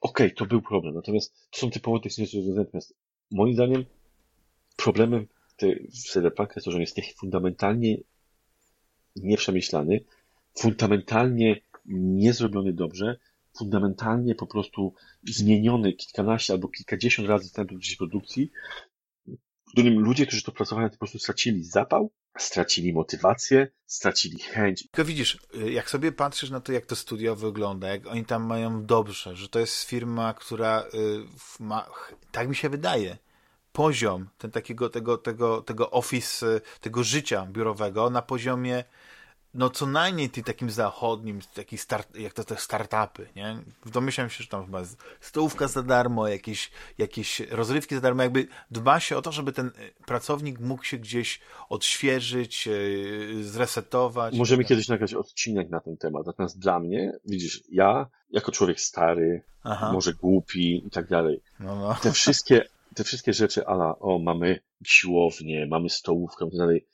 okay, 0.00 0.30
to 0.30 0.46
był 0.46 0.62
problem, 0.62 0.94
natomiast 0.94 1.34
to 1.50 1.60
są 1.60 1.70
typowo 1.70 1.98
techniczne 1.98 2.40
rzeczy, 2.40 2.52
natomiast 2.54 2.94
moim 3.30 3.54
zdaniem 3.54 3.84
problemem 4.76 5.26
w 5.88 6.12
Cyberpunku 6.12 6.52
jest 6.56 6.64
to, 6.64 6.70
że 6.70 6.76
on 6.76 6.80
jest 6.80 6.96
fundamentalnie 7.16 7.96
nieprzemyślany, 9.16 10.00
fundamentalnie 10.58 11.60
niezrobiony 11.86 12.72
dobrze, 12.72 13.16
fundamentalnie 13.58 14.34
po 14.34 14.46
prostu 14.46 14.94
zmieniony 15.28 15.92
kilkanaście 15.92 16.52
albo 16.52 16.68
kilkadziesiąt 16.68 17.28
razy 17.28 17.48
w 17.48 17.52
tempo 17.52 17.74
produkcji, 17.98 18.50
w 19.68 19.72
którym 19.72 20.00
ludzie, 20.00 20.26
którzy 20.26 20.42
to 20.42 20.52
pracowali, 20.52 20.90
po 20.90 20.96
prostu 20.96 21.18
stracili 21.18 21.64
zapał, 21.64 22.12
stracili 22.38 22.92
motywację, 22.92 23.68
stracili 23.86 24.38
chęć. 24.38 24.88
Tylko 24.90 25.04
widzisz, 25.04 25.38
jak 25.64 25.90
sobie 25.90 26.12
patrzysz 26.12 26.50
na 26.50 26.60
to, 26.60 26.72
jak 26.72 26.86
to 26.86 26.96
studio 26.96 27.36
wygląda, 27.36 27.88
jak 27.88 28.06
oni 28.06 28.24
tam 28.24 28.44
mają 28.44 28.86
dobrze, 28.86 29.36
że 29.36 29.48
to 29.48 29.58
jest 29.58 29.82
firma, 29.82 30.34
która 30.34 30.84
y, 30.94 31.24
ma, 31.60 31.90
tak 32.32 32.48
mi 32.48 32.56
się 32.56 32.68
wydaje, 32.68 33.18
poziom 33.72 34.28
ten 34.38 34.50
takiego, 34.50 34.90
tego, 34.90 35.18
tego, 35.18 35.62
tego 35.62 35.90
office, 35.90 36.60
tego 36.80 37.04
życia 37.04 37.46
biurowego 37.46 38.10
na 38.10 38.22
poziomie 38.22 38.84
no 39.54 39.70
co 39.70 39.86
najmniej 39.86 40.30
ty 40.30 40.42
takim 40.42 40.70
zachodnim, 40.70 41.40
taki 41.54 41.78
start, 41.78 42.16
jak 42.16 42.32
to 42.32 42.44
te 42.44 42.56
startupy, 42.56 43.28
nie? 43.36 43.56
Domyślam 43.86 44.30
się, 44.30 44.42
że 44.42 44.48
tam 44.48 44.64
chyba 44.64 44.82
stołówka 45.20 45.68
za 45.68 45.82
darmo, 45.82 46.28
jakieś, 46.28 46.70
jakieś 46.98 47.40
rozrywki 47.40 47.94
za 47.94 48.00
darmo, 48.00 48.22
jakby 48.22 48.46
dba 48.70 49.00
się 49.00 49.16
o 49.16 49.22
to, 49.22 49.32
żeby 49.32 49.52
ten 49.52 49.66
e, 49.66 50.04
pracownik 50.06 50.60
mógł 50.60 50.84
się 50.84 50.98
gdzieś 50.98 51.40
odświeżyć, 51.68 52.68
e, 52.68 52.72
zresetować. 53.42 54.34
Możemy 54.34 54.62
tak 54.62 54.68
kiedyś 54.68 54.88
nagrać 54.88 55.14
odcinek 55.14 55.70
na 55.70 55.80
ten 55.80 55.96
temat, 55.96 56.26
natomiast 56.26 56.58
dla 56.58 56.80
mnie, 56.80 57.12
widzisz, 57.24 57.62
ja, 57.72 58.06
jako 58.30 58.52
człowiek 58.52 58.80
stary, 58.80 59.42
Aha. 59.64 59.92
może 59.92 60.14
głupi 60.14 60.86
i 60.86 60.90
tak 60.90 61.08
dalej, 61.08 61.40
no, 61.60 61.76
no. 61.76 61.94
te 62.02 62.12
wszystkie 62.12 62.64
te 62.94 63.04
wszystkie 63.04 63.32
rzeczy, 63.32 63.66
ala, 63.66 63.98
o, 63.98 64.18
mamy 64.18 64.60
siłownię, 64.84 65.66
mamy 65.66 65.90
stołówkę 65.90 66.46
i 66.46 66.50
tak 66.50 66.58
dalej, 66.58 66.86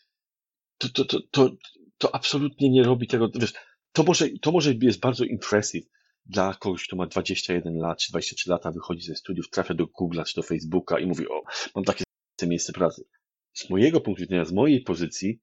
to, 0.79 0.89
to, 0.89 1.05
to, 1.05 1.21
to 1.31 1.51
to 1.99 2.15
absolutnie 2.15 2.71
nie 2.71 2.83
robi 2.83 3.07
tego, 3.07 3.29
wiesz, 3.35 3.53
to 3.93 4.03
może, 4.03 4.29
to 4.43 4.53
może 4.53 4.75
jest 4.83 5.01
bardzo 5.01 5.25
impressive 5.25 5.87
dla 6.27 6.55
kogoś, 6.55 6.87
kto 6.87 6.97
ma 6.97 7.07
21 7.07 7.77
lat 7.79 7.99
czy 7.99 8.13
23 8.13 8.51
lata, 8.51 8.73
wychodzi 8.73 9.07
ze 9.07 9.15
studiów, 9.15 9.51
trafia 9.51 9.75
do 9.75 9.85
Google'a 9.85 10.25
czy 10.25 10.37
do 10.37 10.43
Facebooka 10.43 10.99
i 10.99 11.07
mówi, 11.07 11.29
o, 11.29 11.43
mam 11.75 11.85
takie 11.85 12.05
miejsce 12.43 12.73
pracy. 12.73 13.05
Z 13.53 13.71
mojego 13.71 14.01
punktu 14.01 14.23
widzenia, 14.23 14.45
z 14.45 14.53
mojej 14.53 14.81
pozycji, 14.81 15.41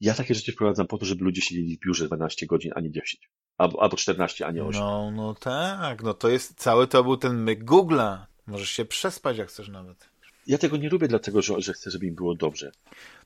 ja 0.00 0.14
takie 0.14 0.34
rzeczy 0.34 0.52
wprowadzam 0.52 0.86
po 0.86 0.98
to, 0.98 1.04
żeby 1.04 1.24
ludzie 1.24 1.42
siedzieli 1.42 1.76
w 1.76 1.80
biurze 1.86 2.06
12 2.06 2.46
godzin, 2.46 2.72
a 2.74 2.80
nie 2.80 2.90
10. 2.90 3.30
Albo, 3.58 3.82
albo 3.82 3.96
14, 3.96 4.46
a 4.46 4.50
nie 4.50 4.64
8. 4.64 4.80
No, 4.80 5.10
no 5.10 5.34
tak, 5.34 6.02
no 6.02 6.14
to 6.14 6.28
jest, 6.28 6.54
cały 6.54 6.86
to 6.86 7.04
był 7.04 7.16
ten 7.16 7.42
myk 7.42 7.64
Google'a. 7.64 8.26
Możesz 8.46 8.70
się 8.70 8.84
przespać, 8.84 9.38
jak 9.38 9.48
chcesz 9.48 9.68
nawet 9.68 10.09
ja 10.46 10.58
tego 10.58 10.76
nie 10.76 10.88
lubię 10.88 11.08
dlatego, 11.08 11.42
że, 11.42 11.60
że 11.60 11.72
chcę, 11.72 11.90
żeby 11.90 12.06
im 12.06 12.14
było 12.14 12.34
dobrze. 12.34 12.72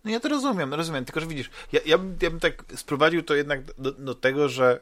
No 0.05 0.11
ja 0.11 0.21
to 0.21 0.29
rozumiem, 0.29 0.75
rozumiem, 0.75 1.05
tylko 1.05 1.21
że 1.21 1.27
widzisz, 1.27 1.51
ja, 1.73 1.81
ja, 1.87 1.99
bym, 1.99 2.17
ja 2.23 2.31
bym 2.31 2.41
tak 2.41 2.65
sprowadził 2.77 3.23
to 3.23 3.35
jednak 3.35 3.75
do, 3.79 3.93
do 3.93 4.15
tego, 4.15 4.49
że 4.49 4.81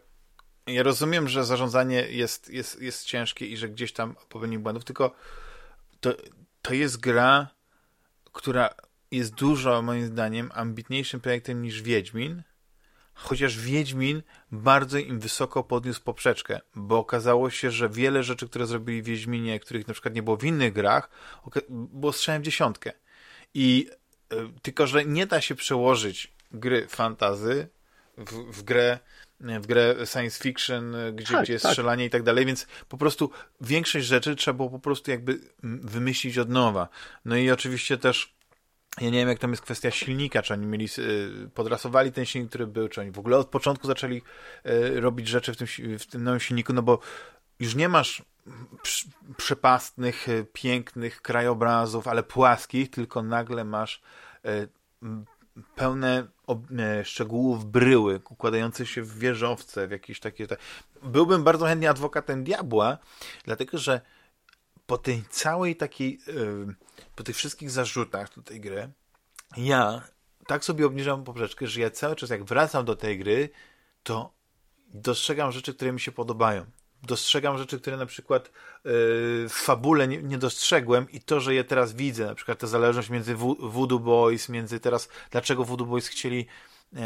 ja 0.67 0.83
rozumiem, 0.83 1.29
że 1.29 1.45
zarządzanie 1.45 2.07
jest, 2.11 2.51
jest, 2.51 2.83
jest 2.83 3.05
ciężkie 3.05 3.47
i 3.47 3.57
że 3.57 3.69
gdzieś 3.69 3.93
tam 3.93 4.15
popełnił 4.29 4.61
błędów, 4.61 4.85
tylko 4.85 5.15
to, 6.01 6.15
to 6.63 6.75
jest 6.75 7.01
gra, 7.01 7.49
która 8.33 8.75
jest 9.11 9.35
dużo, 9.35 9.83
moim 9.83 10.07
zdaniem, 10.07 10.51
ambitniejszym 10.55 11.21
projektem 11.21 11.63
niż 11.63 11.83
Wiedźmin, 11.83 12.43
chociaż 13.15 13.59
Wiedźmin 13.59 14.23
bardzo 14.53 14.99
im 14.99 15.21
wysoko 15.21 15.65
podniósł 15.65 16.03
poprzeczkę, 16.03 16.61
bo 16.75 16.99
okazało 16.99 17.51
się, 17.51 17.71
że 17.71 17.89
wiele 17.89 18.23
rzeczy, 18.23 18.49
które 18.49 18.67
zrobili 18.67 19.03
w 19.03 19.07
Wiedźminie, 19.07 19.61
których 19.61 19.89
na 19.89 19.95
przykład 19.95 20.15
nie 20.15 20.23
było 20.23 20.37
w 20.37 20.45
innych 20.45 20.73
grach, 20.73 21.11
było 21.71 22.13
strzałem 22.13 22.43
w 22.43 22.45
dziesiątkę. 22.45 22.93
I 23.55 23.89
e, 24.31 24.37
tylko, 24.63 24.87
że 24.87 25.05
nie 25.05 25.27
da 25.27 25.41
się 25.41 25.55
przełożyć 25.55 26.33
gry 26.53 26.87
fantazy 26.89 27.69
w, 28.17 28.59
w 28.59 28.63
grę 28.63 28.99
w 29.43 29.67
grę 29.67 29.95
science 30.07 30.43
fiction, 30.43 30.97
gdzie, 31.13 31.33
tak, 31.33 31.43
gdzie 31.43 31.53
jest 31.53 31.63
tak. 31.63 31.73
strzelanie 31.73 32.05
i 32.05 32.11
tak 32.11 32.23
dalej, 32.23 32.47
więc 32.47 32.67
po 32.89 32.99
prostu 32.99 33.31
większość 33.61 34.07
rzeczy 34.07 34.37
trzeba 34.37 34.57
było 34.57 34.71
po 34.71 34.79
prostu 34.79 35.11
jakby 35.11 35.41
wymyślić 35.63 36.39
od 36.39 36.49
nowa. 36.49 36.89
No 37.25 37.37
i 37.37 37.51
oczywiście 37.51 37.99
też 37.99 38.35
ja 39.01 39.11
nie 39.11 39.19
wiem, 39.19 39.29
jak 39.29 39.39
tam 39.39 39.51
jest 39.51 39.63
kwestia 39.63 39.91
silnika, 39.91 40.43
czy 40.43 40.55
oni 40.55 40.67
mieli, 40.67 40.89
y, 40.99 41.51
podrasowali 41.55 42.13
ten 42.13 42.27
silnik, 42.27 42.49
który 42.49 42.67
był, 42.67 42.89
czy 42.89 43.01
oni 43.01 43.11
w 43.11 43.19
ogóle 43.19 43.37
od 43.37 43.49
początku 43.49 43.87
zaczęli 43.87 44.23
y, 44.67 45.01
robić 45.01 45.29
rzeczy 45.29 45.53
w 45.53 45.57
tym, 45.57 45.67
w 45.99 46.07
tym 46.07 46.25
nowym 46.25 46.41
silniku, 46.41 46.73
no 46.73 46.83
bo 46.83 46.99
już 47.61 47.75
nie 47.75 47.89
masz 47.89 48.23
przepastnych, 49.37 50.29
y, 50.29 50.47
pięknych 50.53 51.23
krajobrazów, 51.23 52.09
ale 52.09 52.23
płaskich, 52.23 52.91
tylko 52.91 53.23
nagle 53.23 53.65
masz 53.65 54.03
pełne 55.75 56.27
szczegółów 57.05 57.65
bryły, 57.65 58.21
układające 58.31 58.87
się 58.87 59.03
w 59.03 59.19
wieżowce, 59.19 59.89
w 59.89 59.91
jakieś 59.91 60.21
takie... 60.21 60.47
Byłbym 61.03 61.45
bardzo 61.45 61.67
chętnie 61.67 61.91
adwokatem 61.91 62.45
diabła, 62.45 62.99
dlatego, 63.45 63.79
że 63.79 64.01
po 64.87 64.99
tej 64.99 65.23
całej 65.31 65.77
takiej 65.77 66.21
po 67.17 67.23
tych 67.23 67.37
wszystkich 67.37 67.71
zarzutach 67.71 68.35
do 68.35 68.43
tej 68.43 68.61
gry, 68.61 68.93
ja 69.57 70.03
tak 70.47 70.65
sobie 70.65 70.87
obniżam 70.87 71.25
poprzeczkę, 71.25 71.67
że 71.67 71.81
ja 71.81 71.91
cały 71.91 72.17
czas 72.17 72.31
jak 72.31 72.45
wracam 72.45 72.85
do 72.85 72.97
tej 72.97 73.19
gry, 73.19 73.49
to 74.03 74.35
dostrzegam 74.95 75.53
rzeczy, 75.53 75.75
które 75.75 75.93
mi 75.93 76.01
się 76.01 76.13
podobają. 76.13 76.67
Dostrzegam 77.03 77.59
rzeczy, 77.59 77.81
które 77.81 77.97
na 77.97 78.07
przykład 78.07 78.47
yy, 78.47 78.53
w 79.49 79.53
fabule 79.53 80.09
nie, 80.09 80.39
dostrzegłem 80.39 81.11
i 81.11 81.21
to, 81.21 81.41
że 81.41 81.55
je 81.55 81.65
teraz 81.65 81.93
widzę, 81.93 82.27
na 82.27 82.35
przykład 82.35 82.59
ta 82.59 82.67
zależność 82.67 83.11
między 83.11 83.35
Voodoo 83.59 83.99
Boys, 83.99 84.49
między 84.49 84.81
teraz, 84.81 85.09
dlaczego 85.31 85.65
Voodoo 85.65 85.87
Boys 85.87 86.09
chcieli, 86.09 86.47
yy, 86.93 87.01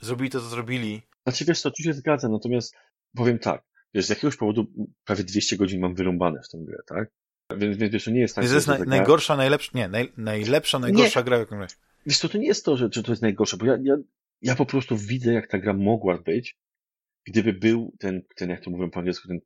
zrobili 0.00 0.30
to, 0.30 0.40
co 0.40 0.46
zrobili. 0.46 1.02
Znaczy 1.22 1.44
wiesz 1.44 1.60
co, 1.60 1.70
tu 1.70 1.82
się 1.82 1.92
zgadzam, 1.92 2.32
natomiast 2.32 2.74
powiem 3.16 3.38
tak, 3.38 3.62
wiesz, 3.94 4.06
z 4.06 4.08
jakiegoś 4.08 4.36
powodu 4.36 4.66
prawie 5.04 5.24
200 5.24 5.56
godzin 5.56 5.80
mam 5.80 5.94
wyrąbane 5.94 6.40
w 6.42 6.48
tę 6.48 6.58
grę, 6.58 6.78
tak? 6.86 7.08
Więc, 7.56 7.76
więc 7.76 7.92
wiesz, 7.92 8.04
to 8.04 8.10
nie 8.10 8.20
jest 8.20 8.34
tak. 8.34 8.44
To 8.44 8.54
jest 8.54 8.66
naj, 8.66 8.80
najgorsza, 8.80 9.36
najlepsza, 9.36 9.70
nie, 9.74 9.88
naj, 9.88 10.12
najlepsza, 10.16 10.78
najgorsza 10.78 11.20
nie. 11.20 11.24
gra, 11.24 11.38
jaką 11.38 11.56
grałeś. 11.56 11.72
Wiesz 12.06 12.18
to, 12.18 12.28
to 12.28 12.38
nie 12.38 12.46
jest 12.46 12.64
to, 12.64 12.76
że, 12.76 12.88
że 12.92 13.02
to 13.02 13.12
jest 13.12 13.22
najgorsze, 13.22 13.56
bo 13.56 13.66
ja, 13.66 13.78
ja, 13.82 13.96
ja 14.42 14.54
po 14.54 14.66
prostu 14.66 14.96
widzę, 14.96 15.32
jak 15.32 15.48
ta 15.48 15.58
gra 15.58 15.72
mogła 15.74 16.18
być 16.18 16.56
gdyby 17.26 17.52
był 17.52 17.96
ten, 17.98 18.22
ten 18.36 18.50
jak 18.50 18.60
to 18.60 18.70
mówią 18.70 18.90
po 18.90 18.98
angielsku, 18.98 19.28
ten 19.28 19.40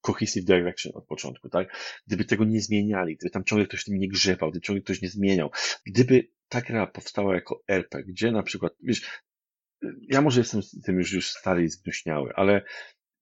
cohesive 0.00 0.44
direction 0.44 0.92
od 0.94 1.06
początku, 1.06 1.48
tak? 1.48 1.76
Gdyby 2.06 2.24
tego 2.24 2.44
nie 2.44 2.60
zmieniali, 2.60 3.16
gdyby 3.16 3.30
tam 3.30 3.44
ciągle 3.44 3.66
ktoś 3.66 3.84
tym 3.84 3.98
nie 3.98 4.08
grzebał, 4.08 4.50
gdyby 4.50 4.66
ciągle 4.66 4.82
ktoś 4.82 5.02
nie 5.02 5.08
zmieniał, 5.08 5.50
gdyby 5.86 6.28
ta 6.48 6.60
gra 6.60 6.86
powstała 6.86 7.34
jako 7.34 7.62
RPG, 7.68 8.12
gdzie 8.12 8.32
na 8.32 8.42
przykład, 8.42 8.72
wiesz, 8.82 9.20
ja 10.08 10.20
może 10.20 10.40
jestem 10.40 10.62
z 10.62 10.82
tym 10.82 10.98
już, 10.98 11.12
już 11.12 11.30
stary 11.30 11.64
i 11.64 11.68
zgnuśniały, 11.68 12.32
ale 12.34 12.62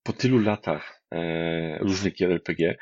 po 0.03 0.13
tylu 0.13 0.39
latach 0.39 1.03
e, 1.11 1.77
różnych 1.79 2.13
gier 2.15 2.31
RPG, 2.31 2.77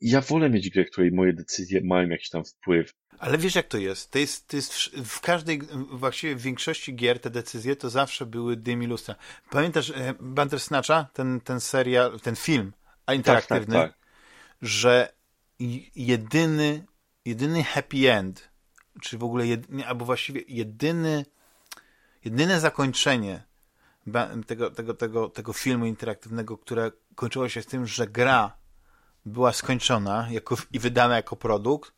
ja 0.00 0.20
wolę 0.20 0.50
mieć 0.50 0.70
grę, 0.70 0.84
której 0.84 1.12
moje 1.12 1.32
decyzje 1.32 1.80
mają 1.84 2.08
jakiś 2.08 2.28
tam 2.28 2.44
wpływ. 2.44 2.92
Ale 3.18 3.38
wiesz 3.38 3.54
jak 3.54 3.68
to 3.68 3.78
jest? 3.78 4.10
To 4.10 4.18
jest, 4.18 4.48
to 4.48 4.56
jest 4.56 4.74
w 5.04 5.20
każdej, 5.20 5.60
właściwie 5.90 6.36
w 6.36 6.42
większości 6.42 6.94
gier 6.94 7.20
te 7.20 7.30
decyzje 7.30 7.76
to 7.76 7.90
zawsze 7.90 8.26
były 8.26 8.56
dymi 8.56 8.86
lustra. 8.86 9.14
Pamiętasz 9.50 9.90
e, 9.90 10.14
Bandersnatcha, 10.20 11.06
ten, 11.12 11.40
ten 11.40 11.60
serial, 11.60 12.20
ten 12.20 12.36
film 12.36 12.72
a 13.06 13.14
interaktywny, 13.14 13.74
tak, 13.74 13.90
tak, 13.90 14.00
tak. 14.00 14.08
że 14.62 15.12
jedyny, 15.96 16.86
jedyny 17.24 17.64
happy 17.64 18.12
end, 18.12 18.50
czy 19.02 19.18
w 19.18 19.24
ogóle, 19.24 19.46
jedyny, 19.46 19.86
albo 19.86 20.04
właściwie 20.04 20.40
jedyny, 20.48 21.24
jedyne 22.24 22.60
zakończenie 22.60 23.42
tego, 24.46 24.70
tego, 24.70 24.94
tego, 24.94 25.28
tego 25.28 25.52
filmu 25.52 25.86
interaktywnego, 25.86 26.58
które 26.58 26.92
kończyło 27.14 27.48
się 27.48 27.62
z 27.62 27.66
tym, 27.66 27.86
że 27.86 28.06
gra 28.06 28.56
była 29.26 29.52
skończona 29.52 30.26
jako, 30.30 30.56
i 30.72 30.78
wydana 30.78 31.16
jako 31.16 31.36
produkt, 31.36 31.92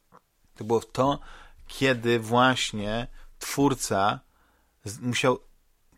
to 0.56 0.64
było 0.64 0.80
to, 0.80 1.18
kiedy 1.66 2.20
właśnie 2.20 3.06
twórca 3.38 4.20
musiał 5.00 5.38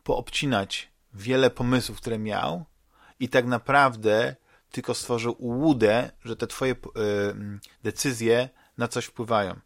poobcinać 0.05 0.91
wiele 1.15 1.51
pomysłów, 1.51 2.01
które 2.01 2.19
miał 2.19 2.65
i 3.21 3.29
tak 3.29 3.47
naprawdę 3.47 4.37
tylko 4.71 4.95
stworzył 4.95 5.37
ułudę, 5.39 6.11
że 6.25 6.37
te 6.37 6.47
twoje 6.47 6.73
y, 6.73 6.77
decyzje 7.83 8.49
na 8.79 8.89
coś 8.89 9.05
wpływają. 9.05 9.61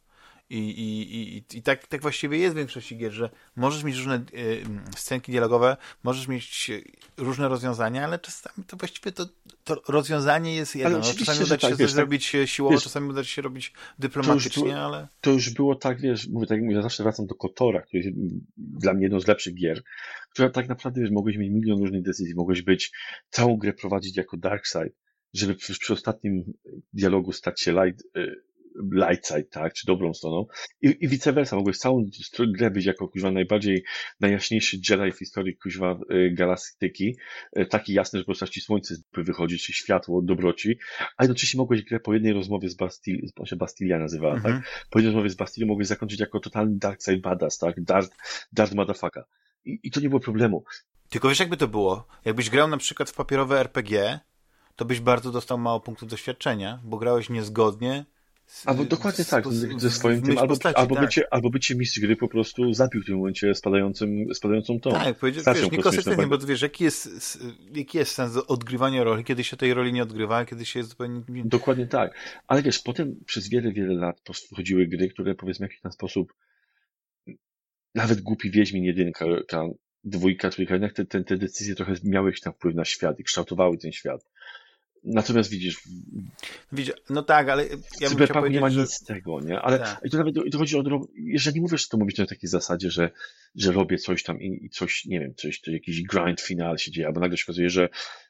I, 0.51 0.59
i, 0.59 1.16
i, 1.16 1.45
i 1.59 1.62
tak, 1.62 1.86
tak 1.86 2.03
właściwie 2.03 2.38
jest 2.38 2.55
w 2.55 2.59
większości 2.59 2.97
gier, 2.97 3.12
że 3.12 3.30
możesz 3.57 3.84
mieć 3.84 3.97
różne 3.97 4.24
y, 4.34 4.64
scenki 4.97 5.32
dialogowe, 5.32 5.76
możesz 6.03 6.28
mieć 6.28 6.70
różne 7.16 7.49
rozwiązania, 7.49 8.05
ale 8.05 8.18
czasami 8.18 8.66
to 8.66 8.76
właściwie 8.76 9.12
to, 9.12 9.26
to 9.64 9.82
rozwiązanie 9.88 10.55
jest 10.55 10.76
jedno. 10.76 10.99
No, 10.99 11.05
czasami 11.05 11.45
uda 11.45 11.57
ci 11.57 11.62
się 11.62 11.68
tak, 11.68 11.78
coś 11.78 11.90
zrobić 11.90 12.34
e, 12.34 12.47
siłowo, 12.47 12.74
wiesz, 12.74 12.84
czasami 12.84 13.09
uda 13.09 13.24
ci 13.24 13.30
się 13.30 13.42
robić 13.42 13.72
dyplomatycznie, 13.99 14.72
to 14.72 14.84
ale... 14.84 15.09
To 15.20 15.30
już 15.30 15.51
było 15.51 15.74
tak, 15.74 16.01
wiesz, 16.01 16.28
mówię, 16.28 16.47
tak 16.47 16.61
ja 16.70 16.82
zawsze 16.82 17.03
wracam 17.03 17.26
do 17.26 17.34
Kotora, 17.34 17.82
który 17.82 18.03
jest 18.03 18.16
dla 18.57 18.95
mnie 18.95 19.03
jedną 19.03 19.20
z 19.20 19.26
lepszych 19.26 19.55
gier, 19.55 19.82
która 20.30 20.51
tak 20.51 20.68
naprawdę, 20.68 21.01
wiesz, 21.01 21.11
mogłeś 21.11 21.36
mieć 21.36 21.51
milion 21.53 21.80
różnych 21.80 22.03
decyzji, 22.03 22.34
mogłeś 22.34 22.62
być 22.62 22.92
całą 23.30 23.57
grę 23.57 23.72
prowadzić 23.72 24.16
jako 24.16 24.36
Darkseid, 24.36 24.95
żeby 25.34 25.55
przy, 25.55 25.78
przy 25.78 25.92
ostatnim 25.92 26.53
dialogu 26.92 27.32
stać 27.32 27.61
się 27.61 27.72
light, 27.72 28.05
y, 28.16 28.45
light 28.93 29.27
side, 29.27 29.45
tak, 29.45 29.72
czy 29.72 29.87
dobrą 29.87 30.14
stroną. 30.14 30.47
I, 30.83 30.97
i 31.01 31.09
vice 31.09 31.33
versa, 31.33 31.57
mogłeś 31.57 31.79
całą 31.79 32.07
grę 32.39 32.70
być 32.70 32.87
jako 32.87 33.09
kuźwa 33.09 33.31
najbardziej, 33.31 33.85
najjaśniejszy 34.20 34.77
Jedi 34.91 35.12
w 35.12 35.18
historii 35.18 35.57
kuźwa 35.57 35.99
y, 36.12 36.31
galaktyki, 36.35 37.16
y, 37.59 37.66
taki 37.66 37.93
jasny, 37.93 38.18
że 38.18 38.25
po 38.25 38.27
prostu 38.27 38.47
ci 38.47 38.61
słońce 38.61 38.95
wychodzi, 39.16 39.59
czy 39.59 39.72
światło, 39.72 40.22
dobroci, 40.22 40.79
a 41.16 41.25
jednocześnie 41.25 41.59
mogłeś 41.59 41.83
grę 41.83 42.01
po 42.01 42.14
jednej 42.14 42.33
rozmowie 42.33 42.68
z 42.68 42.75
Bastili, 42.75 43.33
on 43.37 43.47
się 43.47 43.57
Bastilia 43.57 43.99
nazywała, 43.99 44.35
tak? 44.35 44.45
mhm. 44.45 44.62
tak? 44.62 44.87
Po 44.91 44.99
jednej 44.99 45.14
rozmowie 45.14 45.31
z 45.31 45.35
Bastilią 45.35 45.66
mogłeś 45.66 45.87
zakończyć 45.87 46.20
jako 46.20 46.41
totalny 46.41 46.79
dark 46.79 47.03
side 47.03 47.20
badass, 47.20 47.59
tak? 47.59 47.83
Dark, 47.83 48.12
dark 48.53 48.75
motherfucker. 48.75 49.25
I, 49.64 49.81
I 49.83 49.91
to 49.91 50.01
nie 50.01 50.09
było 50.09 50.20
problemu. 50.20 50.64
Tylko 51.09 51.29
wiesz, 51.29 51.41
jakby 51.41 51.57
to 51.57 51.68
było? 51.68 52.07
Jakbyś 52.25 52.51
grał 52.51 52.68
na 52.68 52.77
przykład 52.77 53.11
w 53.11 53.14
papierowe 53.14 53.61
RPG, 53.61 54.20
to 54.77 54.85
byś 54.85 55.01
bardzo 55.01 55.31
dostał 55.31 55.59
mało 55.59 55.81
punktów 55.81 56.09
doświadczenia, 56.09 56.81
bo 56.85 56.99
grałeś 56.99 57.31
niezgodnie 57.31 58.05
Albo 58.64 58.84
dokładnie 58.84 59.24
tak, 59.24 59.45
ze 59.76 59.90
swoim 59.90 60.22
tym, 60.22 60.38
albo, 60.38 60.49
postaci, 60.49 60.76
albo, 60.76 60.95
tak. 60.95 61.05
bycie, 61.05 61.22
albo 61.30 61.51
bycie 61.51 61.74
mistrz 61.74 62.01
gry 62.01 62.16
po 62.16 62.28
prostu 62.28 62.72
zabił 62.72 63.03
w 63.03 63.07
tym 63.07 63.16
momencie 63.16 63.55
spadającym, 63.55 64.34
spadającą 64.34 64.80
tą. 64.80 64.90
Tak, 64.90 65.16
wiesz, 65.22 65.70
niekonsekwentnie, 65.72 66.26
bo 66.26 66.38
wiesz, 66.38 66.62
jaki 66.62 66.84
jest, 66.84 67.38
jaki 67.74 67.99
jest 67.99 68.12
sens 68.12 68.36
odgrywania 68.36 69.05
roli, 69.05 69.24
kiedy 69.24 69.45
się 69.45 69.57
tej 69.57 69.74
roli 69.74 69.92
nie 69.92 70.03
odgrywa, 70.03 70.45
kiedy 70.45 70.66
się 70.66 70.80
jest 70.80 70.90
zupełnie... 70.90 71.22
Dokładnie 71.28 71.86
tak. 71.86 72.14
Ale 72.47 72.62
wiesz, 72.62 72.78
potem 72.78 73.16
przez 73.26 73.49
wiele, 73.49 73.72
wiele 73.72 73.95
lat 73.95 74.20
wchodziły 74.53 74.86
gry, 74.86 75.09
które 75.09 75.34
powiedzmy 75.34 75.66
w 75.66 75.70
jakiś 75.70 75.82
tam 75.82 75.92
sposób 75.92 76.34
nawet 77.95 78.20
głupi 78.20 78.51
Wiedźmin 78.51 78.84
jedynka, 78.84 79.24
dwójka, 80.05 80.51
trójka, 80.51 80.74
jednak 80.74 80.92
te, 80.92 81.05
te, 81.05 81.24
te 81.24 81.36
decyzje 81.36 81.74
trochę 81.74 81.95
miały 82.05 82.28
jakiś 82.28 82.40
tam 82.40 82.53
wpływ 82.53 82.74
na 82.74 82.84
świat 82.84 83.20
i 83.20 83.24
kształtowały 83.24 83.78
ten 83.78 83.92
świat. 83.92 84.26
Natomiast 85.05 85.50
widzisz. 85.50 85.82
Widzisz, 86.72 86.94
no 87.11 87.22
tak, 87.22 87.48
ale 87.48 87.66
ja 88.00 88.09
Cyberpunk 88.09 88.50
nie 88.50 88.61
ma 88.61 88.68
nic 88.68 88.94
z 88.94 89.05
tego, 89.05 89.40
nie? 89.40 89.61
Ale 89.61 89.78
tak. 89.78 90.00
i 90.05 90.11
to 90.11 90.18
nawet 90.18 90.36
i 90.46 90.50
to 90.50 90.59
chodzi 90.59 90.76
o. 90.76 90.82
Jeżeli 91.14 91.61
mówisz, 91.61 91.88
to 91.88 91.96
mówić 91.96 92.18
na 92.18 92.26
takiej 92.26 92.48
zasadzie, 92.50 92.90
że, 92.90 93.11
że 93.55 93.72
robię 93.72 93.98
coś 93.98 94.22
tam 94.22 94.40
i, 94.40 94.64
i 94.64 94.70
coś, 94.70 95.05
nie 95.05 95.20
wiem, 95.20 95.34
coś, 95.34 95.61
to 95.61 95.70
jakiś 95.70 96.02
grind 96.02 96.40
final 96.40 96.78
się 96.78 96.90
dzieje, 96.90 97.07
albo 97.07 97.20
nagle 97.20 97.36
się 97.36 97.44
okazuje, 97.44 97.70
że 97.70 97.88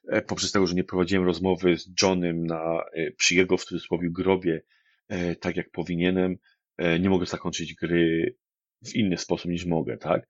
e, 0.08 0.22
poprzez 0.22 0.52
tego, 0.52 0.66
że 0.66 0.74
nie 0.74 0.84
prowadziłem 0.84 1.26
rozmowy 1.26 1.78
z 1.78 1.90
Johnem 2.02 2.46
na, 2.46 2.84
e, 2.92 3.10
przy 3.10 3.34
jego 3.34 3.56
w 3.56 3.64
cudzysłowie 3.64 4.10
grobie, 4.10 4.62
e, 5.08 5.36
tak 5.36 5.56
jak 5.56 5.70
powinienem, 5.70 6.36
nie 7.00 7.10
mogę 7.10 7.26
zakończyć 7.26 7.74
gry 7.74 8.36
w 8.86 8.94
inny 8.94 9.18
sposób 9.18 9.50
niż 9.50 9.64
mogę, 9.64 9.98
tak? 9.98 10.28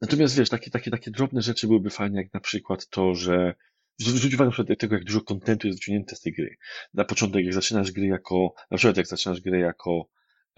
Natomiast 0.00 0.38
wiesz, 0.38 0.48
takie, 0.48 0.70
takie, 0.70 0.90
takie 0.90 1.10
drobne 1.10 1.42
rzeczy 1.42 1.66
byłyby 1.66 1.90
fajne, 1.90 2.22
jak 2.22 2.34
na 2.34 2.40
przykład 2.40 2.88
to, 2.88 3.14
że 3.14 3.54
Zwróć 4.00 4.34
uwagę 4.34 4.44
na 4.44 4.52
przykład 4.52 4.78
tego, 4.78 4.94
jak 4.94 5.04
dużo 5.04 5.20
kontentu 5.20 5.66
jest 5.66 5.80
wyciągnięte 5.80 6.16
z 6.16 6.20
tej 6.20 6.32
gry. 6.32 6.56
Na 6.94 7.04
początek, 7.04 7.44
jak 7.44 7.54
zaczynasz 7.54 7.92
gry 7.92 8.06
jako, 8.06 8.54
na 8.70 8.76
przykład 8.76 8.96
jak 8.96 9.06
zaczynasz 9.06 9.40
grę 9.40 9.58
jako 9.58 10.08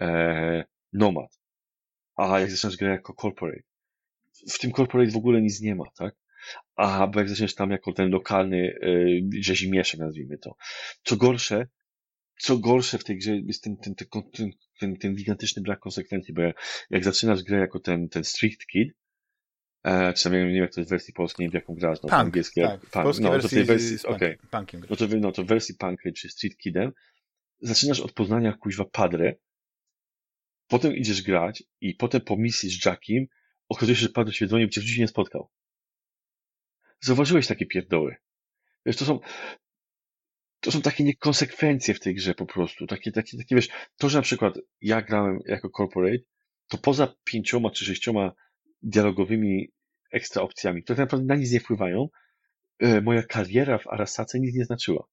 e, 0.01 0.65
Nomad, 0.93 1.39
a 2.15 2.39
jak 2.39 2.51
zaczynasz 2.51 2.77
grę 2.77 2.89
jako 2.89 3.13
Corporate. 3.21 3.63
W 4.49 4.59
tym 4.59 4.71
Corporate 4.71 5.11
w 5.11 5.17
ogóle 5.17 5.41
nic 5.41 5.61
nie 5.61 5.75
ma, 5.75 5.83
tak? 5.97 6.15
A, 6.75 7.07
bo 7.07 7.19
jak 7.19 7.29
zaczniesz 7.29 7.55
tam 7.55 7.71
jako 7.71 7.93
ten 7.93 8.09
lokalny 8.09 8.75
e, 8.81 9.41
rzezimieszek, 9.41 9.99
nazwijmy 9.99 10.37
to. 10.37 10.55
Co 11.03 11.17
gorsze, 11.17 11.67
co 12.39 12.57
gorsze 12.57 12.97
w 12.97 13.03
tej 13.03 13.17
grze 13.17 13.37
jest 13.37 13.63
ten, 13.63 13.77
ten, 13.77 13.95
ten, 13.95 14.07
ten, 14.79 14.97
ten, 14.97 15.15
gigantyczny 15.15 15.61
brak 15.61 15.79
konsekwencji, 15.79 16.33
bo 16.33 16.41
jak 16.89 17.03
zaczynasz 17.03 17.43
grę 17.43 17.59
jako 17.59 17.79
ten, 17.79 18.09
ten 18.09 18.23
Street 18.23 18.65
Kid, 18.65 18.93
E, 19.83 20.13
czy 20.13 20.29
nie 20.29 20.37
wiem, 20.37 20.55
jak 20.55 20.73
to 20.73 20.79
jest 20.79 20.89
w 20.89 20.91
wersji 20.91 21.13
polskiej, 21.13 21.45
nie 21.45 21.49
wiem, 21.49 21.61
jaką 21.61 21.75
grasz, 21.75 21.97
no, 22.03 22.09
punk, 22.09 22.13
angielski, 22.13 22.61
tak, 22.61 22.79
punk. 22.79 23.19
No, 23.19 23.39
to 23.39 23.49
tej 23.49 23.63
wersji, 23.63 23.97
okej. 24.07 24.37
Okay. 24.51 24.81
No 24.89 24.95
to, 24.95 25.07
no 25.07 25.31
to 25.31 25.43
w 25.43 25.47
wersji 25.47 25.75
punk 25.75 25.99
czy 26.15 26.29
street 26.29 26.57
kidem 26.57 26.91
zaczynasz 27.61 27.99
od 27.99 28.11
poznania 28.11 28.53
kuźwa 28.53 28.85
padre, 28.85 29.35
potem 30.67 30.95
idziesz 30.95 31.21
grać 31.21 31.63
i 31.81 31.95
potem 31.95 32.21
po 32.21 32.37
misji 32.37 32.69
z 32.69 32.85
Jackiem 32.85 33.25
okazuje 33.69 33.95
się, 33.95 34.01
że 34.01 34.09
padre 34.09 34.33
się 34.33 34.47
dzwonił, 34.47 34.67
cię 34.67 34.81
w 34.81 34.83
życiu 34.83 35.01
nie 35.01 35.07
spotkał. 35.07 35.49
Zauważyłeś 36.99 37.47
takie 37.47 37.65
pierdoły. 37.65 38.15
Wiesz, 38.85 38.97
to 38.97 39.05
są, 39.05 39.19
to 40.59 40.71
są 40.71 40.81
takie 40.81 41.03
niekonsekwencje 41.03 41.93
w 41.93 41.99
tej 41.99 42.15
grze 42.15 42.33
po 42.33 42.45
prostu. 42.45 42.87
Takie, 42.87 43.11
takie, 43.11 43.37
takie, 43.37 43.55
wiesz, 43.55 43.69
to, 43.97 44.09
że 44.09 44.17
na 44.17 44.21
przykład 44.21 44.59
ja 44.81 45.01
grałem 45.01 45.39
jako 45.45 45.69
corporate, 45.77 46.23
to 46.67 46.77
poza 46.77 47.15
pięcioma 47.23 47.69
czy 47.71 47.85
sześcioma 47.85 48.31
dialogowymi 48.81 49.71
ekstra 50.13 50.41
opcjami, 50.41 50.83
które 50.83 50.97
tak 50.97 51.03
naprawdę 51.03 51.25
na 51.25 51.35
nic 51.35 51.51
nie 51.51 51.59
wpływają, 51.59 52.09
e, 52.79 53.01
moja 53.01 53.23
kariera 53.23 53.77
w 53.77 53.87
Arasace 53.87 54.39
nic 54.39 54.55
nie 54.55 54.65
znaczyła. 54.65 55.07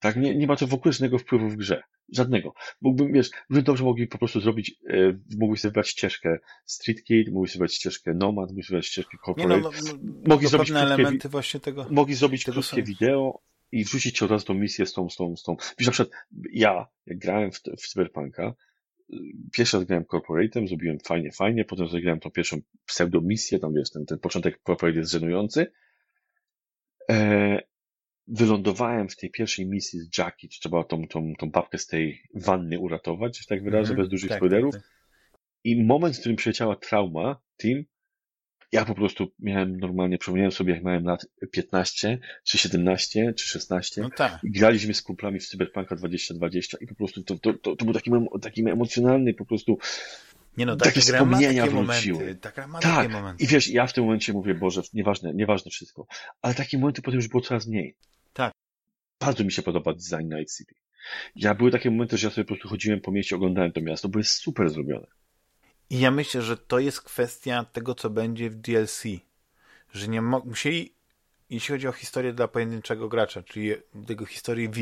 Tak, 0.00 0.16
nie, 0.16 0.34
nie 0.34 0.46
ma 0.46 0.56
to 0.56 0.66
w 0.66 0.74
ogóle 0.74 0.92
żadnego 0.92 1.18
wpływu 1.18 1.48
w 1.48 1.56
grze. 1.56 1.82
Żadnego. 2.12 2.54
Mógłbym, 2.80 3.12
wiesz, 3.12 3.30
ludzie 3.48 3.62
dobrze 3.62 3.84
mogli 3.84 4.06
po 4.06 4.18
prostu 4.18 4.40
zrobić, 4.40 4.74
e, 4.88 5.18
mogli 5.38 5.56
sobie 5.56 5.70
wybrać 5.70 5.88
ścieżkę 5.88 6.38
Street 6.64 7.04
Kid, 7.04 7.32
mogli 7.32 7.48
sobie 7.48 7.58
wybrać 7.58 7.74
ścieżkę 7.74 8.14
Nomad, 8.14 8.48
mogli 8.48 8.62
sobie 8.62 8.76
wybrać 8.76 8.86
ścieżkę 8.86 9.18
Corporate. 9.24 9.56
Nie, 9.56 9.62
no, 9.62 9.70
no, 9.84 9.92
no, 10.02 10.22
mogli 10.26 10.48
zrobić 10.48 10.70
elementy 10.70 11.28
właśnie 11.28 11.60
tego. 11.60 11.86
Mogli 11.90 12.14
zrobić 12.14 12.44
tego 12.44 12.60
krótkie 12.60 12.82
wideo 12.82 13.40
i 13.72 13.84
wrzucić 13.84 14.22
od 14.22 14.30
razu 14.30 14.46
tą 14.46 14.54
misję 14.54 14.86
z 14.86 14.92
tą, 14.92 15.10
z 15.10 15.16
tą, 15.16 15.36
z 15.36 15.42
tą. 15.42 15.56
Wiesz, 15.78 15.86
na 15.86 15.92
przykład 15.92 16.18
ja, 16.52 16.86
jak 17.06 17.18
grałem 17.18 17.52
w, 17.52 17.60
w 17.78 17.88
Cyberpunka, 17.88 18.54
pierwszy 19.52 19.76
raz 19.76 19.86
grałem 19.86 20.04
Corporatem, 20.04 20.68
zrobiłem 20.68 20.98
fajnie, 20.98 21.32
fajnie, 21.32 21.64
potem 21.64 21.88
zagrałem 21.88 22.20
tą 22.20 22.30
pierwszą 22.30 22.60
pseudomisję, 22.86 23.58
tam 23.58 23.74
wiesz, 23.74 23.90
ten, 23.90 24.06
ten 24.06 24.18
początek 24.18 24.60
Corporate 24.66 24.98
jest 24.98 25.12
żenujący. 25.12 25.72
E, 27.10 27.58
wylądowałem 28.26 29.08
w 29.08 29.16
tej 29.16 29.30
pierwszej 29.30 29.66
misji 29.66 30.00
z 30.00 30.18
Jackie, 30.18 30.48
trzeba 30.48 30.84
tą, 30.84 31.08
tą, 31.08 31.32
tą 31.38 31.50
babkę 31.50 31.78
z 31.78 31.86
tej 31.86 32.22
wanny 32.34 32.78
uratować, 32.78 33.38
że 33.38 33.44
tak 33.48 33.64
wyrażę, 33.64 33.92
mm 33.92 33.96
-hmm. 33.96 34.02
bez 34.02 34.10
dużych 34.10 34.28
tak, 34.28 34.38
spoilerów. 34.38 34.74
Tak, 34.74 34.82
tak. 34.82 34.90
I 35.64 35.84
moment, 35.84 36.16
w 36.16 36.20
którym 36.20 36.36
przyleciała 36.36 36.76
trauma, 36.76 37.40
team, 37.56 37.84
ja 38.74 38.84
po 38.84 38.94
prostu 38.94 39.32
miałem 39.38 39.76
normalnie, 39.80 40.18
przypomniałem 40.18 40.52
sobie, 40.52 40.74
jak 40.74 40.84
miałem 40.84 41.04
lat 41.04 41.26
15, 41.50 42.18
czy 42.44 42.58
17, 42.58 43.34
czy 43.36 43.48
16. 43.48 44.00
No 44.02 44.10
tak. 44.10 44.38
I 44.44 44.50
graliśmy 44.50 44.94
z 44.94 45.02
kumplami 45.02 45.40
w 45.40 45.46
Cyberpunka 45.48 45.96
2020 45.96 46.78
i 46.80 46.86
po 46.86 46.94
prostu 46.94 47.22
to, 47.22 47.38
to, 47.38 47.52
to, 47.52 47.76
to 47.76 47.84
był 47.84 47.94
taki, 47.94 48.10
taki 48.42 48.68
emocjonalny 48.68 49.34
po 49.34 49.44
prostu 49.46 49.78
Nie 50.56 50.66
no, 50.66 50.76
takie 50.76 51.00
wspomnienia 51.00 51.64
takie 51.64 51.76
wróciły. 51.76 52.18
momenty. 52.18 52.40
Taka 52.40 52.66
ma 52.66 52.80
Tak, 52.80 52.96
takie 52.96 53.08
momenty. 53.08 53.44
i 53.44 53.46
wiesz, 53.46 53.68
ja 53.68 53.86
w 53.86 53.92
tym 53.92 54.04
momencie 54.04 54.32
mówię, 54.32 54.54
Boże, 54.54 54.82
nieważne, 54.94 55.34
nieważne 55.34 55.70
wszystko. 55.70 56.06
Ale 56.42 56.54
takich 56.54 56.80
momentów 56.80 57.04
potem 57.04 57.18
już 57.20 57.28
było 57.28 57.40
coraz 57.40 57.66
mniej. 57.66 57.96
Tak. 58.32 58.52
Bardzo 59.20 59.44
mi 59.44 59.52
się 59.52 59.62
podoba 59.62 59.92
design 59.94 60.34
Night 60.34 60.56
City. 60.56 60.74
Ja 61.36 61.54
były 61.54 61.70
takie 61.70 61.90
momenty, 61.90 62.18
że 62.18 62.26
ja 62.26 62.30
sobie 62.30 62.44
po 62.44 62.48
prostu 62.48 62.68
chodziłem 62.68 63.00
po 63.00 63.12
mieście, 63.12 63.36
oglądałem 63.36 63.72
to 63.72 63.80
miasto, 63.80 64.08
bo 64.08 64.18
jest 64.18 64.32
super 64.32 64.70
zrobione. 64.70 65.06
I 65.94 66.00
ja 66.00 66.10
myślę, 66.10 66.42
że 66.42 66.56
to 66.56 66.78
jest 66.78 67.00
kwestia 67.00 67.64
tego, 67.72 67.94
co 67.94 68.10
będzie 68.10 68.50
w 68.50 68.54
DLC. 68.54 69.02
Że 69.92 70.08
nie 70.08 70.22
musieli, 70.22 70.94
jeśli 71.50 71.74
chodzi 71.74 71.88
o 71.88 71.92
historię 71.92 72.32
dla 72.32 72.48
pojedynczego 72.48 73.08
gracza, 73.08 73.42
czyli 73.42 73.74
tego 74.06 74.26
historii 74.26 74.68
V, 74.68 74.80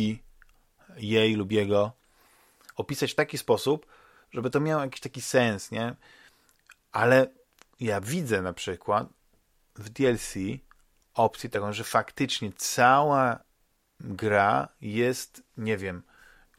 jej 0.97 1.35
lub 1.35 1.53
jego, 1.53 1.93
opisać 2.77 3.13
w 3.13 3.15
taki 3.15 3.39
sposób, 3.39 3.87
żeby 4.31 4.51
to 4.51 4.61
miało 4.61 4.83
jakiś 4.83 5.01
taki 5.01 5.21
sens, 5.21 5.71
nie? 5.71 5.95
Ale 6.93 7.27
ja 7.81 8.01
widzę 8.01 8.43
na 8.43 8.53
przykład 8.53 9.09
w 9.75 9.91
DLC 9.91 10.35
opcję 11.15 11.51
taką, 11.51 11.73
że 11.73 11.85
faktycznie 11.85 12.53
cała 12.57 13.39
gra 14.01 14.69
jest, 14.81 15.43
nie 15.57 15.77
wiem, 15.77 16.03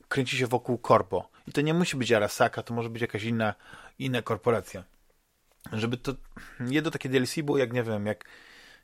kręci 0.08 0.38
się 0.38 0.48
wokół 0.48 0.78
korpo. 0.78 1.30
I 1.48 1.52
to 1.52 1.62
nie 1.62 1.74
musi 1.74 1.98
być 1.98 2.12
Arasaka, 2.12 2.64
to 2.64 2.74
może 2.74 2.90
być 2.90 3.02
jakaś 3.02 3.24
inna, 3.24 3.54
inna 4.00 4.22
korporacja. 4.22 4.84
Żeby 5.72 5.98
to 5.98 6.14
jedno 6.60 6.92
takie 6.92 7.10
DLC 7.10 7.36
było 7.44 7.58
jak, 7.58 7.74
nie 7.74 7.84
wiem, 7.84 8.06
jak, 8.06 8.26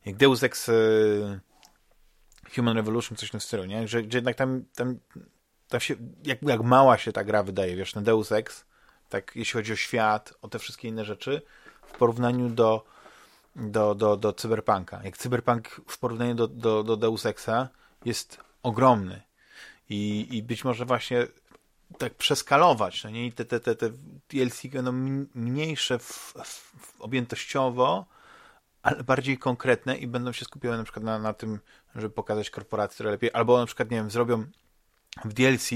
jak 0.06 0.16
Deus 0.16 0.44
Ex 0.44 0.70
e, 0.70 0.74
Human 2.56 2.78
Revolution, 2.78 3.18
coś 3.18 3.30
w 3.30 3.32
tym 3.32 3.42
stylu, 3.42 3.66
nie? 3.66 3.88
Że, 3.88 4.00
że 4.02 4.18
jednak 4.18 4.36
tam, 4.36 4.64
tam, 4.76 5.00
tam 5.68 5.80
się, 5.80 5.96
jak, 6.26 6.42
jak 6.42 6.62
mała 6.62 6.98
się 6.98 7.12
ta 7.12 7.24
gra 7.24 7.44
wydaje, 7.44 7.76
wiesz, 7.76 7.94
ten 7.94 8.04
Deus 8.04 8.32
Ex, 8.32 8.66
tak 9.10 9.32
jeśli 9.36 9.54
chodzi 9.54 9.74
o 9.74 9.76
świat, 9.76 10.34
o 10.42 10.48
te 10.48 10.60
wszystkie 10.60 10.88
inne 10.88 11.06
rzeczy, 11.06 11.42
w 11.88 11.92
porównaniu 11.92 12.50
do, 12.50 12.86
do, 13.56 13.96
do, 13.96 14.18
do 14.18 14.34
Cyberpunka. 14.34 15.02
Jak 15.04 15.18
Cyberpunk 15.18 15.82
w 15.88 15.98
porównaniu 15.98 16.36
do, 16.36 16.48
do, 16.48 16.84
do 16.84 16.98
Deus 16.98 17.26
Exa 17.26 17.70
jest 18.06 18.38
ogromny. 18.64 19.22
I, 19.90 20.28
I 20.32 20.44
być 20.44 20.64
może 20.64 20.86
właśnie 20.86 21.28
tak 21.98 22.14
przeskalować, 22.14 23.04
no 23.04 23.10
nie? 23.10 23.26
I 23.26 23.32
te, 23.32 23.46
te, 23.46 23.60
te, 23.60 23.76
te 23.76 23.90
DLC 24.30 24.68
będą 24.68 24.92
m- 24.92 25.30
mniejsze 25.36 26.00
w, 26.00 26.34
w, 26.44 27.02
objętościowo, 27.02 28.06
ale 28.82 29.04
bardziej 29.04 29.38
konkretne 29.38 29.98
i 29.98 30.08
będą 30.08 30.32
się 30.32 30.46
skupiały 30.46 30.78
na 30.78 30.84
przykład 30.84 31.06
na, 31.06 31.20
na 31.20 31.34
tym, 31.34 31.60
żeby 31.96 32.10
pokazać 32.10 32.50
korporacje 32.50 32.94
które 32.96 33.12
lepiej, 33.12 33.30
albo 33.34 33.58
na 33.60 33.66
przykład, 33.66 33.92
nie 33.92 33.98
wiem, 33.98 34.12
zrobią 34.12 34.46
w 35.26 35.34
DLC 35.34 35.70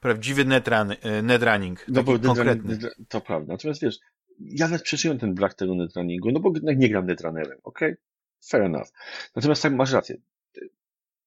prawdziwy 0.00 0.44
netrun, 0.44 0.90
y, 0.92 1.22
netrunning, 1.22 1.84
No 1.88 1.94
taki 1.94 2.20
konkretny. 2.20 2.78
To 3.08 3.20
prawda. 3.20 3.52
Natomiast 3.52 3.82
wiesz, 3.82 3.98
ja 4.40 4.68
nawet 4.68 4.82
przeżyłem 4.82 5.18
ten 5.18 5.34
brak 5.34 5.54
tego 5.54 5.74
netrunningu, 5.74 6.30
no 6.32 6.40
bo 6.40 6.50
jednak 6.54 6.78
nie 6.78 6.88
gram 6.88 7.06
netrunnerem, 7.06 7.58
okej? 7.64 7.94
Fair 8.48 8.62
enough. 8.62 8.88
Natomiast 9.36 9.62
tak, 9.62 9.72
masz 9.72 9.92
rację. 9.92 10.16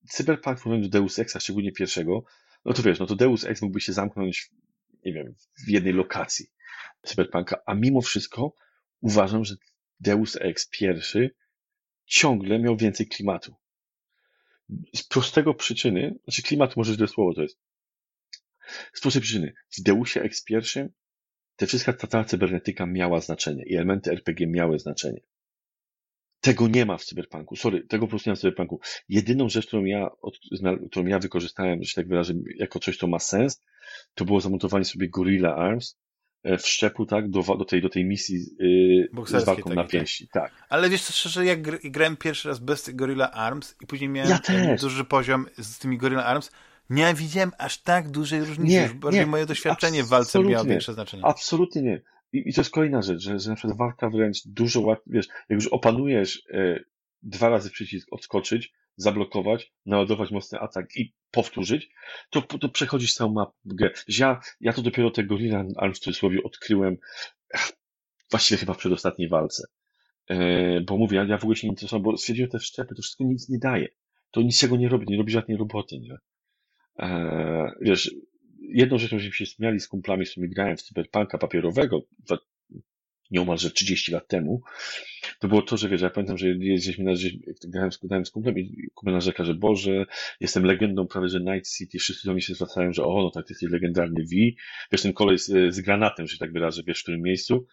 Cyberpunk 0.10 0.60
w 0.60 0.82
do 0.82 0.90
Deus 0.90 1.20
Exa, 1.20 1.40
szczególnie 1.40 1.72
pierwszego, 1.72 2.24
no 2.68 2.74
to 2.74 2.84
wiesz, 2.84 3.00
no 3.00 3.06
to 3.06 3.16
Deus 3.16 3.46
Ex 3.46 3.62
mógłby 3.62 3.82
się 3.82 3.94
zamknąć, 3.94 4.52
nie 5.06 5.14
wiem, 5.14 5.36
w 5.66 5.70
jednej 5.70 5.94
lokacji 5.94 6.46
Cyberpunka, 7.06 7.62
a 7.66 7.74
mimo 7.74 8.02
wszystko 8.02 8.54
uważam, 9.02 9.46
że 9.46 9.56
Deus 10.00 10.38
Ex 10.42 10.70
pierwszy 10.70 11.36
ciągle 12.06 12.60
miał 12.60 12.78
więcej 12.78 13.08
klimatu. 13.08 13.56
Z 14.96 15.04
prostego 15.04 15.54
przyczyny, 15.54 16.20
znaczy 16.24 16.42
klimat 16.42 16.78
może 16.78 16.94
źle 16.94 17.08
słowo 17.08 17.34
to 17.34 17.42
jest, 17.42 17.60
z 18.94 19.02
prostej 19.02 19.22
przyczyny, 19.22 19.54
w 19.78 19.82
Deusie 19.82 20.22
Ex 20.22 20.44
pierwszym 20.44 20.90
te 21.56 21.68
wszystka 21.68 21.94
ta 21.94 22.08
cała 22.08 22.24
cybernetyka 22.24 22.86
miała 22.86 23.22
znaczenie 23.22 23.64
i 23.64 23.76
elementy 23.76 24.12
RPG 24.12 24.48
miały 24.48 24.80
znaczenie. 24.80 25.22
Tego 26.42 26.68
nie 26.68 26.86
ma 26.86 26.98
w 26.98 27.06
Cyberpunku. 27.06 27.56
Sorry, 27.56 27.84
tego 27.88 28.06
po 28.06 28.10
prostu 28.10 28.30
nie 28.30 28.32
ma 28.32 28.36
w 28.36 28.40
Cyberpunku. 28.40 28.80
Jedyną 29.10 29.50
rzecz, 29.50 29.68
którą 29.68 29.84
ja, 29.84 30.10
od, 30.22 30.38
którą 30.90 31.06
ja 31.06 31.20
wykorzystałem, 31.20 31.84
że 31.84 31.90
się 31.90 31.96
tak 31.96 32.08
wyrażę, 32.08 32.34
jako 32.58 32.80
coś, 32.80 32.98
co 32.98 33.08
ma 33.08 33.20
sens, 33.20 33.62
to 34.14 34.26
było 34.26 34.42
zamontowanie 34.42 34.86
sobie 34.86 35.10
Gorilla 35.10 35.56
Arms 35.56 35.98
e, 36.44 36.58
w 36.58 36.68
szczepu, 36.68 37.06
tak, 37.06 37.30
do, 37.30 37.42
do, 37.42 37.66
tej, 37.66 37.82
do 37.82 37.90
tej 37.90 38.06
misji 38.06 38.40
yy, 38.60 39.40
z 39.40 39.46
walką 39.46 39.70
na 39.70 39.82
tak. 39.82 39.92
pięści. 39.92 40.28
Tak. 40.34 40.52
Ale 40.70 40.90
wiesz 40.90 41.04
co, 41.04 41.14
szczerze, 41.14 41.46
jak 41.46 41.62
gr- 41.62 41.92
grałem 41.92 42.18
pierwszy 42.18 42.48
raz 42.48 42.60
bez 42.60 42.90
Gorilla 42.90 43.32
Arms 43.32 43.76
i 43.82 43.88
później 43.88 44.10
miałem 44.10 44.30
Ja 44.30 44.76
duży 44.82 45.06
poziom 45.06 45.46
z 45.58 45.80
tymi 45.80 45.98
Gorilla 45.98 46.26
Arms, 46.26 46.52
nie 46.90 47.14
widziałem 47.14 47.52
aż 47.58 47.78
tak 47.78 48.10
dużej 48.10 48.40
różnicy. 48.40 48.72
Nie, 48.72 48.82
Już 48.82 48.94
bardziej 48.94 49.22
nie, 49.22 49.28
moje 49.28 49.46
doświadczenie 49.46 50.04
w 50.04 50.08
walce 50.08 50.40
miało 50.40 50.66
większe 50.66 50.94
znaczenie. 50.94 51.26
Absolutnie 51.26 51.82
nie. 51.82 52.02
I, 52.38 52.50
I 52.50 52.54
to 52.54 52.62
jest 52.62 52.72
kolejna 52.72 53.02
rzecz, 53.02 53.22
że, 53.22 53.40
że 53.40 53.50
na 53.50 53.56
przykład 53.56 53.78
walka 53.78 54.10
wręcz 54.10 54.48
dużo 54.48 54.82
łatwiej, 54.82 55.14
wiesz, 55.14 55.28
jak 55.28 55.60
już 55.60 55.68
opanujesz 55.68 56.44
e, 56.54 56.80
dwa 57.24 57.50
razy 57.50 57.70
przycisk 57.70 58.14
odskoczyć, 58.14 58.74
zablokować, 58.96 59.74
naładować 59.86 60.32
mocny 60.32 60.60
atak 60.60 60.96
i 60.96 61.14
powtórzyć, 61.32 61.90
to, 62.30 62.42
to 62.42 62.70
przechodzisz 62.70 63.14
całą 63.14 63.34
mapę. 63.34 63.54
Ja, 64.08 64.42
ja 64.62 64.74
to 64.74 64.82
dopiero 64.82 65.12
te 65.12 65.24
Gorilla 65.24 65.66
Arms 65.78 65.98
w 65.98 66.02
cudzysłowie 66.02 66.44
odkryłem 66.44 66.98
ech, 67.54 67.72
właściwie 68.32 68.58
chyba 68.58 68.74
w 68.74 68.78
przedostatniej 68.78 69.30
walce. 69.30 69.68
E, 70.30 70.82
bo 70.82 70.98
mówię, 70.98 71.26
ja, 71.28 71.38
w 71.38 71.44
ogóle 71.44 71.56
się 71.56 71.68
nie 71.68 71.72
interesowałem, 71.72 72.04
bo 72.04 72.18
stwierdziłem, 72.18 72.52
te 72.52 72.60
wszczepy 72.60 72.96
to 72.96 73.02
wszystko 73.02 73.24
nic 73.24 73.50
nie 73.50 73.60
daje. 73.60 73.88
To 74.32 74.42
niczego 74.42 74.78
nie 74.78 74.90
robi, 74.90 75.06
nie 75.10 75.18
robi 75.18 75.32
żadnej 75.32 75.58
roboty, 75.58 76.00
nie? 76.00 76.18
E, 77.00 77.72
wiesz, 77.82 78.16
jedną 78.68 78.98
rzeczą, 78.98 79.20
żeśmy 79.20 79.34
się 79.34 79.46
śmiali 79.46 79.80
z 79.80 79.88
kumplami, 79.88 80.26
z 80.26 80.32
którymi 80.32 80.54
grałem 80.54 80.78
w 80.78 80.82
cyberpunka 80.82 81.38
papierowego, 81.38 82.02
nieomalże 83.32 83.72
30 83.72 84.12
lat 84.12 84.28
temu, 84.28 84.62
to 85.40 85.48
było 85.48 85.62
to, 85.62 85.78
że 85.78 85.90
wiesz, 85.90 86.02
ja 86.02 86.10
pamiętam, 86.10 86.38
że 86.38 86.48
jeździliśmy 86.48 87.06
na, 87.06 87.14
grałem, 87.68 87.90
grałem 88.04 88.26
z 88.26 88.32
kumplem 88.32 88.60
i 88.60 88.88
kumpel 88.94 89.14
narzeka, 89.14 89.44
że 89.44 89.54
Boże, 89.54 90.06
jestem 90.40 90.64
legendą 90.64 91.08
prawie, 91.08 91.30
że 91.30 91.40
Night 91.40 91.72
City, 91.78 91.98
wszyscy 92.00 92.28
do 92.28 92.34
mnie 92.34 92.42
się 92.42 92.54
zwracają, 92.54 92.94
że 92.94 93.06
o, 93.06 93.22
no 93.22 93.32
tak, 93.32 93.46
ty 93.46 93.54
jesteś 93.54 93.70
legendarny 93.70 94.24
V, 94.24 94.36
wiesz, 94.92 95.02
ten 95.02 95.14
kolej 95.14 95.40
z, 95.40 95.76
z 95.76 95.82
granatem, 95.82 96.28
że 96.28 96.38
tak 96.38 96.54
wyrażę, 96.54 96.84
wiesz, 96.88 97.00
w 97.00 97.04
którym 97.04 97.22
miejscu, 97.22 97.68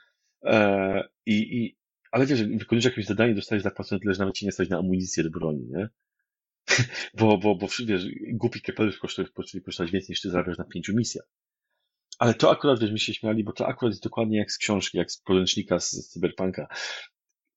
e, 0.45 1.09
i, 1.27 1.35
i, 1.35 1.77
ale 2.11 2.27
wiesz, 2.27 2.43
wykonujesz 2.45 2.85
jakieś 2.85 3.07
zadanie, 3.07 3.35
dostajesz 3.35 3.63
zapłacone 3.63 4.01
tyle, 4.01 4.15
że 4.15 4.21
nawet 4.21 4.35
ci 4.35 4.47
nie 4.47 4.53
stać 4.53 4.69
na 4.69 4.79
amunicję 4.79 5.25
do 5.25 5.31
broni, 5.31 5.67
nie? 5.71 5.89
bo, 7.19 7.39
bo, 7.39 7.55
bo 7.55 7.69
wiesz, 7.87 8.05
głupi 8.33 8.61
kapelusz 8.61 8.99
kosztuje, 8.99 9.29
potrafi 9.29 9.63
kosztować 9.63 9.93
więcej 9.93 10.09
niż 10.09 10.21
ty 10.21 10.31
zarabiasz 10.31 10.59
na 10.59 10.65
pięciu 10.65 10.97
misjach. 10.97 11.27
Ale 12.19 12.35
to 12.35 12.51
akurat, 12.51 12.81
żeśmy 12.81 12.99
się 12.99 13.15
śmiali, 13.15 13.45
bo 13.45 13.53
to 13.53 13.67
akurat 13.67 13.93
jest 13.93 14.03
dokładnie 14.03 14.39
jak 14.39 14.53
z 14.53 14.59
książki, 14.59 14.99
jak 14.99 15.13
z 15.13 15.19
podręcznika 15.19 15.81
z, 15.81 16.09
Cyberpunka. 16.09 16.67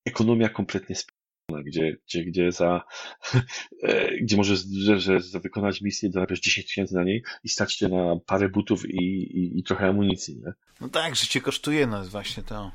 Ekonomia 0.05 0.49
kompletnie 0.49 0.95
spana, 0.95 1.63
gdzie, 1.63 1.97
gdzie, 2.05 2.23
gdzie 2.23 2.51
za, 2.51 2.83
e, 3.83 4.17
gdzie 4.17 4.37
możesz, 4.37 4.59
że, 4.59 4.99
że 4.99 5.39
wykonać 5.39 5.81
misję 5.81 6.11
zarabiasz 6.11 6.39
10 6.39 6.67
tysięcy 6.67 6.95
na 6.95 7.03
niej 7.03 7.23
i 7.43 7.49
stać 7.49 7.75
cię 7.75 7.89
na 7.89 8.15
parę 8.25 8.49
butów 8.49 8.89
i, 8.89 9.03
i, 9.39 9.59
i 9.59 9.63
trochę 9.63 9.87
amunicji, 9.87 10.37
nie? 10.37 10.53
No 10.81 10.89
tak, 10.89 11.15
życie 11.15 11.41
kosztuje, 11.41 11.87
no 11.87 11.99
jest 11.99 12.11
właśnie 12.11 12.43
to. 12.43 12.71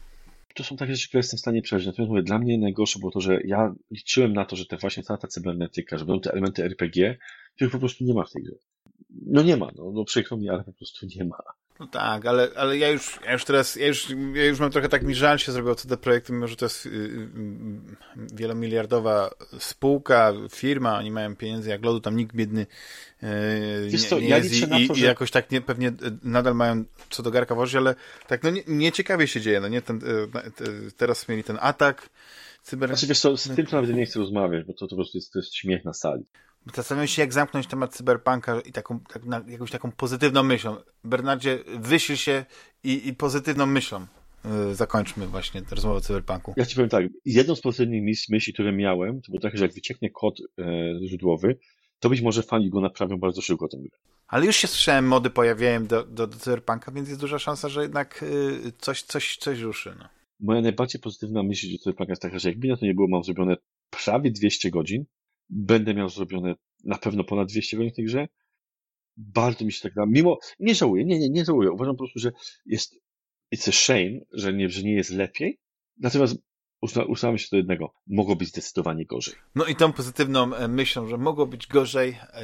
To 0.55 0.65
są 0.65 0.77
takie 0.77 0.95
rzeczy, 0.95 1.09
które 1.09 1.19
jestem 1.19 1.39
w 1.39 1.41
stanie 1.41 1.63
przeżyć. 1.63 1.87
Natomiast 1.87 2.11
mówię, 2.11 2.23
dla 2.23 2.39
mnie 2.39 2.59
najgorsze 2.59 2.99
było 2.99 3.13
to, 3.13 3.21
że 3.21 3.41
ja 3.45 3.75
liczyłem 3.91 4.33
na 4.33 4.45
to, 4.45 4.57
że 4.57 4.67
te 4.67 4.77
właśnie 4.77 5.03
cała 5.03 5.19
ta 5.19 5.29
cybernetyka, 5.29 5.99
że 5.99 6.05
będą 6.05 6.21
te 6.21 6.33
elementy 6.33 6.65
RPG, 6.65 7.19
których 7.55 7.73
po 7.73 7.79
prostu 7.79 8.05
nie 8.05 8.15
ma 8.15 8.25
w 8.25 8.31
tej 8.31 8.43
grze. 8.43 8.55
No 9.11 9.43
nie 9.43 9.57
ma, 9.57 9.71
no, 9.77 9.93
no 9.93 10.05
przykro 10.05 10.37
mi, 10.37 10.49
ale 10.49 10.65
po 10.65 10.73
prostu 10.73 11.07
nie 11.17 11.25
ma. 11.25 11.43
No 11.81 11.87
tak, 11.87 12.27
ale, 12.27 12.49
ale 12.57 12.79
ja 12.79 12.89
już, 12.89 13.19
ja 13.25 13.33
już 13.33 13.45
teraz, 13.45 13.77
ja 13.77 13.87
już, 13.87 14.09
ja 14.35 14.45
już 14.45 14.61
mam 14.61 14.71
trochę 14.71 14.89
tak 14.89 15.03
mi 15.03 15.15
żal 15.15 15.39
się 15.39 15.53
zrobiło 15.53 15.75
co 15.75 15.89
te 15.89 15.97
projekty, 15.97 16.33
mimo 16.33 16.49
że 16.49 16.57
to 16.57 16.65
jest 16.65 16.87
y, 16.87 16.89
y, 16.89 16.93
y, 16.93 17.29
wielomiliardowa 18.35 19.31
spółka, 19.59 20.33
firma, 20.51 20.99
oni 20.99 21.11
mają 21.11 21.37
pieniędzy 21.37 21.71
jak 21.71 21.85
lodu, 21.85 22.01
tam 22.01 22.17
nikt 22.17 22.37
biedny 22.37 22.67
y, 23.23 23.27
Wiesz 23.89 24.03
nie, 24.03 24.09
co, 24.09 24.21
nie 24.21 24.29
ja 24.29 24.39
jest 24.39 24.55
i, 24.55 24.61
na 24.61 24.77
to, 24.89 24.95
i 24.95 24.97
że- 24.97 25.07
jakoś 25.07 25.31
tak 25.31 25.51
nie, 25.51 25.61
pewnie 25.61 25.89
y, 25.89 25.93
nadal 26.23 26.55
mają 26.55 26.85
co 27.11 27.23
do 27.23 27.31
garka 27.31 27.55
wozi, 27.55 27.77
ale 27.77 27.95
tak, 28.27 28.43
no 28.43 28.51
nie, 28.51 28.63
nieciekawie 28.67 29.27
się 29.27 29.41
dzieje, 29.41 29.61
no 29.61 29.69
nie, 29.69 29.83
ten, 29.83 30.01
te- 30.01 30.91
teraz 30.97 31.29
mieli 31.29 31.45
ten 31.45 31.59
atak, 31.61 32.09
cyber... 32.63 32.89
Znaczy 32.89 33.07
wiesz 33.07 33.21
co, 33.21 33.37
z 33.37 33.55
tym 33.55 33.67
nawet 33.73 33.97
nie 33.97 34.07
chcę 34.07 34.19
rozmawiać, 34.19 34.65
bo 34.65 34.73
to, 34.73 34.79
to 34.79 34.89
po 34.89 34.97
prostu 34.97 35.19
jest, 35.19 35.33
to 35.33 35.39
jest 35.39 35.55
śmiech 35.55 35.85
na 35.85 35.93
sali. 35.93 36.25
Zastanawiam 36.75 37.09
się, 37.09 37.23
jak 37.23 37.33
zamknąć 37.33 37.67
temat 37.67 37.95
cyberpunka 37.95 38.61
i 38.61 38.73
taką, 38.73 39.01
tak, 39.01 39.25
na, 39.25 39.45
jakąś 39.49 39.71
taką 39.71 39.93
pozytywną 39.93 40.43
myślą. 40.43 40.77
Bernardzie, 41.05 41.59
wyślij 41.79 42.19
się 42.19 42.45
i, 42.85 43.09
i 43.09 43.15
pozytywną 43.15 43.67
myślą 43.67 44.07
yy, 44.45 44.75
zakończmy 44.75 45.27
właśnie 45.27 45.63
rozmowę 45.71 45.97
o 45.97 46.01
cyberpunku. 46.01 46.55
Ja 46.57 46.67
ci 46.67 46.75
powiem 46.75 46.91
tak, 46.91 47.05
jedną 47.25 47.57
z 47.57 47.61
pozytywnych 47.61 48.03
myśli, 48.31 48.53
które 48.53 48.73
miałem, 48.73 49.21
to 49.23 49.31
było 49.33 49.41
takie, 49.41 49.59
że 49.59 49.65
jak 49.65 49.75
wycieknie 49.75 50.11
kod 50.11 50.41
e, 50.41 50.65
źródłowy, 51.07 51.59
to 52.01 52.09
być 52.09 52.21
może 52.21 52.43
fani 52.43 52.71
go 52.71 52.81
naprawią 52.81 53.17
bardzo 53.17 53.41
szybko 53.41 53.69
tę 53.69 53.77
grę. 53.77 53.99
Ale 54.29 54.47
już 54.47 54.57
się 54.57 54.69
słyszałem, 54.69 55.07
mody 55.07 55.31
pojawiają 55.31 55.87
do, 55.87 56.05
do, 56.05 56.27
do 56.27 56.37
cyberpunka, 56.37 56.93
więc 56.93 57.09
jest 57.09 57.21
duża 57.21 57.39
szansa, 57.39 57.69
że 57.69 57.83
jednak 57.83 58.25
yy, 58.63 58.73
coś, 58.79 59.03
coś, 59.03 59.37
coś 59.37 59.61
ruszy. 59.61 59.95
No. 59.99 60.09
Moja 60.41 60.61
najbardziej 60.61 61.01
pozytywna 61.01 61.43
myśl 61.43 61.73
do 61.73 61.79
Cyberpunka 61.79 62.13
jest 62.13 62.23
taka, 62.23 62.39
że 62.39 62.49
jakby 62.49 62.69
na 62.69 62.77
to 62.77 62.87
nie 62.87 62.95
było, 62.95 63.09
mam 63.09 63.25
zrobione 63.25 63.57
prawie 63.91 64.31
200 64.31 64.71
godzin, 64.71 65.05
będę 65.53 65.95
miał 65.95 66.09
zrobione 66.09 66.55
na 66.85 66.99
pewno 66.99 67.25
ponad 67.25 67.49
200 67.49 67.77
godzin 67.77 67.93
w 67.93 67.97
tej 67.97 68.05
grze. 68.05 68.29
Bardzo 69.17 69.65
mi 69.65 69.73
się 69.73 69.81
tak 69.81 69.95
da. 69.95 70.07
Mimo, 70.07 70.39
nie 70.61 70.75
żałuję, 70.75 71.05
nie, 71.05 71.19
nie, 71.19 71.31
nie 71.31 71.45
żałuję. 71.45 71.71
Uważam 71.71 71.95
po 71.95 71.99
prostu, 71.99 72.19
że 72.19 72.33
jest 72.67 72.95
it's 73.55 73.69
a 73.69 73.73
shame, 73.73 74.21
że 74.33 74.53
nie, 74.53 74.69
że 74.69 74.83
nie 74.83 74.95
jest 74.95 75.11
lepiej, 75.11 75.59
natomiast 75.99 76.37
ustalamy 77.09 77.39
się 77.39 77.49
do 77.51 77.57
jednego. 77.57 77.95
Mogło 78.07 78.37
być 78.37 78.49
zdecydowanie 78.49 79.07
gorzej. 79.07 79.35
No 79.55 79.65
i 79.65 79.77
tą 79.77 79.93
pozytywną 79.93 80.55
e, 80.55 80.69
myślą, 80.69 81.09
że 81.09 81.17
mogło 81.17 81.47
być 81.47 81.67
gorzej. 81.67 82.11
E, 82.11 82.43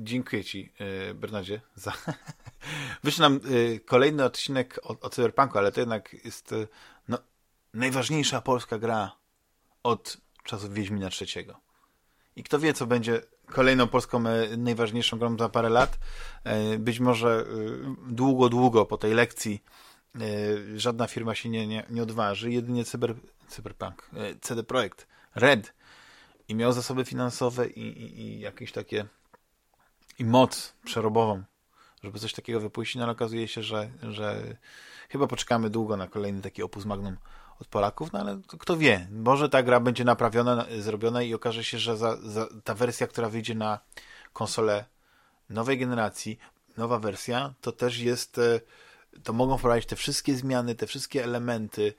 dziękuję 0.00 0.44
Ci, 0.44 0.72
e, 0.78 1.14
Bernardzie, 1.14 1.60
za... 1.74 1.92
Wyszedł 3.04 3.22
nam 3.22 3.40
kolejny 3.84 4.24
odcinek 4.24 4.80
o, 4.82 5.00
o 5.00 5.10
Cyberpunku, 5.10 5.58
ale 5.58 5.72
to 5.72 5.80
jednak 5.80 6.16
jest 6.24 6.54
no, 7.08 7.18
najważniejsza 7.74 8.40
polska 8.40 8.78
gra 8.78 9.12
od 9.82 10.16
czasów 10.44 10.74
Wiedźmina 10.74 11.08
III. 11.20 11.67
I 12.38 12.42
kto 12.42 12.58
wie, 12.58 12.74
co 12.74 12.86
będzie 12.86 13.20
kolejną 13.46 13.88
polską 13.88 14.22
najważniejszą 14.56 15.18
grą 15.18 15.38
za 15.38 15.48
parę 15.48 15.68
lat. 15.68 15.98
Być 16.78 17.00
może 17.00 17.44
długo, 18.08 18.48
długo 18.48 18.86
po 18.86 18.98
tej 18.98 19.14
lekcji 19.14 19.62
żadna 20.76 21.06
firma 21.06 21.34
się 21.34 21.48
nie, 21.48 21.66
nie, 21.66 21.86
nie 21.90 22.02
odważy. 22.02 22.52
Jedynie 22.52 22.84
cyber, 22.84 23.14
Cyberpunk, 23.48 24.10
e, 24.14 24.34
CD 24.40 24.62
Projekt, 24.62 25.06
Red 25.34 25.74
i 26.48 26.54
miał 26.54 26.72
zasoby 26.72 27.04
finansowe 27.04 27.68
i, 27.68 27.80
i, 27.80 28.20
i 28.20 28.40
jakieś 28.40 28.72
takie 28.72 29.06
i 30.18 30.24
moc 30.24 30.74
przerobową, 30.84 31.42
żeby 32.02 32.18
coś 32.18 32.32
takiego 32.32 32.60
wypuścić, 32.60 32.96
no 32.96 33.02
ale 33.02 33.12
okazuje 33.12 33.48
się, 33.48 33.62
że, 33.62 33.90
że 34.02 34.56
chyba 35.08 35.26
poczekamy 35.26 35.70
długo 35.70 35.96
na 35.96 36.06
kolejny 36.06 36.42
taki 36.42 36.62
opus 36.62 36.84
magnum 36.84 37.16
od 37.60 37.68
Polaków, 37.68 38.12
no 38.12 38.18
ale 38.20 38.40
kto 38.58 38.76
wie, 38.76 39.08
może 39.10 39.48
ta 39.48 39.62
gra 39.62 39.80
będzie 39.80 40.04
naprawiona, 40.04 40.66
zrobiona 40.78 41.22
i 41.22 41.34
okaże 41.34 41.64
się, 41.64 41.78
że 41.78 41.96
za, 41.96 42.16
za, 42.16 42.48
ta 42.64 42.74
wersja, 42.74 43.06
która 43.06 43.28
wyjdzie 43.28 43.54
na 43.54 43.78
konsolę 44.32 44.84
nowej 45.50 45.78
generacji, 45.78 46.38
nowa 46.76 46.98
wersja, 46.98 47.54
to 47.60 47.72
też 47.72 47.98
jest, 47.98 48.38
e, 48.38 48.60
to 49.22 49.32
mogą 49.32 49.58
wprowadzić 49.58 49.88
te 49.88 49.96
wszystkie 49.96 50.34
zmiany, 50.34 50.74
te 50.74 50.86
wszystkie 50.86 51.24
elementy, 51.24 51.94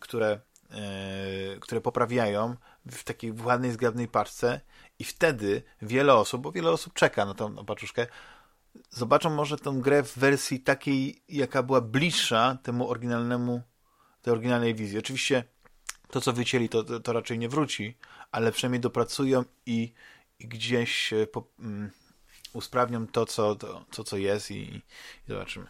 które 0.00 0.40
E, 0.72 1.60
które 1.60 1.80
poprawiają 1.80 2.56
w 2.86 3.04
takiej 3.04 3.32
ładnej, 3.44 3.72
zgrabnej 3.72 4.08
parce 4.08 4.60
i 4.98 5.04
wtedy 5.04 5.62
wiele 5.82 6.14
osób, 6.14 6.42
bo 6.42 6.52
wiele 6.52 6.70
osób 6.70 6.94
czeka 6.94 7.26
na 7.26 7.34
tą 7.34 7.64
paczuszkę, 7.64 8.06
zobaczą 8.90 9.30
może 9.30 9.56
tę 9.56 9.72
grę 9.76 10.02
w 10.02 10.18
wersji 10.18 10.60
takiej, 10.60 11.22
jaka 11.28 11.62
była 11.62 11.80
bliższa 11.80 12.58
temu 12.62 12.90
oryginalnemu, 12.90 13.62
tej 14.22 14.32
oryginalnej 14.32 14.74
wizji. 14.74 14.98
Oczywiście 14.98 15.44
to, 16.10 16.20
co 16.20 16.32
wycięli, 16.32 16.68
to, 16.68 17.00
to 17.00 17.12
raczej 17.12 17.38
nie 17.38 17.48
wróci, 17.48 17.94
ale 18.30 18.52
przynajmniej 18.52 18.80
dopracują 18.80 19.44
i, 19.66 19.92
i 20.38 20.48
gdzieś 20.48 21.14
po, 21.32 21.48
um, 21.58 21.90
usprawnią 22.52 23.06
to, 23.06 23.26
co, 23.26 23.54
to, 23.54 23.84
to, 23.96 24.04
co 24.04 24.16
jest 24.16 24.50
i, 24.50 24.54
i 24.54 24.82
zobaczymy. 25.28 25.66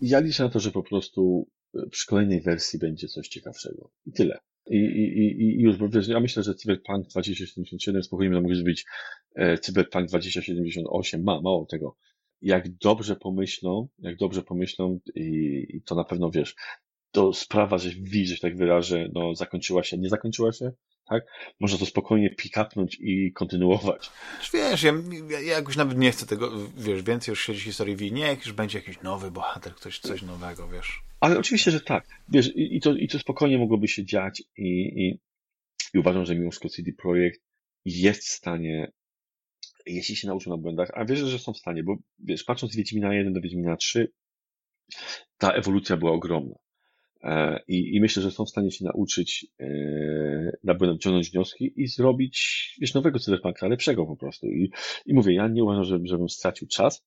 Ja 0.00 0.20
liczę 0.20 0.42
na 0.42 0.48
to, 0.48 0.60
że 0.60 0.70
po 0.70 0.82
prostu 0.82 1.48
przy 1.90 2.06
kolejnej 2.06 2.40
wersji 2.40 2.78
będzie 2.78 3.08
coś 3.08 3.28
ciekawszego. 3.28 3.90
I 4.06 4.12
tyle. 4.12 4.38
I, 4.70 4.76
i, 4.76 5.42
i, 5.42 5.60
już, 5.62 5.76
bo 5.76 5.88
wiesz, 5.88 6.08
ja 6.08 6.20
myślę, 6.20 6.42
że 6.42 6.54
Cyberpunk 6.54 7.06
2077 7.06 8.02
spokojnie 8.02 8.40
może 8.40 8.62
być 8.62 8.84
e, 9.34 9.58
Cyberpunk 9.58 10.08
2078, 10.08 11.22
ma, 11.22 11.40
mało 11.40 11.66
tego. 11.66 11.96
Jak 12.42 12.68
dobrze 12.68 13.16
pomyślą, 13.16 13.88
jak 13.98 14.16
dobrze 14.16 14.42
pomyślą 14.42 15.00
i, 15.14 15.66
i 15.68 15.82
to 15.82 15.94
na 15.94 16.04
pewno, 16.04 16.30
wiesz, 16.30 16.54
to 17.16 17.32
sprawa, 17.32 17.78
że 17.78 17.90
widzisz, 17.90 18.34
że 18.34 18.40
tak 18.40 18.56
wyrażę, 18.56 19.08
no 19.12 19.34
zakończyła 19.34 19.84
się, 19.84 19.98
nie 19.98 20.08
zakończyła 20.08 20.52
się, 20.52 20.72
tak? 21.08 21.24
Można 21.60 21.78
to 21.78 21.86
spokojnie 21.86 22.30
pick-upnąć 22.30 22.96
i 23.00 23.32
kontynuować. 23.32 24.10
Wiesz, 24.54 24.82
ja, 24.82 24.92
ja, 25.30 25.40
jakoś 25.40 25.76
nawet 25.76 25.98
nie 25.98 26.12
chcę 26.12 26.26
tego, 26.26 26.50
wiesz, 26.76 27.02
więcej 27.02 27.32
już 27.32 27.44
śledzić 27.44 27.64
historii 27.64 27.96
Wii, 27.96 28.12
nie, 28.12 28.36
już 28.46 28.52
będzie 28.52 28.78
jakiś 28.78 29.02
nowy 29.02 29.30
bohater, 29.30 29.74
ktoś, 29.74 29.98
coś 29.98 30.22
nowego, 30.22 30.68
wiesz. 30.68 31.02
Ale 31.20 31.38
oczywiście, 31.38 31.70
że 31.70 31.80
tak. 31.80 32.06
Wiesz, 32.28 32.56
i, 32.56 32.76
i 32.76 32.80
to, 32.80 32.94
i 32.94 33.08
to 33.08 33.18
spokojnie 33.18 33.58
mogłoby 33.58 33.88
się 33.88 34.04
dziać 34.04 34.42
i, 34.56 34.70
i, 35.04 35.20
i 35.94 35.98
uważam, 35.98 36.24
że 36.24 36.34
mimo 36.34 36.50
wszystko 36.50 36.68
CD 36.68 36.92
Projekt 36.92 37.40
jest 37.84 38.22
w 38.22 38.32
stanie, 38.32 38.92
jeśli 39.86 40.16
się 40.16 40.28
nauczył 40.28 40.52
na 40.52 40.58
błędach, 40.58 40.90
a 40.94 41.04
wierzę, 41.04 41.26
że 41.26 41.38
są 41.38 41.52
w 41.52 41.58
stanie, 41.58 41.82
bo 41.82 41.96
wiesz, 42.18 42.44
patrząc 42.44 42.72
z 42.72 42.76
Wiedźmina 42.76 43.14
1 43.14 43.32
do 43.32 43.40
Wiedźmina 43.40 43.76
3, 43.76 44.12
ta 45.38 45.52
ewolucja 45.52 45.96
była 45.96 46.12
ogromna. 46.12 46.54
E, 47.22 47.60
I, 47.68 47.96
I 47.96 48.00
myślę, 48.00 48.22
że 48.22 48.30
są 48.30 48.44
w 48.44 48.50
stanie 48.50 48.70
się 48.70 48.84
nauczyć 48.84 49.46
e, 49.60 49.66
na 50.64 50.74
błędach 50.74 50.98
ciągnąć 50.98 51.30
wnioski 51.30 51.72
i 51.76 51.86
zrobić, 51.86 52.76
wiesz, 52.80 52.94
nowego 52.94 53.18
cyberpunka, 53.18 53.68
lepszego 53.68 54.06
po 54.06 54.16
prostu. 54.16 54.46
I, 54.46 54.70
i 55.06 55.14
mówię, 55.14 55.34
ja 55.34 55.48
nie 55.48 55.64
uważam, 55.64 55.84
że, 55.84 55.98
żebym 56.04 56.28
stracił 56.28 56.68
czas, 56.68 57.04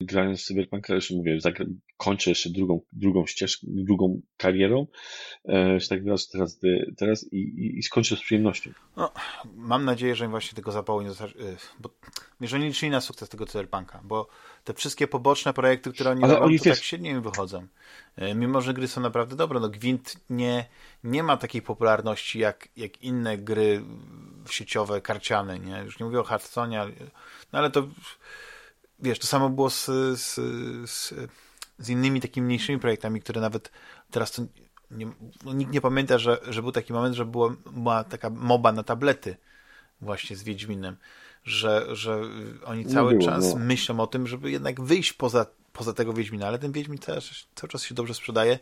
grając 0.00 0.40
w 0.40 0.44
Cyberpunka, 0.44 0.94
już 0.94 1.10
mówię, 1.10 1.38
kończę 1.96 2.30
jeszcze 2.30 2.50
drugą, 2.50 2.80
drugą 2.92 3.26
ścieżkę, 3.26 3.66
drugą 3.70 4.20
karierą, 4.36 4.86
e, 5.48 5.80
że 5.80 5.88
tak 5.88 6.04
teraz, 6.04 6.28
teraz, 6.28 6.60
teraz 6.96 7.32
i, 7.32 7.36
i, 7.36 7.78
i 7.78 7.82
skończę 7.82 8.16
z 8.16 8.20
przyjemnością. 8.20 8.70
No, 8.96 9.12
mam 9.54 9.84
nadzieję, 9.84 10.14
że 10.14 10.28
właśnie 10.28 10.56
tego 10.56 10.72
zapału 10.72 11.00
nie 11.00 11.08
zostać, 11.08 11.32
bo 11.80 11.90
że 12.40 12.58
nie 12.58 12.66
liczyli 12.66 12.90
na 12.90 13.00
sukces 13.00 13.28
tego 13.28 13.46
Cyberpunka, 13.46 14.00
bo 14.04 14.28
te 14.64 14.74
wszystkie 14.74 15.08
poboczne 15.08 15.52
projekty, 15.52 15.92
które 15.92 16.10
oni 16.10 16.24
Ale 16.24 16.34
robią, 16.34 16.46
oni 16.46 16.58
to 16.58 16.64
tak 16.64 16.78
średnio 16.78 17.10
im 17.10 17.22
wychodzą. 17.22 17.66
E, 18.16 18.34
mimo, 18.34 18.60
że 18.60 18.74
gry 18.74 18.88
są 18.88 19.00
naprawdę 19.00 19.36
dobre, 19.36 19.60
no 19.60 19.68
Gwint 19.68 20.16
nie, 20.30 20.64
nie 21.04 21.22
ma 21.22 21.36
takiej 21.36 21.62
popularności 21.62 22.38
jak, 22.38 22.68
jak 22.76 23.02
inne 23.02 23.38
gry 23.38 23.82
sieciowe, 24.50 25.00
karciane, 25.00 25.58
nie? 25.58 25.82
Już 25.84 25.98
nie 25.98 26.06
mówię 26.06 26.20
o 26.20 26.24
Hearthstone, 26.24 26.86
no 27.52 27.58
ale 27.58 27.70
to 27.70 27.88
wiesz, 29.00 29.18
to 29.18 29.26
samo 29.26 29.50
było 29.50 29.70
z, 29.70 29.86
z, 30.20 30.34
z, 30.90 31.14
z 31.78 31.88
innymi 31.88 32.20
takimi 32.20 32.46
mniejszymi 32.46 32.78
projektami, 32.78 33.20
które 33.20 33.40
nawet 33.40 33.70
teraz 34.10 34.32
to 34.32 34.42
nie, 34.90 35.06
no, 35.44 35.52
nikt 35.52 35.72
nie 35.72 35.80
pamięta, 35.80 36.18
że, 36.18 36.38
że 36.48 36.62
był 36.62 36.72
taki 36.72 36.92
moment, 36.92 37.14
że 37.14 37.24
była, 37.24 37.54
była 37.72 38.04
taka 38.04 38.30
moba 38.30 38.72
na 38.72 38.82
tablety 38.82 39.36
właśnie 40.00 40.36
z 40.36 40.42
Wiedźminem, 40.42 40.96
że, 41.44 41.86
że 41.96 42.20
oni 42.64 42.86
cały 42.86 43.14
było, 43.14 43.24
czas 43.24 43.54
no. 43.54 43.60
myślą 43.60 44.00
o 44.00 44.06
tym, 44.06 44.26
żeby 44.26 44.50
jednak 44.50 44.80
wyjść 44.80 45.12
poza, 45.12 45.46
poza 45.72 45.92
tego 45.92 46.12
Wiedźmina, 46.12 46.46
ale 46.46 46.58
ten 46.58 46.72
Wiedźmin 46.72 46.98
też 46.98 47.46
cały 47.54 47.70
czas 47.70 47.82
się 47.82 47.94
dobrze 47.94 48.14
sprzedaje. 48.14 48.58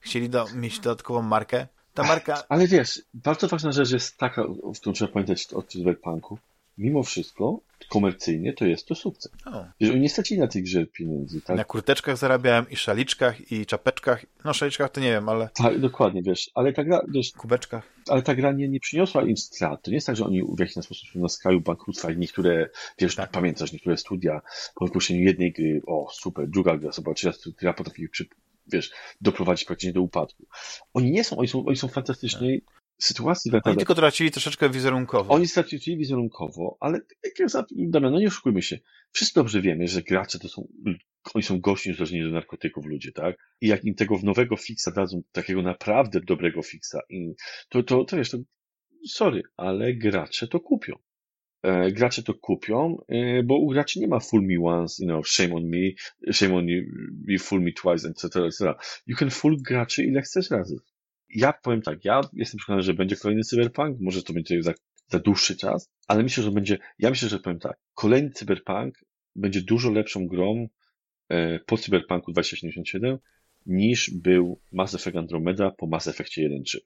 Chcieli 0.00 0.28
do, 0.28 0.46
mieć 0.54 0.80
dodatkową 0.80 1.22
markę. 1.22 1.66
Ta 1.94 2.02
marka... 2.02 2.42
Ale 2.48 2.66
wiesz, 2.66 3.02
bardzo 3.14 3.48
ważna 3.48 3.72
rzecz 3.72 3.90
jest 3.90 4.16
taka, 4.16 4.44
w 4.44 4.80
którą 4.80 4.92
trzeba 4.92 5.12
pamiętać 5.12 5.46
o 5.52 5.62
Cyberpunku. 5.62 6.38
Mimo 6.78 7.02
wszystko 7.02 7.58
komercyjnie 7.88 8.52
to 8.52 8.64
jest 8.64 8.86
to 8.86 8.94
sukces. 8.94 9.32
O. 9.46 9.64
Że 9.80 9.92
oni 9.92 10.00
nie 10.00 10.08
stracili 10.08 10.40
na 10.40 10.48
tej 10.48 10.62
grze 10.62 10.86
pieniędzy. 10.86 11.40
Tak? 11.40 11.56
Na 11.56 11.64
kurteczkach 11.64 12.16
zarabiałem 12.16 12.70
i 12.70 12.76
szaliczkach, 12.76 13.52
i 13.52 13.66
czapeczkach. 13.66 14.26
No, 14.44 14.52
szaliczkach 14.54 14.90
to 14.90 15.00
nie 15.00 15.10
wiem, 15.10 15.28
ale... 15.28 15.48
Tak, 15.54 15.80
dokładnie, 15.80 16.22
wiesz. 16.22 16.50
Ale 16.54 16.72
ta 16.72 16.84
gra... 16.84 17.00
Wiesz, 17.08 17.32
Kubeczkach. 17.32 17.94
Ale 18.08 18.22
ta 18.22 18.34
gra 18.34 18.52
nie, 18.52 18.68
nie 18.68 18.80
przyniosła 18.80 19.22
im 19.22 19.36
strat. 19.36 19.82
To 19.82 19.90
nie 19.90 19.94
jest 19.94 20.06
tak, 20.06 20.16
że 20.16 20.24
oni 20.24 20.42
w 20.42 20.60
jakiś 20.60 20.74
sposób 20.74 21.08
są 21.08 21.20
na 21.20 21.28
skraju 21.28 21.60
bankructwa 21.60 22.10
i 22.10 22.16
niektóre, 22.16 22.68
wiesz, 22.98 23.14
tak. 23.14 23.30
pamiętasz, 23.30 23.72
niektóre 23.72 23.96
studia 23.96 24.40
po 24.74 24.86
wypuszczeniu 24.86 25.20
jednej 25.20 25.52
gry, 25.52 25.82
o 25.86 26.08
super, 26.12 26.48
druga 26.48 26.76
gra, 26.76 26.92
zobacz, 26.92 27.26
gra 27.60 27.72
potrafi 27.72 28.08
przy, 28.08 28.26
wiesz, 28.72 28.90
doprowadzić 29.20 29.64
praktycznie 29.64 29.92
do 29.92 30.02
upadku. 30.02 30.46
Oni 30.94 31.10
nie 31.10 31.24
są, 31.24 31.36
oni 31.36 31.48
są, 31.48 31.64
oni 31.64 31.76
są 31.76 31.88
sytuacji 32.98 33.52
Oni 33.64 33.76
tylko 33.76 33.94
tracili 33.94 34.30
troszeczkę 34.30 34.70
wizerunkowo. 34.70 35.34
Oni 35.34 35.48
stracili 35.48 35.96
wizerunkowo, 35.96 36.76
ale 36.80 37.00
Damian, 37.70 38.12
no 38.12 38.18
nie 38.18 38.26
oszukujmy 38.26 38.62
się. 38.62 38.78
Wszyscy 39.12 39.34
dobrze 39.34 39.62
wiemy, 39.62 39.88
że 39.88 40.02
gracze 40.02 40.38
to 40.38 40.48
są, 40.48 40.68
oni 41.34 41.42
są 41.42 41.60
gości 41.60 41.90
uzależnieni 41.90 42.24
do 42.24 42.30
narkotyków 42.30 42.86
ludzie, 42.86 43.12
tak? 43.12 43.36
I 43.60 43.68
jak 43.68 43.84
im 43.84 43.94
tego 43.94 44.18
nowego 44.22 44.56
fixa 44.56 44.90
dadzą, 44.96 45.22
takiego 45.32 45.62
naprawdę 45.62 46.20
dobrego 46.20 46.62
fixa, 46.62 46.98
to, 47.68 47.82
to, 47.82 48.04
to 48.04 48.16
wiesz, 48.16 48.30
to 48.30 48.38
sorry, 49.08 49.42
ale 49.56 49.94
gracze 49.94 50.48
to 50.48 50.60
kupią. 50.60 50.96
E, 51.62 51.92
gracze 51.92 52.22
to 52.22 52.34
kupią, 52.34 52.96
e, 53.08 53.42
bo 53.42 53.58
u 53.58 53.68
graczy 53.68 54.00
nie 54.00 54.08
ma 54.08 54.20
fool 54.20 54.42
me 54.42 54.54
once, 54.64 55.04
you 55.04 55.08
know, 55.08 55.28
shame 55.28 55.54
on 55.54 55.64
me, 55.64 55.90
shame 56.32 56.56
on 56.56 56.68
you, 56.68 56.82
you 57.26 57.38
fool 57.38 57.60
me 57.60 57.72
twice, 57.72 58.08
etc., 58.08 58.46
etc. 58.46 58.74
You 59.06 59.16
can 59.16 59.30
fool 59.30 59.56
graczy 59.62 60.04
ile 60.04 60.22
chcesz 60.22 60.50
razy 60.50 60.76
ja 61.34 61.52
powiem 61.52 61.82
tak, 61.82 62.04
ja 62.04 62.20
jestem 62.32 62.58
przekonany, 62.58 62.82
że 62.82 62.94
będzie 62.94 63.16
kolejny 63.16 63.42
Cyberpunk, 63.42 64.00
może 64.00 64.22
to 64.22 64.32
będzie 64.32 64.62
za, 64.62 64.72
za 65.08 65.18
dłuższy 65.18 65.56
czas, 65.56 65.90
ale 66.08 66.22
myślę, 66.22 66.44
że 66.44 66.50
będzie, 66.50 66.78
ja 66.98 67.10
myślę, 67.10 67.28
że 67.28 67.38
powiem 67.38 67.58
tak, 67.58 67.76
kolejny 67.94 68.30
Cyberpunk 68.30 68.94
będzie 69.36 69.62
dużo 69.62 69.90
lepszą 69.90 70.26
grą 70.26 70.68
e, 71.28 71.58
po 71.58 71.76
Cyberpunku 71.76 72.32
2077 72.32 73.18
niż 73.66 74.10
był 74.10 74.60
Mass 74.72 74.94
Effect 74.94 75.16
Andromeda 75.16 75.70
po 75.70 75.86
Mass 75.86 76.08
Effectie 76.08 76.48
1.3 76.48 76.78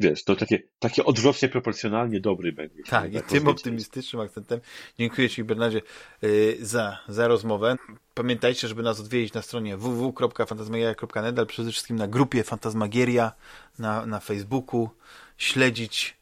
wiesz, 0.00 0.24
to 0.24 0.36
takie, 0.36 0.62
takie 0.78 1.04
odwrotnie 1.04 1.48
proporcjonalnie 1.48 2.20
dobry 2.20 2.52
będzie. 2.52 2.82
Tak, 2.82 3.12
i 3.12 3.14
tak 3.14 3.26
tym 3.26 3.48
optymistycznym 3.48 4.22
akcentem 4.22 4.60
dziękuję 4.98 5.28
Ci, 5.28 5.44
Bernardzie, 5.44 5.80
yy, 6.22 6.56
za, 6.60 6.98
za 7.08 7.28
rozmowę. 7.28 7.76
Pamiętajcie, 8.14 8.68
żeby 8.68 8.82
nas 8.82 9.00
odwiedzić 9.00 9.34
na 9.34 9.42
stronie 9.42 9.76
www.fantasmagieria.net, 9.76 11.38
ale 11.38 11.46
przede 11.46 11.70
wszystkim 11.70 11.96
na 11.96 12.08
grupie 12.08 12.44
Fantasmagieria 12.44 13.32
na, 13.78 14.06
na 14.06 14.20
Facebooku, 14.20 14.90
śledzić, 15.38 16.16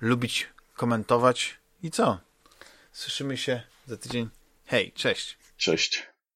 lubić, 0.00 0.48
komentować 0.74 1.58
i 1.82 1.90
co? 1.90 2.18
Słyszymy 2.92 3.36
się 3.36 3.62
za 3.86 3.96
tydzień. 3.96 4.28
Hej, 4.66 4.92
cześć. 4.92 5.38
Cześć. 5.56 6.11